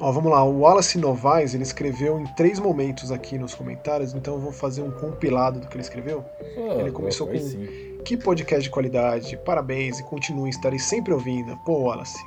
Ó, 0.01 0.11
vamos 0.11 0.31
lá, 0.31 0.45
o 0.45 0.61
Wallace 0.61 0.99
Novaes, 0.99 1.55
ele 1.55 1.63
escreveu 1.63 2.19
em 2.19 2.25
três 2.35 2.59
momentos 2.59 3.13
aqui 3.13 3.39
nos 3.39 3.55
comentários, 3.55 4.13
então 4.13 4.35
eu 4.35 4.41
vou 4.41 4.53
fazer 4.53 4.83
um 4.83 4.91
compilado 4.91 5.61
do 5.61 5.69
que 5.69 5.77
ele 5.77 5.83
escreveu. 5.83 6.25
Oh, 6.57 6.81
ele 6.81 6.91
começou 6.91 7.27
com 7.27 7.39
sim. 7.39 7.99
que 8.05 8.17
podcast 8.17 8.63
de 8.63 8.71
qualidade, 8.71 9.37
parabéns 9.45 10.01
e 10.01 10.03
continue, 10.03 10.51
estarei 10.51 10.79
sempre 10.79 11.13
ouvindo. 11.13 11.57
Pô, 11.65 11.85
Wallace, 11.85 12.19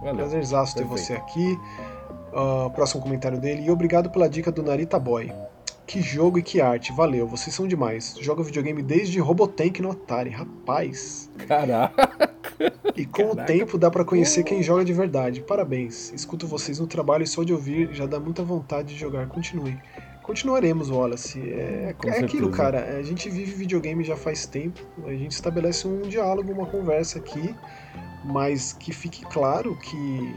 Valeu. 0.00 0.16
Prazerzaço 0.16 0.76
ter 0.76 0.84
você 0.84 1.14
aqui. 1.14 1.58
Uh, 2.32 2.70
próximo 2.70 3.02
comentário 3.02 3.38
dele. 3.38 3.62
E 3.62 3.70
obrigado 3.70 4.10
pela 4.10 4.28
dica 4.28 4.50
do 4.50 4.62
Narita 4.62 4.98
Boy. 4.98 5.32
Que 5.90 6.00
jogo 6.00 6.38
e 6.38 6.42
que 6.42 6.60
arte, 6.60 6.92
valeu, 6.92 7.26
vocês 7.26 7.52
são 7.52 7.66
demais. 7.66 8.14
Joga 8.20 8.44
videogame 8.44 8.80
desde 8.80 9.18
Robotank 9.18 9.82
no 9.82 9.90
Atari, 9.90 10.30
rapaz. 10.30 11.28
Caraca. 11.48 12.30
E 12.94 13.04
com 13.04 13.24
Caraca. 13.24 13.42
o 13.42 13.44
tempo 13.44 13.76
dá 13.76 13.90
para 13.90 14.04
conhecer 14.04 14.44
quem 14.44 14.62
joga 14.62 14.84
de 14.84 14.92
verdade. 14.92 15.40
Parabéns. 15.40 16.12
Escuto 16.12 16.46
vocês 16.46 16.78
no 16.78 16.86
trabalho 16.86 17.24
e 17.24 17.26
só 17.26 17.42
de 17.42 17.52
ouvir 17.52 17.92
já 17.92 18.06
dá 18.06 18.20
muita 18.20 18.44
vontade 18.44 18.94
de 18.94 19.00
jogar. 19.00 19.26
Continue. 19.26 19.76
Continuaremos, 20.22 20.90
Wallace. 20.90 21.40
É, 21.40 21.92
é 22.04 22.18
aquilo, 22.20 22.50
cara. 22.50 22.96
A 22.96 23.02
gente 23.02 23.28
vive 23.28 23.50
videogame 23.50 24.04
já 24.04 24.16
faz 24.16 24.46
tempo. 24.46 24.80
A 25.04 25.10
gente 25.10 25.32
estabelece 25.32 25.88
um 25.88 26.02
diálogo, 26.02 26.52
uma 26.52 26.66
conversa 26.66 27.18
aqui 27.18 27.52
mas 28.22 28.72
que 28.74 28.92
fique 28.92 29.24
claro 29.24 29.76
que 29.76 30.34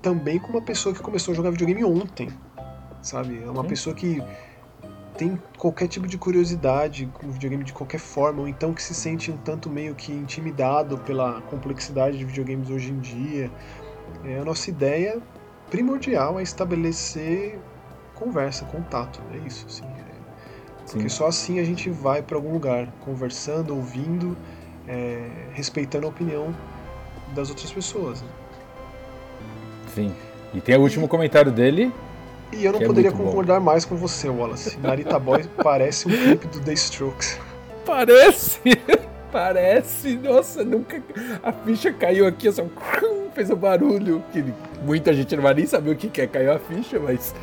também 0.00 0.38
com 0.38 0.48
uma 0.48 0.62
pessoa 0.62 0.94
que 0.94 1.02
começou 1.02 1.32
a 1.32 1.34
jogar 1.34 1.50
videogame 1.50 1.84
ontem, 1.84 2.30
sabe? 3.02 3.42
É 3.42 3.50
uma 3.50 3.64
pessoa 3.64 3.94
que 3.94 4.22
tem 5.16 5.40
qualquer 5.56 5.88
tipo 5.88 6.06
de 6.06 6.18
curiosidade 6.18 7.06
com 7.14 7.30
videogame 7.30 7.64
de 7.64 7.72
qualquer 7.72 7.98
forma, 7.98 8.42
ou 8.42 8.48
então 8.48 8.74
que 8.74 8.82
se 8.82 8.94
sente 8.94 9.30
um 9.30 9.36
tanto 9.36 9.70
meio 9.70 9.94
que 9.94 10.12
intimidado 10.12 10.98
pela 10.98 11.40
complexidade 11.42 12.18
de 12.18 12.24
videogames 12.24 12.68
hoje 12.70 12.90
em 12.90 13.00
dia. 13.00 13.50
É, 14.24 14.38
a 14.38 14.44
nossa 14.44 14.70
ideia 14.70 15.20
primordial 15.70 16.38
é 16.38 16.42
estabelecer 16.42 17.58
conversa, 18.14 18.64
contato, 18.66 19.20
é 19.32 19.46
isso, 19.46 19.66
assim. 19.66 19.84
É, 19.84 20.90
porque 20.90 21.08
só 21.08 21.26
assim 21.26 21.58
a 21.58 21.64
gente 21.64 21.90
vai 21.90 22.22
para 22.22 22.36
algum 22.36 22.52
lugar, 22.52 22.88
conversando, 23.00 23.74
ouvindo, 23.74 24.36
é, 24.86 25.28
respeitando 25.52 26.06
a 26.06 26.10
opinião 26.10 26.54
das 27.34 27.50
outras 27.50 27.72
pessoas. 27.72 28.22
Né? 28.22 28.28
Sim. 29.94 30.14
E 30.54 30.60
tem 30.60 30.76
o 30.76 30.80
último 30.80 31.08
comentário 31.08 31.50
dele. 31.50 31.92
E 32.52 32.64
eu 32.64 32.72
não 32.72 32.80
é 32.80 32.86
poderia 32.86 33.12
concordar 33.12 33.58
bom. 33.58 33.66
mais 33.66 33.84
com 33.84 33.96
você, 33.96 34.28
Wallace. 34.28 34.78
Narita 34.78 35.18
Boy 35.18 35.44
parece 35.62 36.08
um 36.08 36.10
clipe 36.10 36.46
do 36.46 36.60
The 36.60 36.72
Strokes. 36.74 37.38
Parece! 37.84 38.60
Parece! 39.30 40.16
Nossa, 40.16 40.64
nunca. 40.64 41.02
A 41.42 41.52
ficha 41.52 41.92
caiu 41.92 42.26
aqui, 42.26 42.50
só 42.50 42.64
fez 43.36 43.50
um 43.50 43.56
barulho 43.56 44.24
que 44.32 44.42
muita 44.82 45.12
gente 45.12 45.36
não 45.36 45.42
vai 45.42 45.52
nem 45.52 45.66
saber 45.66 45.90
o 45.90 45.96
que 45.96 46.20
é 46.20 46.26
caiu 46.26 46.52
a 46.54 46.58
ficha, 46.58 46.98
mas. 46.98 47.34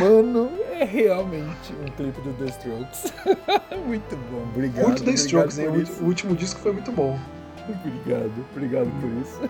Mano, 0.00 0.50
é 0.72 0.82
realmente 0.82 1.74
um 1.82 1.84
clipe 1.92 2.20
do 2.22 2.32
The 2.32 2.46
Strokes. 2.46 3.12
muito 3.86 4.16
bom, 4.30 4.42
obrigado. 4.44 4.86
Muito 4.86 5.04
The 5.04 5.10
Strokes, 5.10 5.58
hein? 5.58 5.68
O 6.00 6.04
último 6.04 6.34
disco 6.34 6.58
foi 6.60 6.72
muito 6.72 6.90
bom. 6.90 7.18
Obrigado, 7.68 8.32
obrigado 8.52 8.90
por 9.00 9.10
isso. 9.20 9.40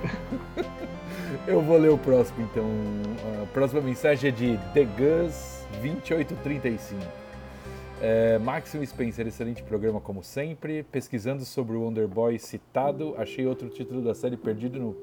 Eu 1.47 1.61
vou 1.61 1.77
ler 1.79 1.91
o 1.91 1.99
próximo 1.99 2.43
então. 2.43 2.65
A 3.43 3.47
próxima 3.47 3.81
mensagem 3.81 4.29
é 4.29 4.33
de 4.33 4.59
The 4.73 4.85
Gus 4.85 5.67
2835. 5.83 7.01
É, 8.01 8.39
Maxim 8.39 8.85
Spencer, 8.85 9.27
excelente 9.27 9.63
programa 9.63 10.01
como 10.01 10.23
sempre. 10.23 10.83
Pesquisando 10.85 11.45
sobre 11.45 11.77
o 11.77 11.83
Wonder 11.83 12.07
Boy 12.07 12.39
citado, 12.39 13.15
achei 13.17 13.47
outro 13.47 13.69
título 13.69 14.03
da 14.03 14.15
série 14.15 14.37
perdido 14.37 14.79
no, 14.79 14.97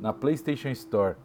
na 0.00 0.12
PlayStation 0.12 0.68
Store. 0.70 1.16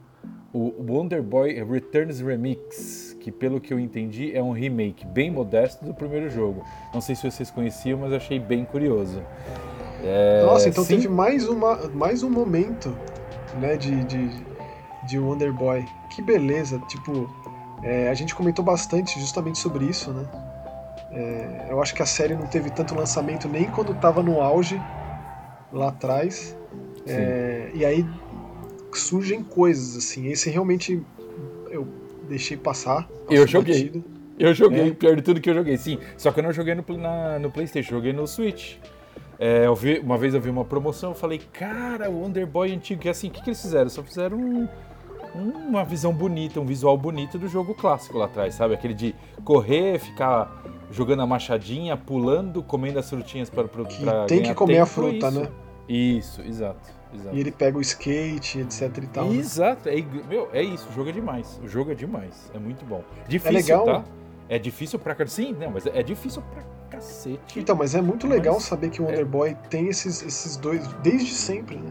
O 0.53 0.73
Wonder 0.79 1.23
Boy 1.23 1.63
Returns 1.63 2.19
Remix, 2.19 3.15
que 3.19 3.31
pelo 3.31 3.61
que 3.61 3.73
eu 3.73 3.79
entendi 3.79 4.35
é 4.35 4.43
um 4.43 4.51
remake 4.51 5.05
bem 5.05 5.31
modesto 5.31 5.85
do 5.85 5.93
primeiro 5.93 6.29
jogo. 6.29 6.63
Não 6.93 6.99
sei 6.99 7.15
se 7.15 7.29
vocês 7.29 7.49
conheciam, 7.49 7.99
mas 7.99 8.11
achei 8.11 8.37
bem 8.37 8.65
curioso. 8.65 9.21
É, 10.03 10.43
Nossa, 10.43 10.67
então 10.67 10.83
sim. 10.83 10.95
teve 10.95 11.07
mais, 11.07 11.47
uma, 11.47 11.87
mais 11.89 12.23
um 12.23 12.29
momento 12.29 12.93
né, 13.59 13.77
de, 13.77 14.03
de, 14.03 14.29
de 15.11 15.19
Wonder 15.19 15.51
Boy. 15.51 15.85
Que 16.09 16.21
beleza, 16.21 16.79
tipo, 16.87 17.29
é, 17.83 18.09
a 18.09 18.13
gente 18.13 18.33
comentou 18.33 18.63
bastante 18.63 19.19
justamente 19.19 19.59
sobre 19.59 19.85
isso, 19.85 20.11
né? 20.11 20.25
É, 21.11 21.67
eu 21.69 21.81
acho 21.81 21.93
que 21.93 22.01
a 22.01 22.05
série 22.05 22.33
não 22.33 22.47
teve 22.47 22.69
tanto 22.69 22.95
lançamento 22.95 23.47
nem 23.49 23.65
quando 23.65 23.91
estava 23.91 24.23
no 24.23 24.39
auge 24.39 24.81
lá 25.71 25.89
atrás. 25.89 26.55
É, 27.05 27.71
e 27.73 27.83
aí 27.83 28.05
surgem 28.93 29.43
coisas, 29.43 29.97
assim. 29.97 30.27
Esse 30.27 30.49
realmente 30.49 31.01
eu 31.69 31.85
deixei 32.29 32.55
passar. 32.55 33.09
Eu 33.29 33.45
joguei. 33.45 33.89
Batido. 33.89 34.03
Eu 34.39 34.53
joguei, 34.53 34.87
é. 34.87 34.93
pior 34.93 35.15
de 35.15 35.21
tudo 35.21 35.41
que 35.41 35.49
eu 35.49 35.53
joguei, 35.53 35.77
sim. 35.77 35.99
Só 36.17 36.31
que 36.31 36.39
eu 36.39 36.43
não 36.43 36.53
joguei 36.53 36.73
no, 36.73 36.83
na, 36.97 37.37
no 37.37 37.51
Playstation, 37.51 37.95
joguei 37.95 38.13
no 38.13 38.25
Switch. 38.25 38.77
É, 39.37 39.65
eu 39.65 39.75
vi, 39.75 39.99
uma 39.99 40.17
vez 40.17 40.33
eu 40.33 40.41
vi 40.41 40.49
uma 40.49 40.63
promoção, 40.63 41.11
eu 41.11 41.15
falei, 41.15 41.41
cara, 41.51 42.09
o 42.09 42.21
Wonder 42.21 42.47
Boy 42.47 42.71
antigo, 42.71 43.01
que 43.01 43.09
assim, 43.09 43.27
o 43.27 43.31
que, 43.31 43.41
que 43.41 43.49
eles 43.49 43.61
fizeram? 43.61 43.89
Só 43.89 44.03
fizeram 44.03 44.37
um, 44.37 44.67
uma 45.33 45.83
visão 45.83 46.13
bonita, 46.13 46.59
um 46.59 46.65
visual 46.65 46.97
bonito 46.97 47.37
do 47.37 47.47
jogo 47.47 47.73
clássico 47.73 48.17
lá 48.17 48.25
atrás, 48.25 48.55
sabe? 48.55 48.73
Aquele 48.73 48.93
de 48.93 49.15
correr, 49.43 49.99
ficar 49.99 50.63
jogando 50.91 51.21
a 51.21 51.27
machadinha, 51.27 51.95
pulando, 51.95 52.61
comendo 52.61 52.99
as 52.99 53.09
frutinhas 53.09 53.49
para, 53.49 53.67
que 53.67 54.05
Tem 54.27 54.43
que 54.43 54.53
comer 54.53 54.79
a 54.79 54.85
fruta, 54.85 55.27
isso. 55.27 55.39
né? 55.39 55.47
Isso, 55.87 56.41
exato, 56.41 56.89
exato. 57.13 57.35
E 57.35 57.39
ele 57.39 57.51
pega 57.51 57.77
o 57.77 57.81
skate, 57.81 58.59
etc 58.59 58.97
e 58.97 59.07
tal. 59.07 59.25
Né? 59.25 59.35
Exato, 59.35 59.89
né? 59.89 59.99
é, 59.99 60.05
meu, 60.29 60.49
é 60.53 60.63
isso, 60.63 60.87
o 60.89 60.93
jogo 60.93 61.09
é 61.09 61.13
demais. 61.13 61.59
O 61.63 61.67
jogo 61.67 61.91
é 61.91 61.95
demais, 61.95 62.51
é 62.53 62.59
muito 62.59 62.85
bom. 62.85 63.03
Difícil, 63.27 63.57
é 63.57 63.61
legal. 63.61 63.85
tá? 63.85 64.03
É 64.49 64.59
difícil 64.59 64.99
pra. 64.99 65.15
Sim, 65.27 65.55
não, 65.57 65.71
mas 65.71 65.85
é 65.85 66.03
difícil 66.03 66.41
pra 66.53 66.61
cacete. 66.89 67.57
Então, 67.57 67.75
mas 67.75 67.95
é 67.95 68.01
muito 68.01 68.27
legal 68.27 68.55
mas 68.55 68.63
saber 68.63 68.89
que 68.89 69.01
o 69.01 69.05
Wonder 69.05 69.21
é... 69.21 69.25
Boy 69.25 69.55
tem 69.69 69.87
esses, 69.87 70.21
esses 70.21 70.57
dois, 70.57 70.85
desde 71.01 71.31
sempre, 71.31 71.77
né? 71.77 71.89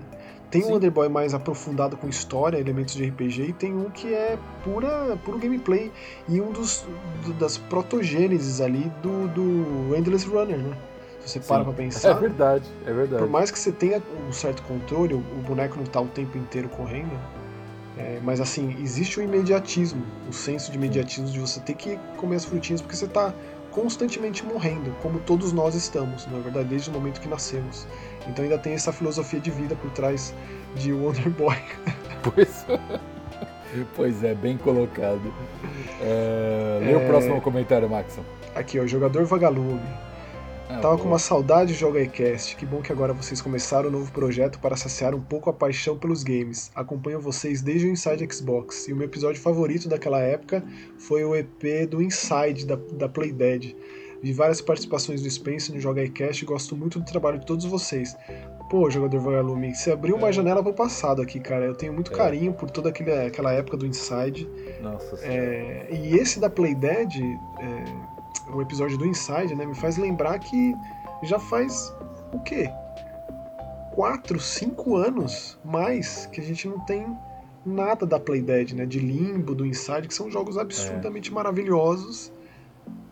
Tem 0.51 0.63
Sim. 0.63 0.69
um 0.69 0.73
Wonder 0.73 0.91
Boy 0.91 1.09
mais 1.09 1.33
aprofundado 1.33 1.97
com 1.97 2.09
história, 2.09 2.59
elementos 2.59 2.95
de 2.95 3.09
RPG, 3.09 3.43
e 3.43 3.53
tem 3.53 3.73
um 3.73 3.89
que 3.89 4.13
é 4.13 4.37
pura, 4.65 5.17
puro 5.25 5.39
gameplay. 5.39 5.93
E 6.29 6.41
um 6.41 6.51
dos 6.51 6.85
do, 7.25 7.33
das 7.35 7.57
protogêneses 7.57 8.61
ali 8.61 8.91
do, 9.01 9.29
do 9.29 9.97
Endless 9.97 10.27
Runner, 10.27 10.59
né? 10.59 10.77
Se 11.21 11.29
você 11.29 11.43
Sim. 11.43 11.49
para 11.49 11.65
pra 11.65 11.73
pensar. 11.73 12.11
É 12.11 12.15
verdade, 12.15 12.69
é 12.85 12.93
verdade. 12.93 13.23
Por 13.23 13.31
mais 13.31 13.51
que 13.51 13.59
você 13.59 13.71
tenha 13.71 14.03
um 14.29 14.33
certo 14.33 14.63
controle, 14.65 15.15
o, 15.15 15.21
boneco 15.47 15.77
não 15.77 15.85
tá 15.85 16.01
o 16.01 16.09
tempo 16.09 16.37
inteiro 16.37 16.69
correndo. 16.69 17.17
É, 17.97 18.19
mas 18.23 18.41
assim, 18.41 18.77
existe 18.81 19.21
o 19.21 19.23
imediatismo, 19.23 20.03
o 20.29 20.33
senso 20.33 20.73
de 20.73 20.79
imediatismo 20.79 21.27
de 21.31 21.39
você 21.39 21.61
ter 21.61 21.75
que 21.75 21.99
comer 22.17 22.37
as 22.37 22.45
frutinhas 22.45 22.81
porque 22.81 22.97
você 22.97 23.07
tá 23.07 23.35
constantemente 23.71 24.45
morrendo, 24.45 24.91
como 25.01 25.21
todos 25.21 25.53
nós 25.53 25.75
estamos, 25.75 26.27
na 26.27 26.39
verdade, 26.39 26.69
desde 26.69 26.91
o 26.91 26.93
momento 26.93 27.21
que 27.21 27.29
nascemos. 27.29 27.87
Então 28.29 28.45
ainda 28.45 28.59
tem 28.59 28.75
essa 28.75 28.93
filosofia 28.93 29.41
de 29.41 29.51
vida 29.51 29.75
por 29.77 29.91
trás 29.91 30.35
de 30.77 30.93
Wonder 30.93 31.31
Boy. 31.31 31.57
Pois, 32.23 32.67
pois 33.97 34.23
é, 34.23 34.35
bem 34.35 34.59
colocado. 34.59 35.33
É, 36.03 36.81
lê 36.85 36.93
é... 36.93 36.97
o 36.99 37.07
próximo 37.07 37.41
comentário, 37.41 37.89
Maxon. 37.89 38.23
Aqui, 38.55 38.79
ó, 38.79 38.87
jogador 38.87 39.25
vagalume. 39.25 39.81
Ah, 40.69 40.75
Tava 40.75 40.95
boa. 40.95 40.99
com 40.99 41.09
uma 41.09 41.19
saudade 41.19 41.73
de 41.73 41.79
Joga 41.79 42.01
iCast. 42.01 42.55
Que 42.57 42.65
bom 42.65 42.81
que 42.81 42.93
agora 42.93 43.13
vocês 43.13 43.41
começaram 43.41 43.89
um 43.89 43.93
novo 43.93 44.13
projeto 44.13 44.61
para 44.61 44.77
saciar 44.77 45.15
um 45.15 45.21
pouco 45.21 45.51
a 45.51 45.53
paixão 45.53 45.99
pelos 45.99 46.23
games. 46.23 46.71
Acompanho 46.77 47.21
vocês 47.21 47.61
desde 47.61 47.89
o 47.89 47.91
Inside 47.91 48.29
Xbox. 48.33 48.87
E 48.87 48.93
o 48.93 48.97
meu 48.97 49.07
episódio 49.07 49.41
favorito 49.41 49.89
daquela 49.89 50.21
época 50.21 50.63
foi 50.97 51.25
o 51.25 51.35
EP 51.35 51.89
do 51.89 52.01
Inside, 52.01 52.67
da, 52.67 52.77
da 52.93 53.09
Playdead. 53.09 53.75
Vi 54.23 54.33
várias 54.33 54.61
participações 54.61 55.23
do 55.23 55.31
Spencer 55.31 55.75
no 55.75 55.81
Joga 55.81 56.03
iCast 56.05 56.45
e 56.45 56.47
gosto 56.47 56.77
muito 56.77 56.99
do 56.99 57.05
trabalho 57.05 57.39
de 57.39 57.47
todos 57.47 57.65
vocês. 57.65 58.17
Pô, 58.69 58.89
jogador 58.91 59.19
Vagalume, 59.21 59.75
você 59.75 59.91
abriu 59.91 60.15
uma 60.15 60.29
é. 60.29 60.33
janela 60.33 60.63
pro 60.63 60.73
passado 60.73 61.23
aqui, 61.23 61.41
cara. 61.41 61.65
Eu 61.65 61.75
tenho 61.75 61.93
muito 61.93 62.13
é. 62.13 62.17
carinho 62.17 62.53
por 62.53 62.71
toda 62.71 62.91
aquele, 62.91 63.13
aquela 63.13 63.53
época 63.53 63.77
do 63.77 63.87
Inside. 63.87 64.49
Nossa 64.81 65.19
é, 65.23 65.89
E 65.91 66.17
esse 66.17 66.39
da 66.39 66.51
Playdead, 66.51 67.21
é, 67.21 68.53
o 68.55 68.61
episódio 68.61 68.99
do 68.99 69.07
Inside, 69.07 69.55
né, 69.55 69.65
me 69.67 69.75
faz 69.75 69.97
lembrar 69.97 70.39
que 70.39 70.75
já 71.23 71.39
faz 71.39 71.93
o 72.33 72.39
quê? 72.41 72.71
Quatro, 73.95 74.39
cinco 74.39 74.97
anos 74.97 75.59
mais 75.65 76.27
que 76.27 76.41
a 76.41 76.45
gente 76.45 76.69
não 76.69 76.79
tem 76.81 77.07
nada 77.65 78.07
da 78.07 78.21
Playdead, 78.21 78.75
né? 78.75 78.87
De 78.87 78.99
Limbo, 78.99 79.55
do 79.55 79.67
Inside, 79.67 80.07
que 80.07 80.15
são 80.15 80.31
jogos 80.31 80.57
absurdamente 80.57 81.31
é. 81.31 81.35
maravilhosos. 81.35 82.33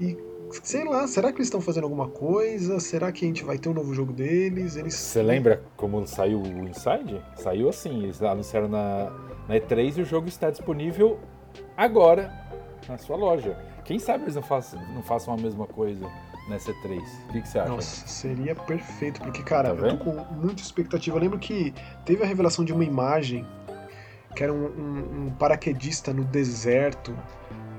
E 0.01 0.17
sei 0.63 0.85
lá, 0.85 1.07
será 1.07 1.31
que 1.31 1.39
eles 1.39 1.47
estão 1.47 1.61
fazendo 1.61 1.85
alguma 1.85 2.09
coisa? 2.09 2.81
Será 2.81 3.11
que 3.13 3.25
a 3.25 3.29
gente 3.29 3.45
vai 3.45 3.59
ter 3.59 3.69
um 3.69 3.75
novo 3.75 3.95
jogo 3.95 4.13
deles? 4.13 4.77
Eles 4.77 4.95
Você 4.95 5.23
lembra 5.23 5.63
como 5.77 6.07
saiu 6.07 6.41
o 6.41 6.69
Inside? 6.69 7.23
Saiu 7.37 7.69
assim, 7.69 8.05
eles 8.05 8.23
anunciaram 8.23 8.69
na, 8.69 9.11
na 9.49 9.57
E3 9.57 9.99
e 9.99 10.03
o 10.03 10.05
jogo 10.05 10.29
está 10.29 10.51
disponível 10.51 11.19
agora 11.77 12.33
na 12.89 12.99
sua 12.99 13.17
loja. 13.17 13.57
Quem 13.85 13.99
sabe 13.99 14.25
eles 14.25 14.35
não 14.35 14.43
façam, 14.43 14.81
não 14.95 15.03
façam 15.03 15.35
a 15.35 15.37
mesma 15.37 15.67
coisa 15.67 16.07
nessa 16.49 16.73
E3? 16.73 17.01
O 17.29 17.33
que, 17.33 17.43
que 17.43 17.49
você 17.49 17.59
acha? 17.59 17.71
Nossa, 17.71 18.07
seria 18.07 18.55
perfeito, 18.55 19.21
porque, 19.21 19.43
cara, 19.43 19.75
tá 19.75 19.87
eu 19.87 19.97
tô 19.97 20.05
com 20.05 20.13
muita 20.35 20.63
expectativa. 20.63 21.17
Eu 21.17 21.21
lembro 21.21 21.39
que 21.39 21.73
teve 22.05 22.23
a 22.23 22.27
revelação 22.27 22.65
de 22.65 22.73
uma 22.73 22.85
imagem 22.85 23.47
que 24.35 24.45
era 24.45 24.53
um, 24.53 24.67
um, 24.67 25.27
um 25.27 25.31
paraquedista 25.31 26.13
no 26.13 26.25
deserto, 26.25 27.17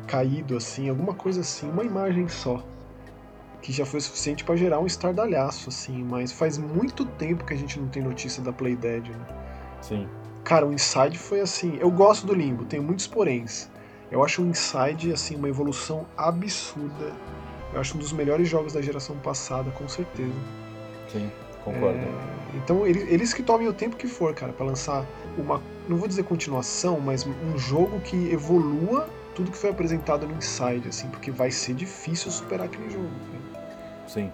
caído 0.10 0.58
assim, 0.58 0.90
alguma 0.90 1.14
coisa 1.14 1.42
assim, 1.42 1.70
uma 1.70 1.84
imagem 1.84 2.28
só. 2.28 2.64
Que 3.62 3.72
já 3.72 3.86
foi 3.86 4.00
suficiente 4.02 4.44
para 4.44 4.56
gerar 4.56 4.80
um 4.80 4.88
estardalhaço, 4.88 5.70
assim, 5.70 6.04
mas 6.04 6.32
faz 6.32 6.58
muito 6.58 7.06
tempo 7.06 7.46
que 7.46 7.54
a 7.54 7.58
gente 7.58 7.80
não 7.80 7.88
tem 7.88 8.02
notícia 8.02 8.42
da 8.42 8.52
Playdead, 8.52 9.12
né? 9.12 9.26
Sim. 9.82 10.08
Cara, 10.44 10.66
o 10.66 10.74
Inside 10.74 11.18
foi 11.18 11.42
assim. 11.42 11.78
Eu 11.80 11.92
gosto 11.92 12.26
do 12.26 12.34
Limbo, 12.34 12.66
tenho 12.66 12.82
muitos 12.82 13.06
poréns. 13.06 13.70
Eu 14.10 14.24
acho 14.24 14.42
o 14.42 14.48
Inside 14.48 15.14
assim 15.14 15.36
uma 15.36 15.48
evolução 15.48 16.08
absurda. 16.18 17.14
Eu 17.72 17.80
acho 17.80 17.96
um 17.96 18.00
dos 18.00 18.12
melhores 18.12 18.48
jogos 18.48 18.74
da 18.74 18.82
geração 18.82 19.16
passada, 19.18 19.70
com 19.72 19.88
certeza. 19.88 20.34
Sim, 21.12 21.30
concordo. 21.64 22.00
É, 22.00 22.58
então 22.58 22.88
eles, 22.88 23.08
eles 23.08 23.34
que 23.34 23.44
tomem 23.44 23.68
o 23.68 23.74
tempo 23.74 23.96
que 23.96 24.08
for, 24.08 24.34
cara, 24.34 24.54
para 24.54 24.66
lançar 24.66 25.06
uma, 25.38 25.62
não 25.88 25.98
vou 25.98 26.08
dizer 26.08 26.24
continuação, 26.24 27.00
mas 27.00 27.28
um 27.28 27.58
jogo 27.58 28.00
que 28.00 28.32
evolua 28.32 29.08
tudo 29.40 29.52
que 29.52 29.58
foi 29.58 29.70
apresentado 29.70 30.28
no 30.28 30.36
Inside, 30.36 30.90
assim, 30.90 31.08
porque 31.08 31.32
vai 31.32 31.50
ser 31.50 31.74
difícil 31.74 32.30
superar 32.30 32.66
aquele 32.66 32.90
jogo. 32.90 33.10
Cara. 33.54 33.66
Sim. 34.06 34.32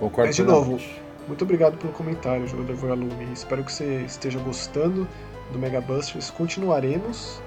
Concordo. 0.00 0.28
Mas 0.28 0.36
de 0.36 0.42
novo, 0.42 0.80
muito 1.28 1.44
obrigado 1.44 1.76
pelo 1.76 1.92
comentário, 1.92 2.46
jogador 2.46 2.74
Vagalume. 2.76 3.30
Espero 3.34 3.62
que 3.62 3.70
você 3.70 4.00
esteja 4.06 4.38
gostando 4.38 5.06
do 5.52 5.58
Mega 5.58 5.82
Busters, 5.82 6.30
continuaremos. 6.30 7.42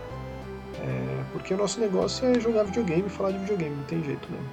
É, 0.80 1.23
porque 1.34 1.55
o 1.55 1.57
nosso 1.57 1.80
negócio 1.80 2.27
é 2.27 2.39
jogar 2.39 2.65
videogame 2.65 3.07
e 3.07 3.09
falar 3.09 3.31
de 3.31 3.39
videogame, 3.39 3.76
não 3.76 3.84
tem 3.85 4.03
jeito 4.03 4.30
mesmo. 4.31 4.47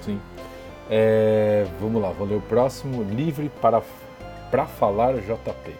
Sim. 0.00 0.20
É, 0.90 1.68
vamos 1.80 2.02
lá, 2.02 2.10
vou 2.10 2.26
ler 2.26 2.34
o 2.34 2.42
próximo. 2.42 3.04
Livre 3.04 3.48
para, 3.62 3.80
para 4.50 4.66
falar 4.66 5.14
JP. 5.18 5.72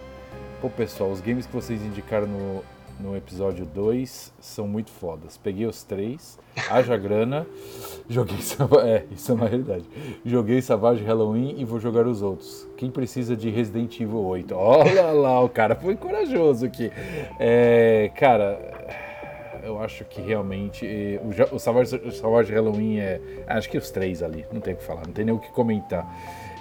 Pô, 0.60 0.70
pessoal, 0.70 1.10
os 1.10 1.20
games 1.20 1.46
que 1.46 1.52
vocês 1.52 1.82
indicaram 1.82 2.28
no, 2.28 2.64
no 3.02 3.16
episódio 3.16 3.64
2 3.64 4.32
são 4.40 4.68
muito 4.68 4.90
fodas. 4.90 5.36
Peguei 5.36 5.66
os 5.66 5.82
três, 5.82 6.38
haja 6.70 6.96
grana, 6.96 7.46
joguei. 8.08 8.36
É, 8.84 9.04
isso 9.10 9.32
é 9.32 9.34
uma 9.34 9.46
realidade. 9.46 9.84
Joguei 10.24 10.60
Savage 10.60 11.02
Halloween 11.04 11.54
e 11.58 11.64
vou 11.64 11.80
jogar 11.80 12.06
os 12.06 12.22
outros. 12.22 12.68
Quem 12.76 12.90
precisa 12.90 13.36
de 13.36 13.50
Resident 13.50 13.98
Evil 14.00 14.24
8? 14.24 14.54
Olha 14.54 15.10
lá, 15.12 15.40
o 15.40 15.48
cara 15.48 15.74
foi 15.74 15.96
corajoso 15.96 16.66
aqui. 16.66 16.90
É, 17.38 18.10
cara, 18.16 18.58
eu 19.62 19.80
acho 19.82 20.04
que 20.04 20.20
realmente. 20.20 20.86
Eh, 20.86 21.20
o, 21.52 21.58
Savage, 21.58 21.96
o 21.96 22.10
Savage 22.10 22.52
Halloween 22.52 22.98
é. 22.98 23.20
Acho 23.46 23.68
que 23.68 23.78
os 23.78 23.90
três 23.90 24.22
ali, 24.22 24.44
não 24.52 24.60
tem 24.60 24.74
o 24.74 24.76
que 24.76 24.84
falar, 24.84 25.06
não 25.06 25.12
tem 25.12 25.24
nem 25.24 25.34
o 25.34 25.38
que 25.38 25.50
comentar. 25.50 26.06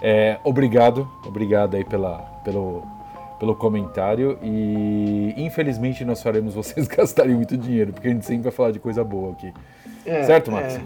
É, 0.02 0.38
obrigado, 0.44 1.10
obrigado 1.26 1.76
aí 1.76 1.84
pela, 1.84 2.20
pelo 2.44 2.84
pelo 3.40 3.56
comentário 3.56 4.38
e 4.44 5.34
infelizmente 5.38 6.04
nós 6.04 6.22
faremos 6.22 6.54
vocês 6.54 6.86
gastarem 6.90 7.36
muito 7.36 7.58
dinheiro, 7.58 7.94
porque 7.94 8.08
a 8.08 8.12
gente 8.12 8.26
sempre 8.26 8.44
vai 8.44 8.52
falar 8.52 8.72
de 8.72 8.80
coisa 8.80 9.04
boa 9.04 9.32
aqui. 9.32 9.54
É, 10.06 10.24
certo, 10.24 10.52
Max? 10.52 10.76
É. 10.76 10.82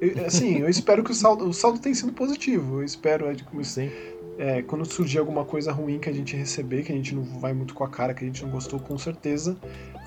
Eu, 0.00 0.26
assim, 0.26 0.58
eu 0.58 0.68
espero 0.68 1.04
que 1.04 1.10
o 1.10 1.14
saldo, 1.14 1.46
o 1.46 1.52
saldo 1.52 1.78
tenha 1.78 1.94
sido 1.94 2.12
positivo. 2.12 2.78
Eu 2.78 2.84
espero 2.84 3.30
é, 3.30 3.36
como, 3.44 3.62
Sim. 3.62 3.90
É, 4.38 4.62
quando 4.62 4.86
surgir 4.86 5.18
alguma 5.18 5.44
coisa 5.44 5.70
ruim 5.70 5.98
que 5.98 6.08
a 6.08 6.12
gente 6.12 6.34
receber, 6.34 6.82
que 6.82 6.90
a 6.92 6.94
gente 6.94 7.14
não 7.14 7.22
vai 7.22 7.52
muito 7.52 7.74
com 7.74 7.84
a 7.84 7.88
cara, 7.88 8.14
que 8.14 8.24
a 8.24 8.26
gente 8.26 8.42
não 8.42 8.50
gostou, 8.50 8.80
com 8.80 8.96
certeza 8.96 9.56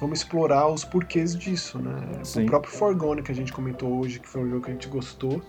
vamos 0.03 0.19
explorar 0.19 0.67
os 0.67 0.83
porquês 0.83 1.35
disso, 1.35 1.79
né? 1.79 1.95
Sim. 2.23 2.43
O 2.43 2.45
próprio 2.47 2.73
Forgone 2.73 3.21
que 3.21 3.31
a 3.31 3.35
gente 3.35 3.53
comentou 3.53 3.99
hoje, 3.99 4.19
que 4.19 4.27
foi 4.27 4.43
um 4.43 4.49
jogo 4.49 4.65
que 4.65 4.71
a 4.71 4.73
gente 4.73 4.87
gostou, 4.89 5.41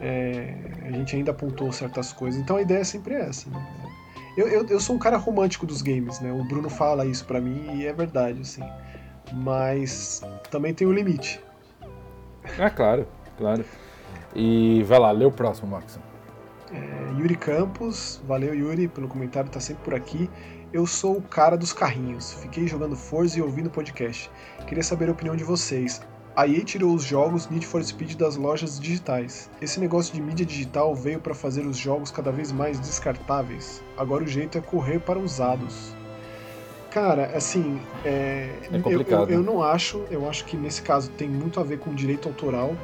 é, 0.00 0.54
a 0.84 0.90
gente 0.90 1.14
ainda 1.14 1.30
apontou 1.30 1.70
certas 1.70 2.12
coisas. 2.12 2.40
Então 2.40 2.56
a 2.56 2.62
ideia 2.62 2.80
é 2.80 2.84
sempre 2.84 3.14
essa, 3.14 3.48
né? 3.50 3.66
Eu, 4.38 4.46
eu, 4.46 4.64
eu 4.68 4.78
sou 4.78 4.94
um 4.94 5.00
cara 5.00 5.16
romântico 5.16 5.66
dos 5.66 5.82
games, 5.82 6.20
né? 6.20 6.32
O 6.32 6.44
Bruno 6.44 6.70
fala 6.70 7.04
isso 7.04 7.24
para 7.24 7.40
mim 7.40 7.76
e 7.76 7.84
é 7.84 7.92
verdade, 7.92 8.40
assim. 8.40 8.62
Mas 9.32 10.22
também 10.48 10.72
tem 10.72 10.86
um 10.86 10.92
limite. 10.92 11.40
Ah, 12.56 12.70
claro, 12.70 13.04
claro. 13.36 13.64
E 14.36 14.84
vai 14.84 15.00
lá, 15.00 15.10
lê 15.10 15.24
o 15.24 15.32
próximo, 15.32 15.72
Max. 15.72 15.98
É, 16.72 17.20
Yuri 17.20 17.34
Campos, 17.34 18.22
valeu 18.28 18.54
Yuri 18.54 18.86
pelo 18.86 19.08
comentário, 19.08 19.50
tá 19.50 19.58
sempre 19.58 19.82
por 19.82 19.92
aqui. 19.92 20.30
Eu 20.72 20.86
sou 20.86 21.16
o 21.16 21.22
cara 21.22 21.56
dos 21.56 21.72
carrinhos. 21.72 22.34
Fiquei 22.34 22.68
jogando 22.68 22.94
Forza 22.94 23.40
e 23.40 23.42
ouvindo 23.42 23.68
podcast. 23.68 24.30
Queria 24.68 24.84
saber 24.84 25.08
a 25.08 25.12
opinião 25.12 25.34
de 25.34 25.42
vocês. 25.42 26.00
A 26.38 26.46
EA 26.46 26.62
tirou 26.62 26.94
os 26.94 27.02
jogos 27.02 27.48
Need 27.48 27.66
for 27.66 27.82
Speed 27.82 28.14
das 28.14 28.36
lojas 28.36 28.78
digitais. 28.78 29.50
Esse 29.60 29.80
negócio 29.80 30.14
de 30.14 30.22
mídia 30.22 30.46
digital 30.46 30.94
veio 30.94 31.18
para 31.18 31.34
fazer 31.34 31.66
os 31.66 31.76
jogos 31.76 32.12
cada 32.12 32.30
vez 32.30 32.52
mais 32.52 32.78
descartáveis. 32.78 33.82
Agora 33.96 34.22
o 34.22 34.26
jeito 34.28 34.56
é 34.56 34.60
correr 34.60 35.00
para 35.00 35.18
usados. 35.18 35.92
Cara, 36.92 37.36
assim, 37.36 37.80
é, 38.04 38.54
é 38.70 38.78
complicado. 38.78 39.22
Eu, 39.22 39.38
eu, 39.38 39.38
eu, 39.38 39.42
não 39.42 39.64
acho, 39.64 40.04
eu 40.12 40.28
acho 40.28 40.44
que 40.44 40.56
nesse 40.56 40.80
caso 40.80 41.10
tem 41.10 41.28
muito 41.28 41.58
a 41.58 41.64
ver 41.64 41.80
com 41.80 41.92
direito 41.92 42.28
autoral. 42.28 42.76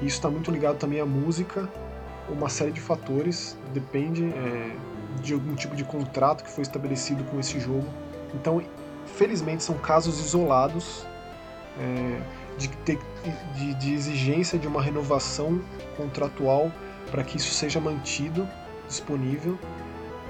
E 0.00 0.06
isso 0.06 0.16
está 0.16 0.30
muito 0.30 0.50
ligado 0.50 0.78
também 0.78 0.98
à 0.98 1.04
música, 1.04 1.68
uma 2.30 2.48
série 2.48 2.72
de 2.72 2.80
fatores. 2.80 3.58
Depende 3.74 4.24
é, 4.24 4.74
de 5.20 5.34
algum 5.34 5.54
tipo 5.54 5.76
de 5.76 5.84
contrato 5.84 6.42
que 6.44 6.50
foi 6.50 6.62
estabelecido 6.62 7.22
com 7.24 7.38
esse 7.38 7.60
jogo. 7.60 7.84
Então, 8.34 8.62
felizmente, 9.04 9.62
são 9.62 9.76
casos 9.76 10.18
isolados. 10.18 11.06
É, 11.78 12.41
de, 12.58 12.68
ter, 12.68 12.98
de, 13.54 13.74
de 13.74 13.94
exigência 13.94 14.58
de 14.58 14.66
uma 14.66 14.82
renovação 14.82 15.60
contratual 15.96 16.72
para 17.10 17.22
que 17.22 17.36
isso 17.36 17.52
seja 17.52 17.80
mantido 17.80 18.48
disponível. 18.86 19.58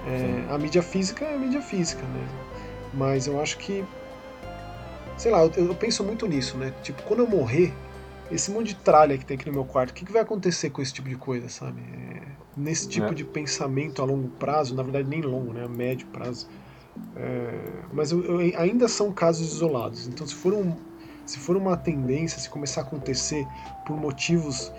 É, 0.07 0.53
a 0.53 0.59
mídia 0.59 0.83
física 0.83 1.25
é 1.25 1.35
a 1.35 1.39
mídia 1.39 1.63
física, 1.63 2.03
né? 2.03 2.29
Mas 2.93 3.27
eu 3.27 3.41
acho 3.41 3.59
que. 3.59 3.85
Sei 5.17 5.31
lá, 5.31 5.45
eu, 5.45 5.53
eu, 5.67 5.75
penso 5.75 6.03
muito 6.03 6.27
nisso, 6.27 6.57
né? 6.57 6.73
Tipo, 6.83 7.03
quando 7.03 7.21
eu 7.21 7.29
morrer, 7.29 7.73
esse 8.31 8.51
monte 8.51 8.69
de 8.69 8.75
tralha 8.77 9.17
que 9.17 9.25
tem 9.25 9.37
aqui 9.37 9.47
no 9.47 9.53
meu 9.53 9.65
quarto, 9.65 9.91
o 9.91 9.95
que, 9.95 10.05
que 10.05 10.13
vai 10.13 10.23
acontecer 10.23 10.71
com 10.71 10.83
esse 10.83 10.93
tipo 10.93 11.09
de 11.09 11.17
coisa, 11.17 11.49
sabe? 11.49 11.81
É, 11.81 12.23
nesse 12.57 12.89
tipo 12.89 13.09
é. 13.09 13.15
de 13.15 13.25
pensamento 13.25 14.03
a 14.03 14.05
longo 14.05 14.29
prazo, 14.29 14.75
na 14.75 14.83
verdade 14.83 15.09
nem 15.09 15.21
longo, 15.21 15.53
né? 15.53 15.65
A 15.65 15.69
médio 15.69 16.07
prazo. 16.09 16.49
É, 17.17 17.61
mas 17.93 18.11
eu, 18.11 18.25
eu, 18.25 18.59
ainda 18.59 18.89
são 18.89 19.13
casos 19.13 19.53
isolados. 19.55 20.09
Então, 20.09 20.27
se 20.27 20.35
for 20.35 20.53
um, 20.53 20.75
se 21.27 21.39
for 21.39 21.57
uma 21.57 21.77
tendência, 21.77 22.41
se 22.41 22.49
começar 22.49 22.83
a 22.83 22.85
acontecer 22.85 23.47
por 23.87 23.97
motivos 23.97 24.73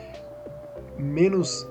menos 0.98 1.68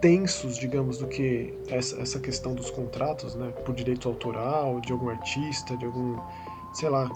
tensos, 0.00 0.56
digamos, 0.56 0.98
do 0.98 1.06
que 1.06 1.54
essa, 1.68 2.00
essa 2.00 2.20
questão 2.20 2.54
dos 2.54 2.70
contratos, 2.70 3.34
né, 3.34 3.50
por 3.64 3.74
direito 3.74 4.08
autoral, 4.08 4.80
de 4.80 4.92
algum 4.92 5.08
artista, 5.08 5.76
de 5.76 5.86
algum, 5.86 6.18
sei 6.74 6.88
lá, 6.90 7.08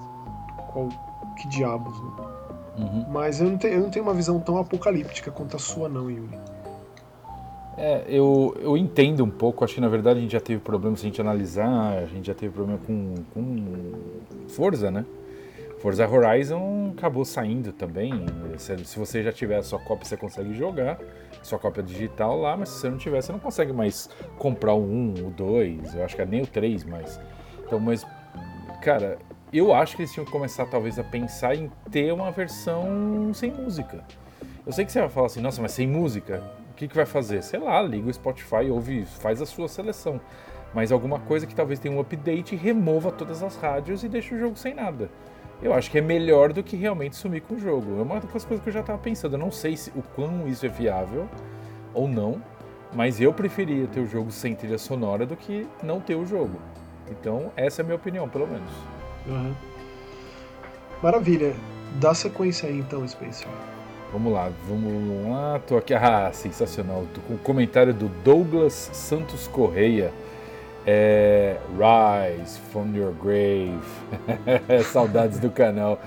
qual, 0.72 0.88
que 1.36 1.46
diabos, 1.48 2.00
né? 2.00 2.10
Uhum. 2.78 3.06
Mas 3.10 3.40
eu 3.40 3.50
não, 3.50 3.58
tenho, 3.58 3.74
eu 3.74 3.80
não 3.80 3.90
tenho 3.90 4.04
uma 4.04 4.14
visão 4.14 4.38
tão 4.40 4.56
apocalíptica 4.56 5.30
quanto 5.30 5.56
a 5.56 5.58
sua, 5.58 5.88
não, 5.88 6.10
Yuri. 6.10 6.38
É, 7.76 8.04
eu, 8.08 8.56
eu 8.60 8.76
entendo 8.76 9.22
um 9.22 9.30
pouco, 9.30 9.64
acho 9.64 9.74
que 9.74 9.80
na 9.80 9.88
verdade 9.88 10.18
a 10.18 10.22
gente 10.22 10.32
já 10.32 10.40
teve 10.40 10.60
problemas, 10.60 11.00
se 11.00 11.06
a 11.06 11.08
gente 11.08 11.20
analisar, 11.20 11.98
a 11.98 12.06
gente 12.06 12.26
já 12.26 12.34
teve 12.34 12.52
problema 12.52 12.80
com, 12.86 13.14
com 13.32 13.92
Forza, 14.48 14.90
né? 14.90 15.04
Forza 15.78 16.08
Horizon 16.08 16.92
acabou 16.96 17.24
saindo 17.24 17.72
também. 17.72 18.12
Se 18.58 18.98
você 18.98 19.22
já 19.22 19.32
tiver 19.32 19.58
a 19.58 19.62
sua 19.62 19.78
cópia, 19.78 20.04
você 20.04 20.16
consegue 20.16 20.52
jogar. 20.54 20.98
Sua 21.42 21.58
cópia 21.58 21.82
digital 21.82 22.36
lá, 22.36 22.56
mas 22.56 22.68
se 22.68 22.80
você 22.80 22.90
não 22.90 22.98
tiver, 22.98 23.22
você 23.22 23.30
não 23.30 23.38
consegue 23.38 23.72
mais 23.72 24.10
comprar 24.38 24.74
o 24.74 24.82
1, 24.82 25.14
o 25.26 25.30
2, 25.30 25.94
eu 25.94 26.04
acho 26.04 26.16
que 26.16 26.22
é 26.22 26.26
nem 26.26 26.42
o 26.42 26.46
3 26.46 26.82
mais. 26.82 27.20
Então, 27.64 27.78
mas, 27.78 28.04
cara, 28.82 29.18
eu 29.52 29.72
acho 29.72 29.94
que 29.94 30.02
eles 30.02 30.12
tinham 30.12 30.24
que 30.24 30.32
começar 30.32 30.66
talvez 30.66 30.98
a 30.98 31.04
pensar 31.04 31.54
em 31.54 31.70
ter 31.92 32.12
uma 32.12 32.32
versão 32.32 33.32
sem 33.32 33.52
música. 33.52 34.04
Eu 34.66 34.72
sei 34.72 34.84
que 34.84 34.90
você 34.90 35.00
vai 35.00 35.08
falar 35.08 35.26
assim, 35.26 35.40
nossa, 35.40 35.62
mas 35.62 35.72
sem 35.72 35.86
música, 35.86 36.42
o 36.72 36.74
que, 36.74 36.88
que 36.88 36.96
vai 36.96 37.06
fazer? 37.06 37.40
Sei 37.42 37.60
lá, 37.60 37.80
liga 37.82 38.08
o 38.08 38.12
Spotify, 38.12 38.68
ouve, 38.68 39.04
faz 39.04 39.40
a 39.40 39.46
sua 39.46 39.68
seleção. 39.68 40.20
Mas 40.74 40.90
alguma 40.90 41.20
coisa 41.20 41.46
que 41.46 41.54
talvez 41.54 41.78
tenha 41.78 41.94
um 41.94 42.00
update 42.00 42.56
remova 42.56 43.12
todas 43.12 43.42
as 43.44 43.56
rádios 43.56 44.02
e 44.02 44.08
deixe 44.08 44.34
o 44.34 44.38
jogo 44.38 44.56
sem 44.56 44.74
nada 44.74 45.08
eu 45.62 45.74
acho 45.74 45.90
que 45.90 45.98
é 45.98 46.00
melhor 46.00 46.52
do 46.52 46.62
que 46.62 46.76
realmente 46.76 47.16
sumir 47.16 47.42
com 47.42 47.54
o 47.54 47.58
jogo. 47.58 47.98
É 47.98 48.02
uma 48.02 48.20
das 48.20 48.44
coisas 48.44 48.60
que 48.62 48.68
eu 48.68 48.72
já 48.72 48.80
estava 48.80 48.98
pensando. 48.98 49.34
Eu 49.34 49.38
não 49.38 49.50
sei 49.50 49.76
se, 49.76 49.90
o 49.90 50.02
quão 50.14 50.46
isso 50.46 50.64
é 50.64 50.68
viável 50.68 51.28
ou 51.92 52.06
não, 52.06 52.40
mas 52.94 53.20
eu 53.20 53.32
preferia 53.32 53.86
ter 53.86 54.00
o 54.00 54.06
jogo 54.06 54.30
sem 54.30 54.54
trilha 54.54 54.78
sonora 54.78 55.26
do 55.26 55.36
que 55.36 55.66
não 55.82 56.00
ter 56.00 56.14
o 56.14 56.24
jogo. 56.24 56.58
Então, 57.10 57.50
essa 57.56 57.80
é 57.80 57.82
a 57.82 57.86
minha 57.86 57.96
opinião, 57.96 58.28
pelo 58.28 58.46
menos. 58.46 58.70
Uhum. 59.26 59.54
Maravilha. 61.02 61.54
Dá 62.00 62.14
sequência 62.14 62.68
aí 62.68 62.78
então, 62.78 63.06
Spencer. 63.06 63.48
Vamos 64.12 64.32
lá, 64.32 64.50
vamos 64.66 65.28
lá. 65.28 65.58
Tô 65.66 65.76
aqui. 65.76 65.92
Ah, 65.94 66.30
sensacional. 66.32 67.04
Tô 67.14 67.20
com 67.22 67.34
o 67.34 67.38
comentário 67.38 67.92
do 67.92 68.08
Douglas 68.22 68.90
Santos 68.92 69.48
Correia 69.48 70.12
é, 70.86 71.56
Rise 71.72 72.58
from 72.72 72.94
your 72.94 73.12
grave. 73.12 73.78
Saudades 74.90 75.38
do 75.38 75.50
canal. 75.50 76.00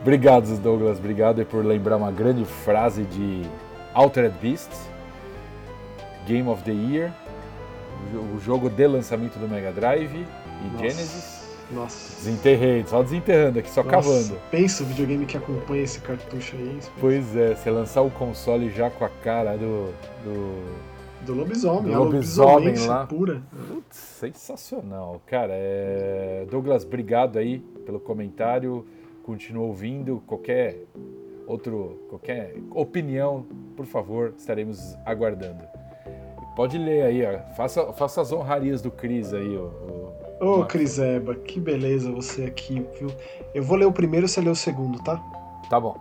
Obrigado, 0.00 0.56
Douglas. 0.58 0.98
Obrigado 0.98 1.44
por 1.46 1.64
lembrar 1.64 1.96
uma 1.96 2.10
grande 2.10 2.44
frase 2.44 3.04
de 3.04 3.42
Altered 3.94 4.34
Beasts, 4.40 4.88
Game 6.26 6.48
of 6.48 6.62
the 6.64 6.72
Year, 6.72 7.12
o 8.34 8.38
jogo 8.40 8.68
de 8.68 8.86
lançamento 8.86 9.38
do 9.38 9.48
Mega 9.48 9.72
Drive 9.72 10.14
e 10.14 10.64
Nossa. 10.72 10.78
Genesis. 10.78 11.46
Nossa. 11.70 12.16
Desenterrei, 12.16 12.84
só 12.86 13.02
desenterrando 13.02 13.58
aqui, 13.58 13.70
só 13.70 13.82
Nossa, 13.82 13.96
cavando. 13.96 14.38
Pensa 14.50 14.84
o 14.84 14.86
videogame 14.86 15.26
que 15.26 15.36
acompanha 15.36 15.82
esse 15.82 16.00
cartucho 16.00 16.54
aí. 16.56 16.78
Pois 17.00 17.34
é, 17.36 17.54
você 17.54 17.70
lançar 17.70 18.02
o 18.02 18.10
console 18.10 18.70
já 18.70 18.88
com 18.88 19.04
a 19.04 19.08
cara 19.08 19.56
do, 19.56 19.92
do 20.24 20.62
do 21.26 21.34
lobisomem, 21.34 21.92
do 21.92 21.98
lobisomem 21.98 22.78
lá. 22.86 23.06
pura. 23.06 23.42
Putz, 23.68 23.96
sensacional. 23.96 25.20
Cara, 25.26 25.52
é... 25.52 26.46
Douglas, 26.50 26.84
obrigado 26.84 27.38
aí 27.38 27.58
pelo 27.84 27.98
comentário. 27.98 28.86
Continua 29.22 29.64
ouvindo. 29.64 30.22
Qualquer 30.26 30.84
outro, 31.46 31.98
qualquer 32.08 32.54
opinião, 32.70 33.44
por 33.76 33.86
favor, 33.86 34.34
estaremos 34.38 34.96
aguardando. 35.04 35.64
Pode 36.54 36.78
ler 36.78 37.02
aí, 37.02 37.26
ó. 37.26 37.54
Faça, 37.54 37.92
faça 37.92 38.20
as 38.22 38.32
honrarias 38.32 38.80
do 38.80 38.90
Cris 38.90 39.34
aí, 39.34 39.56
ó. 39.58 39.68
Ô, 40.38 40.60
oh, 40.60 40.66
Cris 40.66 40.98
Eba, 40.98 41.34
que 41.34 41.58
beleza 41.58 42.10
você 42.12 42.44
aqui, 42.44 42.86
viu? 42.98 43.10
Eu 43.54 43.62
vou 43.62 43.76
ler 43.76 43.86
o 43.86 43.92
primeiro, 43.92 44.28
você 44.28 44.40
lê 44.40 44.50
o 44.50 44.54
segundo, 44.54 45.02
tá? 45.02 45.16
Tá 45.68 45.80
bom. 45.80 45.96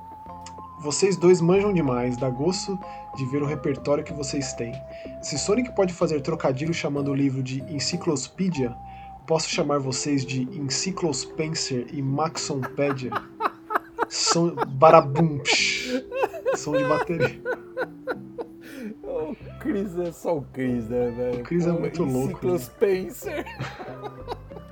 Vocês 0.82 1.18
dois 1.18 1.42
manjam 1.42 1.74
demais, 1.74 2.16
dá 2.18 2.30
gosto 2.30 2.78
de 3.16 3.26
ver 3.26 3.42
o 3.42 3.46
repertório 3.46 4.04
que 4.04 4.14
vocês 4.14 4.54
têm. 4.54 4.74
Se 5.22 5.38
Sonic 5.38 5.74
pode 5.76 5.94
fazer 5.94 6.22
trocadilho 6.22 6.74
chamando 6.74 7.12
o 7.12 7.16
livro 7.16 7.42
de 7.42 7.62
enciclopédia, 7.74 8.76
posso 9.26 9.50
chamar 9.50 9.80
vocês 9.80 10.26
de 10.26 10.44
Encyclospencer 10.58 11.88
e 11.92 12.02
Maxonpedia? 12.02 13.12
Som 14.08 14.56
barabum, 14.68 15.42
som 16.56 16.74
de 16.74 16.84
bateria. 16.84 17.42
O 19.04 19.36
Chris 19.60 19.98
é 19.98 20.12
só 20.12 20.38
o 20.38 20.42
Chris, 20.54 20.88
né, 20.88 21.12
velho? 21.12 21.40
O 21.42 21.44
Chris 21.44 21.66
é 21.66 21.72
muito 21.72 22.04
louco. 22.04 22.30
Encyclospencer. 22.34 23.46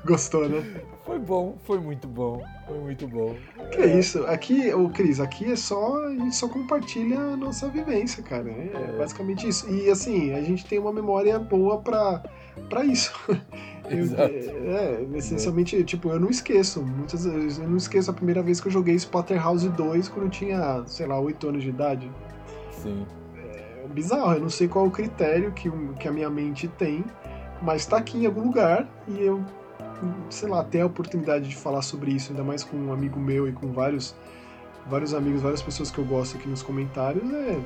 Gostou, 0.05 0.47
né? 0.47 0.63
Foi 1.05 1.19
bom, 1.19 1.57
foi 1.65 1.79
muito 1.79 2.07
bom, 2.07 2.41
foi 2.65 2.79
muito 2.79 3.05
bom. 3.07 3.35
Que 3.71 3.81
é 3.81 3.99
isso? 3.99 4.25
Aqui, 4.25 4.73
ô 4.73 4.89
Cris, 4.89 5.19
aqui 5.19 5.51
é 5.51 5.55
só. 5.55 6.05
A 6.05 6.11
gente 6.11 6.35
só 6.35 6.47
compartilha 6.47 7.19
a 7.19 7.35
nossa 7.35 7.67
vivência, 7.67 8.23
cara. 8.23 8.49
É, 8.49 8.71
é. 8.73 8.97
basicamente 8.97 9.45
isso. 9.45 9.69
E 9.69 9.89
assim, 9.89 10.31
a 10.33 10.41
gente 10.41 10.65
tem 10.65 10.79
uma 10.79 10.93
memória 10.93 11.37
boa 11.37 11.81
pra, 11.81 12.23
pra 12.69 12.85
isso. 12.85 13.13
Eu, 13.89 14.05
é, 14.17 15.05
essencialmente, 15.17 15.77
é. 15.77 15.83
tipo, 15.83 16.09
eu 16.09 16.17
não 16.17 16.29
esqueço. 16.29 16.81
Muitas 16.81 17.25
vezes 17.25 17.59
eu 17.59 17.67
não 17.67 17.75
esqueço 17.75 18.09
a 18.09 18.13
primeira 18.13 18.41
vez 18.41 18.61
que 18.61 18.69
eu 18.69 18.71
joguei 18.71 18.95
Splatterhouse 18.95 19.67
2 19.67 20.07
quando 20.07 20.27
eu 20.27 20.29
tinha, 20.29 20.83
sei 20.87 21.05
lá, 21.05 21.19
8 21.19 21.49
anos 21.49 21.63
de 21.63 21.69
idade. 21.69 22.09
Sim. 22.71 23.05
É 23.35 23.85
bizarro, 23.89 24.35
eu 24.35 24.39
não 24.39 24.49
sei 24.49 24.69
qual 24.69 24.85
é 24.85 24.87
o 24.87 24.91
critério 24.91 25.51
que, 25.51 25.69
que 25.99 26.07
a 26.07 26.13
minha 26.13 26.29
mente 26.29 26.69
tem, 26.69 27.03
mas 27.61 27.85
tá 27.85 27.97
aqui 27.97 28.19
em 28.19 28.25
algum 28.25 28.45
lugar 28.45 28.87
e 29.05 29.21
eu 29.21 29.43
sei 30.29 30.49
lá, 30.49 30.63
ter 30.63 30.81
a 30.81 30.85
oportunidade 30.85 31.47
de 31.47 31.55
falar 31.55 31.81
sobre 31.81 32.11
isso, 32.11 32.31
ainda 32.31 32.43
mais 32.43 32.63
com 32.63 32.77
um 32.77 32.93
amigo 32.93 33.19
meu 33.19 33.47
e 33.47 33.51
com 33.51 33.71
vários, 33.71 34.15
vários 34.87 35.13
amigos, 35.13 35.41
várias 35.41 35.61
pessoas 35.61 35.91
que 35.91 35.99
eu 35.99 36.05
gosto 36.05 36.37
aqui 36.37 36.47
nos 36.47 36.63
comentários, 36.63 37.23
é. 37.31 37.59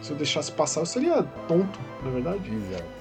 Se 0.00 0.12
eu 0.12 0.16
deixasse 0.16 0.52
passar, 0.52 0.80
eu 0.80 0.86
seria 0.86 1.22
tonto, 1.48 1.78
na 2.02 2.10
é 2.10 2.12
verdade. 2.12 2.54
Exato. 2.54 2.98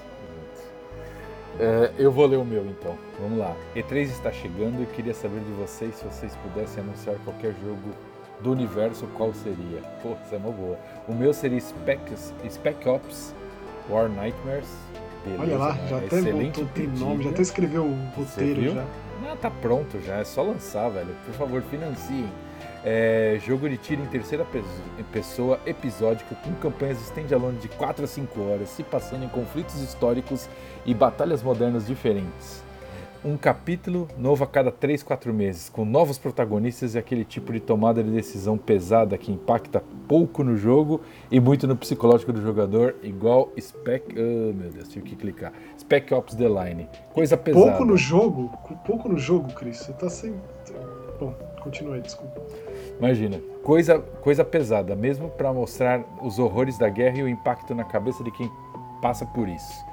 É, 1.59 1.91
eu 1.97 2.11
vou 2.11 2.25
ler 2.27 2.37
o 2.37 2.45
meu 2.45 2.65
então. 2.65 2.95
Vamos 3.19 3.39
lá. 3.39 3.55
E3 3.75 4.03
está 4.03 4.31
chegando 4.31 4.81
e 4.83 4.85
queria 4.87 5.13
saber 5.13 5.39
de 5.39 5.51
vocês 5.53 5.95
se 5.95 6.05
vocês 6.05 6.35
pudessem 6.35 6.83
anunciar 6.83 7.15
qualquer 7.23 7.53
jogo 7.63 7.95
do 8.41 8.51
universo, 8.51 9.07
qual 9.15 9.33
seria? 9.33 9.81
Pô, 10.03 10.15
isso 10.23 10.35
é 10.35 10.37
uma 10.37 10.51
boa. 10.51 10.77
O 11.07 11.13
meu 11.13 11.33
seria 11.33 11.59
Spec, 11.59 12.01
Spec 12.47 12.87
Ops 12.87 13.33
War 13.89 14.07
Nightmares 14.09 14.67
Beleza, 15.31 15.43
Olha 15.43 15.57
lá, 15.57 15.77
já 15.87 15.97
até 15.97 16.21
voltou, 16.21 16.65
tem 16.73 16.87
nome, 16.87 17.23
já 17.23 17.29
até 17.29 17.41
escreveu 17.41 17.85
o 17.85 18.11
roteiro 18.15 18.73
já. 18.73 18.85
Não, 19.21 19.35
tá 19.35 19.49
pronto 19.49 19.99
já, 20.01 20.17
é 20.17 20.23
só 20.23 20.41
lançar, 20.43 20.89
velho. 20.89 21.15
Por 21.25 21.33
favor, 21.33 21.61
financiem. 21.63 22.29
É, 22.85 23.37
jogo 23.45 23.67
de 23.69 23.77
tiro 23.77 24.01
em 24.01 24.05
terceira 24.05 24.45
pessoa, 25.11 25.59
episódico, 25.65 26.35
com 26.35 26.53
campanhas 26.55 27.01
standalone 27.01 27.57
de 27.57 27.67
4 27.67 28.05
a 28.05 28.07
5 28.07 28.41
horas, 28.41 28.69
se 28.69 28.83
passando 28.83 29.25
em 29.25 29.29
conflitos 29.29 29.81
históricos 29.81 30.47
e 30.85 30.93
batalhas 30.93 31.43
modernas 31.43 31.85
diferentes 31.87 32.66
um 33.23 33.37
capítulo 33.37 34.07
novo 34.17 34.43
a 34.43 34.47
cada 34.47 34.71
3, 34.71 35.03
4 35.03 35.33
meses, 35.33 35.69
com 35.69 35.83
novos 35.83 36.17
protagonistas 36.17 36.95
e 36.95 36.97
aquele 36.97 37.25
tipo 37.25 37.51
de 37.51 37.59
tomada 37.59 38.03
de 38.03 38.09
decisão 38.09 38.57
pesada 38.57 39.17
que 39.17 39.31
impacta 39.31 39.83
pouco 40.07 40.43
no 40.43 40.55
jogo 40.55 41.01
e 41.31 41.39
muito 41.39 41.67
no 41.67 41.75
psicológico 41.75 42.31
do 42.31 42.41
jogador, 42.41 42.95
igual 43.03 43.51
Spec. 43.59 44.15
Oh, 44.17 44.53
meu 44.53 44.69
Deus, 44.69 44.87
tive 44.89 45.05
que 45.05 45.15
clicar. 45.15 45.53
Spec 45.79 46.13
Ops 46.13 46.35
The 46.35 46.47
Line. 46.47 46.89
Coisa 47.13 47.35
pesada. 47.35 47.65
Pouco 47.65 47.85
no 47.85 47.97
jogo? 47.97 48.51
Pouco 48.85 49.09
no 49.09 49.17
jogo, 49.17 49.53
Chris. 49.53 49.77
Você 49.77 49.93
tá 49.93 50.09
sem. 50.09 50.33
Bom, 51.19 51.33
continue 51.61 51.95
aí, 51.95 52.01
desculpa. 52.01 52.41
Imagina, 52.99 53.39
coisa, 53.63 53.99
coisa 53.99 54.43
pesada, 54.43 54.95
mesmo 54.95 55.29
para 55.29 55.51
mostrar 55.51 56.03
os 56.21 56.39
horrores 56.39 56.77
da 56.77 56.89
guerra 56.89 57.17
e 57.17 57.23
o 57.23 57.27
impacto 57.27 57.75
na 57.75 57.83
cabeça 57.83 58.23
de 58.23 58.31
quem 58.31 58.49
passa 59.01 59.25
por 59.25 59.47
isso. 59.47 59.85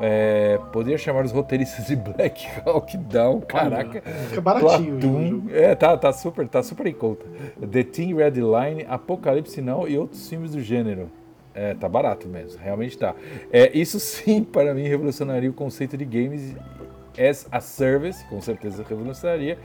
É, 0.00 0.58
poderia 0.72 0.98
chamar 0.98 1.24
os 1.24 1.32
roteiristas 1.32 1.86
de 1.86 1.96
Black 1.96 2.46
Hawk 2.64 2.96
Down, 2.96 3.40
caraca. 3.40 4.02
Fica 4.28 4.40
baratinho. 4.40 4.98
Platoon, 4.98 5.42
é, 5.50 5.74
tá, 5.74 5.96
tá 5.96 6.12
super, 6.12 6.48
tá 6.48 6.62
super 6.62 6.86
em 6.86 6.94
conta. 6.94 7.24
The 7.60 7.84
Team 7.84 8.16
Red 8.16 8.32
Line, 8.32 8.84
Apocalipse 8.88 9.60
Now 9.60 9.88
e 9.88 9.96
outros 9.96 10.28
filmes 10.28 10.52
do 10.52 10.60
gênero. 10.60 11.10
É, 11.54 11.72
tá 11.74 11.88
barato 11.88 12.26
mesmo, 12.26 12.60
realmente 12.60 12.98
tá. 12.98 13.14
É, 13.52 13.70
isso 13.76 14.00
sim, 14.00 14.42
para 14.44 14.74
mim, 14.74 14.88
revolucionaria 14.88 15.48
o 15.48 15.52
conceito 15.52 15.96
de 15.96 16.04
games 16.04 16.56
as 17.16 17.46
a 17.50 17.60
service, 17.60 18.24
com 18.26 18.40
certeza 18.40 18.84
revolucionaria, 18.88 19.56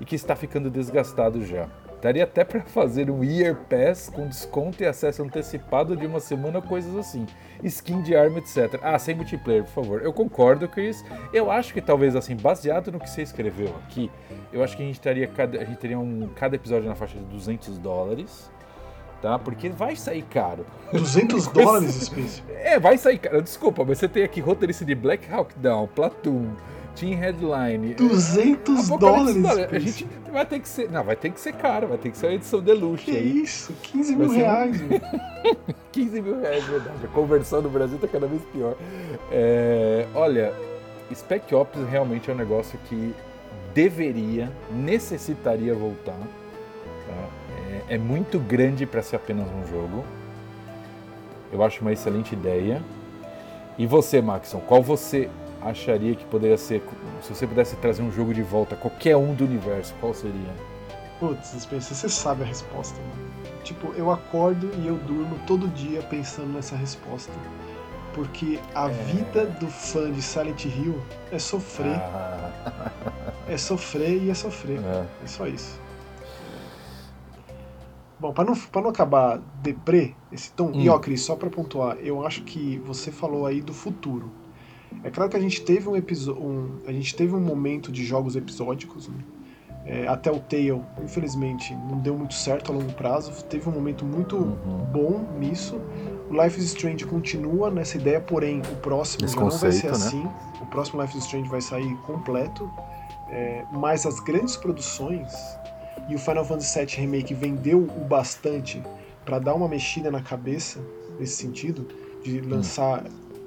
e 0.00 0.04
que 0.04 0.16
está 0.16 0.34
ficando 0.34 0.68
desgastado 0.68 1.44
já. 1.46 1.68
Daria 2.00 2.24
até 2.24 2.44
para 2.44 2.60
fazer 2.62 3.10
um 3.10 3.24
Year 3.24 3.56
Pass 3.68 4.10
com 4.10 4.28
desconto 4.28 4.82
e 4.82 4.86
acesso 4.86 5.22
antecipado 5.22 5.96
de 5.96 6.06
uma 6.06 6.20
semana, 6.20 6.60
coisas 6.60 6.94
assim. 6.96 7.26
Skin 7.62 8.02
de 8.02 8.14
arma, 8.14 8.38
etc. 8.38 8.78
Ah, 8.82 8.98
sem 8.98 9.14
multiplayer, 9.14 9.64
por 9.64 9.72
favor. 9.72 10.02
Eu 10.02 10.12
concordo, 10.12 10.68
Chris. 10.68 11.04
Eu 11.32 11.50
acho 11.50 11.72
que 11.72 11.80
talvez, 11.80 12.14
assim, 12.14 12.36
baseado 12.36 12.92
no 12.92 13.00
que 13.00 13.08
você 13.08 13.22
escreveu 13.22 13.74
aqui, 13.84 14.10
eu 14.52 14.62
acho 14.62 14.76
que 14.76 14.82
a 14.82 14.86
gente 14.86 15.00
teria 15.00 15.26
cada, 15.26 15.58
a 15.58 15.64
gente 15.64 15.78
teria 15.78 15.98
um, 15.98 16.28
cada 16.36 16.54
episódio 16.54 16.88
na 16.88 16.94
faixa 16.94 17.18
de 17.18 17.24
200 17.24 17.78
dólares. 17.78 18.50
Tá? 19.22 19.38
Porque 19.38 19.70
vai 19.70 19.96
sair 19.96 20.22
caro. 20.22 20.66
200 20.92 21.46
dólares, 21.48 21.94
Space? 21.94 22.42
É, 22.50 22.78
vai 22.78 22.98
sair 22.98 23.18
caro. 23.18 23.40
Desculpa, 23.40 23.82
mas 23.84 23.98
você 23.98 24.06
tem 24.06 24.22
aqui 24.22 24.40
roteirista 24.40 24.84
de 24.84 24.94
Black 24.94 25.32
Hawk 25.32 25.58
Down, 25.58 25.88
Platoon, 25.88 26.54
Team 26.96 27.18
Headline. 27.18 27.94
200 27.94 28.88
dólares. 28.88 29.44
A 29.44 29.78
gente 29.78 30.08
vai 30.32 30.46
ter 30.46 30.60
que 30.60 30.68
ser. 30.68 30.90
Não, 30.90 31.04
vai 31.04 31.14
ter 31.14 31.30
que 31.30 31.38
ser 31.38 31.52
caro, 31.52 31.88
vai 31.88 31.98
ter 31.98 32.10
que 32.10 32.16
ser 32.16 32.28
a 32.28 32.32
edição 32.32 32.60
deluxe. 32.60 33.04
Que 33.04 33.16
aí. 33.16 33.42
isso? 33.42 33.72
15 33.82 34.16
mil 34.16 34.30
reais. 34.30 34.76
15 35.92 36.22
mil 36.22 36.40
reais, 36.40 36.64
verdade. 36.64 37.04
A 37.04 37.08
conversão 37.08 37.60
no 37.60 37.68
Brasil 37.68 37.98
tá 37.98 38.08
cada 38.08 38.26
vez 38.26 38.42
pior. 38.52 38.74
É, 39.30 40.06
olha, 40.14 40.52
Spec 41.14 41.54
Ops 41.54 41.88
realmente 41.88 42.30
é 42.30 42.34
um 42.34 42.36
negócio 42.36 42.78
que 42.88 43.14
deveria, 43.74 44.50
necessitaria 44.70 45.74
voltar. 45.74 46.18
Tá? 47.06 47.28
É, 47.88 47.94
é 47.94 47.98
muito 47.98 48.38
grande 48.38 48.86
para 48.86 49.02
ser 49.02 49.16
apenas 49.16 49.46
um 49.48 49.66
jogo. 49.66 50.02
Eu 51.52 51.62
acho 51.62 51.82
uma 51.82 51.92
excelente 51.92 52.32
ideia. 52.32 52.82
E 53.78 53.86
você, 53.86 54.22
Maxon, 54.22 54.60
qual 54.60 54.82
você 54.82 55.28
acharia 55.70 56.14
que 56.14 56.24
poderia 56.26 56.58
ser, 56.58 56.82
se 57.22 57.34
você 57.34 57.46
pudesse 57.46 57.76
trazer 57.76 58.02
um 58.02 58.10
jogo 58.10 58.32
de 58.32 58.42
volta, 58.42 58.76
qualquer 58.76 59.16
um 59.16 59.34
do 59.34 59.44
universo, 59.44 59.94
qual 60.00 60.14
seria? 60.14 60.54
Putz, 61.18 61.48
Spencer, 61.58 61.96
você 61.96 62.08
sabe 62.08 62.42
a 62.42 62.46
resposta. 62.46 63.00
Mano. 63.00 63.26
Tipo, 63.64 63.92
eu 63.94 64.10
acordo 64.10 64.70
e 64.78 64.86
eu 64.86 64.96
durmo 64.96 65.36
todo 65.46 65.66
dia 65.68 66.02
pensando 66.02 66.52
nessa 66.52 66.76
resposta. 66.76 67.32
Porque 68.14 68.60
a 68.74 68.88
é... 68.88 68.92
vida 68.92 69.46
do 69.46 69.66
fã 69.66 70.10
de 70.10 70.22
Silent 70.22 70.64
Hill 70.66 71.00
é 71.32 71.38
sofrer. 71.38 71.96
Ah. 71.96 72.92
é 73.48 73.56
sofrer 73.56 74.22
e 74.22 74.30
é 74.30 74.34
sofrer. 74.34 74.78
É, 74.78 75.04
é 75.24 75.26
só 75.26 75.46
isso. 75.46 75.80
Bom, 78.18 78.32
para 78.32 78.44
não, 78.44 78.54
pra 78.54 78.80
não 78.80 78.90
acabar 78.90 79.40
deprê 79.62 80.14
esse 80.32 80.50
tom, 80.52 80.68
hum. 80.68 80.80
e 80.80 80.88
ó, 80.88 80.98
Cris, 80.98 81.22
só 81.22 81.36
para 81.36 81.50
pontuar, 81.50 81.98
eu 81.98 82.26
acho 82.26 82.42
que 82.44 82.78
você 82.78 83.10
falou 83.10 83.44
aí 83.44 83.60
do 83.60 83.74
futuro. 83.74 84.30
É 85.04 85.10
claro 85.10 85.30
que 85.30 85.36
a 85.36 85.40
gente 85.40 85.62
teve 85.62 85.88
um 85.88 85.96
episódio. 85.96 86.42
Um, 86.42 86.80
a 86.86 86.92
gente 86.92 87.14
teve 87.14 87.34
um 87.34 87.40
momento 87.40 87.92
de 87.92 88.04
jogos 88.04 88.36
episódicos, 88.36 89.08
né? 89.08 89.18
é, 89.86 90.06
até 90.08 90.30
o 90.32 90.40
Tale, 90.40 90.82
infelizmente, 91.02 91.72
não 91.72 91.98
deu 91.98 92.18
muito 92.18 92.34
certo 92.34 92.72
a 92.72 92.74
longo 92.74 92.92
prazo. 92.92 93.32
Teve 93.44 93.68
um 93.68 93.72
momento 93.72 94.04
muito 94.04 94.36
uhum. 94.36 94.84
bom 94.92 95.24
nisso. 95.38 95.80
O 96.28 96.42
Life 96.42 96.58
is 96.58 96.66
Strange 96.66 97.06
continua 97.06 97.70
nessa 97.70 97.96
ideia, 97.96 98.20
porém 98.20 98.60
o 98.60 98.76
próximo 98.76 99.24
Esse 99.24 99.36
já 99.36 99.40
conceito, 99.40 99.84
não 99.84 99.92
vai 99.92 100.00
ser 100.00 100.16
né? 100.16 100.22
assim. 100.22 100.28
O 100.60 100.66
próximo 100.66 101.00
Life 101.00 101.16
is 101.16 101.24
Strange 101.24 101.48
vai 101.48 101.60
sair 101.60 101.94
completo. 101.98 102.68
É, 103.30 103.64
mas 103.72 104.04
as 104.04 104.18
grandes 104.20 104.56
produções 104.56 105.32
e 106.08 106.14
o 106.14 106.18
Final 106.18 106.44
Fantasy 106.44 106.78
VII 106.78 107.06
Remake 107.06 107.34
vendeu 107.34 107.78
o 107.78 108.04
bastante 108.04 108.82
para 109.24 109.38
dar 109.38 109.54
uma 109.54 109.68
mexida 109.68 110.10
na 110.10 110.20
cabeça 110.20 110.80
nesse 111.18 111.36
sentido 111.36 111.86
de 112.24 112.40
hum. 112.40 112.48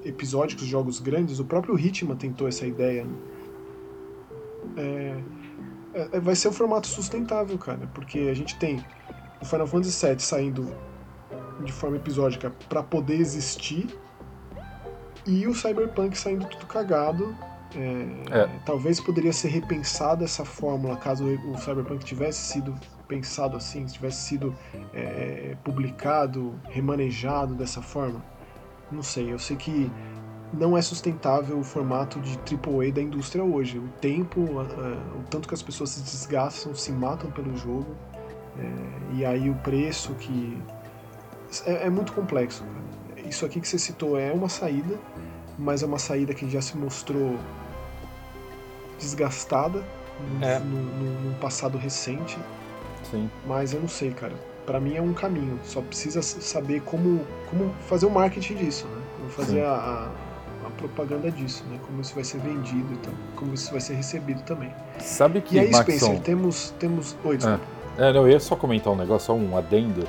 Episódicos, 0.04 0.66
jogos 0.66 1.00
grandes, 1.00 1.40
o 1.40 1.46
próprio 1.46 1.78
Hitman 1.78 2.16
tentou 2.16 2.48
essa 2.48 2.66
ideia. 2.66 3.04
Né? 3.04 3.16
É, 4.78 5.24
é, 5.94 6.10
é, 6.14 6.20
vai 6.20 6.36
ser 6.36 6.50
um 6.50 6.54
formato 6.54 6.88
sustentável, 6.88 7.58
cara, 7.58 7.90
porque 7.94 8.20
a 8.20 8.34
gente 8.34 8.58
tem 8.58 8.84
o 9.42 9.46
Final 9.46 9.68
Fantasy 9.68 10.06
VII 10.06 10.20
saindo 10.20 10.76
de 11.64 11.72
forma 11.72 11.98
episódica 11.98 12.52
para 12.68 12.82
poder 12.82 13.16
existir 13.16 13.88
e 15.26 15.46
o 15.48 15.54
Cyberpunk 15.54 16.18
saindo 16.18 16.46
tudo 16.48 16.66
cagado. 16.66 17.36
É, 17.76 18.40
é. 18.40 18.60
Talvez 18.66 19.00
poderia 19.00 19.32
ser 19.32 19.50
repensada 19.50 20.24
essa 20.24 20.44
fórmula 20.44 20.98
caso 20.98 21.26
o 21.26 21.58
Cyberpunk 21.58 22.04
tivesse 22.04 22.40
sido 22.52 22.74
pensado 23.08 23.58
assim, 23.58 23.86
tivesse 23.86 24.24
sido 24.24 24.56
é, 24.94 25.56
publicado, 25.64 26.60
remanejado 26.70 27.56
dessa 27.56 27.82
forma. 27.82 28.24
Não 28.92 29.04
sei, 29.04 29.32
eu 29.32 29.40
sei 29.40 29.56
que 29.56 29.92
não 30.52 30.78
é 30.78 30.82
sustentável 30.82 31.60
o 31.60 31.64
formato 31.64 32.20
de 32.20 32.38
AAA 32.38 32.92
da 32.92 33.02
indústria 33.02 33.44
hoje. 33.44 33.78
O 33.78 33.88
tempo, 34.02 34.42
o 34.42 35.24
tanto 35.30 35.48
que 35.48 35.54
as 35.54 35.62
pessoas 35.62 35.92
se 35.92 36.02
desgastam, 36.02 36.74
se 36.74 36.92
matam 36.92 37.30
pelo 37.32 37.56
jogo, 37.56 37.96
é, 38.58 39.16
e 39.16 39.26
aí 39.26 39.50
o 39.50 39.56
preço 39.56 40.14
que. 40.16 40.58
É, 41.66 41.88
é 41.88 41.90
muito 41.90 42.14
complexo. 42.14 42.64
Cara. 42.64 43.28
Isso 43.28 43.46
aqui 43.46 43.60
que 43.60 43.68
você 43.68 43.78
citou 43.78 44.18
é 44.18 44.32
uma 44.32 44.50
saída, 44.50 44.98
mas 45.58 45.84
é 45.84 45.86
uma 45.86 46.00
saída 46.00 46.34
que 46.34 46.50
já 46.50 46.62
se 46.62 46.78
mostrou 46.78 47.38
desgastada 48.98 49.84
é. 50.42 50.60
num, 50.60 51.34
passado 51.40 51.78
recente. 51.78 52.38
Sim. 53.10 53.30
Mas 53.46 53.74
eu 53.74 53.80
não 53.80 53.88
sei, 53.88 54.12
cara. 54.12 54.36
Para 54.70 54.80
mim 54.80 54.96
é 54.96 55.02
um 55.02 55.14
caminho. 55.14 55.60
Só 55.64 55.82
precisa 55.82 56.22
saber 56.22 56.82
como, 56.82 57.26
como 57.50 57.74
fazer 57.88 58.06
o 58.06 58.12
marketing 58.12 58.54
disso, 58.54 58.86
né? 58.86 59.02
Como 59.18 59.30
fazer 59.32 59.64
a, 59.64 59.72
a, 59.72 60.68
a, 60.68 60.70
propaganda 60.78 61.32
disso, 61.32 61.64
né? 61.72 61.80
Como 61.88 62.00
isso 62.00 62.14
vai 62.14 62.24
ser 62.24 62.38
vendido 62.38 62.94
e 62.94 62.98
tal. 62.98 63.14
Como 63.36 63.52
isso 63.56 63.72
vai 63.72 63.82
ser 63.82 63.96
recebido 63.96 64.44
também. 64.44 64.72
Sabe 65.00 65.42
que, 65.42 65.56
E 65.56 65.60
aí, 65.60 65.72
Maxson... 65.72 65.98
Spencer, 65.98 66.22
temos... 66.22 66.70
temos... 66.78 67.18
Oi, 67.24 67.38
desculpa. 67.38 67.64
É. 67.98 68.10
é, 68.10 68.14
não, 68.14 68.28
eu 68.28 68.30
ia 68.30 68.40
só 68.40 68.56
comentar 68.56 68.94
um 68.94 68.96
negócio, 68.96 69.26
só 69.26 69.34
um 69.34 69.58
adendo. 69.58 70.08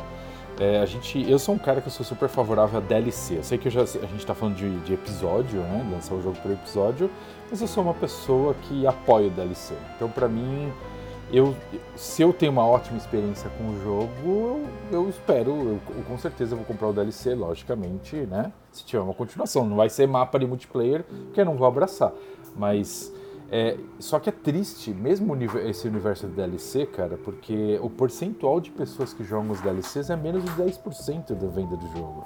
É, 0.58 0.78
a 0.80 0.84
gente, 0.84 1.26
eu 1.26 1.38
sou 1.38 1.54
um 1.54 1.58
cara 1.58 1.80
que 1.80 1.88
eu 1.88 1.92
sou 1.92 2.04
super 2.04 2.28
favorável 2.28 2.80
a 2.80 2.82
DLC. 2.82 3.38
Eu 3.38 3.42
sei 3.42 3.56
que 3.56 3.70
já, 3.70 3.80
a 3.80 3.86
gente 3.86 4.18
está 4.18 4.34
falando 4.34 4.56
de, 4.56 4.78
de, 4.80 4.92
episódio, 4.92 5.62
né? 5.62 5.88
Lançar 5.90 6.14
o 6.16 6.20
jogo 6.20 6.36
por 6.36 6.50
episódio, 6.50 7.10
mas 7.50 7.62
eu 7.62 7.66
sou 7.66 7.82
uma 7.82 7.94
pessoa 7.94 8.54
que 8.68 8.86
apoia 8.86 9.28
o 9.28 9.30
DLC. 9.30 9.72
Então, 9.96 10.10
para 10.10 10.28
mim, 10.28 10.70
eu, 11.32 11.54
se 11.96 12.22
eu 12.22 12.32
tenho 12.32 12.52
uma 12.52 12.66
ótima 12.66 12.98
experiência 12.98 13.50
com 13.50 13.70
o 13.70 13.82
jogo, 13.82 14.68
eu, 14.90 15.08
espero, 15.08 15.50
eu, 15.50 15.80
eu, 15.96 16.04
com 16.08 16.18
certeza 16.18 16.56
vou 16.56 16.64
comprar 16.64 16.88
o 16.88 16.92
DLC, 16.92 17.34
logicamente, 17.34 18.16
né? 18.16 18.52
Se 18.72 18.84
tiver 18.84 19.02
uma 19.02 19.14
continuação, 19.14 19.64
não 19.64 19.76
vai 19.76 19.88
ser 19.88 20.06
mapa 20.06 20.38
de 20.38 20.46
multiplayer, 20.46 21.04
que 21.32 21.40
eu 21.40 21.44
não 21.44 21.56
vou 21.56 21.66
abraçar. 21.66 22.12
Mas 22.56 23.12
é, 23.50 23.76
só 23.98 24.18
que 24.20 24.28
é 24.28 24.32
triste, 24.32 24.92
mesmo 24.92 25.36
esse 25.66 25.88
universo 25.88 26.26
de 26.28 26.34
DLC, 26.34 26.86
cara, 26.86 27.16
porque 27.16 27.78
o 27.82 27.90
percentual 27.90 28.60
de 28.60 28.70
pessoas 28.70 29.12
que 29.12 29.24
jogam 29.24 29.50
os 29.50 29.60
DLCs 29.60 30.08
é 30.10 30.16
menos 30.16 30.44
de 30.44 30.50
10% 30.52 31.34
da 31.34 31.48
venda 31.48 31.76
do 31.76 31.86
jogo. 31.88 32.24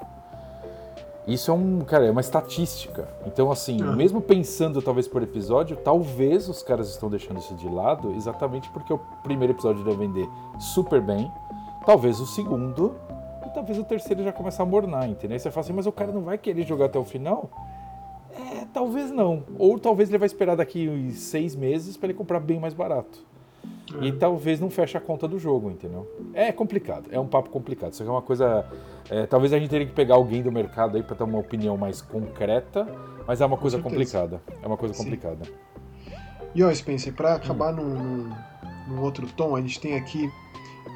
Isso 1.27 1.51
é 1.51 1.55
um, 1.55 1.81
cara, 1.81 2.05
é 2.05 2.11
uma 2.11 2.21
estatística. 2.21 3.09
Então, 3.27 3.51
assim, 3.51 3.83
uhum. 3.83 3.97
mesmo 3.97 4.21
pensando 4.21 4.83
talvez 4.83 5.09
por 5.09 5.23
episódio, 5.23 5.77
talvez 5.77 6.49
os 6.49 6.63
caras 6.63 6.91
estão 6.91 7.09
deixando 7.09 7.39
isso 7.39 7.55
de 7.55 7.69
lado 7.69 8.13
exatamente 8.15 8.69
porque 8.71 8.93
o 8.93 8.99
primeiro 9.23 9.55
episódio 9.55 9.83
deve 9.83 9.97
vender 9.97 10.29
super 10.59 11.01
bem, 11.01 11.31
talvez 11.87 12.21
o 12.21 12.27
segundo, 12.27 12.95
e 13.47 13.49
talvez 13.55 13.79
o 13.79 13.85
terceiro 13.85 14.23
já 14.23 14.33
comece 14.33 14.61
a 14.61 14.67
mornar, 14.67 15.09
entendeu? 15.09 15.39
Você 15.39 15.51
fala 15.51 15.65
assim, 15.65 15.73
mas 15.73 15.87
o 15.87 15.93
cara 15.93 16.13
não 16.13 16.23
vai 16.23 16.37
querer 16.37 16.65
jogar 16.65 16.87
até 16.87 16.99
o 16.99 17.05
final? 17.05 17.49
É, 18.37 18.67
talvez 18.73 19.11
não. 19.11 19.45
Ou 19.59 19.79
talvez 19.79 20.11
ele 20.11 20.19
vai 20.19 20.27
esperar 20.27 20.57
daqui 20.57 21.11
seis 21.13 21.57
meses 21.57 21.97
para 21.97 22.09
ele 22.09 22.19
comprar 22.19 22.41
bem 22.41 22.61
mais 22.61 22.75
barato. 22.75 23.25
É. 24.01 24.07
E 24.07 24.13
talvez 24.13 24.61
não 24.61 24.71
feche 24.71 24.97
a 24.97 25.01
conta 25.01 25.29
do 25.29 25.39
jogo, 25.39 25.71
entendeu? 25.71 26.09
É 26.33 26.51
complicado, 26.51 27.09
é 27.11 27.21
um 27.21 27.27
papo 27.27 27.51
complicado. 27.51 27.93
Isso 27.93 28.03
aqui 28.03 28.11
é 28.11 28.13
uma 28.13 28.23
coisa. 28.23 28.67
É, 29.11 29.27
talvez 29.27 29.53
a 29.53 29.59
gente 29.59 29.69
teria 29.69 29.87
que 29.87 29.93
pegar 29.93 30.15
alguém 30.15 30.43
do 30.43 30.51
mercado 30.51 30.97
aí 30.97 31.03
para 31.03 31.15
ter 31.15 31.25
uma 31.25 31.39
opinião 31.39 31.77
mais 31.77 32.01
concreta, 32.01 32.87
mas 33.27 33.41
é 33.41 33.47
uma 33.47 33.57
coisa 33.57 33.79
complicada. 33.79 34.43
É 34.63 34.67
uma 34.67 34.77
coisa 34.77 34.95
Sim. 34.95 35.05
complicada. 35.05 35.43
E 36.55 36.63
ó, 36.63 36.73
Spencer, 36.73 37.13
para 37.13 37.35
acabar 37.35 37.75
hum. 37.75 38.31
num, 38.89 38.95
num, 38.95 39.03
outro 39.03 39.27
tom, 39.27 39.55
a 39.57 39.61
gente 39.61 39.81
tem 39.81 39.97
aqui 39.97 40.31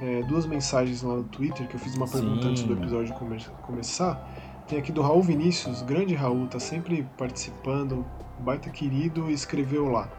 é, 0.01 0.23
duas 0.23 0.47
mensagens 0.47 1.03
lá 1.03 1.17
no 1.17 1.25
Twitter 1.25 1.67
que 1.69 1.75
eu 1.75 1.81
fiz 1.81 1.95
uma 1.95 2.07
pergunta 2.09 2.43
Sim. 2.43 2.51
antes 2.51 2.63
do 2.63 2.73
episódio 2.73 3.15
come 3.15 3.39
começar. 3.63 4.65
Tem 4.67 4.79
aqui 4.79 4.93
do 4.93 5.01
Raul 5.01 5.23
Vinícius, 5.23 5.83
grande 5.83 6.15
Raul, 6.15 6.47
tá 6.47 6.61
sempre 6.61 7.07
participando, 7.17 8.05
baita 8.39 8.69
querido, 8.71 9.31
escreveu 9.31 9.89
lá. 9.89 10.11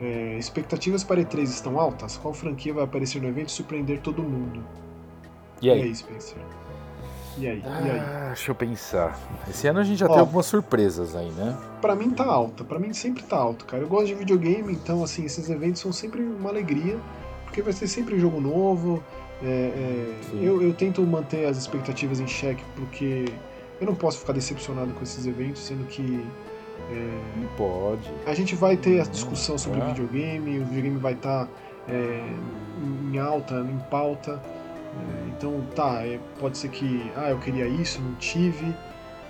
É, 0.00 0.36
expectativas 0.38 1.02
para 1.02 1.20
E3 1.20 1.42
estão 1.44 1.78
altas? 1.78 2.16
Qual 2.16 2.32
franquia 2.32 2.72
vai 2.72 2.84
aparecer 2.84 3.20
no 3.20 3.28
evento 3.28 3.48
e 3.48 3.52
surpreender 3.52 4.00
todo 4.00 4.22
mundo? 4.22 4.62
E 5.60 5.70
aí? 5.70 5.80
E 5.80 5.82
aí, 5.82 5.94
Spencer? 5.94 6.38
E 7.36 7.46
aí? 7.46 7.62
Ah, 7.64 7.80
e 7.80 7.90
aí? 7.90 7.98
Ah, 8.00 8.26
deixa 8.28 8.50
eu 8.50 8.54
pensar. 8.54 9.18
Esse 9.48 9.68
ano 9.68 9.78
a 9.78 9.84
gente 9.84 9.98
já 9.98 10.06
Ó, 10.06 10.08
tem 10.08 10.18
algumas 10.18 10.46
surpresas 10.46 11.14
aí, 11.14 11.30
né? 11.30 11.56
Pra 11.80 11.94
mim 11.94 12.10
tá 12.10 12.24
alta. 12.24 12.64
Pra 12.64 12.78
mim 12.78 12.92
sempre 12.92 13.22
tá 13.22 13.36
alto, 13.36 13.64
cara. 13.64 13.82
Eu 13.82 13.88
gosto 13.88 14.06
de 14.06 14.14
videogame, 14.14 14.72
então, 14.72 15.02
assim, 15.04 15.24
esses 15.24 15.48
eventos 15.48 15.80
são 15.80 15.92
sempre 15.92 16.20
uma 16.20 16.50
alegria, 16.50 16.98
porque 17.44 17.62
vai 17.62 17.72
ser 17.72 17.86
sempre 17.86 18.18
jogo 18.18 18.40
novo. 18.40 19.02
É, 19.42 19.46
é, 19.46 20.14
eu, 20.34 20.60
eu 20.60 20.74
tento 20.74 21.00
manter 21.02 21.46
as 21.46 21.56
expectativas 21.56 22.18
em 22.18 22.26
xeque, 22.26 22.64
porque 22.74 23.26
eu 23.80 23.86
não 23.86 23.94
posso 23.94 24.18
ficar 24.18 24.32
decepcionado 24.32 24.92
com 24.92 25.02
esses 25.02 25.26
eventos, 25.26 25.62
sendo 25.62 25.84
que. 25.86 26.24
É, 26.90 27.20
não 27.36 27.48
pode. 27.56 28.10
A 28.26 28.34
gente 28.34 28.54
vai 28.54 28.76
ter 28.76 29.00
a 29.00 29.04
discussão 29.04 29.58
sobre 29.58 29.80
o 29.80 29.86
videogame, 29.86 30.58
o 30.58 30.64
videogame 30.64 30.98
vai 30.98 31.12
estar 31.12 31.46
tá, 31.46 31.52
é, 31.88 32.22
em 33.12 33.18
alta, 33.18 33.54
em 33.60 33.78
pauta. 33.90 34.40
É, 34.42 35.28
então, 35.28 35.62
tá, 35.74 36.06
é, 36.06 36.18
pode 36.38 36.56
ser 36.56 36.68
que. 36.70 37.10
Ah, 37.16 37.30
eu 37.30 37.38
queria 37.38 37.66
isso, 37.66 38.00
não 38.00 38.14
tive. 38.14 38.74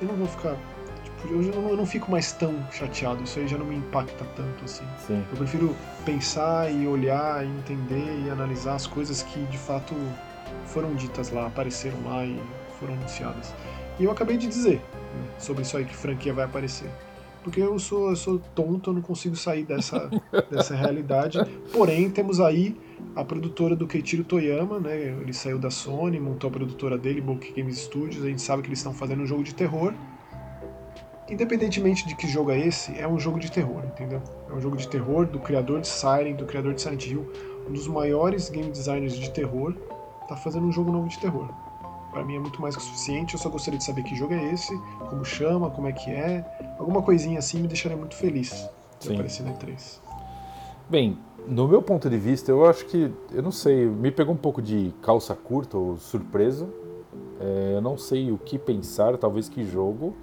Eu 0.01 0.09
não 0.09 0.14
vou 0.14 0.28
ficar. 0.28 0.56
Tipo, 1.02 1.35
eu, 1.35 1.43
não, 1.60 1.70
eu 1.70 1.76
não 1.76 1.86
fico 1.86 2.10
mais 2.10 2.32
tão 2.32 2.55
chateado, 2.70 3.24
isso 3.24 3.39
aí 3.40 3.48
já 3.48 3.59
não 3.59 3.66
me 3.66 3.76
impacta 3.76 4.24
tanto 4.36 4.64
assim. 4.64 4.85
Sim. 5.06 5.24
Eu 5.30 5.36
prefiro 5.36 5.74
pensar 6.05 6.70
e 6.70 6.86
olhar 6.86 7.44
e 7.44 7.48
entender 7.48 8.24
e 8.24 8.30
analisar 8.30 8.74
as 8.74 8.86
coisas 8.86 9.22
que 9.22 9.40
de 9.47 9.59
fato 9.59 9.94
foram 10.66 10.94
ditas 10.94 11.30
lá, 11.30 11.47
apareceram 11.47 11.98
lá 12.05 12.24
e 12.24 12.40
foram 12.78 12.94
anunciadas. 12.94 13.52
E 13.98 14.05
eu 14.05 14.12
acabei 14.12 14.36
de 14.36 14.47
dizer 14.47 14.76
né, 14.76 15.28
sobre 15.39 15.62
isso 15.62 15.76
aí 15.76 15.85
que 15.85 15.97
franquia 15.97 16.32
vai 16.32 16.44
aparecer. 16.44 16.89
Porque 17.43 17.60
eu 17.60 17.78
sou, 17.78 18.10
eu 18.10 18.16
sou 18.16 18.39
tonto, 18.55 18.90
eu 18.90 18.94
não 18.94 19.02
consigo 19.02 19.36
sair 19.36 19.65
dessa, 19.65 20.10
dessa 20.51 20.74
realidade. 20.74 21.39
Porém, 21.73 22.10
temos 22.10 22.40
aí 22.40 22.77
a 23.15 23.24
produtora 23.24 23.74
do 23.74 23.86
Keiichiro 23.86 24.24
Toyama, 24.24 24.78
né? 24.78 24.97
Ele 25.20 25.32
saiu 25.32 25.59
da 25.59 25.70
Sony, 25.70 26.19
montou 26.19 26.48
a 26.48 26.52
produtora 26.52 26.98
dele, 26.98 27.20
Book 27.20 27.52
Games 27.52 27.78
Studios. 27.78 28.24
A 28.24 28.28
gente 28.28 28.43
sabe 28.43 28.62
que 28.62 28.69
eles 28.69 28.78
estão 28.78 28.93
fazendo 28.93 29.23
um 29.23 29.27
jogo 29.27 29.43
de 29.43 29.55
terror. 29.55 29.94
Independentemente 31.28 32.06
de 32.06 32.16
que 32.16 32.27
jogo 32.27 32.51
é 32.51 32.59
esse, 32.59 32.98
é 32.98 33.06
um 33.06 33.19
jogo 33.19 33.39
de 33.39 33.52
terror, 33.52 33.85
entendeu? 33.85 34.23
É 34.48 34.52
um 34.52 34.60
jogo 34.60 34.77
de 34.77 34.89
terror 34.89 35.27
do 35.27 35.39
criador 35.39 35.82
de 35.82 35.89
Siren, 35.89 36.35
do 36.35 36.47
criador 36.47 36.73
de 36.73 36.81
Silent 36.81 37.06
Hill, 37.06 37.31
um 37.69 37.73
dos 37.73 37.86
maiores 37.86 38.48
game 38.48 38.70
designers 38.70 39.15
de 39.15 39.31
terror, 39.31 39.74
tá 40.27 40.36
fazendo 40.36 40.66
um 40.66 40.73
jogo 40.73 40.90
novo 40.90 41.06
de 41.06 41.19
terror 41.19 41.51
para 42.10 42.24
mim 42.24 42.36
é 42.36 42.39
muito 42.39 42.60
mais 42.60 42.76
que 42.76 42.82
o 42.82 42.85
suficiente. 42.85 43.35
Eu 43.35 43.40
só 43.40 43.48
gostaria 43.48 43.78
de 43.78 43.85
saber 43.85 44.02
que 44.02 44.14
jogo 44.14 44.35
é 44.35 44.52
esse, 44.52 44.76
como 45.09 45.24
chama, 45.24 45.70
como 45.70 45.89
é 45.89 45.93
que 45.93 46.10
é. 46.10 46.44
Alguma 46.78 47.02
coisinha 47.02 47.39
assim 47.39 47.60
me 47.60 47.68
deixaria 47.68 47.97
muito 47.97 48.16
feliz 48.16 48.68
de 49.01 49.12
aparecer 49.12 49.44
na 49.44 49.52
E3. 49.52 50.01
Bem, 50.89 51.18
no 51.47 51.68
meu 51.68 51.82
ponto 51.82 52.09
de 52.09 52.18
vista, 52.18 52.51
eu 52.51 52.66
acho 52.66 52.86
que, 52.86 53.12
eu 53.32 53.43
não 53.43 53.52
sei, 53.52 53.86
me 53.86 54.10
pegou 54.10 54.35
um 54.35 54.39
pouco 54.39 54.60
de 54.60 54.94
calça 55.02 55.35
curta 55.35 55.76
ou 55.76 55.97
surpreso. 55.97 56.68
É, 57.40 57.74
eu 57.74 57.80
não 57.80 57.97
sei 57.97 58.32
o 58.32 58.39
que 58.39 58.59
pensar, 58.59 59.16
talvez 59.16 59.48
que 59.48 59.64
jogo, 59.64 60.14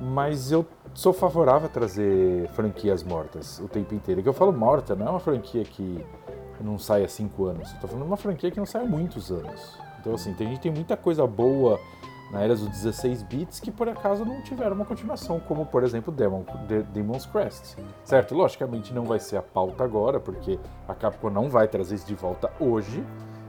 mas 0.00 0.50
eu 0.50 0.64
sou 0.94 1.12
favorável 1.12 1.66
a 1.66 1.70
trazer 1.70 2.48
franquias 2.50 3.02
mortas 3.02 3.58
o 3.58 3.68
tempo 3.68 3.94
inteiro. 3.94 4.20
O 4.20 4.22
que 4.22 4.28
eu 4.28 4.32
falo 4.32 4.52
morta 4.52 4.94
não 4.94 5.06
é 5.06 5.10
uma 5.10 5.20
franquia 5.20 5.64
que 5.64 6.04
não 6.60 6.78
sai 6.78 7.04
há 7.04 7.08
cinco 7.08 7.46
anos, 7.46 7.72
eu 7.72 7.80
tô 7.80 7.88
falando 7.88 8.04
de 8.04 8.10
uma 8.10 8.16
franquia 8.16 8.50
que 8.50 8.58
não 8.58 8.66
sai 8.66 8.82
há 8.82 8.86
muitos 8.86 9.32
anos. 9.32 9.78
Então, 10.02 10.14
assim, 10.14 10.34
tem, 10.34 10.48
a 10.48 10.50
gente 10.50 10.60
tem 10.60 10.72
muita 10.72 10.96
coisa 10.96 11.24
boa 11.24 11.78
na 12.32 12.40
era 12.40 12.56
dos 12.56 12.66
16 12.66 13.22
bits 13.22 13.60
que 13.60 13.70
por 13.70 13.88
acaso 13.88 14.24
não 14.24 14.42
tiveram 14.42 14.74
uma 14.74 14.84
continuação, 14.84 15.38
como 15.38 15.64
por 15.64 15.84
exemplo 15.84 16.12
Demon, 16.12 16.42
De, 16.66 16.82
Demon's 16.84 17.24
Crest. 17.24 17.76
Certo? 18.02 18.34
Logicamente 18.34 18.92
não 18.92 19.04
vai 19.04 19.20
ser 19.20 19.36
a 19.36 19.42
pauta 19.42 19.84
agora, 19.84 20.18
porque 20.18 20.58
a 20.88 20.94
Capcom 20.94 21.30
não 21.30 21.48
vai 21.48 21.68
trazer 21.68 21.94
isso 21.94 22.06
de 22.06 22.16
volta 22.16 22.50
hoje. 22.58 23.04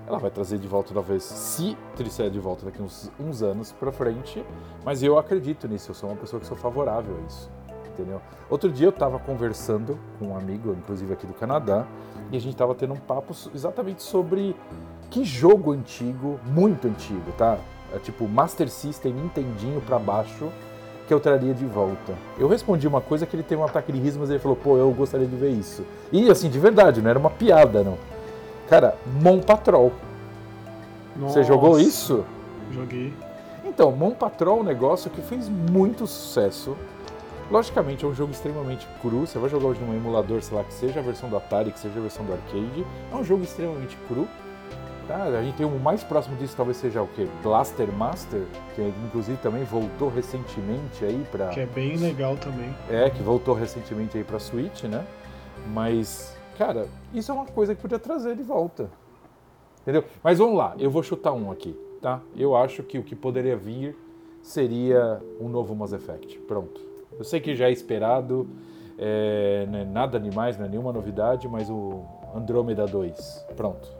Ela 0.05 0.19
vai 0.19 0.29
trazer 0.29 0.59
de 0.59 0.67
volta, 0.67 0.93
talvez, 0.93 1.23
se 1.23 1.77
trouxer 1.95 2.29
de 2.29 2.39
volta 2.39 2.65
daqui 2.65 2.81
uns, 2.81 3.09
uns 3.17 3.41
anos 3.41 3.71
pra 3.71 3.91
frente. 3.91 4.45
Mas 4.83 5.01
eu 5.01 5.17
acredito 5.17 5.65
nisso, 5.65 5.89
eu 5.89 5.95
sou 5.95 6.09
uma 6.09 6.17
pessoa 6.17 6.39
que 6.39 6.45
sou 6.45 6.57
favorável 6.57 7.17
a 7.17 7.21
isso. 7.25 7.49
Entendeu? 7.87 8.21
Outro 8.49 8.69
dia 8.69 8.87
eu 8.87 8.89
estava 8.89 9.17
conversando 9.17 9.97
com 10.19 10.29
um 10.29 10.37
amigo, 10.37 10.73
inclusive 10.73 11.13
aqui 11.13 11.25
do 11.25 11.33
Canadá, 11.33 11.87
e 12.31 12.35
a 12.35 12.39
gente 12.39 12.53
estava 12.53 12.75
tendo 12.75 12.93
um 12.93 12.99
papo 12.99 13.33
exatamente 13.53 14.03
sobre 14.03 14.55
que 15.13 15.23
jogo 15.23 15.71
antigo, 15.71 16.39
muito 16.43 16.87
antigo, 16.87 17.31
tá? 17.37 17.59
É 17.93 17.99
tipo 17.99 18.27
Master 18.27 18.67
System, 18.67 19.13
Nintendinho 19.13 19.79
pra 19.79 19.99
baixo, 19.99 20.49
que 21.07 21.13
eu 21.13 21.19
traria 21.19 21.53
de 21.53 21.65
volta. 21.65 22.15
Eu 22.39 22.47
respondi 22.47 22.87
uma 22.87 22.99
coisa 22.99 23.23
que 23.27 23.35
ele 23.35 23.43
teve 23.43 23.61
um 23.61 23.65
ataque 23.65 23.91
de 23.91 23.99
riso, 23.99 24.19
mas 24.19 24.31
ele 24.31 24.39
falou, 24.39 24.57
pô, 24.57 24.75
eu 24.75 24.89
gostaria 24.89 25.27
de 25.27 25.35
ver 25.35 25.51
isso. 25.51 25.85
E 26.11 26.31
assim, 26.31 26.49
de 26.49 26.57
verdade, 26.57 26.99
não 26.99 27.11
era 27.11 27.19
uma 27.19 27.29
piada, 27.29 27.83
não. 27.83 27.95
Cara, 28.67 28.97
Mon 29.21 29.39
Patrol. 29.39 29.93
Nossa, 31.15 31.35
Você 31.35 31.43
jogou 31.43 31.79
isso? 31.79 32.25
Joguei. 32.71 33.13
Então, 33.63 33.91
Mon 33.91 34.15
Patrol 34.15 34.57
é 34.57 34.61
um 34.61 34.63
negócio 34.63 35.11
que 35.11 35.21
fez 35.21 35.47
muito 35.47 36.07
sucesso. 36.07 36.75
Logicamente, 37.51 38.03
é 38.03 38.07
um 38.07 38.15
jogo 38.15 38.31
extremamente 38.31 38.87
cru. 38.99 39.27
Você 39.27 39.37
vai 39.37 39.47
jogar 39.47 39.67
hoje 39.67 39.79
num 39.79 39.93
emulador, 39.95 40.41
sei 40.41 40.57
lá, 40.57 40.63
que 40.63 40.73
seja 40.73 41.01
a 41.01 41.03
versão 41.03 41.29
do 41.29 41.37
Atari, 41.37 41.71
que 41.71 41.79
seja 41.79 41.99
a 41.99 42.01
versão 42.01 42.25
do 42.25 42.33
arcade. 42.33 42.83
É 43.11 43.15
um 43.15 43.23
jogo 43.23 43.43
extremamente 43.43 43.95
cru. 44.07 44.27
Tá, 45.07 45.23
a 45.23 45.43
gente 45.43 45.57
tem 45.57 45.65
o 45.65 45.79
mais 45.79 46.01
próximo 46.01 46.37
disso 46.37 46.55
talvez 46.55 46.77
seja 46.77 47.01
o 47.01 47.07
que? 47.07 47.27
Blaster 47.43 47.91
Master, 47.91 48.43
que 48.73 48.81
inclusive 49.05 49.37
também 49.39 49.63
voltou 49.65 50.07
recentemente 50.09 51.03
aí 51.03 51.25
para 51.29 51.49
Que 51.49 51.59
é 51.59 51.65
bem 51.65 51.97
legal 51.97 52.37
também. 52.37 52.73
É, 52.89 53.09
que 53.09 53.21
voltou 53.21 53.53
recentemente 53.53 54.17
aí 54.17 54.23
para 54.23 54.39
Switch, 54.39 54.83
né? 54.83 55.05
Mas, 55.73 56.37
cara, 56.57 56.87
isso 57.13 57.31
é 57.31 57.35
uma 57.35 57.45
coisa 57.45 57.75
que 57.75 57.81
podia 57.81 57.99
trazer 57.99 58.35
de 58.35 58.43
volta. 58.43 58.89
Entendeu? 59.81 60.05
Mas 60.23 60.37
vamos 60.39 60.55
lá, 60.57 60.73
eu 60.79 60.89
vou 60.89 61.03
chutar 61.03 61.33
um 61.33 61.51
aqui, 61.51 61.77
tá? 62.01 62.21
Eu 62.37 62.55
acho 62.55 62.81
que 62.83 62.97
o 62.97 63.03
que 63.03 63.13
poderia 63.15 63.57
vir 63.57 63.97
seria 64.41 65.21
um 65.39 65.49
novo 65.49 65.75
Mass 65.75 65.91
Effect. 65.91 66.37
Pronto. 66.47 66.79
Eu 67.17 67.25
sei 67.25 67.41
que 67.41 67.55
já 67.55 67.67
é 67.67 67.71
esperado, 67.71 68.47
É, 68.97 69.67
não 69.71 69.79
é 69.79 69.83
nada 69.85 70.19
demais, 70.19 70.55
não 70.57 70.65
é 70.65 70.69
nenhuma 70.69 70.93
novidade, 70.93 71.47
mas 71.47 71.67
o 71.67 72.03
Andrômeda 72.33 72.85
2. 72.85 73.45
Pronto. 73.57 73.91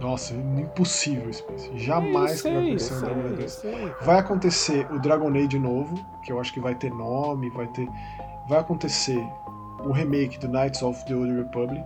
Nossa, 0.00 0.34
impossível, 0.34 1.32
Space. 1.32 1.70
Jamais 1.78 2.42
que 2.42 2.50
vai 2.50 2.58
acontecer 2.58 2.72
eu 2.72 2.76
o 2.76 2.78
sei, 2.80 2.96
Andromeda 2.96 3.28
eu 3.28 3.36
2. 3.36 3.52
sei. 3.52 3.92
Vai 4.02 4.18
acontecer 4.18 4.92
o 4.92 4.98
Dragon 4.98 5.28
Age 5.30 5.58
novo, 5.58 5.94
que 6.24 6.32
eu 6.32 6.38
acho 6.38 6.52
que 6.52 6.60
vai 6.60 6.74
ter 6.74 6.90
nome, 6.90 7.48
vai 7.50 7.66
ter. 7.68 7.88
Vai 8.48 8.58
acontecer 8.58 9.18
o 9.84 9.92
remake 9.92 10.38
do 10.38 10.48
Knights 10.48 10.82
of 10.82 11.04
the 11.06 11.14
Old 11.14 11.32
Republic. 11.32 11.84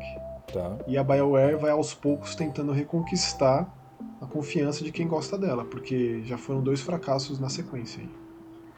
Tá. 0.52 0.76
E 0.86 0.98
a 0.98 1.04
BioWare 1.04 1.56
vai 1.56 1.70
aos 1.70 1.94
poucos 1.94 2.34
tentando 2.34 2.72
reconquistar 2.72 3.72
a 4.20 4.26
confiança 4.26 4.82
de 4.84 4.90
quem 4.90 5.06
gosta 5.06 5.38
dela, 5.38 5.64
porque 5.64 6.22
já 6.24 6.36
foram 6.36 6.60
dois 6.60 6.80
fracassos 6.80 7.38
na 7.38 7.48
sequência 7.48 8.02
aí. 8.02 8.10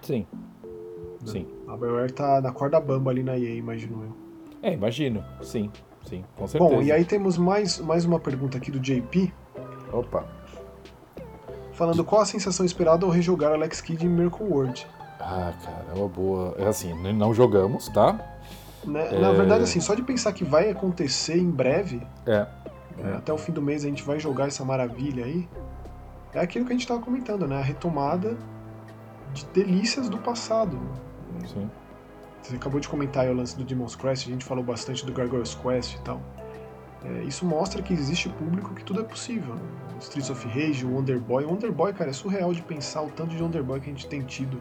Sim. 0.02 0.26
Sim. 1.24 1.46
A 1.66 1.76
BioWare 1.76 2.12
tá 2.12 2.40
na 2.40 2.52
corda 2.52 2.78
bamba 2.78 3.10
ali 3.10 3.22
na 3.22 3.38
EA, 3.38 3.54
imagino 3.54 4.02
eu. 4.04 4.12
É, 4.62 4.72
imagino. 4.74 5.24
Sim, 5.40 5.70
sim, 6.04 6.24
com 6.36 6.46
certeza. 6.46 6.74
Bom, 6.76 6.82
e 6.82 6.90
aí 6.92 7.04
temos 7.04 7.36
mais, 7.38 7.78
mais 7.78 8.04
uma 8.04 8.18
pergunta 8.20 8.58
aqui 8.58 8.70
do 8.70 8.78
JP, 8.80 9.32
Opa. 9.92 10.24
falando 11.72 12.04
qual 12.04 12.22
a 12.22 12.26
sensação 12.26 12.64
esperada 12.64 13.04
ao 13.04 13.10
rejogar 13.10 13.52
Alex 13.52 13.80
Kidd 13.80 14.04
em 14.04 14.08
Miracle 14.08 14.46
World. 14.46 14.86
Ah, 15.20 15.52
cara, 15.62 15.86
é 15.94 15.98
uma 15.98 16.08
boa. 16.08 16.54
É 16.58 16.66
assim, 16.66 16.92
não 17.12 17.32
jogamos, 17.32 17.88
tá? 17.88 18.12
Né? 18.84 19.08
Na 19.20 19.28
É. 19.28 19.32
verdade, 19.34 19.62
assim, 19.64 19.80
só 19.80 19.94
de 19.94 20.02
pensar 20.02 20.32
que 20.32 20.44
vai 20.44 20.68
acontecer 20.70 21.36
em 21.38 21.50
breve, 21.50 22.02
É. 22.26 22.46
É, 22.98 23.14
Até 23.16 23.32
o 23.32 23.38
fim 23.38 23.52
do 23.52 23.62
mês 23.62 23.84
a 23.86 23.88
gente 23.88 24.02
vai 24.02 24.20
jogar 24.20 24.48
essa 24.48 24.62
maravilha 24.66 25.24
aí. 25.24 25.48
É 26.34 26.40
aquilo 26.40 26.66
que 26.66 26.72
a 26.72 26.74
gente 26.74 26.82
estava 26.82 27.00
comentando, 27.00 27.46
né? 27.46 27.56
A 27.56 27.62
retomada 27.62 28.36
de 29.32 29.46
delícias 29.46 30.10
do 30.10 30.18
passado. 30.18 30.78
Sim. 31.46 31.70
Você 32.42 32.56
acabou 32.56 32.80
de 32.80 32.88
comentar 32.88 33.26
o 33.28 33.34
lance 33.34 33.56
do 33.56 33.64
Demon's 33.64 33.94
Crest, 33.94 34.28
a 34.28 34.32
gente 34.32 34.44
falou 34.44 34.64
bastante 34.64 35.06
do 35.06 35.12
Gargoyle's 35.12 35.54
Quest 35.54 35.94
e 35.94 36.00
tal. 36.00 36.20
É, 37.04 37.22
isso 37.24 37.44
mostra 37.44 37.82
que 37.82 37.92
existe 37.92 38.28
público 38.28 38.74
que 38.74 38.84
tudo 38.84 39.00
é 39.00 39.04
possível. 39.04 39.54
né? 39.54 39.60
Streets 40.00 40.30
of 40.30 40.46
Rage, 40.48 40.84
o 40.84 40.94
Wonder 40.94 41.18
Boy. 41.20 41.44
O 41.44 41.48
Wonder 41.50 41.72
Boy, 41.72 41.92
cara, 41.92 42.10
é 42.10 42.12
surreal 42.12 42.52
de 42.52 42.62
pensar 42.62 43.02
o 43.02 43.10
tanto 43.10 43.34
de 43.34 43.42
Wonder 43.42 43.62
Boy 43.62 43.80
que 43.80 43.88
a 43.90 43.92
gente 43.92 44.06
tem 44.06 44.20
tido 44.22 44.60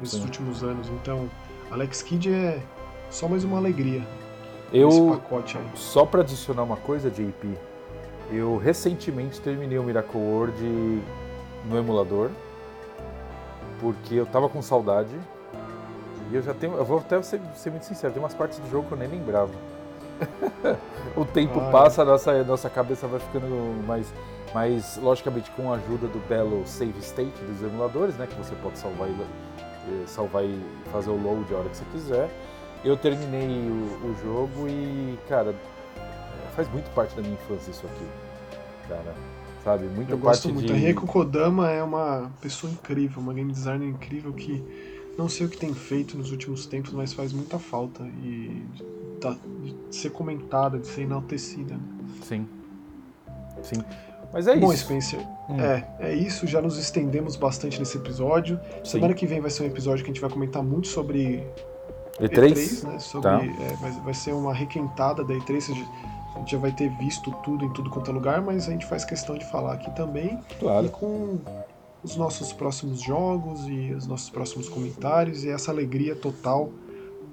nesses 0.00 0.18
Sim. 0.18 0.24
últimos 0.24 0.62
anos. 0.62 0.88
Então, 0.88 1.28
Alex 1.70 2.02
Kidd 2.02 2.30
é 2.32 2.62
só 3.10 3.28
mais 3.28 3.44
uma 3.44 3.58
alegria 3.58 4.02
Eu, 4.72 5.08
pacote 5.12 5.56
aí. 5.58 5.64
só 5.74 6.04
pra 6.04 6.20
adicionar 6.22 6.62
uma 6.62 6.76
coisa, 6.76 7.10
JP, 7.10 7.56
eu 8.30 8.56
recentemente 8.58 9.40
terminei 9.40 9.78
o 9.78 9.82
Miracle 9.82 10.18
World 10.20 11.02
no 11.68 11.76
emulador, 11.78 12.30
porque 13.80 14.14
eu 14.14 14.26
tava 14.26 14.48
com 14.48 14.62
saudade. 14.62 15.14
E 16.32 16.36
eu 16.36 16.42
já 16.42 16.54
tenho. 16.54 16.74
Eu 16.74 16.84
vou 16.84 16.98
até 16.98 17.20
ser, 17.20 17.40
ser 17.54 17.70
muito 17.70 17.84
sincero, 17.84 18.10
tem 18.12 18.22
umas 18.22 18.32
partes 18.32 18.58
do 18.58 18.70
jogo 18.70 18.88
que 18.88 18.94
eu 18.94 18.98
nem 18.98 19.08
lembrava. 19.08 19.52
o 21.14 21.24
tempo 21.26 21.60
Ah, 21.60 21.70
passa, 21.70 22.02
a 22.02 22.04
nossa, 22.06 22.42
nossa 22.44 22.70
cabeça 22.70 23.06
vai 23.06 23.20
ficando 23.20 23.46
mais. 23.86 24.12
Mas, 24.54 24.96
logicamente, 24.96 25.50
com 25.50 25.72
a 25.72 25.76
ajuda 25.76 26.06
do 26.08 26.18
belo 26.28 26.62
save 26.66 26.98
state 27.00 27.38
dos 27.44 27.62
emuladores, 27.62 28.16
né? 28.16 28.26
Que 28.26 28.34
você 28.34 28.54
pode 28.56 28.78
salvar 28.78 29.08
e, 29.08 29.12
eh, 29.12 30.04
salvar 30.06 30.44
e 30.44 30.58
fazer 30.90 31.10
o 31.10 31.16
load 31.16 31.52
a 31.54 31.58
hora 31.58 31.68
que 31.68 31.76
você 31.76 31.84
quiser. 31.92 32.30
Eu 32.82 32.96
terminei 32.96 33.48
o, 33.68 34.10
o 34.10 34.16
jogo 34.22 34.68
e, 34.68 35.18
cara, 35.28 35.54
faz 36.56 36.68
muito 36.70 36.90
parte 36.94 37.14
da 37.14 37.22
minha 37.22 37.34
infância 37.34 37.70
isso 37.70 37.86
aqui. 37.86 38.06
Cara, 38.88 39.14
sabe? 39.64 39.84
Muita 39.86 40.12
Eu 40.12 40.18
parte 40.18 40.48
gosto 40.48 40.54
muito. 40.54 40.66
de. 40.66 40.72
A 40.72 40.76
Rieko 40.76 41.06
Kodama 41.06 41.70
é 41.70 41.82
uma 41.82 42.30
pessoa 42.40 42.72
incrível, 42.72 43.20
uma 43.20 43.32
game 43.34 43.52
designer 43.52 43.88
incrível 43.88 44.32
que 44.32 44.91
não 45.18 45.28
sei 45.28 45.46
o 45.46 45.48
que 45.48 45.56
tem 45.56 45.72
feito 45.74 46.16
nos 46.16 46.30
últimos 46.32 46.66
tempos, 46.66 46.92
mas 46.92 47.12
faz 47.12 47.32
muita 47.32 47.58
falta 47.58 48.02
e 48.22 48.62
de, 48.74 48.84
tá- 49.20 49.36
de 49.62 49.96
ser 49.96 50.10
comentada, 50.10 50.78
de 50.78 50.86
ser 50.86 51.02
enaltecida. 51.02 51.78
Sim. 52.22 52.46
Sim. 53.62 53.82
Mas 54.32 54.46
é 54.46 54.56
Bom, 54.56 54.72
isso. 54.72 54.84
Spencer, 54.84 55.20
Hum. 55.48 55.60
é, 55.60 55.86
é 56.00 56.14
isso. 56.14 56.46
Já 56.46 56.62
nos 56.62 56.78
estendemos 56.78 57.36
bastante 57.36 57.78
nesse 57.78 57.98
episódio. 57.98 58.58
Sim. 58.82 58.92
Semana 58.92 59.12
que 59.14 59.26
vem 59.26 59.40
vai 59.40 59.50
ser 59.50 59.64
um 59.64 59.66
episódio 59.66 60.02
que 60.04 60.10
a 60.10 60.14
gente 60.14 60.22
vai 60.22 60.30
comentar 60.30 60.62
muito 60.62 60.88
sobre 60.88 61.46
E3? 62.18 62.52
E3, 62.52 62.84
né? 62.88 62.98
Sobre, 62.98 63.28
Tá. 63.30 63.44
é, 63.44 63.76
vai, 63.76 63.90
vai 64.00 64.14
ser 64.14 64.32
uma 64.32 64.54
requentada 64.54 65.22
da 65.22 65.34
E3. 65.34 65.56
A 65.70 65.74
gente- 65.74 65.90
a 66.34 66.38
gente 66.38 66.52
já 66.52 66.58
vai 66.58 66.72
ter 66.72 66.88
visto 66.96 67.30
tudo 67.44 67.62
em 67.66 67.70
tudo 67.74 67.90
quanto 67.90 68.10
é 68.10 68.14
lugar, 68.14 68.40
mas 68.40 68.66
a 68.66 68.72
gente 68.72 68.86
faz 68.86 69.04
questão 69.04 69.36
de 69.36 69.44
falar 69.44 69.74
aqui 69.74 69.90
também. 69.94 70.38
E 70.50 70.54
Claro. 70.60 70.88
com 70.88 71.38
os 72.02 72.16
nossos 72.16 72.52
próximos 72.52 73.00
jogos 73.00 73.66
e 73.68 73.92
os 73.92 74.06
nossos 74.06 74.28
próximos 74.28 74.68
comentários 74.68 75.44
e 75.44 75.50
essa 75.50 75.70
alegria 75.70 76.16
total 76.16 76.70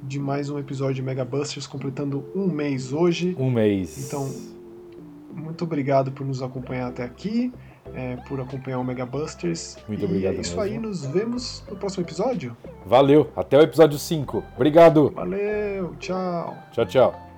de 0.04 0.20
mais 0.20 0.50
um 0.50 0.58
episódio 0.60 0.96
de 0.96 1.02
Mega 1.02 1.26
Busters 1.26 1.68
completando 1.68 2.24
um 2.36 2.48
mês 2.48 2.94
hoje. 2.94 3.36
Um 3.38 3.50
mês. 3.52 4.08
Então, 4.08 4.32
muito 5.34 5.64
obrigado 5.64 6.12
por 6.12 6.26
nos 6.26 6.42
acompanhar 6.42 6.88
até 6.88 7.04
aqui, 7.04 7.52
é, 7.94 8.16
por 8.28 8.40
acompanhar 8.40 8.80
o 8.80 8.84
Mega 8.84 9.06
Busters. 9.06 9.78
Muito 9.88 10.02
e 10.02 10.06
obrigado 10.06 10.36
é 10.36 10.42
isso 10.42 10.56
mesmo. 10.58 10.74
aí, 10.74 10.80
nos 10.80 11.06
vemos 11.06 11.64
no 11.70 11.76
próximo 11.76 12.04
episódio. 12.04 12.56
Valeu. 12.86 13.30
Até 13.36 13.58
o 13.58 13.62
episódio 13.62 13.98
5. 13.98 14.44
Obrigado. 14.56 15.12
Valeu, 15.16 15.96
tchau! 16.00 16.56
Tchau, 16.72 16.86
tchau. 16.86 17.30